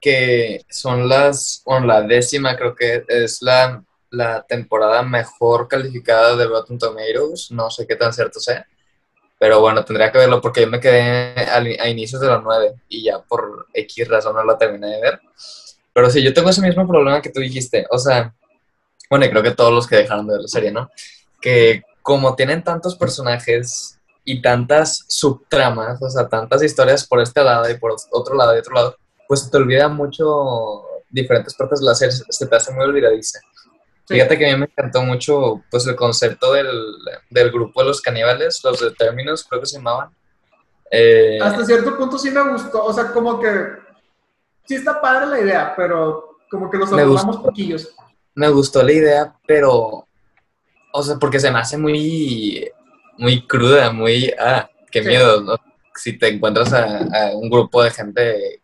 que 0.00 0.64
son 0.70 1.08
las, 1.08 1.62
bueno, 1.66 1.86
la 1.86 2.02
décima 2.02 2.56
creo 2.56 2.74
que 2.76 3.04
es 3.08 3.42
la, 3.42 3.82
la 4.10 4.42
temporada 4.42 5.02
mejor 5.02 5.66
calificada 5.66 6.36
de 6.36 6.46
Rotten 6.46 6.78
Tomatoes, 6.78 7.50
no 7.50 7.68
sé 7.70 7.86
qué 7.88 7.96
tan 7.96 8.12
cierto 8.12 8.38
sea, 8.40 8.66
pero 9.38 9.60
bueno, 9.60 9.84
tendría 9.84 10.10
que 10.12 10.18
verlo 10.18 10.40
porque 10.40 10.60
yo 10.62 10.68
me 10.68 10.80
quedé 10.80 11.34
a 11.80 11.88
inicios 11.88 12.20
de 12.20 12.28
los 12.28 12.42
nueve 12.42 12.74
y 12.88 13.02
ya 13.04 13.18
por 13.18 13.66
X 13.74 14.08
razón 14.08 14.36
no 14.36 14.44
la 14.44 14.56
terminé 14.56 14.86
de 14.92 15.00
ver. 15.00 15.20
Pero 15.96 16.10
sí, 16.10 16.22
yo 16.22 16.34
tengo 16.34 16.50
ese 16.50 16.60
mismo 16.60 16.86
problema 16.86 17.22
que 17.22 17.30
tú 17.30 17.40
dijiste, 17.40 17.86
o 17.88 17.96
sea, 17.96 18.34
bueno, 19.08 19.24
y 19.24 19.30
creo 19.30 19.42
que 19.42 19.52
todos 19.52 19.72
los 19.72 19.86
que 19.86 19.96
dejaron 19.96 20.26
de 20.26 20.34
ver 20.34 20.42
la 20.42 20.48
serie, 20.48 20.70
¿no? 20.70 20.90
Que 21.40 21.84
como 22.02 22.34
tienen 22.34 22.62
tantos 22.62 22.96
personajes 22.96 23.98
y 24.22 24.42
tantas 24.42 25.06
subtramas, 25.08 26.02
o 26.02 26.10
sea, 26.10 26.28
tantas 26.28 26.62
historias 26.62 27.06
por 27.06 27.22
este 27.22 27.42
lado 27.42 27.70
y 27.70 27.78
por 27.78 27.96
otro 28.10 28.36
lado 28.36 28.54
y 28.54 28.58
otro 28.58 28.74
lado, 28.74 28.96
pues 29.26 29.50
te 29.50 29.56
olvida 29.56 29.88
mucho 29.88 30.82
diferentes 31.08 31.54
partes 31.54 31.80
de 31.80 31.86
la 31.86 31.94
serie, 31.94 32.14
se 32.28 32.46
te 32.46 32.56
hace 32.56 32.74
muy 32.74 32.84
olvidadiza. 32.84 33.40
Sí. 34.04 34.16
Fíjate 34.16 34.36
que 34.36 34.50
a 34.50 34.52
mí 34.52 34.60
me 34.60 34.66
encantó 34.66 35.00
mucho 35.00 35.64
pues 35.70 35.86
el 35.86 35.96
concepto 35.96 36.52
del, 36.52 36.68
del 37.30 37.50
grupo 37.50 37.80
de 37.80 37.88
los 37.88 38.02
caníbales, 38.02 38.60
los 38.62 38.80
de 38.80 38.90
términos, 38.90 39.46
creo 39.48 39.62
que 39.62 39.66
se 39.66 39.78
llamaban. 39.78 40.10
Eh, 40.90 41.38
hasta 41.40 41.64
cierto 41.64 41.96
punto 41.96 42.18
sí 42.18 42.30
me 42.30 42.52
gustó, 42.52 42.84
o 42.84 42.92
sea, 42.92 43.12
como 43.12 43.40
que 43.40 43.85
sí 44.66 44.74
está 44.74 45.00
padre 45.00 45.26
la 45.26 45.40
idea, 45.40 45.74
pero 45.76 46.38
como 46.50 46.70
que 46.70 46.78
los 46.78 46.92
abordamos 46.92 47.38
poquillos. 47.38 47.94
me 48.34 48.48
gustó 48.50 48.82
la 48.82 48.92
idea, 48.92 49.34
pero, 49.46 50.06
o 50.92 51.02
sea, 51.02 51.16
porque 51.16 51.40
se 51.40 51.50
me 51.50 51.58
hace 51.58 51.76
muy, 51.78 52.70
muy 53.18 53.46
cruda, 53.46 53.90
muy, 53.92 54.32
ah, 54.38 54.68
qué 54.90 55.02
Sí. 55.02 55.08
miedo, 55.08 55.40
¿no? 55.40 55.56
Si 55.94 56.18
te 56.18 56.28
encuentras 56.28 56.72
a, 56.72 56.98
a 56.98 57.30
un 57.36 57.48
grupo 57.48 57.82
de 57.82 57.90
gente 57.90 58.62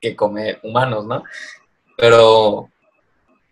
que 0.00 0.14
come 0.16 0.58
humanos, 0.62 1.04
¿no? 1.04 1.24
Pero, 1.96 2.70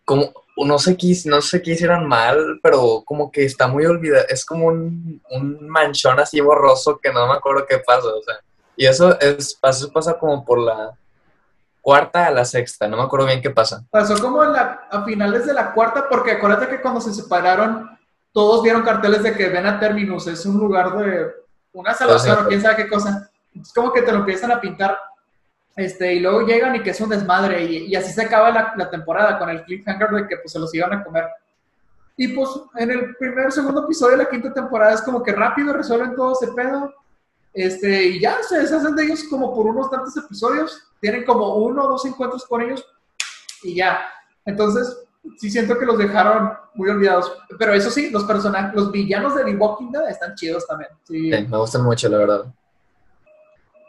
como, 0.05 0.33
no 0.57 0.79
sé 0.79 0.97
qué, 0.97 1.15
no 1.27 1.41
sé 1.43 1.61
qué 1.63 1.73
hicieron 1.73 2.07
mal, 2.07 2.59
pero 2.63 3.03
como 3.05 3.31
que 3.31 3.45
está 3.45 3.69
muy 3.69 3.85
olvidado, 3.85 4.25
es 4.29 4.45
como 4.45 4.67
un, 4.69 5.21
un 5.31 5.69
manchón 5.69 6.19
así 6.19 6.41
borroso 6.41 6.99
que 7.03 7.13
no 7.13 7.27
me 7.27 7.35
acuerdo 7.35 7.67
qué 7.69 7.79
pasó, 7.79 8.17
o 8.19 8.23
sea, 8.23 8.37
y 8.77 8.87
eso 8.87 9.19
es, 9.21 9.59
eso 9.63 9.93
pasa 9.93 10.19
como 10.19 10.45
por 10.45 10.59
la 10.61 10.97
cuarta 11.89 12.27
a 12.27 12.31
la 12.31 12.45
sexta, 12.45 12.87
no 12.87 12.99
me 12.99 13.05
acuerdo 13.05 13.25
bien 13.25 13.41
qué 13.41 13.49
pasa. 13.49 13.83
Pasó 13.91 14.21
como 14.21 14.45
en 14.45 14.53
la, 14.53 14.89
a 14.91 15.05
finales 15.07 15.47
de 15.47 15.55
la 15.55 15.73
cuarta, 15.73 16.07
porque 16.07 16.33
acuérdate 16.33 16.69
que 16.69 16.83
cuando 16.83 17.01
se 17.01 17.15
separaron, 17.15 17.99
todos 18.31 18.63
vieron 18.63 18.83
carteles 18.83 19.23
de 19.23 19.33
que 19.33 19.49
ven 19.49 19.65
a 19.65 19.81
Terminus, 19.81 20.27
es 20.27 20.45
un 20.45 20.59
lugar 20.59 20.95
de 20.99 21.31
una 21.73 21.95
salvación 21.95 22.37
sí. 22.37 22.43
o 22.45 22.49
quién 22.49 22.61
sabe 22.61 22.77
qué 22.77 22.89
cosa. 22.91 23.31
Es 23.59 23.73
como 23.73 23.91
que 23.91 24.03
te 24.03 24.13
lo 24.13 24.19
empiezan 24.19 24.53
a 24.53 24.61
pintar, 24.61 24.99
este, 25.77 26.13
y 26.13 26.21
luego 26.21 26.43
llegan 26.43 26.77
y 26.77 26.83
que 26.83 26.91
es 26.91 27.01
un 27.01 27.09
desmadre, 27.09 27.65
y, 27.65 27.87
y 27.87 27.97
así 27.97 28.13
se 28.13 28.21
acaba 28.21 28.51
la, 28.51 28.75
la 28.77 28.91
temporada 28.91 29.39
con 29.39 29.49
el 29.49 29.65
cliffhanger 29.65 30.11
de 30.11 30.29
que 30.29 30.37
pues 30.37 30.53
se 30.53 30.59
los 30.59 30.75
iban 30.75 30.93
a 30.93 31.03
comer. 31.03 31.25
Y 32.19 32.29
pues 32.29 32.51
en 32.77 32.91
el 32.91 33.17
primer, 33.17 33.51
segundo 33.51 33.85
episodio 33.85 34.19
de 34.19 34.25
la 34.25 34.29
quinta 34.29 34.53
temporada 34.53 34.93
es 34.93 35.01
como 35.01 35.23
que 35.23 35.33
rápido 35.33 35.73
resuelven 35.73 36.15
todo 36.15 36.35
ese 36.35 36.53
pedo, 36.53 36.93
este, 37.59 38.05
y 38.05 38.21
ya 38.21 38.41
se 38.43 38.59
deshacen 38.59 38.95
de 38.95 39.05
ellos 39.05 39.25
como 39.25 39.53
por 39.53 39.67
unos 39.67 39.91
tantos 39.91 40.17
episodios, 40.17 40.81
tienen 41.01 41.25
como 41.25 41.57
uno 41.57 41.85
o 41.85 41.89
dos 41.89 42.07
encuentros 42.07 42.47
con 42.47 42.63
ellos, 42.63 42.87
y 43.65 43.75
ya. 43.75 43.99
Entonces, 44.45 44.97
sí 45.37 45.51
siento 45.51 45.77
que 45.77 45.85
los 45.85 45.99
dejaron 45.99 46.53
muy 46.75 46.89
olvidados. 46.89 47.33
Pero 47.59 47.75
eso 47.75 47.91
sí, 47.91 48.11
los 48.11 48.23
personajes, 48.25 48.75
los 48.75 48.93
villanos 48.93 49.35
de 49.35 49.45
The 49.45 49.57
Walking 49.57 49.91
Dead 49.91 50.09
están 50.09 50.37
chidos 50.37 50.69
también. 50.69 50.91
Sí. 51.03 51.33
Sí, 51.33 51.47
me 51.49 51.59
gustan 51.59 51.83
mucho, 51.83 52.09
la 52.09 52.19
verdad. 52.19 52.45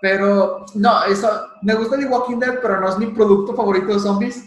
Pero, 0.02 0.66
no, 0.74 1.04
eso, 1.04 1.30
me 1.62 1.76
gusta 1.76 1.96
The 1.96 2.06
Walking 2.06 2.40
Dead, 2.40 2.60
pero 2.62 2.82
no 2.82 2.90
es 2.90 2.98
mi 2.98 3.08
producto 3.08 3.56
favorito 3.56 3.94
de 3.94 4.00
zombies. 4.00 4.46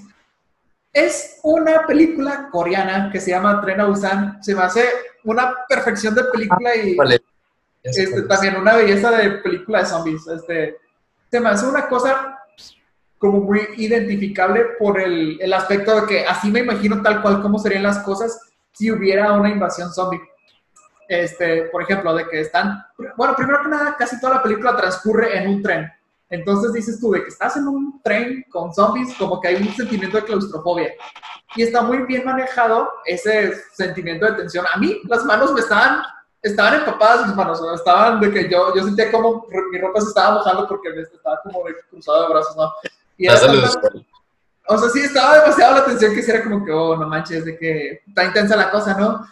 Es 0.92 1.38
una 1.44 1.86
película 1.86 2.48
coreana 2.50 3.08
que 3.12 3.20
se 3.20 3.30
llama 3.30 3.60
Tren 3.60 3.80
a 3.80 3.84
Busan. 3.84 4.42
Se 4.42 4.52
me 4.52 4.62
hace 4.62 4.84
una 5.22 5.54
perfección 5.68 6.12
de 6.14 6.24
película 6.24 6.74
y 6.74 6.96
Vale. 6.96 7.22
Este, 7.83 8.22
también 8.22 8.57
una 8.57 8.76
belleza 8.76 9.11
de 9.11 9.30
película 9.39 9.80
de 9.80 9.87
zombies. 9.87 10.26
Este, 10.26 10.76
se 11.30 11.41
me 11.41 11.49
hace 11.49 11.66
una 11.66 11.89
cosa 11.89 12.39
como 13.18 13.41
muy 13.41 13.61
identificable 13.76 14.64
por 14.78 15.01
el, 15.01 15.41
el 15.41 15.53
aspecto 15.53 16.01
de 16.01 16.07
que 16.07 16.26
así 16.26 16.51
me 16.51 16.61
imagino 16.61 17.03
tal 17.03 17.22
cual 17.22 17.41
como 17.41 17.59
serían 17.59 17.85
las 17.85 17.99
cosas 18.01 18.39
si 18.72 18.91
hubiera 18.91 19.33
una 19.33 19.51
invasión 19.51 19.93
zombie. 19.93 20.20
Este, 21.09 21.64
por 21.64 21.83
ejemplo, 21.83 22.14
de 22.14 22.26
que 22.28 22.41
están, 22.41 22.85
bueno, 23.16 23.37
primero 23.37 23.62
que 23.62 23.68
nada, 23.68 23.97
casi 23.99 24.18
toda 24.18 24.37
la 24.37 24.43
película 24.43 24.76
transcurre 24.76 25.37
en 25.37 25.49
un 25.49 25.62
tren. 25.62 25.93
Entonces 26.30 26.72
dices 26.72 26.99
tú, 26.99 27.11
de 27.12 27.22
que 27.22 27.28
estás 27.28 27.59
en 27.59 27.68
un 27.68 28.01
tren 28.03 28.47
con 28.51 28.72
zombies, 28.72 29.14
como 29.18 29.39
que 29.39 29.49
hay 29.49 29.57
un 29.57 29.68
sentimiento 29.74 30.16
de 30.16 30.24
claustrofobia. 30.24 30.95
Y 31.55 31.62
está 31.62 31.83
muy 31.83 31.99
bien 32.07 32.24
manejado 32.24 32.91
ese 33.05 33.53
sentimiento 33.74 34.24
de 34.24 34.33
tensión. 34.33 34.64
A 34.72 34.78
mí 34.78 34.99
las 35.05 35.24
manos 35.26 35.53
me 35.53 35.61
estaban, 35.61 36.03
estaban 36.43 36.74
empapadas 36.80 37.26
mis 37.26 37.36
manos, 37.36 37.61
¿no? 37.61 37.74
estaban 37.74 38.20
de 38.20 38.30
que 38.30 38.51
yo, 38.51 38.74
yo 38.74 38.84
sentía 38.84 39.11
como 39.12 39.47
mi 39.70 39.78
ropa 39.78 40.01
se 40.01 40.09
estaba 40.09 40.34
mojando 40.34 40.66
porque 40.68 40.88
estaba 41.01 41.40
como 41.43 41.64
de 41.64 41.76
cruzado 41.88 42.22
de 42.22 42.34
brazos, 42.34 42.57
¿no? 42.57 42.72
Y 43.16 43.26
era 43.26 43.38
o 44.68 44.78
sea, 44.78 44.88
sí, 44.90 45.01
estaba 45.01 45.40
demasiado 45.40 45.74
la 45.74 45.84
tensión 45.84 46.14
que 46.14 46.22
sí 46.22 46.30
era 46.30 46.45
como 46.45 46.64
que, 46.64 46.72
oh, 46.72 46.97
no 46.97 47.09
manches, 47.09 47.45
de 47.45 47.59
que 47.59 48.03
está 48.07 48.24
intensa 48.24 48.57
la 48.57 48.70
cosa, 48.70 48.97
¿no? 48.97 49.26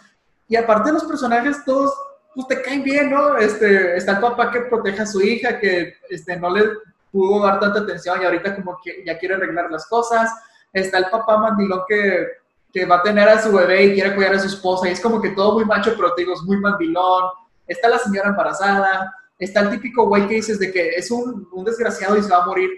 Y 0.47 0.55
aparte 0.55 0.91
los 0.91 1.05
personajes 1.05 1.63
todos, 1.65 1.93
pues 2.35 2.47
te 2.47 2.61
caen 2.61 2.83
bien, 2.83 3.09
¿no? 3.09 3.37
Este, 3.37 3.95
está 3.95 4.13
el 4.13 4.19
papá 4.19 4.51
que 4.51 4.61
protege 4.61 5.01
a 5.01 5.05
su 5.05 5.21
hija, 5.21 5.57
que 5.59 5.95
este, 6.09 6.35
no 6.35 6.49
le 6.49 6.65
pudo 7.11 7.43
dar 7.45 7.59
tanta 7.59 7.79
atención 7.79 8.21
y 8.21 8.25
ahorita 8.25 8.55
como 8.55 8.77
que 8.83 9.03
ya 9.05 9.17
quiere 9.17 9.35
arreglar 9.35 9.71
las 9.71 9.87
cosas. 9.87 10.31
Está 10.73 10.97
el 10.97 11.05
papá 11.09 11.37
mandilón 11.37 11.81
que, 11.87 12.27
que 12.73 12.85
va 12.85 12.97
a 12.97 13.03
tener 13.03 13.27
a 13.27 13.41
su 13.41 13.51
bebé 13.51 13.85
y 13.85 13.93
quiere 13.93 14.15
cuidar 14.15 14.35
a 14.35 14.39
su 14.39 14.47
esposa 14.47 14.87
y 14.87 14.93
es 14.93 14.99
como 15.01 15.21
que 15.21 15.29
todo 15.31 15.53
muy 15.53 15.65
macho, 15.65 15.93
pero 15.95 16.13
te 16.13 16.21
digo, 16.21 16.33
es 16.33 16.41
muy 16.43 16.57
mandilón. 16.57 17.23
Está 17.67 17.89
la 17.89 17.97
señora 17.99 18.29
embarazada. 18.29 19.13
Está 19.37 19.61
el 19.61 19.69
típico 19.71 20.07
güey 20.07 20.27
que 20.27 20.35
dices 20.35 20.59
de 20.59 20.71
que 20.71 20.89
es 20.89 21.09
un, 21.11 21.47
un 21.51 21.65
desgraciado 21.65 22.15
y 22.17 22.23
se 22.23 22.29
va 22.29 22.43
a 22.43 22.45
morir 22.45 22.69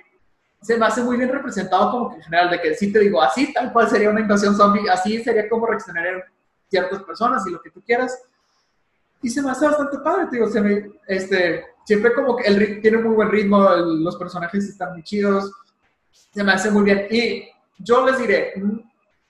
se 0.64 0.78
me 0.78 0.86
hace 0.86 1.04
muy 1.04 1.18
bien 1.18 1.30
representado 1.30 1.92
como 1.92 2.10
que 2.10 2.16
en 2.16 2.22
general, 2.24 2.50
de 2.50 2.62
que 2.62 2.74
sí 2.74 2.90
te 2.92 3.00
digo, 3.00 3.22
así 3.22 3.52
tal 3.52 3.74
cual 3.74 3.90
sería 3.90 4.10
una 4.10 4.22
invasión 4.22 4.56
zombie, 4.56 4.90
así 4.90 5.22
sería 5.22 5.50
como 5.50 5.68
reaccionarían 5.68 6.22
ciertas 6.70 7.04
personas 7.04 7.46
y 7.46 7.52
lo 7.52 7.62
que 7.62 7.70
tú 7.70 7.82
quieras. 7.86 8.18
Y 9.22 9.30
se 9.30 9.42
me 9.42 9.52
hace 9.52 9.66
bastante 9.66 9.98
padre, 10.00 10.28
te 10.28 10.38
digo, 10.38 10.50
se 10.50 10.62
me, 10.62 10.90
este, 11.06 11.66
siempre 11.86 12.14
como 12.14 12.38
que 12.38 12.48
el 12.48 12.82
tiene 12.82 12.98
muy 12.98 13.14
buen 13.14 13.30
ritmo, 13.30 13.70
el- 13.74 14.04
los 14.04 14.16
personajes 14.16 14.64
están 14.64 14.94
muy 14.94 15.04
chidos, 15.04 15.52
se 16.12 16.42
me 16.44 16.54
hace 16.54 16.72
muy 16.72 16.84
bien. 16.84 17.08
Y 17.12 17.44
yo 17.80 18.06
les 18.06 18.18
diré, 18.18 18.54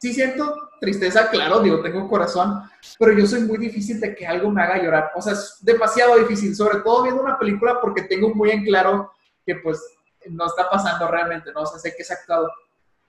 sí 0.03 0.13
siento 0.13 0.69
tristeza, 0.81 1.29
claro, 1.29 1.61
digo, 1.61 1.79
tengo 1.81 2.09
corazón, 2.09 2.61
pero 2.99 3.13
yo 3.13 3.25
soy 3.25 3.43
muy 3.43 3.57
difícil 3.57 4.01
de 4.01 4.13
que 4.13 4.27
algo 4.27 4.51
me 4.51 4.61
haga 4.61 4.83
llorar. 4.83 5.13
O 5.15 5.21
sea, 5.21 5.31
es 5.31 5.59
demasiado 5.61 6.17
difícil, 6.17 6.53
sobre 6.53 6.79
todo 6.79 7.03
viendo 7.03 7.23
una 7.23 7.39
película 7.39 7.79
porque 7.79 8.01
tengo 8.01 8.35
muy 8.35 8.51
en 8.51 8.65
claro 8.65 9.13
que 9.45 9.55
pues 9.55 9.81
no 10.29 10.45
está 10.45 10.69
pasando 10.69 11.07
realmente, 11.07 11.53
¿no? 11.53 11.61
O 11.61 11.65
sea, 11.65 11.79
sé 11.79 11.95
que 11.95 12.01
es 12.01 12.11
actuado. 12.11 12.51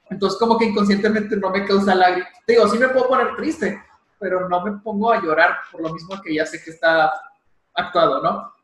Entonces, 0.08 0.38
como 0.38 0.56
que 0.56 0.66
inconscientemente 0.66 1.36
no 1.36 1.50
me 1.50 1.66
causa 1.66 1.96
lágrimas. 1.96 2.28
Digo, 2.46 2.68
sí 2.68 2.78
me 2.78 2.86
puedo 2.86 3.08
poner 3.08 3.34
triste, 3.34 3.82
pero 4.20 4.48
no 4.48 4.64
me 4.64 4.78
pongo 4.78 5.10
a 5.10 5.20
llorar 5.20 5.56
por 5.72 5.80
lo 5.80 5.92
mismo 5.92 6.22
que 6.22 6.32
ya 6.32 6.46
sé 6.46 6.62
que 6.62 6.70
está 6.70 7.12
actuado, 7.74 8.22
¿no? 8.22 8.54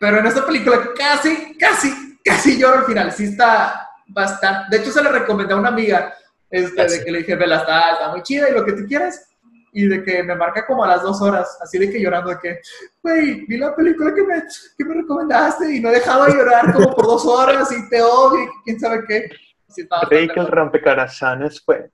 Pero 0.00 0.20
en 0.20 0.26
esta 0.26 0.46
película 0.46 0.88
casi, 0.96 1.54
casi, 1.58 2.18
casi 2.24 2.58
lloro 2.58 2.78
al 2.78 2.84
final. 2.86 3.12
Sí 3.12 3.24
está 3.24 3.90
bastante... 4.06 4.74
De 4.74 4.82
hecho, 4.82 4.90
se 4.90 5.02
le 5.02 5.10
recomendé 5.10 5.52
a 5.52 5.58
una 5.58 5.68
amiga 5.68 6.14
este, 6.50 6.86
de 6.88 7.04
que 7.04 7.10
le 7.12 7.18
dije, 7.18 7.36
Vela, 7.36 7.56
está, 7.58 7.92
está 7.92 8.10
muy 8.10 8.22
chida 8.22 8.48
y 8.48 8.52
lo 8.52 8.64
que 8.64 8.72
tú 8.72 8.84
quieras. 8.86 9.24
Y 9.70 9.86
de 9.86 10.02
que 10.02 10.22
me 10.22 10.34
marca 10.34 10.66
como 10.66 10.82
a 10.82 10.88
las 10.88 11.02
dos 11.02 11.20
horas, 11.20 11.58
así 11.60 11.78
de 11.78 11.90
que 11.90 12.00
llorando, 12.00 12.30
de 12.30 12.38
que, 12.38 12.60
güey, 13.02 13.44
vi 13.46 13.58
la 13.58 13.76
película 13.76 14.14
que 14.14 14.22
me, 14.22 14.42
que 14.76 14.84
me 14.84 14.94
recomendaste 14.94 15.76
y 15.76 15.80
no 15.80 15.90
he 15.90 15.94
dejado 15.94 16.24
de 16.24 16.32
llorar 16.32 16.72
como 16.72 16.94
por 16.94 17.04
dos 17.06 17.26
horas 17.26 17.70
y 17.70 17.88
te 17.90 18.00
odio 18.02 18.44
y 18.44 18.48
quién 18.64 18.80
sabe 18.80 19.04
qué. 19.06 19.30
Sí, 19.68 19.86
Creí 20.08 20.26
que 20.28 20.40
el 20.40 20.46
mal. 20.46 20.52
rompecarazanes 20.52 21.60
fue. 21.62 21.90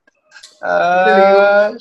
Ah. 0.62 1.72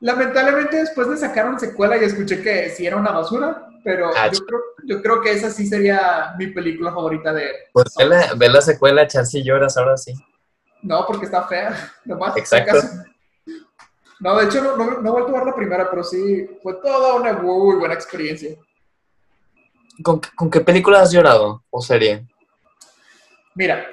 Lamentablemente 0.00 0.76
después 0.78 1.06
le 1.08 1.16
sacaron 1.16 1.60
secuela 1.60 1.96
y 1.98 2.04
escuché 2.04 2.42
que 2.42 2.70
sí 2.70 2.86
era 2.86 2.96
una 2.96 3.12
basura, 3.12 3.68
pero 3.84 4.10
Ah, 4.16 4.28
yo 4.32 4.40
creo, 4.44 4.60
yo 4.86 5.02
creo 5.02 5.20
que 5.20 5.32
esa 5.32 5.50
sí 5.50 5.66
sería 5.66 6.34
mi 6.38 6.48
película 6.48 6.90
favorita 6.92 7.32
de... 7.32 7.50
Pues 7.72 7.94
ve 7.98 8.06
la, 8.06 8.34
ve 8.36 8.48
la 8.48 8.60
secuela, 8.60 9.06
chance 9.06 9.38
y 9.38 9.44
lloras 9.44 9.76
ahora 9.76 9.96
sí. 9.96 10.14
No, 10.82 11.04
porque 11.06 11.26
está 11.26 11.46
fea. 11.46 11.92
Nomás, 12.04 12.36
Exacto. 12.36 12.78
No, 14.20 14.36
de 14.36 14.44
hecho 14.44 14.62
no, 14.62 14.76
no, 14.76 15.00
no 15.00 15.08
he 15.08 15.12
vuelto 15.12 15.30
a 15.34 15.38
ver 15.38 15.46
la 15.46 15.54
primera, 15.54 15.88
pero 15.88 16.04
sí 16.04 16.46
fue 16.62 16.74
toda 16.74 17.14
una 17.14 17.32
muy 17.32 17.76
buena 17.76 17.94
experiencia. 17.94 18.54
¿Con, 20.02 20.20
con 20.34 20.50
qué 20.50 20.60
película 20.60 21.00
has 21.00 21.10
llorado 21.10 21.62
o 21.70 21.80
serie? 21.80 22.26
Mira, 23.54 23.86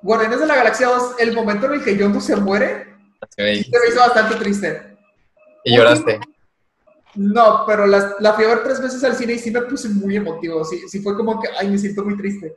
Guardianes 0.00 0.40
de 0.40 0.46
la 0.46 0.56
Galaxia 0.56 0.88
2, 0.88 1.14
el 1.18 1.32
momento 1.32 1.66
en 1.66 1.74
el 1.74 1.84
que 1.84 1.96
Yondu 1.96 2.20
se 2.20 2.36
muere, 2.36 2.92
Sí, 3.36 3.64
se 3.64 3.78
me 3.78 3.88
hizo 3.88 4.00
bastante 4.00 4.36
triste. 4.36 4.96
Y 5.64 5.76
lloraste. 5.76 6.20
No, 7.14 7.64
pero 7.66 7.86
la, 7.86 8.14
la 8.20 8.32
fui 8.32 8.44
a 8.44 8.48
ver 8.48 8.62
tres 8.64 8.80
veces 8.80 9.04
al 9.04 9.14
cine 9.14 9.34
y 9.34 9.38
sí 9.38 9.50
me 9.50 9.62
puse 9.62 9.88
muy 9.88 10.16
emotivo. 10.16 10.64
Sí, 10.64 10.88
sí 10.88 11.00
fue 11.00 11.16
como 11.16 11.40
que, 11.40 11.48
ay, 11.58 11.68
me 11.68 11.78
siento 11.78 12.04
muy 12.04 12.16
triste. 12.16 12.56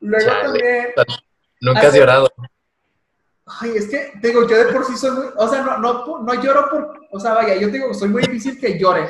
Luego 0.00 0.26
Chale. 0.26 0.92
también, 0.94 1.18
Nunca 1.60 1.88
has 1.88 1.94
llorado. 1.94 2.28
Ay, 3.46 3.72
es 3.76 3.88
que, 3.88 4.12
te 4.20 4.28
digo, 4.28 4.46
yo 4.48 4.56
de 4.58 4.72
por 4.72 4.84
sí 4.84 4.96
soy 4.96 5.10
muy, 5.12 5.24
o 5.36 5.48
sea, 5.48 5.62
no, 5.62 5.78
no, 5.78 6.22
no 6.22 6.34
lloro 6.42 6.68
por, 6.70 7.00
o 7.10 7.20
sea, 7.20 7.34
vaya, 7.34 7.54
yo 7.56 7.66
te 7.68 7.78
digo, 7.78 7.92
soy 7.94 8.08
muy 8.08 8.22
difícil 8.22 8.58
que 8.60 8.78
llore. 8.78 9.08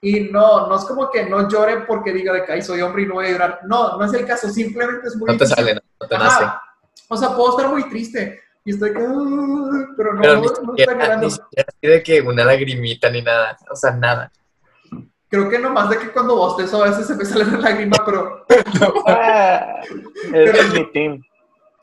Y 0.00 0.20
no, 0.30 0.66
no 0.66 0.76
es 0.76 0.84
como 0.84 1.10
que 1.10 1.24
no 1.24 1.48
llore 1.48 1.78
porque 1.86 2.12
diga 2.12 2.32
de 2.34 2.44
que 2.44 2.60
soy 2.60 2.82
hombre 2.82 3.04
y 3.04 3.06
no 3.06 3.14
voy 3.14 3.26
a 3.26 3.30
llorar. 3.30 3.60
No, 3.64 3.96
no 3.96 4.04
es 4.04 4.12
el 4.12 4.26
caso, 4.26 4.50
simplemente 4.50 5.08
es 5.08 5.16
muy 5.16 5.26
No 5.28 5.38
te 5.38 5.44
difícil. 5.44 5.64
sale, 5.64 5.80
no 6.00 6.06
te 6.06 6.14
Ajá. 6.14 6.24
nace. 6.24 6.44
O 7.08 7.16
sea, 7.16 7.34
puedo 7.34 7.56
estar 7.56 7.70
muy 7.72 7.88
triste 7.88 8.38
y 8.66 8.72
estoy 8.72 8.90
que, 8.92 8.98
pero 8.98 9.08
no, 9.08 9.86
Pero 9.96 10.12
no, 10.14 10.20
ni 10.20 10.40
no 10.42 10.46
estoy 10.46 10.66
siquiera, 10.66 10.92
llorando. 10.92 11.26
ni 11.26 11.30
siquiera 11.32 11.68
así 11.68 11.86
de 11.90 12.02
que 12.02 12.20
una 12.20 12.44
lagrimita 12.44 13.08
ni 13.08 13.22
nada. 13.22 13.56
O 13.70 13.76
sea, 13.76 13.92
nada. 13.92 14.30
Creo 15.30 15.48
que 15.48 15.58
nomás 15.58 15.88
de 15.88 15.98
que 15.98 16.10
cuando 16.12 16.36
bostezo 16.36 16.84
a 16.84 16.88
veces 16.88 17.06
se 17.06 17.14
me 17.16 17.24
sale 17.24 17.44
una 17.44 17.58
lágrima, 17.60 17.96
pero 18.04 18.44
Ah, 19.06 19.80
eres 20.34 20.72
mi 20.74 20.92
team. 20.92 21.22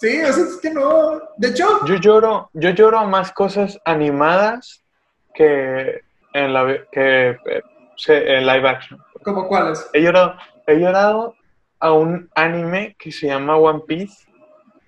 Sí, 0.02 0.22
o 0.22 0.34
sea, 0.34 0.44
es 0.44 0.58
que 0.58 0.72
no. 0.72 1.22
De 1.38 1.50
hecho, 1.50 1.86
Yo 1.86 1.96
lloro, 1.96 2.50
yo 2.54 2.72
lloro 2.72 3.00
a 3.00 3.06
más 3.06 3.32
cosas 3.32 3.80
animadas 3.86 4.84
que 5.34 6.02
en 6.34 6.54
la 6.54 6.78
que 6.92 7.30
eh, 7.46 7.62
en 8.08 8.46
live 8.48 8.68
action. 8.68 9.00
¿como 9.24 9.48
cuáles? 9.48 9.88
He 9.94 10.02
llorado, 10.02 10.36
he 10.66 10.80
llorado 10.80 11.36
a 11.80 11.94
un 11.94 12.30
anime 12.36 12.96
que 12.98 13.12
se 13.12 13.28
llama 13.28 13.58
One 13.58 13.82
Piece, 13.88 14.26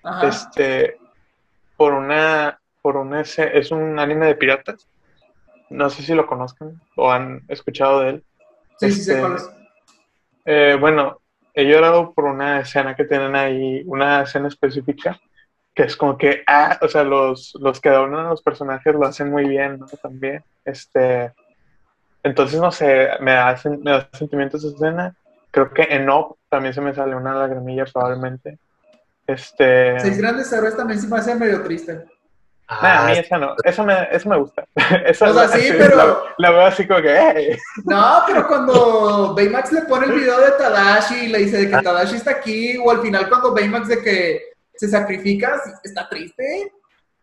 Ajá. 0.04 0.28
este, 0.28 0.98
por 1.78 1.94
una, 1.94 2.60
por 2.82 2.98
una, 2.98 3.22
es 3.22 3.72
un 3.72 4.00
anime 4.00 4.28
de 4.28 4.36
piratas. 4.36 4.88
No 5.70 5.90
sé 5.90 6.04
si 6.04 6.14
lo 6.14 6.28
conozcan 6.28 6.82
o 6.96 7.12
han 7.12 7.44
escuchado 7.48 8.02
de 8.02 8.10
él. 8.10 8.24
sí, 8.80 8.92
sí 8.92 9.02
sé 9.02 9.12
este, 9.12 9.22
cuáles. 9.22 9.50
Eh, 10.46 10.78
bueno, 10.80 11.20
he 11.54 11.66
llorado 11.66 12.14
por 12.14 12.26
una 12.26 12.60
escena 12.60 12.96
que 12.96 13.06
tienen 13.06 13.36
ahí, 13.36 13.84
una 13.86 14.22
escena 14.24 14.48
específica, 14.48 15.20
que 15.74 15.84
es 15.84 15.96
como 15.96 16.18
que, 16.18 16.44
ah, 16.48 16.78
o 16.82 16.88
sea, 16.88 17.04
los, 17.04 17.54
los 17.60 17.80
que 17.80 17.90
doblan 17.90 18.26
a 18.26 18.30
los 18.30 18.42
personajes 18.42 18.94
lo 18.94 19.06
hacen 19.06 19.30
muy 19.30 19.48
bien, 19.48 19.80
¿no? 19.80 19.88
También, 20.02 20.44
este, 20.66 21.34
entonces, 22.24 22.60
no 22.60 22.72
sé, 22.72 23.10
me 23.20 23.32
da, 23.32 23.60
me 23.66 23.92
da 23.92 24.10
sentimientos 24.14 24.64
esa 24.64 24.76
escena. 24.76 25.16
Creo 25.52 25.72
que 25.72 25.84
en 25.84 26.10
Up 26.10 26.38
también 26.50 26.74
se 26.74 26.82
me 26.82 26.94
sale 26.94 27.16
una 27.16 27.36
lagrimilla 27.36 27.86
probablemente. 27.86 28.58
Este, 29.28 30.00
Seis 30.00 30.18
grandes 30.18 30.52
héroes 30.52 30.76
también 30.76 31.00
se 31.00 31.08
me 31.08 31.18
hace 31.18 31.36
medio 31.36 31.62
triste. 31.64 32.06
Nah, 32.70 33.04
a 33.04 33.06
mí 33.06 33.12
Ah, 33.12 33.20
esa 33.20 33.38
no, 33.38 33.56
eso 33.64 33.84
me, 33.84 34.08
eso 34.12 34.30
me 34.30 34.38
gusta. 34.38 34.66
Esa 35.06 35.30
O 35.30 35.34
sea, 35.34 35.48
pero- 35.78 35.96
La, 35.98 36.18
la 36.38 36.50
veo 36.52 36.62
así 36.66 36.88
como 36.88 37.02
que, 37.02 37.16
"Hey". 37.16 37.58
No, 37.86 38.24
pero 38.26 38.48
cuando 38.48 39.34
Baymax 39.36 39.72
le 39.74 39.82
pone 39.84 40.06
el 40.08 40.14
video 40.14 40.40
de 40.40 40.52
Tadashi 40.52 41.16
y 41.26 41.28
le 41.28 41.40
dice 41.40 41.58
de 41.58 41.70
que 41.70 41.82
Tadashi 41.84 42.16
está 42.16 42.32
aquí, 42.32 42.78
o 42.78 42.90
al 42.92 43.02
final 43.02 43.28
cuando 43.30 43.54
Baymax 43.54 43.88
de 43.90 44.02
que 44.02 44.42
se 44.76 44.88
sacrifica, 44.88 45.62
está 45.84 46.08
triste. 46.10 46.72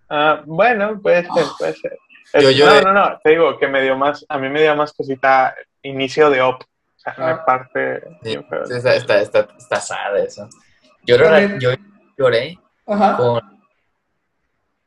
Ah, 0.09 0.43
bueno, 0.45 1.01
puede 1.01 1.23
ser, 1.25 1.45
puede 1.59 1.75
ser. 1.75 1.99
Es- 2.33 2.43
Yo- 2.45 2.51
yo 2.51 2.67
no, 2.67 2.81
no, 2.81 2.93
no, 2.93 3.19
te 3.25 3.31
digo 3.31 3.59
que 3.59 3.67
me 3.67 3.83
dio 3.83 3.97
más, 3.97 4.25
a 4.29 4.39
mí 4.39 4.49
me 4.49 4.63
dio 4.63 4.75
más 4.77 4.93
cosita 4.93 5.55
inicio 5.83 6.31
de 6.31 6.43
op. 6.43 6.63
O 6.63 6.99
sea, 7.03 7.15
me 7.19 7.25
Ah. 7.33 7.45
parte. 7.45 8.03
Sí, 8.23 8.29
bien 8.37 8.47
feo. 8.49 8.63
está, 8.65 8.95
está, 8.95 9.21
está, 9.21 9.49
está 9.59 9.77
sad 9.81 10.17
eso. 10.19 10.49
Yo, 11.07 11.17
lloré- 11.17 11.59
yo 11.59 11.71
lloré 12.19 12.59
Ajá. 12.87 13.17
con, 13.17 13.41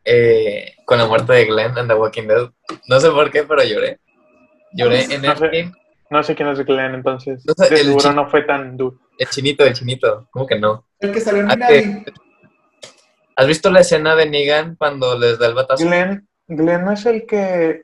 eh, 0.05 0.73
con 0.85 0.97
la 0.97 1.05
muerte 1.05 1.33
de 1.33 1.45
Glenn 1.45 1.77
en 1.77 1.87
The 1.87 1.93
Walking 1.93 2.27
Dead. 2.27 2.49
No 2.87 2.99
sé 2.99 3.09
por 3.09 3.31
qué, 3.31 3.43
pero 3.43 3.63
lloré. 3.63 3.99
Lloré 4.73 5.03
en 5.05 5.21
No 5.21 5.35
sé. 5.37 5.45
Endgame. 5.45 5.71
No 6.09 6.21
sé 6.23 6.35
quién 6.35 6.49
es 6.49 6.59
Glenn, 6.65 6.93
entonces 6.95 7.43
No 7.45 7.53
sé, 7.55 7.69
de 7.73 7.81
el 7.81 7.85
seguro 7.87 8.09
chi- 8.09 8.15
no 8.15 8.29
fue 8.29 8.43
tan 8.43 8.77
duro. 8.77 8.99
El 9.17 9.27
chinito, 9.29 9.63
el 9.65 9.73
chinito. 9.73 10.27
¿Cómo 10.31 10.45
que 10.45 10.59
no? 10.59 10.85
El 10.99 11.11
que 11.11 11.19
salió 11.21 11.41
en 11.41 11.51
Ah, 11.51 11.55
Minari. 11.55 12.05
¿Has 13.35 13.47
visto 13.47 13.71
la 13.71 13.79
escena 13.79 14.15
de 14.15 14.29
Negan 14.29 14.75
cuando 14.75 15.17
les 15.17 15.39
da 15.39 15.47
el 15.47 15.55
batazo? 15.55 15.85
Glenn, 15.85 16.27
Glenn 16.47 16.85
no 16.85 16.91
es 16.91 17.05
el 17.07 17.25
que 17.25 17.81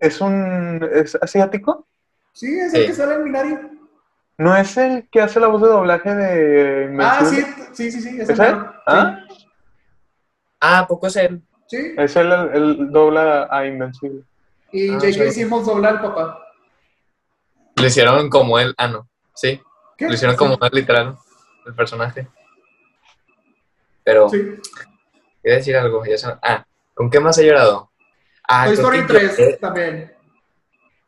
es 0.00 0.20
un 0.20 0.88
es 0.92 1.14
asiático, 1.20 1.86
Sí, 2.32 2.58
es 2.58 2.72
el 2.72 2.86
que 2.86 2.94
sale 2.94 3.14
en 3.16 3.24
Minari. 3.24 3.58
no 4.38 4.56
es 4.56 4.76
el 4.78 5.06
que 5.10 5.20
hace 5.20 5.38
la 5.40 5.48
voz 5.48 5.60
de 5.60 5.68
doblaje 5.68 6.14
de 6.14 6.96
Ah, 7.00 7.22
sí, 7.24 7.44
sí, 7.74 7.90
sí, 7.92 8.00
sí. 8.00 8.08
¿Es 8.20 8.30
ese 8.30 8.32
él? 8.32 8.38
mero. 8.56 8.72
¿Ah? 8.86 9.18
Ah, 10.64 10.78
¿a 10.80 10.86
poco 10.86 11.08
es 11.08 11.16
él? 11.16 11.42
Sí. 11.66 11.94
Es 11.98 12.14
él 12.16 12.30
el, 12.30 12.48
el 12.54 12.92
dobla 12.92 13.48
a 13.50 13.66
Invencible. 13.66 14.22
Y 14.70 14.90
Ah, 14.90 14.94
J.K. 14.94 15.12
sí. 15.12 15.30
Simmons 15.32 15.66
dobla 15.66 15.88
al 15.90 16.00
papá. 16.00 16.38
Lo 17.76 17.86
hicieron 17.86 18.30
como 18.30 18.58
él. 18.58 18.72
Ah, 18.78 18.86
no. 18.88 19.08
Sí, 19.34 19.60
¿Qué? 19.96 20.06
lo 20.06 20.14
hicieron 20.14 20.36
como 20.36 20.54
él, 20.62 20.70
literal, 20.72 21.16
el 21.66 21.74
personaje. 21.74 22.28
Pero, 24.04 24.28
Sí. 24.28 24.38
quería 25.42 25.56
decir 25.58 25.76
algo. 25.76 26.04
ya 26.04 26.16
se- 26.18 26.26
Ah, 26.42 26.64
¿con 26.94 27.10
qué 27.10 27.18
más 27.20 27.36
he 27.38 27.46
llorado? 27.46 27.90
Ah, 28.48 28.66
Toy 28.66 28.74
Story 28.74 28.98
que 29.00 29.04
3 29.06 29.38
lloré- 29.38 29.58
también. 29.60 30.12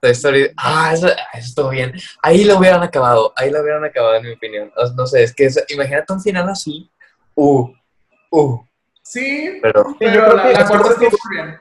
Toy 0.01 0.11
Story. 0.13 0.51
Ah, 0.57 0.91
eso, 0.95 1.09
eso 1.09 1.17
estuvo 1.35 1.69
bien. 1.71 1.93
Ahí 2.23 2.45
lo 2.45 2.59
hubieran 2.59 2.83
acabado. 2.83 3.33
Ahí 3.37 3.51
lo 3.51 3.61
hubieran 3.61 3.85
acabado, 3.85 4.15
en 4.17 4.23
mi 4.25 4.33
opinión. 4.33 4.73
No 4.97 5.07
sé, 5.07 5.23
es 5.23 5.35
que 5.35 5.49
imagínate 5.69 6.13
un 6.13 6.21
final 6.21 6.49
así. 6.49 6.91
Uh, 7.35 7.69
uh. 8.31 8.65
Sí, 9.05 9.59
Pero, 9.63 9.85
Sí, 9.91 9.97
pero 9.99 10.13
yo 10.15 10.25
creo 10.25 10.37
la, 10.37 10.43
que- 10.43 10.53
la 10.55 10.67
cuarta 10.67 10.89
estuvo 10.91 11.09
bien. 11.31 11.61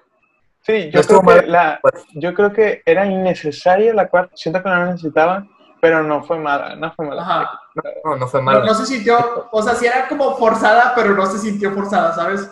Sí, 0.61 0.89
yo 0.91 1.01
creo 1.01 1.21
que 1.21 1.47
la, 1.47 1.81
yo 2.13 2.33
creo 2.33 2.53
que 2.53 2.81
era 2.85 3.05
innecesaria 3.05 3.93
la 3.93 4.07
cuarta, 4.07 4.31
siento 4.37 4.63
que 4.63 4.69
no 4.69 4.75
la 4.77 4.85
necesitaba, 4.91 5.45
pero 5.81 6.01
no 6.03 6.23
fue 6.23 6.39
mala, 6.39 6.73
no 6.77 6.89
fue 6.93 7.05
mala. 7.05 7.21
Ajá. 7.21 7.59
no, 8.05 8.15
no 8.15 8.27
fue 8.29 8.39
No, 8.41 8.45
malo. 8.45 8.65
no 8.65 8.73
se 8.73 8.85
sintió, 8.85 9.49
o 9.51 9.61
sea, 9.61 9.75
sí 9.75 9.85
era 9.85 10.07
como 10.07 10.37
forzada, 10.37 10.93
pero 10.95 11.13
no 11.15 11.25
se 11.25 11.37
sintió 11.39 11.73
forzada, 11.73 12.13
¿sabes? 12.15 12.49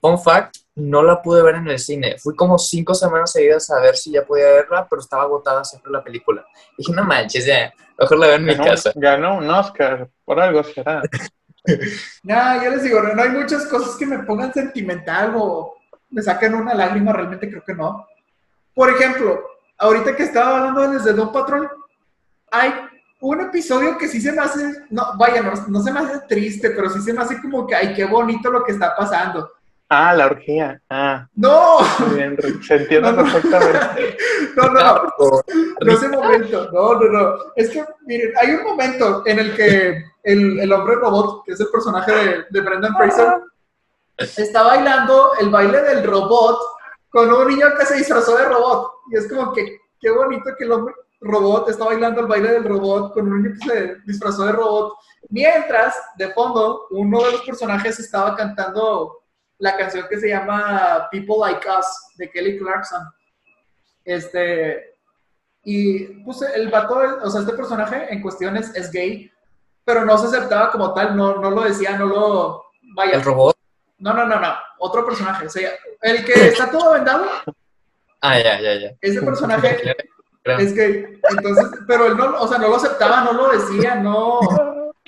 Fun 0.00 0.18
fact, 0.18 0.56
no 0.74 1.04
la 1.04 1.22
pude 1.22 1.42
ver 1.44 1.56
en 1.56 1.68
el 1.68 1.78
cine. 1.78 2.16
Fui 2.18 2.34
como 2.34 2.58
cinco 2.58 2.94
semanas 2.94 3.30
seguidas 3.30 3.70
a 3.70 3.78
ver 3.80 3.94
si 3.96 4.10
ya 4.10 4.24
podía 4.24 4.46
verla, 4.46 4.88
pero 4.90 5.00
estaba 5.00 5.22
agotada 5.22 5.62
siempre 5.62 5.92
la 5.92 6.02
película. 6.02 6.44
Dije, 6.76 6.92
no 6.92 7.04
manches, 7.04 7.46
ya, 7.46 7.72
mejor 7.96 8.18
la 8.18 8.26
veo 8.26 8.36
en 8.36 8.44
mi 8.44 8.56
casa. 8.56 8.90
ganó 8.96 9.36
un 9.36 9.48
Oscar, 9.48 10.08
por 10.24 10.40
algo 10.40 10.64
será. 10.64 11.00
Ya, 12.22 12.62
yo 12.62 12.70
les 12.70 12.82
digo, 12.82 13.02
no, 13.02 13.14
no 13.14 13.22
hay 13.22 13.30
muchas 13.30 13.66
cosas 13.66 13.96
que 13.96 14.06
me 14.06 14.20
pongan 14.20 14.52
sentimental 14.52 15.34
o 15.36 15.76
me 16.10 16.22
saquen 16.22 16.54
una 16.54 16.74
lágrima, 16.74 17.12
realmente 17.12 17.48
creo 17.48 17.62
que 17.64 17.74
no. 17.74 18.06
Por 18.74 18.90
ejemplo, 18.90 19.40
ahorita 19.78 20.16
que 20.16 20.24
estaba 20.24 20.58
hablando 20.58 20.98
desde 20.98 21.12
Don 21.12 21.32
Patrol, 21.32 21.68
hay 22.50 22.72
un 23.20 23.40
episodio 23.40 23.98
que 23.98 24.08
sí 24.08 24.20
se 24.20 24.32
me 24.32 24.40
hace, 24.40 24.84
no, 24.90 25.16
vaya, 25.18 25.42
no, 25.42 25.52
no 25.68 25.82
se 25.82 25.92
me 25.92 26.00
hace 26.00 26.20
triste, 26.28 26.70
pero 26.70 26.88
sí 26.88 27.00
se 27.00 27.12
me 27.12 27.22
hace 27.22 27.40
como 27.40 27.66
que, 27.66 27.74
ay, 27.74 27.94
qué 27.94 28.04
bonito 28.04 28.50
lo 28.50 28.64
que 28.64 28.72
está 28.72 28.94
pasando. 28.96 29.50
Ah, 29.92 30.14
la 30.14 30.26
orgía. 30.26 30.80
Ah, 30.88 31.26
No, 31.34 31.78
muy 31.98 32.16
bien, 32.16 32.36
se 32.62 32.76
entiende 32.76 33.10
No, 33.10 33.16
no. 33.16 33.22
perfectamente. 33.24 34.16
no, 34.56 34.62
no, 34.68 34.80
no. 35.18 35.42
No 35.80 35.92
ese 35.92 36.08
momento, 36.08 36.70
no, 36.72 36.94
no, 36.94 37.06
no. 37.08 37.34
Es 37.56 37.70
que, 37.70 37.84
miren, 38.06 38.32
hay 38.40 38.52
un 38.52 38.62
momento 38.62 39.22
en 39.26 39.40
el 39.40 39.56
que 39.56 40.04
el, 40.22 40.60
el 40.60 40.72
hombre 40.72 40.94
robot, 40.94 41.42
que 41.44 41.52
es 41.54 41.60
el 41.60 41.68
personaje 41.70 42.12
de, 42.12 42.44
de 42.50 42.60
Brendan 42.60 42.94
Fraser, 42.96 43.40
está 44.16 44.62
bailando 44.62 45.32
el 45.40 45.50
baile 45.50 45.82
del 45.82 46.04
robot 46.04 46.58
con 47.08 47.32
un 47.32 47.48
niño 47.48 47.66
que 47.76 47.84
se 47.86 47.96
disfrazó 47.96 48.36
de 48.36 48.44
robot. 48.44 48.92
Y 49.10 49.16
es 49.16 49.28
como 49.28 49.52
que, 49.52 49.78
qué 50.00 50.10
bonito 50.10 50.50
que 50.56 50.64
el 50.64 50.72
hombre 50.72 50.94
robot 51.22 51.68
está 51.68 51.84
bailando 51.84 52.20
el 52.20 52.26
baile 52.28 52.52
del 52.52 52.64
robot 52.64 53.12
con 53.12 53.26
un 53.30 53.42
niño 53.42 53.54
que 53.60 53.68
se 53.68 53.96
disfrazó 54.06 54.44
de 54.46 54.52
robot. 54.52 54.94
Mientras, 55.30 55.96
de 56.16 56.28
fondo, 56.32 56.86
uno 56.90 57.22
de 57.24 57.32
los 57.32 57.42
personajes 57.42 57.98
estaba 57.98 58.36
cantando 58.36 59.19
la 59.60 59.76
canción 59.76 60.06
que 60.08 60.18
se 60.18 60.28
llama 60.28 61.08
People 61.10 61.36
Like 61.40 61.66
Us 61.68 61.86
de 62.16 62.30
Kelly 62.30 62.58
Clarkson. 62.58 63.02
Este, 64.04 64.96
y 65.62 66.04
pues 66.24 66.42
el 66.42 66.68
vato, 66.70 66.98
o 67.22 67.30
sea, 67.30 67.42
este 67.42 67.52
personaje 67.52 68.12
en 68.12 68.22
cuestiones 68.22 68.74
es 68.74 68.90
gay, 68.90 69.30
pero 69.84 70.04
no 70.04 70.16
se 70.16 70.26
aceptaba 70.26 70.70
como 70.70 70.94
tal, 70.94 71.14
no, 71.14 71.36
no 71.36 71.50
lo 71.50 71.62
decía, 71.62 71.96
no 71.96 72.06
lo... 72.06 72.64
Vaya, 72.94 73.12
El 73.12 73.22
robot. 73.22 73.56
no, 73.98 74.14
no, 74.14 74.26
no, 74.26 74.40
no, 74.40 74.54
otro 74.78 75.04
personaje, 75.04 75.46
o 75.46 75.50
sea, 75.50 75.70
el 76.00 76.24
que 76.24 76.32
está 76.48 76.70
todo 76.70 76.92
vendado, 76.92 77.26
Ah, 78.22 78.38
ya, 78.38 78.60
ya, 78.60 78.74
ya. 78.74 78.90
ese 79.00 79.22
personaje 79.22 79.94
es 80.44 80.74
gay, 80.74 81.18
entonces, 81.30 81.66
pero 81.86 82.06
él 82.06 82.16
no, 82.16 82.40
o 82.40 82.48
sea, 82.48 82.58
no 82.58 82.68
lo 82.68 82.76
aceptaba, 82.76 83.22
no 83.24 83.32
lo 83.32 83.48
decía, 83.50 83.94
no, 83.94 84.40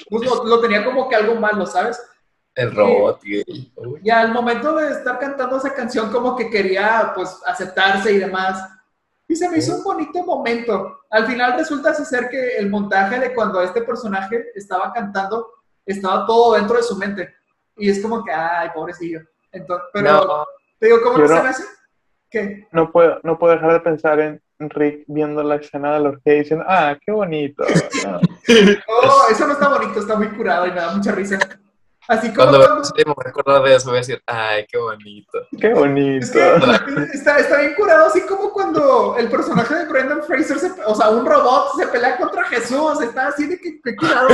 pues 0.09 0.24
lo, 0.24 0.44
lo 0.44 0.61
tenía 0.61 0.84
como 0.84 1.09
que 1.09 1.16
algo 1.16 1.34
malo, 1.34 1.66
¿sabes? 1.66 2.00
El 2.55 2.74
robot, 2.74 3.22
gay. 3.22 3.72
Uy. 3.76 4.00
Y 4.05 4.11
al 4.11 4.32
momento 4.32 4.74
de 4.76 4.90
estar 4.90 5.18
cantando 5.18 5.57
esa 5.57 5.72
canción 5.74 6.11
como 6.11 6.36
que 6.36 6.50
quería 6.50 7.12
pues 7.14 7.40
aceptarse 7.46 8.12
y 8.12 8.18
demás. 8.18 8.68
Y 9.26 9.34
se 9.36 9.48
me 9.48 9.59
hizo 9.59 9.76
un 9.76 9.82
bonito 9.84 10.22
momento. 10.24 11.00
Al 11.11 11.26
final 11.26 11.57
resulta 11.59 11.94
ser 11.94 12.28
que 12.28 12.57
el 12.59 12.68
montaje 12.68 13.18
de 13.18 13.34
cuando 13.34 13.62
este 13.62 13.80
personaje 13.82 14.48
estaba 14.55 14.92
cantando 14.92 15.48
estaba 15.86 16.26
todo 16.26 16.55
dentro 16.55 16.76
de 16.76 16.82
su 16.82 16.96
mente. 16.96 17.34
Y 17.76 17.88
es 17.88 18.03
como 18.03 18.22
que, 18.22 18.30
ay, 18.32 18.68
pobrecillo. 18.74 19.20
Entonces, 19.50 19.88
pero 19.92 20.12
No, 20.12 20.44
te 20.78 20.86
digo, 20.86 20.98
¿cómo 21.03 21.18
no 21.18 21.28
se 21.28 21.34
no- 21.34 21.42
me 21.42 21.48
hace? 21.48 21.64
¿Qué? 22.30 22.68
No 22.72 22.90
puedo, 22.92 23.18
no 23.22 23.38
puedo 23.38 23.55
dejar 23.55 23.72
de 23.72 23.80
pensar 23.80 24.20
en 24.20 24.42
Rick 24.59 25.05
viendo 25.07 25.42
la 25.42 25.57
escena 25.57 25.94
de 25.94 26.00
la 26.00 26.09
orgía 26.11 26.34
y 26.34 26.38
diciendo, 26.40 26.64
ah, 26.68 26.96
qué 27.05 27.12
bonito. 27.12 27.64
No. 28.07 28.20
Oh, 28.88 29.22
eso 29.30 29.46
no 29.46 29.53
está 29.55 29.68
bonito, 29.68 30.00
está 30.00 30.16
muy 30.16 30.28
curado 30.28 30.66
y 30.66 30.70
me 30.70 30.76
da 30.80 30.92
mucha 30.92 31.12
risa. 31.12 31.38
Así 32.12 32.32
como 32.32 32.48
cuando 32.48 32.66
cuando- 32.66 32.84
sí, 32.84 32.92
me 32.96 33.12
voy 33.14 33.24
a 33.24 33.28
acordar 33.30 33.62
de 33.62 33.74
eso, 33.76 33.88
voy 33.88 33.96
a 33.96 34.00
decir, 34.00 34.22
ay, 34.26 34.66
qué 34.70 34.78
bonito. 34.78 35.38
Qué 35.60 35.72
bonito. 35.74 36.24
Es 36.26 36.30
que 36.30 37.02
está, 37.14 37.38
está 37.38 37.58
bien 37.60 37.74
curado, 37.74 38.06
así 38.06 38.20
como 38.22 38.50
cuando 38.52 39.16
el 39.18 39.28
personaje 39.30 39.74
de 39.74 39.86
Brendan 39.86 40.22
Fraser, 40.24 40.58
se, 40.58 40.72
o 40.84 40.94
sea, 40.94 41.10
un 41.10 41.24
robot 41.24 41.76
se 41.78 41.86
pelea 41.86 42.16
contra 42.18 42.44
Jesús, 42.44 43.00
está 43.02 43.28
así 43.28 43.46
de 43.46 43.58
que, 43.58 43.80
que 43.80 43.96
curado. 43.96 44.28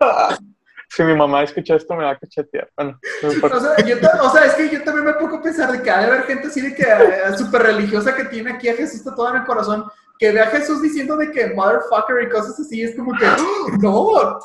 Ah, 0.00 0.36
si 0.90 1.02
mi 1.02 1.14
mamá 1.14 1.42
escucha 1.42 1.74
esto, 1.76 1.94
me 1.94 2.04
va 2.04 2.10
a 2.12 2.18
cachetear. 2.18 2.70
Bueno, 2.76 2.98
no 3.22 3.32
importa. 3.32 3.56
O 3.56 3.60
sea, 3.60 3.84
yo 3.84 4.00
ta- 4.00 4.22
o 4.22 4.30
sea, 4.30 4.44
es 4.44 4.54
que 4.54 4.68
yo 4.70 4.82
también 4.84 5.06
me 5.06 5.14
pongo 5.14 5.36
a 5.36 5.42
pensar 5.42 5.72
de 5.72 5.82
que 5.82 5.90
ha 5.90 5.98
de 5.98 6.04
haber 6.06 6.22
gente 6.24 6.48
así 6.48 6.60
de 6.60 6.74
que 6.74 6.82
eh, 6.82 7.36
súper 7.36 7.62
religiosa 7.62 8.14
que 8.14 8.24
tiene 8.26 8.52
aquí 8.52 8.68
a 8.68 8.74
Jesús 8.74 9.04
tatuado 9.04 9.34
en 9.34 9.40
el 9.40 9.46
corazón, 9.46 9.84
que 10.18 10.30
ve 10.32 10.40
a 10.40 10.46
Jesús 10.46 10.82
diciendo 10.82 11.16
de 11.16 11.30
que 11.30 11.48
motherfucker 11.54 12.22
y 12.22 12.28
cosas 12.28 12.58
así, 12.58 12.82
es 12.82 12.96
como 12.96 13.12
que, 13.18 13.26
¡Oh, 13.26 13.68
no, 13.80 14.40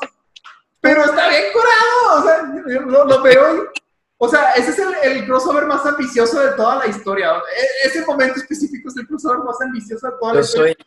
pero 0.84 1.02
está 1.04 1.28
bien 1.30 1.44
curado, 1.52 2.20
o 2.20 2.22
sea, 2.22 2.64
yo 2.74 2.80
lo, 2.82 3.04
lo 3.06 3.22
veo 3.22 3.54
y- 3.56 3.68
o 4.18 4.28
sea, 4.28 4.50
ese 4.52 4.70
es 4.70 4.78
el, 4.78 4.94
el 5.02 5.26
crossover 5.26 5.66
más 5.66 5.84
ambicioso 5.86 6.38
de 6.40 6.52
toda 6.52 6.76
la 6.76 6.86
historia. 6.86 7.32
E- 7.56 7.88
ese 7.88 8.04
momento 8.04 8.38
específico 8.38 8.88
es 8.90 8.96
el 8.98 9.06
crossover 9.08 9.38
más 9.38 9.60
ambicioso 9.62 10.06
de 10.06 10.12
toda 10.20 10.34
la 10.34 10.40
Yo 10.40 10.44
historia. 10.46 10.74
soy, 10.78 10.86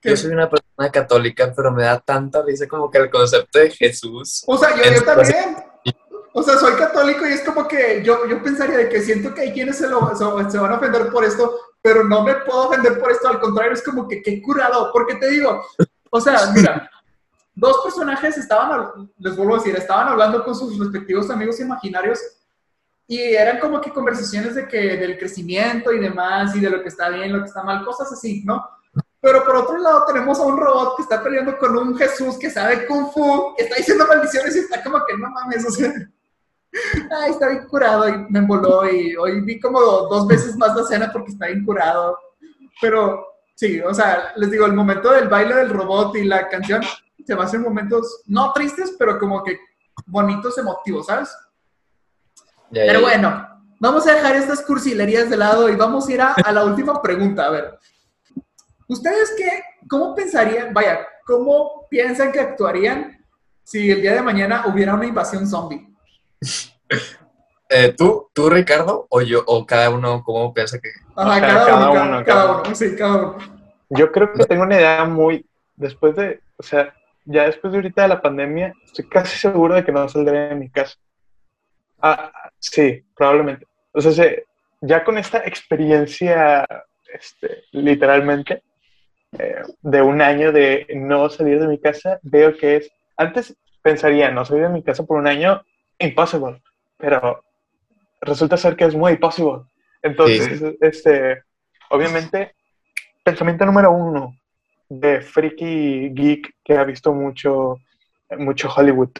Que- 0.00 0.10
yo 0.10 0.16
soy 0.16 0.30
una 0.32 0.48
persona 0.48 0.92
católica, 0.92 1.52
pero 1.56 1.72
me 1.72 1.82
da 1.84 1.98
tanta 1.98 2.42
risa 2.42 2.68
como 2.68 2.90
que 2.90 2.98
el 2.98 3.10
concepto 3.10 3.58
de 3.58 3.70
Jesús. 3.70 4.44
O 4.46 4.56
sea, 4.58 4.74
yo, 4.76 4.82
yo 4.92 5.02
también. 5.02 5.56
O 6.34 6.42
sea, 6.42 6.56
soy 6.58 6.74
católico 6.74 7.26
y 7.26 7.32
es 7.32 7.40
como 7.40 7.66
que 7.66 8.02
yo, 8.04 8.26
yo 8.26 8.40
pensaría 8.42 8.76
de 8.76 8.88
que 8.90 9.00
siento 9.02 9.34
que 9.34 9.40
hay 9.40 9.52
quienes 9.52 9.76
se, 9.78 9.88
lo, 9.88 10.08
se, 10.10 10.50
se 10.50 10.58
van 10.58 10.72
a 10.72 10.76
ofender 10.76 11.10
por 11.10 11.24
esto, 11.24 11.58
pero 11.82 12.04
no 12.04 12.22
me 12.22 12.34
puedo 12.36 12.68
ofender 12.68 13.00
por 13.00 13.10
esto, 13.10 13.28
al 13.28 13.40
contrario, 13.40 13.72
es 13.72 13.82
como 13.82 14.06
que 14.06 14.22
qué 14.22 14.40
curado, 14.42 14.90
porque 14.92 15.16
te 15.16 15.28
digo, 15.30 15.64
o 16.10 16.20
sea, 16.20 16.52
mira, 16.54 16.88
dos 17.58 17.80
personajes 17.82 18.38
estaban, 18.38 19.10
les 19.18 19.36
vuelvo 19.36 19.54
a 19.54 19.58
decir, 19.58 19.74
estaban 19.74 20.08
hablando 20.08 20.44
con 20.44 20.54
sus 20.54 20.78
respectivos 20.78 21.28
amigos 21.28 21.58
imaginarios 21.60 22.20
y 23.06 23.18
eran 23.18 23.58
como 23.58 23.80
que 23.80 23.90
conversaciones 23.90 24.54
de 24.54 24.68
que 24.68 24.96
del 24.96 25.18
crecimiento 25.18 25.92
y 25.92 25.98
demás 25.98 26.54
y 26.54 26.60
de 26.60 26.70
lo 26.70 26.82
que 26.82 26.88
está 26.88 27.08
bien, 27.08 27.32
lo 27.32 27.40
que 27.40 27.48
está 27.48 27.64
mal, 27.64 27.84
cosas 27.84 28.12
así, 28.12 28.44
¿no? 28.44 28.64
Pero 29.20 29.44
por 29.44 29.56
otro 29.56 29.78
lado 29.78 30.04
tenemos 30.06 30.38
a 30.38 30.42
un 30.42 30.56
robot 30.56 30.96
que 30.96 31.02
está 31.02 31.20
peleando 31.22 31.58
con 31.58 31.76
un 31.76 31.96
Jesús 31.96 32.38
que 32.38 32.50
sabe 32.50 32.86
Kung 32.86 33.10
Fu, 33.12 33.54
que 33.56 33.64
está 33.64 33.76
diciendo 33.76 34.06
maldiciones 34.06 34.54
y 34.54 34.60
está 34.60 34.82
como 34.82 35.04
que 35.04 35.16
no 35.16 35.28
mames, 35.30 35.66
o 35.66 35.70
sea, 35.70 35.92
ay, 37.22 37.30
está 37.32 37.48
bien 37.48 37.66
curado 37.66 38.08
y 38.08 38.26
me 38.30 38.38
emboló 38.38 38.88
y 38.88 39.16
hoy 39.16 39.40
vi 39.40 39.58
como 39.58 39.80
dos 39.80 40.28
veces 40.28 40.56
más 40.56 40.76
la 40.76 40.82
escena 40.82 41.10
porque 41.12 41.32
está 41.32 41.46
bien 41.46 41.64
curado. 41.64 42.16
Pero 42.80 43.26
sí, 43.56 43.80
o 43.80 43.92
sea, 43.92 44.32
les 44.36 44.50
digo, 44.52 44.66
el 44.66 44.74
momento 44.74 45.10
del 45.10 45.28
baile 45.28 45.56
del 45.56 45.70
robot 45.70 46.14
y 46.14 46.22
la 46.22 46.48
canción 46.48 46.82
se 47.24 47.34
va 47.34 47.44
a 47.44 47.46
hacer 47.46 47.60
momentos 47.60 48.22
no 48.26 48.52
tristes, 48.52 48.94
pero 48.98 49.18
como 49.18 49.42
que 49.42 49.58
bonitos, 50.06 50.56
emotivos, 50.58 51.06
¿sabes? 51.06 51.28
Ya, 52.70 52.84
ya, 52.84 52.92
Pero 52.92 53.00
bueno, 53.00 53.48
vamos 53.80 54.06
a 54.06 54.14
dejar 54.14 54.36
estas 54.36 54.62
cursilerías 54.62 55.30
de 55.30 55.36
lado 55.36 55.68
y 55.68 55.76
vamos 55.76 56.08
a 56.08 56.12
ir 56.12 56.20
a, 56.20 56.32
a 56.32 56.52
la 56.52 56.64
última 56.64 57.00
pregunta. 57.00 57.46
A 57.46 57.50
ver, 57.50 57.78
¿ustedes 58.86 59.34
qué, 59.36 59.62
cómo 59.88 60.14
pensarían, 60.14 60.72
vaya, 60.72 61.06
cómo 61.26 61.86
piensan 61.90 62.32
que 62.32 62.40
actuarían 62.40 63.18
si 63.62 63.90
el 63.90 64.00
día 64.00 64.14
de 64.14 64.22
mañana 64.22 64.64
hubiera 64.66 64.94
una 64.94 65.06
invasión 65.06 65.46
zombie? 65.46 65.86
Eh, 67.70 67.94
¿tú, 67.94 68.30
¿Tú, 68.32 68.48
Ricardo, 68.48 69.06
o 69.10 69.20
yo, 69.20 69.42
o 69.46 69.66
cada 69.66 69.90
uno, 69.90 70.22
cómo 70.24 70.54
piensa 70.54 70.78
que...? 70.78 70.88
Ajá, 71.14 71.38
cada, 71.38 71.66
cada 71.66 71.76
uno, 71.76 71.92
cada, 71.92 72.06
uno, 72.06 72.24
cada 72.24 72.24
cada 72.24 72.62
uno, 72.62 72.74
sí, 72.74 72.96
cada 72.96 73.16
uno. 73.16 73.36
Yo 73.90 74.10
creo 74.10 74.32
que 74.32 74.46
tengo 74.46 74.62
una 74.62 74.76
idea 74.76 75.04
muy, 75.04 75.46
después 75.76 76.16
de, 76.16 76.40
o 76.56 76.62
sea, 76.62 76.94
ya 77.28 77.44
después 77.44 77.72
de 77.72 77.78
ahorita 77.78 78.02
de 78.02 78.08
la 78.08 78.22
pandemia, 78.22 78.72
estoy 78.84 79.06
casi 79.08 79.36
seguro 79.38 79.74
de 79.74 79.84
que 79.84 79.92
no 79.92 80.08
saldré 80.08 80.48
de 80.48 80.54
mi 80.54 80.70
casa. 80.70 80.96
Ah, 82.00 82.32
sí, 82.58 83.04
probablemente. 83.16 83.66
O 83.92 84.00
sea, 84.00 84.12
se- 84.12 84.44
ya 84.80 85.04
con 85.04 85.18
esta 85.18 85.38
experiencia, 85.44 86.66
este, 87.12 87.64
literalmente, 87.72 88.62
eh, 89.38 89.62
de 89.82 90.02
un 90.02 90.22
año 90.22 90.52
de 90.52 90.86
no 90.94 91.28
salir 91.28 91.60
de 91.60 91.68
mi 91.68 91.78
casa, 91.78 92.18
veo 92.22 92.56
que 92.56 92.76
es, 92.76 92.90
antes 93.16 93.54
pensaría, 93.82 94.30
no 94.30 94.44
salir 94.44 94.64
de 94.64 94.68
mi 94.70 94.82
casa 94.82 95.04
por 95.04 95.18
un 95.18 95.26
año, 95.26 95.62
impossible, 95.98 96.62
pero 96.96 97.42
resulta 98.22 98.56
ser 98.56 98.76
que 98.76 98.84
es 98.86 98.94
muy 98.94 99.16
possible. 99.18 99.62
Entonces, 100.02 100.62
este, 100.80 101.42
obviamente, 101.90 102.54
pensamiento 103.24 103.66
número 103.66 103.90
uno 103.92 104.37
de 104.88 105.20
freaky 105.20 106.10
geek 106.14 106.54
que 106.64 106.76
ha 106.76 106.84
visto 106.84 107.12
mucho, 107.12 107.76
mucho 108.38 108.68
Hollywood. 108.74 109.10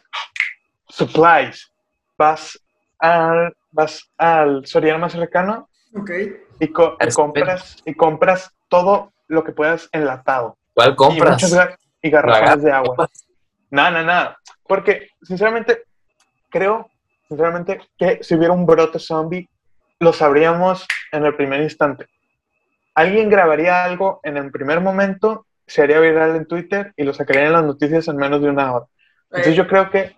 Supplies. 0.89 1.71
Vas 2.17 2.59
al, 2.99 3.55
vas 3.71 4.11
al 4.17 4.67
Soriano 4.67 4.99
más 4.99 5.13
cercano 5.13 5.69
Ok. 5.95 6.11
y, 6.59 6.69
co- 6.69 6.97
y 7.01 7.09
compras, 7.13 7.77
y 7.85 7.95
compras 7.95 8.51
todo 8.69 9.13
lo 9.29 9.45
que 9.45 9.53
puedas 9.53 9.89
enlatado. 9.93 10.57
¿Cuál 10.75 10.93
Y, 10.93 10.97
compras? 10.97 11.33
muchas 11.43 11.55
ga- 11.55 11.77
y 12.03 12.11
garrafones 12.11 12.63
de 12.63 12.73
agua. 12.73 13.09
Nada, 13.71 13.91
nada, 13.91 14.05
nada. 14.05 14.39
Porque, 14.67 15.09
sinceramente, 15.23 15.83
creo, 16.49 16.91
sinceramente, 17.29 17.81
que 17.99 18.19
si 18.23 18.35
hubiera 18.35 18.53
un 18.55 18.65
brote 18.67 18.99
zombie, 18.99 19.49
lo 20.01 20.13
sabríamos 20.13 20.87
en 21.13 21.25
el 21.27 21.35
primer 21.37 21.61
instante. 21.61 22.07
Alguien 22.95 23.29
grabaría 23.29 23.85
algo 23.85 24.21
en 24.23 24.37
el 24.37 24.51
primer 24.51 24.81
momento, 24.81 25.47
se 25.69 25.83
haría 25.83 26.01
viral 26.01 26.35
en 26.37 26.47
Twitter 26.47 26.93
y 26.97 27.05
lo 27.05 27.13
sacaría 27.15 27.47
en 27.47 27.53
las 27.53 27.65
noticias 27.65 28.09
en 28.09 28.17
menos 28.17 28.43
de 28.43 28.49
una 28.51 28.73
hora. 28.75 28.87
Entonces 29.31 29.55
yo 29.57 29.67
creo 29.69 29.91
que 29.91 30.17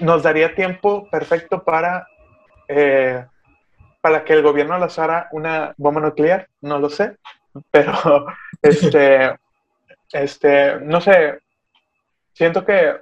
nos 0.00 0.22
daría 0.22 0.54
tiempo 0.54 1.08
perfecto 1.10 1.62
para, 1.64 2.06
eh, 2.68 3.24
para 4.00 4.24
que 4.24 4.32
el 4.34 4.42
gobierno 4.42 4.76
lanzara 4.78 5.28
una 5.32 5.74
bomba 5.76 6.00
nuclear, 6.00 6.48
no 6.60 6.78
lo 6.78 6.88
sé, 6.90 7.16
pero 7.70 8.26
este, 8.62 9.34
este, 10.12 10.80
no 10.80 11.00
sé, 11.00 11.38
siento 12.32 12.64
que, 12.64 12.96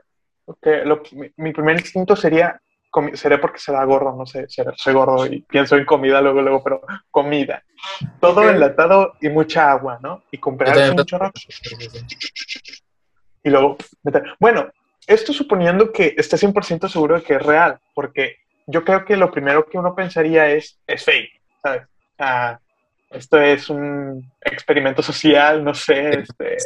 que 0.61 0.85
lo- 0.85 1.03
mi 1.37 1.53
primer 1.53 1.77
instinto 1.77 2.15
sería, 2.17 2.61
sería 3.15 3.41
porque 3.41 3.59
será 3.59 3.85
gordo, 3.85 4.15
no 4.17 4.25
sé, 4.27 4.47
será- 4.49 4.73
soy 4.77 4.95
gordo 4.95 5.27
y 5.27 5.43
pienso 5.43 5.77
en 5.77 5.85
comida 5.85 6.21
luego, 6.21 6.41
luego, 6.43 6.63
pero 6.63 6.81
comida. 7.11 7.63
Todo 8.21 8.43
enlatado 8.55 9.15
y 9.21 9.29
mucha 9.29 9.71
agua, 9.71 9.99
¿no? 10.03 10.23
Y 10.31 10.39
comprar 10.39 10.75
un 10.91 11.05
chorro 11.05 11.33
y 13.43 13.51
luego 13.51 13.77
meter. 14.03 14.25
Bueno, 14.41 14.71
esto 15.07 15.33
suponiendo 15.33 15.93
que 15.93 16.15
esté 16.17 16.37
100% 16.37 16.89
seguro 16.89 17.17
de 17.17 17.23
que 17.23 17.35
es 17.35 17.43
real, 17.43 17.79
porque 17.95 18.37
yo 18.67 18.85
creo 18.85 19.05
que 19.05 19.17
lo 19.17 19.31
primero 19.31 19.67
que 19.67 19.79
uno 19.79 19.95
pensaría 19.95 20.49
es, 20.49 20.81
es 20.87 21.05
fake, 21.05 21.41
¿sabes? 21.63 21.83
Ah, 22.19 22.59
esto 23.11 23.39
es 23.41 23.71
un 23.71 24.33
experimento 24.41 25.03
social, 25.03 25.63
no 25.63 25.75
sé, 25.75 26.21
este, 26.21 26.57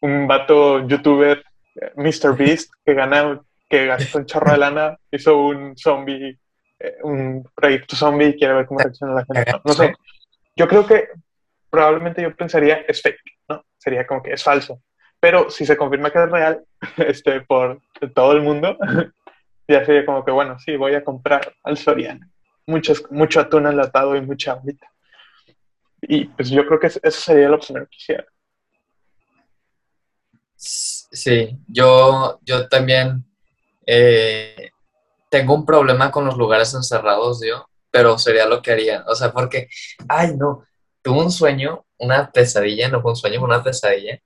un 0.00 0.28
vato 0.28 0.86
youtuber, 0.86 1.42
eh, 1.80 1.92
Mr. 1.96 2.36
Beast, 2.36 2.72
que 2.84 2.94
gana, 2.94 3.40
que 3.72 3.86
gastó 3.86 4.18
un 4.18 4.26
chorro 4.26 4.52
de 4.52 4.58
lana, 4.58 4.98
hizo 5.10 5.46
un 5.46 5.74
zombie, 5.78 6.38
eh, 6.78 6.96
un 7.04 7.42
proyecto 7.54 7.96
zombie 7.96 8.28
y 8.28 8.36
quiere 8.36 8.52
ver 8.52 8.66
cómo 8.66 8.80
reacciona 8.80 9.14
la 9.14 9.24
gente. 9.24 9.50
No, 9.64 9.72
sé. 9.72 9.94
Yo 10.54 10.68
creo 10.68 10.86
que 10.86 11.08
probablemente 11.70 12.20
yo 12.20 12.36
pensaría 12.36 12.84
es 12.86 13.00
fake, 13.00 13.38
¿no? 13.48 13.64
Sería 13.78 14.06
como 14.06 14.22
que 14.22 14.34
es 14.34 14.42
falso. 14.44 14.82
Pero 15.18 15.48
si 15.48 15.64
se 15.64 15.78
confirma 15.78 16.10
que 16.10 16.22
es 16.22 16.30
real, 16.30 16.62
este, 16.98 17.40
por 17.40 17.80
todo 18.14 18.32
el 18.32 18.42
mundo, 18.42 18.76
ya 19.68 19.86
sería 19.86 20.04
como 20.04 20.22
que, 20.22 20.32
bueno, 20.32 20.58
sí, 20.58 20.76
voy 20.76 20.94
a 20.94 21.02
comprar 21.02 21.54
al 21.62 21.78
Soriana. 21.78 22.28
Muchos, 22.66 23.10
mucho 23.10 23.40
atún 23.40 23.68
enlatado 23.68 24.14
y 24.16 24.20
mucha 24.20 24.52
agüita. 24.52 24.92
Y 26.02 26.26
pues 26.26 26.50
yo 26.50 26.66
creo 26.66 26.78
que 26.78 26.88
eso 26.88 27.10
sería 27.10 27.48
lo 27.48 27.58
primero 27.58 27.86
que 27.86 27.96
quisiera. 27.96 28.26
Sí, 30.56 31.58
yo, 31.68 32.38
yo 32.42 32.68
también 32.68 33.24
eh, 33.86 34.70
tengo 35.30 35.54
un 35.54 35.64
problema 35.64 36.10
con 36.10 36.26
los 36.26 36.36
lugares 36.36 36.74
encerrados, 36.74 37.40
yo, 37.46 37.66
pero 37.90 38.18
sería 38.18 38.46
lo 38.46 38.60
que 38.62 38.72
haría. 38.72 39.04
O 39.08 39.14
sea, 39.14 39.32
porque, 39.32 39.68
ay, 40.08 40.36
no, 40.36 40.64
tuve 41.02 41.20
un 41.20 41.32
sueño, 41.32 41.84
una 41.98 42.30
pesadilla, 42.30 42.88
no 42.88 43.00
fue 43.00 43.12
un 43.12 43.16
sueño, 43.16 43.38
fue 43.38 43.48
una 43.48 43.62
pesadilla. 43.62 44.18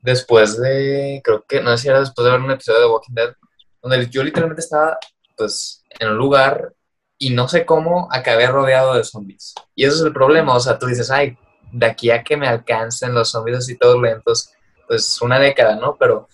Después 0.00 0.60
de, 0.60 1.20
creo 1.24 1.44
que, 1.48 1.60
no 1.60 1.76
sé 1.76 1.82
si 1.82 1.88
era 1.88 2.00
después 2.00 2.24
de 2.24 2.32
ver 2.32 2.40
un 2.40 2.50
episodio 2.50 2.80
de 2.80 2.86
Walking 2.86 3.14
Dead, 3.14 3.34
donde 3.82 4.08
yo 4.08 4.22
literalmente 4.22 4.60
estaba, 4.60 4.98
pues, 5.36 5.84
en 5.98 6.08
un 6.08 6.16
lugar 6.16 6.72
y 7.18 7.30
no 7.30 7.48
sé 7.48 7.64
cómo 7.64 8.08
acabé 8.12 8.46
rodeado 8.46 8.94
de 8.94 9.04
zombies. 9.04 9.54
Y 9.74 9.84
eso 9.84 9.96
es 9.96 10.02
el 10.02 10.12
problema, 10.12 10.54
o 10.54 10.60
sea, 10.60 10.78
tú 10.78 10.86
dices, 10.86 11.10
ay, 11.10 11.36
de 11.72 11.86
aquí 11.86 12.10
a 12.10 12.22
que 12.22 12.36
me 12.36 12.46
alcancen 12.46 13.14
los 13.14 13.30
zombies 13.30 13.58
así 13.58 13.76
todos 13.76 14.00
lentos, 14.00 14.50
pues 14.86 15.20
una 15.22 15.38
década, 15.38 15.76
¿no? 15.76 15.96
Pero 15.98 16.28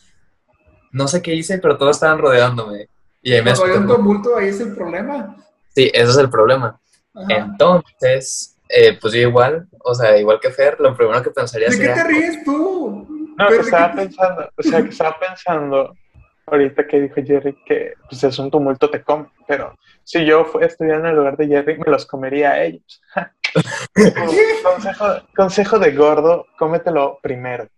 no 0.92 1.08
sé 1.08 1.20
qué 1.22 1.34
hice, 1.34 1.58
pero 1.58 1.76
todos 1.76 1.96
estaban 1.96 2.18
rodeándome. 2.18 2.88
Y 3.22 3.32
ahí 3.32 3.42
me 3.42 3.52
Cuando 3.54 3.64
hay 3.64 3.70
un 3.70 3.76
asusté. 3.84 3.96
tumulto, 3.96 4.36
ahí 4.36 4.48
es 4.48 4.60
el 4.60 4.74
problema. 4.74 5.36
Sí, 5.74 5.90
ese 5.92 6.10
es 6.10 6.16
el 6.18 6.30
problema. 6.30 6.78
Ajá. 7.14 7.26
Entonces, 7.36 8.56
eh, 8.68 8.98
pues 9.00 9.12
yo 9.14 9.20
igual, 9.20 9.68
o 9.84 9.94
sea, 9.94 10.16
igual 10.18 10.40
que 10.40 10.50
Fer, 10.50 10.78
lo 10.80 10.96
primero 10.96 11.22
que 11.22 11.30
pensaría 11.30 11.68
¿De 11.68 11.76
qué 11.76 11.86
sería, 11.86 11.94
te 12.02 12.04
ríes 12.08 12.44
tú? 12.44 13.06
No, 13.38 13.46
Pero 13.48 13.48
que 13.48 13.54
¿de 13.56 13.62
estaba 13.62 13.90
qué- 13.90 13.96
pensando, 13.96 14.48
o 14.56 14.62
sea, 14.62 14.82
que 14.82 14.88
estaba 14.88 15.16
pensando 15.18 15.94
ahorita 16.46 16.86
que 16.86 17.00
dijo 17.00 17.14
Jerry 17.24 17.56
que 17.64 17.94
pues 18.08 18.22
es 18.24 18.38
un 18.38 18.50
tumulto 18.50 18.90
te 18.90 19.02
come, 19.02 19.26
pero 19.46 19.74
si 20.04 20.24
yo 20.26 20.44
fuera 20.44 20.66
a 20.66 20.70
estudiar 20.70 21.00
en 21.00 21.06
el 21.06 21.16
lugar 21.16 21.36
de 21.36 21.46
Jerry, 21.46 21.78
me 21.78 21.90
los 21.90 22.04
comería 22.06 22.50
a 22.52 22.62
ellos. 22.64 23.00
consejo, 24.62 25.04
consejo 25.34 25.78
de 25.78 25.92
gordo, 25.92 26.46
cómetelo 26.58 27.18
primero. 27.22 27.68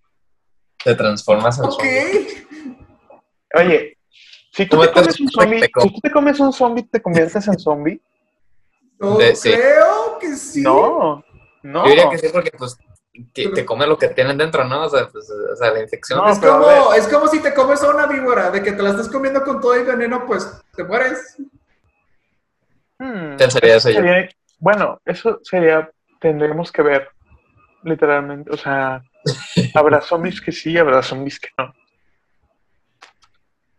te 0.82 0.94
transformas 0.94 1.58
en 1.58 1.64
Ok. 1.66 1.82
Oye, 3.55 3.98
si 4.52 4.66
tú, 4.66 4.81
te 4.81 4.93
comes 4.93 5.20
un 5.20 5.28
zombie, 5.31 5.60
si 5.62 5.68
tú 5.89 6.01
te 6.01 6.10
comes 6.10 6.40
un 6.40 6.52
zombie, 6.52 6.82
¿te 6.85 7.02
conviertes 7.02 7.47
en 7.48 7.59
zombie? 7.59 8.01
De- 9.18 9.35
sí. 9.36 9.52
creo 9.52 10.18
que 10.20 10.35
sí. 10.36 10.62
No, 10.62 11.24
no. 11.62 11.85
Yo 11.85 11.90
diría 11.90 12.10
que 12.10 12.18
sí, 12.18 12.28
porque 12.32 12.51
pues 12.56 12.76
te, 13.32 13.48
te 13.48 13.64
come 13.64 13.86
lo 13.86 13.98
que 13.98 14.09
tienen 14.09 14.39
dentro, 14.39 14.64
¿no? 14.64 14.85
O 14.85 14.89
sea, 14.89 15.09
pues, 15.09 15.28
o 15.31 15.56
sea 15.56 15.70
la 15.72 15.81
infección. 15.81 16.18
No, 16.20 16.31
es, 16.31 16.39
como, 16.39 16.94
es 16.94 17.09
como 17.09 17.26
si 17.28 17.40
te 17.40 17.52
comes 17.55 17.82
a 17.82 17.90
una 17.90 18.06
víbora, 18.06 18.51
de 18.51 18.62
que 18.62 18.72
te 18.72 18.82
la 18.82 18.90
estás 18.90 19.09
comiendo 19.09 19.43
con 19.43 19.60
todo 19.60 19.74
el 19.74 19.85
veneno, 19.85 20.24
pues 20.26 20.48
te 20.74 20.85
mueres. 20.85 21.36
Hmm, 22.98 23.36
eso 23.40 23.59
yo. 23.59 23.81
sería- 23.81 24.28
bueno, 24.59 25.01
eso 25.05 25.40
sería, 25.43 25.90
tendremos 26.20 26.70
que 26.70 26.82
ver, 26.82 27.09
literalmente, 27.82 28.51
o 28.51 28.56
sea, 28.56 29.02
habrá 29.74 30.01
zombies 30.01 30.40
que 30.40 30.52
sí, 30.52 30.78
habrá 30.78 31.02
zombies 31.02 31.39
que 31.40 31.48
no. 31.59 31.74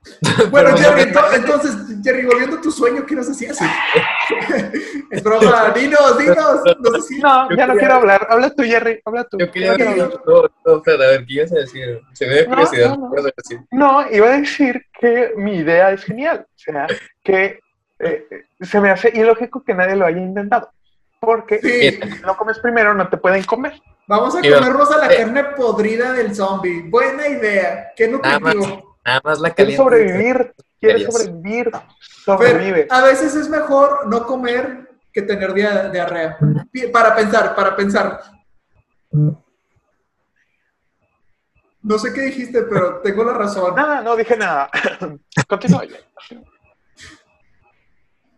Bueno, 0.51 0.71
Pero 0.75 0.77
Jerry, 0.77 1.11
entonces, 1.35 1.75
Jerry, 2.03 2.25
volviendo 2.25 2.57
a 2.57 2.61
tu 2.61 2.71
sueño, 2.71 3.05
¿qué 3.05 3.15
nos 3.15 3.29
hacías? 3.29 3.57
es 5.11 5.23
broma, 5.23 5.71
dinos, 5.75 6.17
dinos. 6.17 6.61
No 6.79 6.91
sé 6.91 7.01
si- 7.01 7.19
No, 7.19 7.49
Yo 7.49 7.55
ya 7.55 7.67
no 7.67 7.73
quería- 7.73 7.79
quiero 7.79 7.93
hablar. 7.95 8.27
Habla 8.29 8.49
tú, 8.51 8.63
Jerry. 8.63 9.01
Habla 9.05 9.23
tú. 9.25 9.37
Yo 9.39 9.51
quería 9.51 9.73
decir, 9.73 10.09
no, 10.25 10.43
no, 10.65 10.77
espera, 10.77 11.03
a 11.05 11.07
ver, 11.09 11.25
¿qué 11.25 11.33
ibas 11.33 11.51
a 11.51 11.55
decir? 11.55 12.01
Se 12.13 12.27
me 12.27 12.35
da 12.35 12.41
No, 12.43 12.49
curiosidad, 12.49 12.97
no, 13.71 14.11
iba 14.11 14.27
a 14.27 14.37
decir 14.39 14.81
que 14.99 15.31
mi 15.37 15.57
idea 15.57 15.91
es 15.91 16.03
genial. 16.03 16.45
O 16.47 16.53
sea, 16.57 16.87
que 17.23 17.59
eh, 17.99 18.27
se 18.61 18.79
me 18.81 18.89
hace 18.91 19.09
ilógico 19.13 19.63
que 19.63 19.73
nadie 19.73 19.95
lo 19.95 20.05
haya 20.05 20.19
intentado. 20.19 20.69
Porque 21.19 21.59
Sí, 21.61 21.91
si 22.17 22.21
no 22.21 22.37
comes 22.37 22.59
primero, 22.59 22.93
no 22.93 23.07
te 23.09 23.17
pueden 23.17 23.43
comer. 23.43 23.73
vamos 24.07 24.35
a 24.35 24.41
comernos 24.41 24.91
a 24.91 24.97
la 24.99 25.11
eh. 25.13 25.17
carne 25.17 25.43
podrida 25.55 26.11
del 26.13 26.35
zombie. 26.35 26.83
Buena 26.87 27.27
idea. 27.27 27.91
Qué 27.95 28.07
Nada 28.07 28.39
más. 28.39 28.53
nutritivo. 28.55 28.84
Nada 29.05 29.21
más 29.23 29.39
la 29.39 29.51
Quieres 29.51 29.77
caliente. 29.77 30.05
sobrevivir, 30.07 30.55
quieres 30.79 31.03
sobrevivir, 31.05 31.69
Fer, 31.71 31.81
sobrevive. 32.25 32.87
a 32.89 33.01
veces 33.03 33.35
es 33.35 33.47
mejor 33.49 34.07
no 34.07 34.25
comer 34.25 34.89
que 35.13 35.21
tener 35.21 35.53
dia- 35.53 35.89
diarrea. 35.89 36.37
Para 36.91 37.15
pensar, 37.15 37.55
para 37.55 37.75
pensar. 37.75 38.19
No 41.81 41.99
sé 41.99 42.11
qué 42.13 42.21
dijiste, 42.21 42.63
pero 42.63 42.99
tengo 43.01 43.23
la 43.23 43.33
razón. 43.33 43.75
Nada, 43.75 44.01
no 44.01 44.15
dije 44.15 44.35
nada. 44.35 44.69
Continúa. 45.47 45.83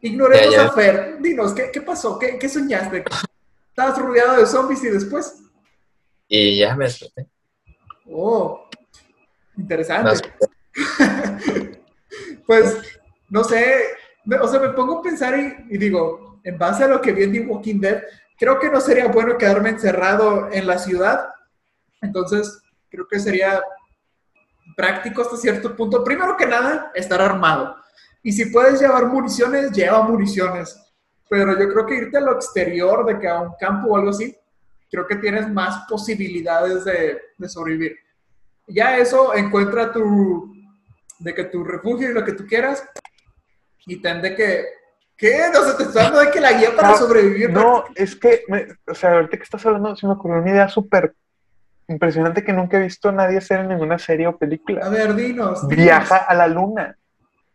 Ignoremos 0.01 0.51
Ya, 0.53 0.63
ya. 0.63 0.65
a 0.67 0.71
Fer. 0.71 1.17
Dinos, 1.21 1.53
¿qué, 1.53 1.71
qué 1.71 1.81
pasó? 1.81 2.19
¿Qué, 2.19 2.37
qué 2.37 2.49
soñaste? 2.49 3.03
¿Estabas 3.69 3.97
rodeado 3.97 4.37
de 4.37 4.45
zombies 4.45 4.83
y 4.83 4.89
después? 4.89 5.41
Y 6.27 6.59
ya 6.59 6.75
me 6.75 6.85
desperté. 6.85 7.27
Oh, 8.11 8.69
No, 9.55 9.61
interesante. 9.61 10.29
Pues, 12.45 12.77
no 13.29 13.43
sé, 13.43 13.75
o 14.41 14.47
sea, 14.47 14.61
me 14.61 14.69
pongo 14.69 14.99
a 14.99 15.01
pensar 15.01 15.37
y, 15.37 15.75
y 15.75 15.77
digo, 15.77 16.39
en 16.45 16.57
base 16.57 16.85
a 16.85 16.87
lo 16.87 17.01
que 17.01 17.11
vi 17.11 17.23
en 17.23 17.33
The 17.33 17.41
Walking 17.41 17.81
Dead, 17.81 18.03
creo 18.37 18.57
que 18.57 18.69
no 18.69 18.79
sería 18.79 19.07
bueno 19.07 19.37
quedarme 19.37 19.69
encerrado 19.69 20.49
en 20.49 20.65
la 20.65 20.77
ciudad. 20.77 21.27
Entonces, 22.01 22.61
creo 22.89 23.05
que 23.05 23.19
sería 23.19 23.61
práctico 24.77 25.21
hasta 25.21 25.35
cierto 25.35 25.75
punto. 25.75 26.03
Primero 26.05 26.37
que 26.37 26.45
nada, 26.45 26.91
estar 26.95 27.21
armado. 27.21 27.75
Y 28.23 28.31
si 28.31 28.45
puedes 28.45 28.79
llevar 28.79 29.07
municiones, 29.07 29.71
lleva 29.71 30.03
municiones. 30.03 30.79
Pero 31.29 31.59
yo 31.59 31.69
creo 31.73 31.85
que 31.85 31.95
irte 31.95 32.17
a 32.17 32.21
lo 32.21 32.35
exterior, 32.35 33.05
de 33.05 33.19
que 33.19 33.27
a 33.27 33.41
un 33.41 33.53
campo 33.59 33.89
o 33.89 33.97
algo 33.97 34.11
así, 34.11 34.35
creo 34.89 35.05
que 35.05 35.17
tienes 35.17 35.49
más 35.49 35.85
posibilidades 35.89 36.85
de, 36.85 37.19
de 37.37 37.49
sobrevivir. 37.49 37.97
Ya 38.67 38.97
eso, 38.97 39.33
encuentra 39.33 39.91
tu, 39.91 40.56
de 41.19 41.33
que 41.33 41.45
tu 41.45 41.63
refugio 41.63 42.09
y 42.09 42.13
lo 42.13 42.23
que 42.23 42.33
tú 42.33 42.45
quieras, 42.45 42.87
y 43.85 44.01
ten 44.01 44.21
de 44.21 44.35
que, 44.35 44.65
¿qué? 45.15 45.45
No 45.53 45.61
sé, 45.63 45.73
te 45.77 45.83
estoy 45.83 46.01
hablando 46.03 46.19
de 46.25 46.31
que 46.31 46.41
la 46.41 46.53
guía 46.53 46.75
para 46.75 46.95
sobrevivir. 46.95 47.49
No, 47.51 47.85
es 47.95 48.15
que, 48.15 48.43
me- 48.47 48.67
o 48.87 48.93
sea, 48.93 49.13
ahorita 49.13 49.37
que 49.37 49.43
estás 49.43 49.65
hablando, 49.65 49.95
se 49.95 50.05
me 50.07 50.13
ocurrió 50.13 50.41
una 50.41 50.51
idea 50.51 50.67
súper 50.69 51.15
impresionante 51.87 52.43
que 52.43 52.51
nunca 52.53 52.77
he 52.77 52.81
visto 52.81 53.09
a 53.09 53.13
nadie 53.13 53.37
hacer 53.37 53.61
en 53.61 53.69
ninguna 53.69 53.97
serie 53.97 54.27
o 54.27 54.31
A 54.31 54.37
película. 54.37 54.89
ver, 54.89 55.15
dinos. 55.15 55.67
dinos. 55.67 55.83
Viaja 55.85 56.17
a 56.17 56.33
la 56.35 56.47
luna. 56.47 56.97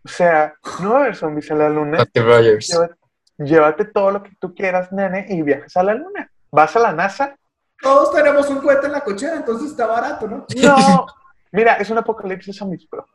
O 0.04 0.08
sea, 0.08 0.54
no 0.80 0.90
va 0.92 0.98
a 0.98 1.00
haber 1.02 1.16
zombies 1.16 1.50
en 1.50 1.58
la 1.58 1.68
luna. 1.68 1.98
Rogers. 2.14 2.66
Llévate, 2.68 2.94
llévate 3.38 3.84
todo 3.84 4.10
lo 4.10 4.22
que 4.22 4.30
tú 4.40 4.54
quieras, 4.54 4.90
nene, 4.90 5.26
y 5.28 5.42
viajas 5.42 5.76
a 5.76 5.82
la 5.82 5.94
luna. 5.94 6.30
Vas 6.50 6.74
a 6.76 6.80
la 6.80 6.92
NASA. 6.92 7.36
Todos 7.80 8.12
tenemos 8.14 8.48
un 8.48 8.58
cohete 8.60 8.86
en 8.86 8.92
la 8.92 9.00
cochera, 9.02 9.36
entonces 9.36 9.70
está 9.70 9.86
barato, 9.86 10.26
¿no? 10.26 10.46
No. 10.62 11.06
Mira, 11.52 11.74
es 11.74 11.90
un 11.90 11.98
apocalipsis 11.98 12.56
zombies, 12.56 12.88
bro. 12.88 13.06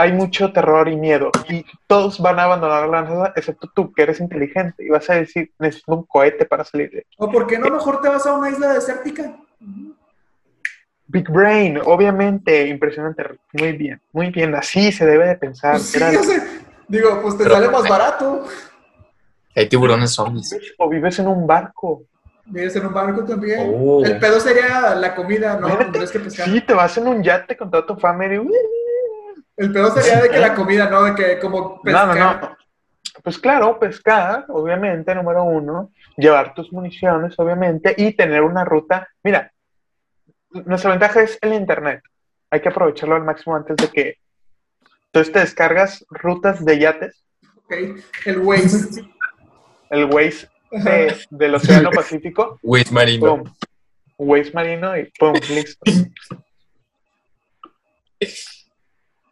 Hay 0.00 0.12
mucho 0.12 0.52
terror 0.52 0.88
y 0.88 0.96
miedo. 0.96 1.30
Y 1.48 1.64
todos 1.86 2.18
van 2.20 2.38
a 2.38 2.44
abandonar 2.44 2.88
la 2.88 3.02
NASA, 3.02 3.32
excepto 3.36 3.68
tú, 3.74 3.92
que 3.92 4.02
eres 4.02 4.18
inteligente. 4.20 4.82
Y 4.84 4.88
vas 4.88 5.08
a 5.10 5.14
decir, 5.14 5.52
necesito 5.58 5.92
un 5.94 6.04
cohete 6.04 6.46
para 6.46 6.64
salir 6.64 6.90
de 6.90 6.98
aquí. 7.00 7.16
¿O 7.18 7.30
por 7.30 7.46
qué 7.46 7.58
no 7.58 7.68
mejor 7.68 8.00
te 8.00 8.08
vas 8.08 8.24
a 8.26 8.32
una 8.32 8.48
isla 8.50 8.72
desértica? 8.72 9.36
Big 11.06 11.28
Brain, 11.30 11.78
obviamente, 11.84 12.66
impresionante. 12.68 13.24
Muy 13.52 13.72
bien, 13.72 14.00
muy 14.12 14.30
bien. 14.30 14.54
Así 14.54 14.92
se 14.92 15.04
debe 15.04 15.26
de 15.26 15.36
pensar. 15.36 15.72
Pues 15.72 15.82
sí, 15.90 15.96
Era- 15.98 16.12
yo 16.14 16.22
sé. 16.22 16.42
Digo, 16.88 17.20
pues 17.22 17.36
te 17.36 17.44
Pero- 17.44 17.56
sale 17.56 17.68
más 17.68 17.88
barato. 17.88 18.44
Hay 19.56 19.68
tiburones 19.68 20.12
zombies. 20.12 20.56
o 20.78 20.88
vives 20.88 21.18
en 21.18 21.26
un 21.26 21.46
barco. 21.46 22.04
Vives 22.46 22.74
en 22.76 22.86
un 22.86 22.94
barco 22.94 23.24
también. 23.24 23.70
Oh. 23.74 24.02
El 24.04 24.18
pedo 24.18 24.40
sería 24.40 24.94
la 24.94 25.14
comida, 25.14 25.58
¿no? 25.60 25.76
Que 25.92 26.18
pescar. 26.20 26.46
Sí, 26.48 26.60
te 26.62 26.72
vas 26.72 26.96
en 26.96 27.06
un 27.08 27.22
yate 27.22 27.56
con 27.56 27.70
toda 27.70 27.84
tu 27.84 27.96
familia. 27.96 28.40
y- 28.42 28.48
El 29.60 29.72
pedo 29.72 29.90
sería 29.90 30.22
de 30.22 30.30
que 30.30 30.38
la 30.38 30.54
comida, 30.54 30.88
¿no? 30.88 31.02
De 31.04 31.14
que 31.14 31.38
como 31.38 31.60
No, 31.60 31.80
pescar. 31.82 32.16
no, 32.16 32.40
no. 32.48 32.56
Pues 33.22 33.38
claro, 33.38 33.78
pescar, 33.78 34.46
obviamente, 34.48 35.14
número 35.14 35.44
uno, 35.44 35.92
llevar 36.16 36.54
tus 36.54 36.72
municiones, 36.72 37.34
obviamente, 37.38 37.94
y 37.98 38.14
tener 38.14 38.40
una 38.42 38.64
ruta. 38.64 39.06
Mira, 39.22 39.52
nuestra 40.64 40.90
ventaja 40.92 41.20
es 41.22 41.38
el 41.42 41.52
Internet. 41.52 42.00
Hay 42.50 42.60
que 42.62 42.70
aprovecharlo 42.70 43.16
al 43.16 43.24
máximo 43.24 43.54
antes 43.54 43.76
de 43.76 43.88
que... 43.88 44.16
Entonces 45.06 45.32
te 45.32 45.40
descargas 45.40 46.06
rutas 46.08 46.64
de 46.64 46.78
yates, 46.78 47.22
Ok. 47.64 47.72
El 48.24 48.38
Waze. 48.38 49.02
el 49.90 50.04
Waze 50.06 50.48
de- 50.70 51.16
del 51.30 51.54
Océano 51.56 51.90
Pacífico, 51.94 52.58
Wait, 52.62 52.88
Marino. 52.90 53.36
pum, 53.36 53.44
Waze 54.16 54.52
marino 54.52 54.96
y 54.96 55.10
pum, 55.18 55.34
listo. 55.50 55.84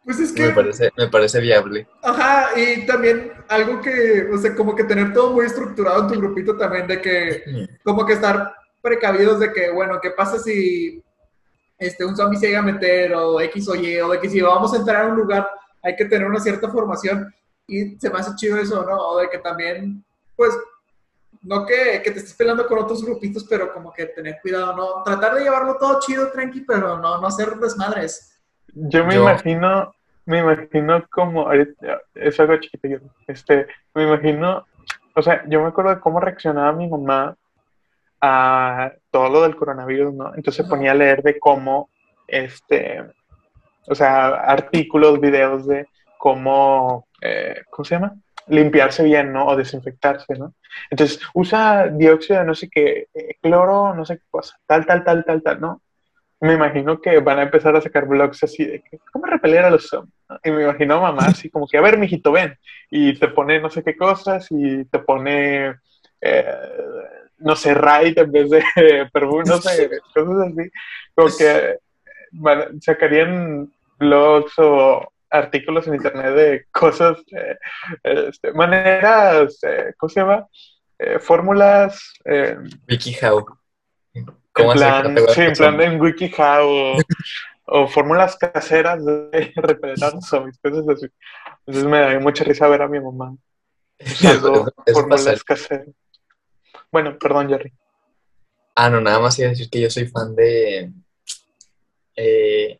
Pues 0.09 0.21
es 0.21 0.31
Me 0.33 0.47
que, 0.47 0.49
parece, 0.55 0.91
me 0.97 1.07
parece 1.07 1.39
viable. 1.39 1.87
ajá, 2.01 2.47
y 2.59 2.83
también 2.87 3.31
algo 3.47 3.79
que, 3.79 4.27
o 4.33 4.39
sea, 4.39 4.55
como 4.55 4.75
que 4.75 4.83
tener 4.83 5.13
todo 5.13 5.33
muy 5.33 5.45
estructurado 5.45 6.01
en 6.01 6.07
tu 6.07 6.19
grupito 6.19 6.57
también, 6.57 6.87
de 6.87 6.99
que, 6.99 7.43
como 7.83 8.03
que 8.07 8.13
estar 8.13 8.55
precavidos 8.81 9.39
de 9.39 9.53
que, 9.53 9.69
bueno, 9.69 9.99
¿qué 10.01 10.09
pasa 10.09 10.39
si 10.39 11.03
este, 11.77 12.03
un 12.05 12.15
zombie 12.17 12.39
se 12.39 12.47
llega 12.47 12.57
a 12.57 12.63
meter 12.63 13.13
o 13.13 13.39
X 13.39 13.69
o 13.69 13.75
Y, 13.75 13.99
o 13.99 14.09
de 14.09 14.19
que 14.19 14.29
si 14.31 14.41
vamos 14.41 14.73
a 14.73 14.77
entrar 14.77 15.05
a 15.05 15.07
un 15.09 15.15
lugar 15.17 15.47
hay 15.83 15.95
que 15.95 16.05
tener 16.05 16.27
una 16.27 16.39
cierta 16.39 16.69
formación 16.71 17.31
y 17.67 17.95
se 17.99 18.09
me 18.09 18.17
hace 18.17 18.33
chido 18.35 18.57
eso, 18.57 18.83
¿no? 18.83 18.97
O 19.09 19.19
de 19.19 19.29
que 19.29 19.37
también, 19.37 20.03
pues, 20.35 20.57
no 21.43 21.67
que, 21.67 22.01
que 22.03 22.09
te 22.09 22.17
estés 22.17 22.33
peleando 22.33 22.65
con 22.65 22.79
otros 22.79 23.05
grupitos, 23.05 23.43
pero 23.47 23.71
como 23.71 23.93
que 23.93 24.07
tener 24.07 24.39
cuidado, 24.41 24.75
¿no? 24.75 25.03
Tratar 25.03 25.35
de 25.35 25.43
llevarlo 25.43 25.77
todo 25.79 25.99
chido, 25.99 26.31
tranqui, 26.31 26.61
pero 26.61 26.97
no, 26.97 27.21
no 27.21 27.27
hacer 27.27 27.55
desmadres. 27.57 28.35
Yo 28.73 29.05
me 29.05 29.13
Yo- 29.13 29.21
imagino, 29.21 29.93
me 30.29 30.39
imagino 30.39 31.03
como, 31.09 31.47
ahorita- 31.47 32.01
es 32.13 32.39
algo 32.39 32.57
chiquito, 32.57 32.87
yo, 32.87 32.97
este, 33.27 33.65
me 33.95 34.03
imagino, 34.03 34.67
o 35.15 35.21
sea, 35.23 35.43
yo 35.47 35.59
me 35.59 35.69
acuerdo 35.69 35.95
de 35.95 35.99
cómo 35.99 36.19
reaccionaba 36.19 36.71
mi 36.71 36.87
mamá 36.87 37.35
a 38.21 38.91
todo 39.09 39.29
lo 39.29 39.41
del 39.41 39.55
coronavirus, 39.55 40.13
¿no? 40.13 40.27
Entonces 40.35 40.63
se 40.63 40.69
ponía 40.69 40.91
a 40.91 40.95
leer 40.95 41.23
de 41.23 41.39
cómo, 41.39 41.89
este, 42.27 43.03
o 43.87 43.95
sea, 43.95 44.27
artículos, 44.27 45.19
videos 45.19 45.65
de 45.65 45.87
cómo, 46.19 47.07
eh, 47.21 47.63
¿cómo 47.71 47.83
se 47.85 47.95
llama? 47.95 48.13
Limpiarse 48.47 49.03
bien, 49.03 49.33
¿no? 49.33 49.47
O 49.47 49.55
desinfectarse, 49.55 50.35
¿no? 50.37 50.53
Entonces, 50.91 51.19
usa 51.33 51.87
dióxido 51.87 52.39
de 52.41 52.45
no 52.45 52.53
sé 52.53 52.69
qué, 52.69 53.07
eh, 53.15 53.35
cloro, 53.41 53.95
no 53.95 54.05
sé 54.05 54.17
qué 54.17 54.25
cosa, 54.29 54.59
tal, 54.67 54.85
tal, 54.85 55.03
tal, 55.03 55.25
tal, 55.25 55.41
tal, 55.41 55.59
¿no? 55.59 55.81
Me 56.41 56.53
imagino 56.53 57.01
que 57.01 57.19
van 57.19 57.39
a 57.39 57.43
empezar 57.43 57.75
a 57.75 57.81
sacar 57.81 58.07
blogs 58.07 58.43
así 58.43 58.65
de 58.65 58.81
que, 58.81 58.99
¿cómo 59.11 59.25
repeler 59.25 59.65
a 59.65 59.69
los 59.69 59.87
zombies? 59.87 60.13
Y 60.43 60.51
me 60.51 60.63
imagino 60.63 60.95
a 60.95 61.01
mamá 61.01 61.27
así 61.27 61.49
como 61.49 61.67
que, 61.67 61.77
a 61.77 61.81
ver, 61.81 61.97
mijito, 61.97 62.31
ven. 62.31 62.57
Y 62.89 63.13
te 63.19 63.27
pone 63.27 63.59
no 63.59 63.69
sé 63.69 63.83
qué 63.83 63.97
cosas 63.97 64.47
y 64.49 64.85
te 64.85 64.99
pone, 64.99 65.75
eh, 66.21 66.55
no 67.39 67.55
sé, 67.55 67.73
Raid 67.73 68.17
en 68.19 68.31
vez 68.31 68.49
de 68.49 68.63
perfume, 69.13 69.43
no 69.45 69.57
sé, 69.57 69.89
cosas 70.13 70.47
así. 70.47 70.69
Como 71.13 71.27
que 71.37 71.77
van- 72.31 72.81
sacarían 72.81 73.69
blogs 73.97 74.53
o 74.59 75.11
artículos 75.29 75.87
en 75.87 75.95
internet 75.95 76.33
de 76.33 76.65
cosas, 76.71 77.17
eh, 77.35 77.57
este, 78.03 78.53
maneras, 78.53 79.59
eh, 79.63 79.93
¿cómo 79.97 80.09
se 80.09 80.21
llama? 80.21 80.47
Eh, 80.97 81.19
fórmulas, 81.19 82.13
Vicky 82.87 83.15
How. 83.21 83.45
En 84.59 84.67
¿Cómo 84.67 84.71
hacer 84.71 85.13
plan, 85.13 85.17
sí, 85.29 85.41
en 85.41 85.49
de 85.49 85.55
plan 85.55 85.81
en 85.81 86.01
WikiHow 86.01 86.67
o, 86.67 86.97
o 87.65 87.87
fórmulas 87.87 88.35
caseras 88.35 89.05
de 89.05 89.53
los 89.55 90.25
zombies, 90.27 90.59
cosas 90.61 90.87
así. 90.89 91.07
Entonces 91.65 91.89
me 91.89 91.99
da 91.99 92.19
mucha 92.19 92.43
risa 92.43 92.67
ver 92.67 92.81
a 92.81 92.87
mi 92.87 92.99
mamá 92.99 93.35
usando 93.99 94.73
fórmulas 94.93 95.43
caseras. 95.43 95.87
Bueno, 96.91 97.17
perdón, 97.17 97.49
Jerry. 97.49 97.73
Ah, 98.75 98.89
no, 98.89 99.01
nada 99.01 99.19
más 99.19 99.37
iba 99.39 99.47
a 99.47 99.51
decir 99.51 99.69
que 99.69 99.81
yo 99.81 99.89
soy 99.89 100.07
fan 100.07 100.35
de. 100.35 100.91
eh, 102.15 102.79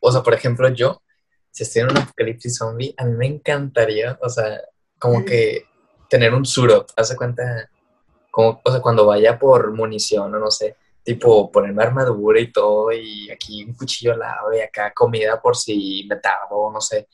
o 0.00 0.12
sea, 0.12 0.22
por 0.22 0.34
ejemplo, 0.34 0.68
yo, 0.68 1.02
si 1.50 1.62
estoy 1.62 1.82
en 1.82 1.90
un 1.90 1.98
apocalipsis 1.98 2.56
zombie, 2.56 2.94
a 2.96 3.04
mí 3.04 3.12
me 3.16 3.26
encantaría, 3.26 4.18
o 4.20 4.28
sea, 4.28 4.60
como 4.98 5.24
que 5.24 5.64
tener 6.08 6.34
un 6.34 6.44
suro, 6.44 6.86
haz 6.96 7.08
de 7.08 7.16
cuenta, 7.16 7.70
como, 8.30 8.60
o 8.64 8.70
sea, 8.70 8.80
cuando 8.80 9.06
vaya 9.06 9.38
por 9.38 9.72
munición 9.72 10.34
o 10.34 10.38
no 10.38 10.50
sé, 10.50 10.76
tipo 11.08 11.50
ponerme 11.50 11.82
armadura 11.82 12.38
y 12.38 12.52
todo, 12.52 12.92
y 12.92 13.30
aquí 13.30 13.64
un 13.64 13.72
cuchillo 13.72 14.12
al 14.12 14.18
lado 14.18 14.52
y 14.52 14.60
acá 14.60 14.92
comida 14.94 15.40
por 15.40 15.56
si 15.56 16.06
me 16.06 16.16
tardo, 16.16 16.70
no 16.70 16.82
sé. 16.82 17.08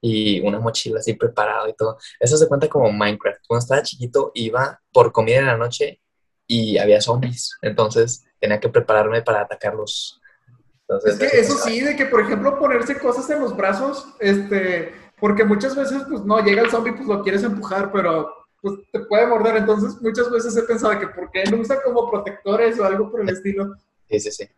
y 0.00 0.40
una 0.46 0.60
mochila 0.60 1.00
así 1.00 1.14
preparado 1.14 1.68
y 1.68 1.74
todo. 1.74 1.98
Eso 2.20 2.36
se 2.36 2.46
cuenta 2.46 2.68
como 2.68 2.92
Minecraft. 2.92 3.40
Cuando 3.48 3.62
estaba 3.62 3.82
chiquito 3.82 4.30
iba 4.34 4.80
por 4.92 5.10
comida 5.12 5.38
en 5.38 5.46
la 5.46 5.56
noche 5.56 6.00
y 6.46 6.78
había 6.78 7.00
zombies, 7.00 7.58
entonces 7.62 8.24
tenía 8.38 8.60
que 8.60 8.68
prepararme 8.68 9.22
para 9.22 9.40
atacarlos. 9.40 10.20
Entonces, 10.82 11.14
es 11.14 11.32
que 11.32 11.40
eso 11.40 11.58
sí, 11.58 11.80
de 11.80 11.96
que 11.96 12.06
por 12.06 12.20
ejemplo 12.20 12.56
ponerse 12.58 12.98
cosas 13.00 13.28
en 13.30 13.40
los 13.40 13.56
brazos, 13.56 14.06
este, 14.20 14.94
porque 15.18 15.42
muchas 15.44 15.74
veces 15.74 16.02
pues 16.08 16.22
no, 16.24 16.38
llega 16.38 16.62
el 16.62 16.70
zombie, 16.70 16.92
pues 16.92 17.08
lo 17.08 17.22
quieres 17.22 17.42
empujar, 17.42 17.90
pero 17.90 18.43
pues 18.64 18.78
te 18.90 19.00
puede 19.00 19.26
morder, 19.26 19.56
entonces 19.56 20.00
muchas 20.00 20.30
veces 20.30 20.56
he 20.56 20.62
pensado 20.62 20.98
que 20.98 21.06
por 21.08 21.30
qué 21.30 21.44
no 21.44 21.58
usa 21.58 21.82
como 21.82 22.10
protectores 22.10 22.80
o 22.80 22.84
algo 22.86 23.10
por 23.10 23.20
el 23.20 23.28
estilo. 23.28 23.74
Sí, 24.08 24.20
sí, 24.20 24.30
sí. 24.32 24.48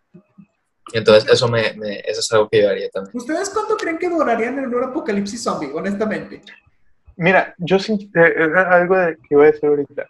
Entonces, 0.92 1.28
eso, 1.28 1.48
me, 1.48 1.66
eso 2.04 2.20
es 2.20 2.32
algo 2.32 2.48
que 2.48 2.62
yo 2.62 2.70
haría 2.70 2.88
también. 2.88 3.16
¿Ustedes 3.16 3.50
cuánto 3.50 3.76
creen 3.76 3.98
que 3.98 4.08
durarían 4.08 4.60
en 4.60 4.72
un 4.72 4.84
apocalipsis 4.84 5.42
zombie, 5.42 5.72
honestamente? 5.74 6.40
Mira, 7.16 7.52
yo 7.58 7.80
sí, 7.80 8.08
eh, 8.14 8.34
eh, 8.36 8.52
algo 8.56 8.96
de, 8.96 9.16
que 9.28 9.34
voy 9.34 9.46
a 9.46 9.50
decir 9.50 9.68
ahorita. 9.68 10.06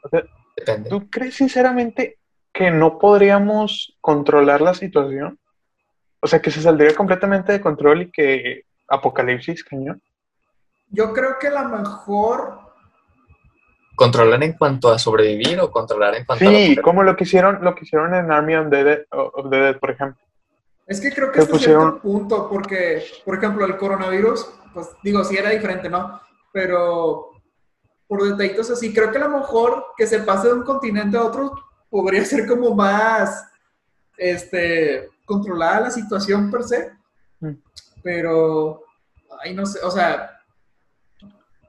Depende. 0.54 0.90
¿Tú 0.90 1.08
crees 1.08 1.34
sinceramente 1.34 2.18
que 2.52 2.70
no 2.70 2.98
podríamos 2.98 3.96
controlar 4.02 4.60
la 4.60 4.74
situación? 4.74 5.38
O 6.20 6.26
sea, 6.26 6.42
que 6.42 6.50
se 6.50 6.60
saldría 6.60 6.94
completamente 6.94 7.52
de 7.52 7.62
control 7.62 8.02
y 8.02 8.10
que 8.10 8.64
apocalipsis, 8.88 9.64
cañón. 9.64 10.02
Yo 10.90 11.14
creo 11.14 11.38
que 11.40 11.48
la 11.48 11.64
mejor... 11.64 12.65
¿Controlar 13.96 14.42
en 14.44 14.52
cuanto 14.52 14.90
a 14.90 14.98
sobrevivir 14.98 15.58
o 15.60 15.70
controlar 15.70 16.14
en 16.14 16.24
cuanto 16.24 16.46
a... 16.46 16.50
Sí, 16.50 16.76
como 16.76 17.02
lo 17.02 17.16
que 17.16 17.24
hicieron, 17.24 17.58
lo 17.62 17.74
que 17.74 17.84
hicieron 17.84 18.14
en 18.14 18.30
Army 18.30 18.54
of 18.54 18.70
the 18.70 18.84
Dead, 18.84 19.78
por 19.78 19.90
ejemplo. 19.90 20.22
Es 20.86 21.00
que 21.00 21.10
creo 21.10 21.32
que 21.32 21.40
es 21.40 21.48
cierto 21.60 21.98
punto, 22.00 22.48
porque, 22.48 23.04
por 23.24 23.36
ejemplo, 23.36 23.64
el 23.64 23.76
coronavirus, 23.76 24.48
pues 24.72 24.88
digo, 25.02 25.24
sí 25.24 25.36
era 25.36 25.50
diferente, 25.50 25.88
¿no? 25.88 26.20
Pero 26.52 27.30
por 28.06 28.22
detallitos 28.22 28.70
así, 28.70 28.94
creo 28.94 29.10
que 29.10 29.18
a 29.18 29.26
lo 29.26 29.38
mejor 29.40 29.86
que 29.96 30.06
se 30.06 30.20
pase 30.20 30.46
de 30.48 30.54
un 30.54 30.62
continente 30.62 31.16
a 31.16 31.24
otro 31.24 31.52
podría 31.90 32.24
ser 32.24 32.46
como 32.46 32.74
más, 32.74 33.50
este, 34.16 35.10
controlada 35.24 35.80
la 35.80 35.90
situación 35.90 36.50
per 36.50 36.62
se. 36.62 36.92
Mm. 37.40 37.54
Pero, 38.02 38.84
ay, 39.42 39.54
no 39.54 39.66
sé, 39.66 39.80
o 39.82 39.90
sea, 39.90 40.35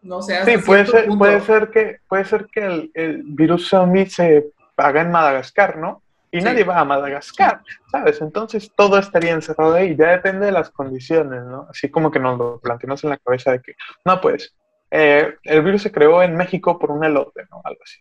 no 0.07 0.21
sé. 0.21 0.43
Sí, 0.45 0.57
puede 0.65 0.85
ser, 0.85 1.07
puede 1.17 1.41
ser 1.41 1.69
que, 1.69 1.99
puede 2.07 2.25
ser 2.25 2.47
que 2.47 2.65
el, 2.65 2.91
el 2.93 3.23
virus 3.23 3.69
zombie 3.69 4.09
se 4.09 4.47
haga 4.77 5.01
en 5.01 5.11
Madagascar, 5.11 5.77
¿no? 5.77 6.01
y 6.31 6.41
nadie 6.41 6.63
va 6.63 6.79
a 6.79 6.85
Madagascar, 6.85 7.61
¿sabes? 7.91 8.21
Entonces 8.21 8.71
todo 8.75 8.97
estaría 8.97 9.31
encerrado 9.31 9.73
ahí, 9.75 9.95
ya 9.95 10.11
depende 10.11 10.47
de 10.47 10.51
las 10.51 10.69
condiciones, 10.69 11.43
¿no? 11.43 11.67
Así 11.69 11.89
como 11.89 12.11
que 12.11 12.19
nos 12.19 12.37
lo 12.37 12.59
planteamos 12.59 13.03
en 13.03 13.11
la 13.11 13.17
cabeza 13.17 13.51
de 13.51 13.61
que, 13.61 13.75
no, 14.05 14.19
pues, 14.19 14.53
eh, 14.91 15.35
el 15.43 15.61
virus 15.63 15.83
se 15.83 15.91
creó 15.91 16.21
en 16.21 16.35
México 16.35 16.77
por 16.77 16.91
un 16.91 17.03
elote, 17.03 17.43
¿no? 17.49 17.61
Algo 17.63 17.79
así. 17.83 17.99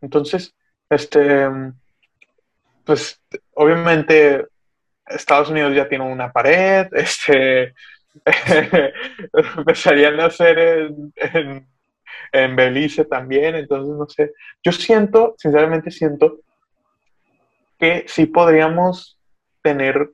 Entonces, 0.00 0.54
este, 0.90 1.48
pues, 2.84 3.20
obviamente 3.54 4.46
Estados 5.06 5.50
Unidos 5.50 5.74
ya 5.74 5.88
tiene 5.88 6.04
una 6.04 6.32
pared, 6.32 6.88
este, 6.92 7.74
empezarían 9.56 10.20
a 10.20 10.26
hacer 10.26 10.58
en, 10.58 11.12
en, 11.16 11.68
en 12.32 12.56
Belice 12.56 13.04
también, 13.04 13.54
entonces, 13.54 13.94
no 13.96 14.08
sé, 14.08 14.32
yo 14.62 14.72
siento, 14.72 15.34
sinceramente 15.38 15.90
siento, 15.90 16.40
que 17.78 18.04
sí 18.08 18.26
podríamos 18.26 19.18
tener 19.62 20.10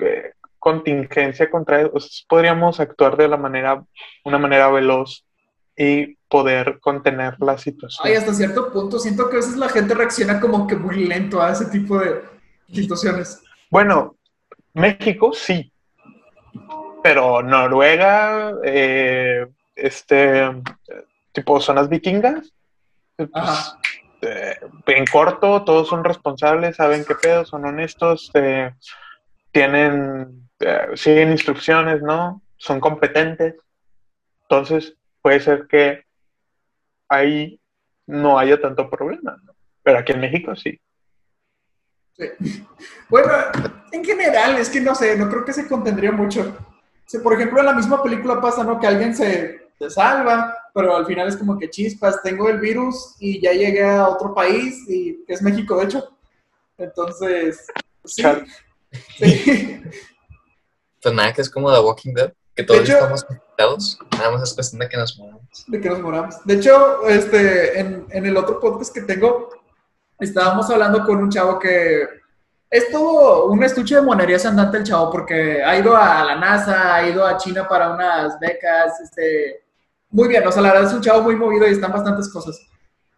eh, 0.00 0.32
contingencia 0.58 1.50
contra 1.50 1.82
eso, 1.82 1.92
podríamos 2.28 2.80
actuar 2.80 3.16
de 3.16 3.28
la 3.28 3.36
manera, 3.36 3.84
una 4.24 4.38
manera 4.38 4.68
veloz 4.68 5.24
y 5.76 6.16
poder 6.28 6.80
contener 6.80 7.36
la 7.38 7.56
situación. 7.56 8.06
Ay, 8.06 8.14
hasta 8.16 8.34
cierto 8.34 8.72
punto 8.72 8.98
siento 8.98 9.30
que 9.30 9.36
a 9.36 9.40
veces 9.40 9.56
la 9.56 9.68
gente 9.68 9.94
reacciona 9.94 10.40
como 10.40 10.66
que 10.66 10.74
muy 10.74 11.06
lento 11.06 11.40
a 11.40 11.52
ese 11.52 11.66
tipo 11.66 11.98
de 11.98 12.22
situaciones. 12.72 13.42
Bueno, 13.70 14.16
México 14.74 15.32
sí, 15.32 15.72
pero 17.08 17.42
Noruega, 17.42 18.52
eh, 18.62 19.46
este, 19.74 20.46
tipo 21.32 21.58
zonas 21.58 21.88
vikingas, 21.88 22.52
pues, 23.16 23.30
eh, 24.20 24.58
en 24.88 25.06
corto, 25.06 25.64
todos 25.64 25.88
son 25.88 26.04
responsables, 26.04 26.76
saben 26.76 27.06
qué 27.06 27.14
pedo, 27.14 27.46
son 27.46 27.64
honestos, 27.64 28.30
eh, 28.34 28.74
tienen, 29.52 30.50
eh, 30.60 30.88
siguen 30.96 31.30
instrucciones, 31.30 32.02
¿no? 32.02 32.42
Son 32.58 32.78
competentes. 32.78 33.54
Entonces, 34.42 34.94
puede 35.22 35.40
ser 35.40 35.66
que 35.66 36.04
ahí 37.08 37.58
no 38.06 38.38
haya 38.38 38.60
tanto 38.60 38.90
problema, 38.90 39.40
Pero 39.82 40.00
aquí 40.00 40.12
en 40.12 40.20
México 40.20 40.54
sí. 40.54 40.78
Bueno, 43.08 43.32
en 43.92 44.04
general, 44.04 44.58
es 44.58 44.68
que 44.68 44.82
no 44.82 44.94
sé, 44.94 45.16
no 45.16 45.30
creo 45.30 45.46
que 45.46 45.54
se 45.54 45.66
contendría 45.66 46.12
mucho. 46.12 46.54
Por 47.22 47.32
ejemplo, 47.34 47.60
en 47.60 47.66
la 47.66 47.72
misma 47.72 48.02
película 48.02 48.40
pasa, 48.40 48.64
¿no? 48.64 48.78
Que 48.78 48.86
alguien 48.86 49.14
se, 49.14 49.70
se 49.78 49.90
salva, 49.90 50.54
pero 50.74 50.94
al 50.96 51.06
final 51.06 51.28
es 51.28 51.36
como 51.36 51.58
que 51.58 51.70
chispas, 51.70 52.22
tengo 52.22 52.48
el 52.48 52.60
virus 52.60 53.14
y 53.18 53.40
ya 53.40 53.52
llegué 53.52 53.84
a 53.84 54.08
otro 54.08 54.34
país 54.34 54.88
y 54.88 55.24
es 55.26 55.40
México, 55.40 55.76
de 55.78 55.84
hecho. 55.84 56.10
Entonces, 56.76 57.66
pues 58.02 58.14
sí. 58.14 58.22
Pues 61.00 61.14
nada, 61.14 61.32
que 61.32 61.42
es 61.42 61.48
como 61.48 61.72
The 61.72 61.78
Walking 61.78 62.12
Dead, 62.12 62.32
que 62.56 62.64
todos 62.64 62.88
estamos 62.88 63.22
conectados, 63.22 63.98
nada 64.18 64.32
más 64.32 64.42
es 64.42 64.52
cuestión 64.52 64.80
de 64.80 64.88
que 64.88 64.96
nos 64.96 65.16
moramos. 65.16 65.64
De 65.68 65.80
que 65.80 65.88
nos 65.88 66.00
moramos. 66.00 66.44
De 66.44 66.54
hecho, 66.54 67.08
este, 67.08 67.78
en, 67.78 68.04
en 68.10 68.26
el 68.26 68.36
otro 68.36 68.58
podcast 68.58 68.92
que 68.92 69.02
tengo, 69.02 69.48
estábamos 70.18 70.68
hablando 70.68 71.04
con 71.04 71.18
un 71.18 71.30
chavo 71.30 71.56
que 71.60 72.17
es 72.70 72.90
todo 72.90 73.46
un 73.46 73.62
estuche 73.62 73.94
de 73.96 74.02
monerías 74.02 74.44
andante 74.44 74.78
el 74.78 74.84
chavo, 74.84 75.10
porque 75.10 75.62
ha 75.62 75.78
ido 75.78 75.96
a 75.96 76.24
la 76.24 76.36
NASA, 76.36 76.94
ha 76.94 77.08
ido 77.08 77.26
a 77.26 77.36
China 77.36 77.66
para 77.66 77.92
unas 77.92 78.38
becas, 78.38 79.00
este, 79.00 79.64
muy 80.10 80.28
bien, 80.28 80.46
o 80.46 80.52
sea, 80.52 80.62
la 80.62 80.72
verdad 80.72 80.88
es 80.88 80.94
un 80.94 81.02
chavo 81.02 81.22
muy 81.22 81.36
movido 81.36 81.66
y 81.66 81.72
están 81.72 81.92
bastantes 81.92 82.28
cosas. 82.30 82.60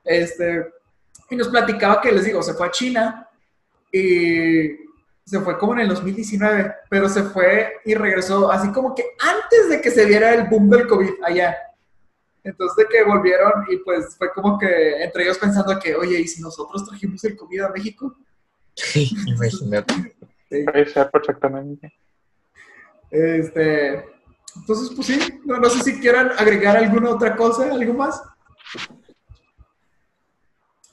Este, 0.04 0.66
y 1.30 1.36
nos 1.36 1.48
platicaba 1.48 2.00
que, 2.00 2.12
les 2.12 2.24
digo, 2.24 2.42
se 2.42 2.54
fue 2.54 2.66
a 2.66 2.70
China 2.70 3.28
y 3.92 4.70
se 5.24 5.40
fue 5.40 5.58
como 5.58 5.74
en 5.74 5.80
el 5.80 5.88
2019, 5.88 6.74
pero 6.88 7.08
se 7.08 7.22
fue 7.24 7.74
y 7.84 7.94
regresó 7.94 8.50
así 8.50 8.70
como 8.72 8.94
que 8.94 9.04
antes 9.18 9.68
de 9.68 9.80
que 9.80 9.90
se 9.90 10.04
viera 10.04 10.34
el 10.34 10.48
boom 10.48 10.68
del 10.68 10.86
COVID 10.86 11.22
allá. 11.24 11.56
Entonces 12.42 12.76
de 12.76 12.86
que 12.86 13.04
volvieron 13.04 13.52
y 13.68 13.76
pues 13.78 14.16
fue 14.16 14.32
como 14.32 14.58
que 14.58 15.02
entre 15.02 15.24
ellos 15.24 15.38
pensando 15.38 15.78
que, 15.78 15.94
oye, 15.94 16.20
¿y 16.20 16.26
si 16.26 16.40
nosotros 16.40 16.84
trajimos 16.88 17.22
el 17.24 17.36
COVID 17.36 17.60
a 17.60 17.68
México? 17.68 18.16
Imagínate. 19.26 19.94
Sí. 20.48 20.64
Puede 20.64 20.86
ser 20.86 21.10
perfectamente. 21.10 21.92
Este, 23.10 24.04
entonces, 24.56 24.90
pues 24.94 25.06
sí, 25.06 25.40
no, 25.44 25.64
sé 25.68 25.82
si 25.82 26.00
quieran 26.00 26.32
agregar 26.36 26.76
alguna 26.76 27.10
otra 27.10 27.36
cosa, 27.36 27.72
algo 27.72 27.94
más. 27.94 28.22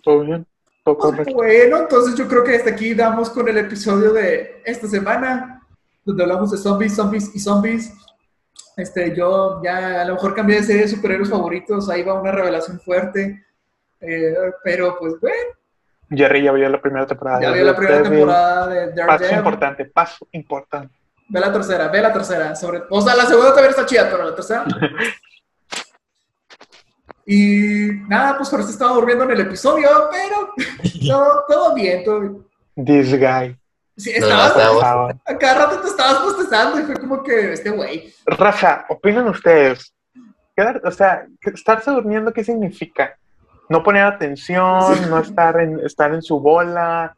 Todo 0.04 0.22
bien, 0.22 0.48
todo 0.84 0.98
pues, 0.98 1.12
correcto. 1.12 1.34
Bueno, 1.34 1.78
entonces 1.80 2.16
yo 2.16 2.28
creo 2.28 2.44
que 2.44 2.56
hasta 2.56 2.72
aquí 2.72 2.94
damos 2.94 3.30
con 3.30 3.48
el 3.48 3.58
episodio 3.58 4.14
de 4.14 4.62
esta 4.66 4.88
semana, 4.88 5.62
donde 6.06 6.24
hablamos 6.24 6.52
de 6.52 6.58
zombies, 6.58 6.96
zombies 6.96 7.36
y 7.36 7.40
zombies. 7.40 7.94
Este, 8.78 9.16
yo 9.16 9.60
ya 9.64 10.02
a 10.02 10.06
lo 10.06 10.14
mejor 10.14 10.36
cambié 10.36 10.58
de 10.58 10.64
serie 10.64 10.82
de 10.84 10.88
superhéroes 10.88 11.30
favoritos, 11.30 11.90
ahí 11.90 12.04
va 12.04 12.22
una 12.22 12.32
revelación 12.32 12.80
fuerte, 12.80 13.44
eh, 14.00 14.36
pero 14.64 14.98
pues 15.00 15.20
bueno. 15.20 15.58
Jerry 16.10 16.44
ya 16.44 16.52
vio 16.52 16.70
la 16.70 16.82
primera 16.82 17.06
temporada. 17.06 17.42
Ya 17.42 17.52
vio 17.52 17.66
la 17.66 17.76
primera 17.76 18.04
temporada 18.04 18.68
de 18.68 18.94
Daredevil. 18.94 19.06
Paso 19.06 19.36
importante, 19.36 19.86
paso 19.86 20.28
importante. 20.32 20.96
Ve 21.30 21.40
la 21.40 21.52
tercera, 21.52 21.88
ve 21.90 22.02
la 22.02 22.14
tercera. 22.14 22.56
Sobre, 22.56 22.84
o 22.90 23.02
sea, 23.02 23.16
la 23.16 23.26
segunda 23.26 23.54
también 23.54 23.72
está 23.72 23.86
chida, 23.86 24.10
pero 24.10 24.24
la 24.24 24.36
tercera. 24.36 24.66
y 27.26 27.90
nada, 28.08 28.38
pues 28.38 28.50
por 28.50 28.62
eso 28.62 28.70
estaba 28.70 28.94
durmiendo 28.94 29.26
en 29.26 29.32
el 29.32 29.42
episodio, 29.42 29.90
pero 30.12 30.54
no, 31.04 31.44
todo 31.48 31.76
bien, 31.76 32.04
todo 32.04 32.22
bien. 32.22 32.46
This 32.86 33.12
guy. 33.12 33.58
Sí, 33.98 34.12
estabas, 34.12 34.56
a 35.26 35.38
cada 35.40 35.66
rato 35.66 35.82
te 35.82 35.88
estabas 35.88 36.20
postezando 36.20 36.80
y 36.80 36.84
fue 36.84 36.96
como 36.98 37.24
que 37.24 37.54
este 37.54 37.72
güey. 37.72 38.14
Raza, 38.28 38.86
opinan 38.90 39.28
ustedes. 39.28 39.92
O 40.84 40.92
sea, 40.92 41.26
estarse 41.42 41.92
durmiendo, 41.92 42.32
¿qué 42.32 42.44
significa? 42.44 43.18
No 43.70 43.84
poner 43.84 44.04
atención, 44.04 45.10
no 45.10 45.20
estar 45.20 45.60
en, 45.60 45.80
estar 45.86 46.14
en 46.14 46.22
su 46.22 46.40
bola, 46.40 47.16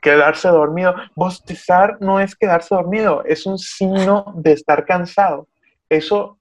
quedarse 0.00 0.48
dormido. 0.48 0.94
Bostezar 1.14 1.98
no 2.00 2.20
es 2.20 2.36
quedarse 2.36 2.74
dormido, 2.74 3.22
es 3.24 3.46
un 3.46 3.58
signo 3.58 4.32
de 4.36 4.52
estar 4.52 4.84
cansado. 4.84 5.48
Eso, 5.88 6.38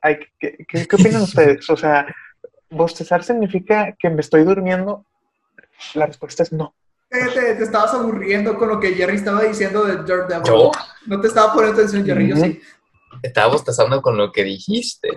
hay, 0.00 0.18
¿qué, 0.38 0.56
qué, 0.68 0.86
opinan 0.92 1.22
ustedes? 1.22 1.68
O 1.70 1.76
sea, 1.76 2.06
bostezar 2.70 3.22
significa 3.22 3.94
que 3.98 4.10
me 4.10 4.20
estoy 4.20 4.44
durmiendo. 4.44 5.04
La 5.94 6.06
respuesta 6.06 6.42
es 6.42 6.52
no. 6.52 6.74
Te, 7.08 7.62
estabas 7.62 7.92
aburriendo 7.92 8.56
con 8.56 8.68
lo 8.68 8.80
que 8.80 8.94
Jerry 8.94 9.16
estaba 9.16 9.42
diciendo 9.42 9.84
de 9.84 9.96
Daredevil. 9.96 10.70
¿No? 11.06 11.20
te 11.20 11.26
estaba 11.26 11.52
poniendo 11.52 11.78
atención, 11.78 12.06
Jerry, 12.06 12.28
yo 12.28 12.36
sí. 12.36 12.60
estaba 13.22 13.52
bostezando 13.52 14.00
con 14.00 14.16
lo 14.16 14.32
que 14.32 14.44
dijiste. 14.44 15.10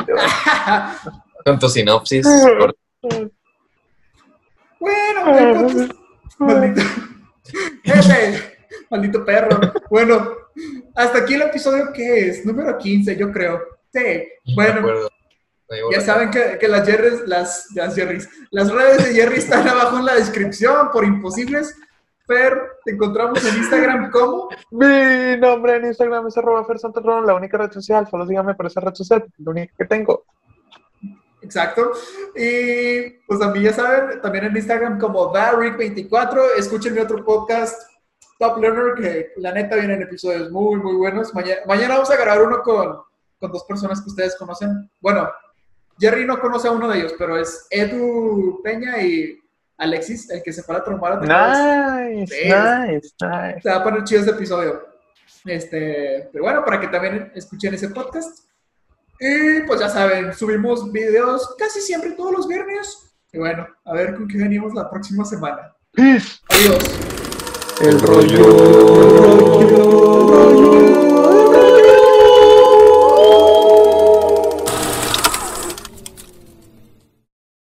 con 1.45 1.57
tu 1.57 1.69
sinopsis. 1.69 2.27
Bueno, 4.79 5.37
entonces, 5.37 5.89
maldito, 6.37 6.81
Jefe, 7.83 8.57
maldito 8.89 9.25
perro. 9.25 9.59
Bueno, 9.89 10.31
hasta 10.95 11.19
aquí 11.19 11.35
el 11.35 11.43
episodio 11.43 11.91
que 11.93 12.29
es, 12.29 12.45
número 12.45 12.77
15, 12.77 13.15
yo 13.15 13.31
creo. 13.31 13.61
Sí, 13.93 14.27
bueno. 14.55 15.09
Ya 15.91 15.99
saben 16.01 16.29
que, 16.29 16.57
que 16.59 16.67
las, 16.67 16.87
Jerry's, 16.87 17.21
las, 17.25 17.67
las, 17.73 17.95
Jerry's, 17.95 18.29
las 18.51 18.71
redes 18.71 19.03
de 19.03 19.13
Jerry 19.15 19.37
están 19.37 19.67
abajo 19.67 19.97
en 19.97 20.05
la 20.05 20.15
descripción 20.15 20.91
por 20.91 21.03
imposibles. 21.03 21.75
Fer, 22.27 22.59
te 22.83 22.91
encontramos 22.91 23.43
en 23.45 23.57
Instagram 23.57 24.11
como. 24.11 24.49
Mi 24.71 25.37
nombre 25.37 25.77
en 25.77 25.85
Instagram 25.85 26.27
es 26.27 26.37
arroba 26.37 26.65
Fer 26.65 26.77
la 27.25 27.35
única 27.35 27.57
red 27.57 27.71
social. 27.71 28.07
Solo 28.09 28.25
dígame 28.25 28.55
por 28.55 28.65
esa 28.67 28.81
red 28.81 28.93
social, 28.93 29.25
la 29.37 29.51
única 29.51 29.73
que 29.77 29.85
tengo. 29.85 30.25
Exacto. 31.45 31.91
Y 32.35 33.09
pues 33.27 33.39
también 33.39 33.65
ya 33.65 33.73
saben, 33.73 34.21
también 34.21 34.45
en 34.45 34.57
Instagram 34.57 34.99
como 34.99 35.33
Barrick24. 35.33 36.57
Escuchen 36.57 36.93
mi 36.93 36.99
otro 36.99 37.23
podcast, 37.23 37.81
Top 38.39 38.57
Learner, 38.57 38.95
que 38.95 39.31
la 39.37 39.51
neta 39.51 39.75
vienen 39.75 40.01
episodios 40.01 40.51
muy, 40.51 40.77
muy 40.77 40.95
buenos. 40.95 41.33
Mañana, 41.33 41.61
mañana 41.67 41.93
vamos 41.95 42.11
a 42.11 42.17
grabar 42.17 42.41
uno 42.41 42.61
con, 42.61 42.97
con 43.39 43.51
dos 43.51 43.63
personas 43.63 44.01
que 44.01 44.09
ustedes 44.09 44.35
conocen. 44.35 44.89
Bueno, 44.99 45.29
Jerry 45.99 46.25
no 46.25 46.39
conoce 46.39 46.67
a 46.67 46.71
uno 46.71 46.89
de 46.89 46.99
ellos, 46.99 47.15
pero 47.17 47.37
es 47.37 47.67
Edu 47.69 48.61
Peña 48.63 49.01
y 49.01 49.39
Alexis, 49.77 50.29
el 50.29 50.41
que 50.41 50.53
se 50.53 50.63
fue 50.63 50.75
a 50.75 50.83
trombar 50.83 51.21
Nice, 51.21 52.25
nice, 52.25 53.13
nice. 53.21 53.61
Se 53.61 53.69
va 53.69 53.75
a 53.75 53.83
poner 53.83 54.03
chido 54.03 54.21
ese 54.21 54.31
episodio. 54.31 54.85
Este, 55.45 56.29
pero 56.31 56.43
bueno, 56.43 56.65
para 56.65 56.79
que 56.79 56.87
también 56.87 57.31
escuchen 57.35 57.73
ese 57.73 57.89
podcast. 57.89 58.45
Y 59.19 59.61
pues 59.65 59.79
ya 59.79 59.89
saben, 59.89 60.33
subimos 60.33 60.91
videos 60.91 61.55
casi 61.57 61.81
siempre 61.81 62.11
todos 62.11 62.33
los 62.33 62.47
viernes. 62.47 63.15
Y 63.31 63.37
bueno, 63.37 63.67
a 63.85 63.93
ver 63.93 64.15
con 64.15 64.27
qué 64.27 64.37
venimos 64.37 64.73
la 64.73 64.89
próxima 64.89 65.25
semana. 65.25 65.73
Adiós. 65.97 66.41
El 67.81 67.99
rollo. 68.01 68.37
El 69.61 69.69
rollo. 69.69 70.74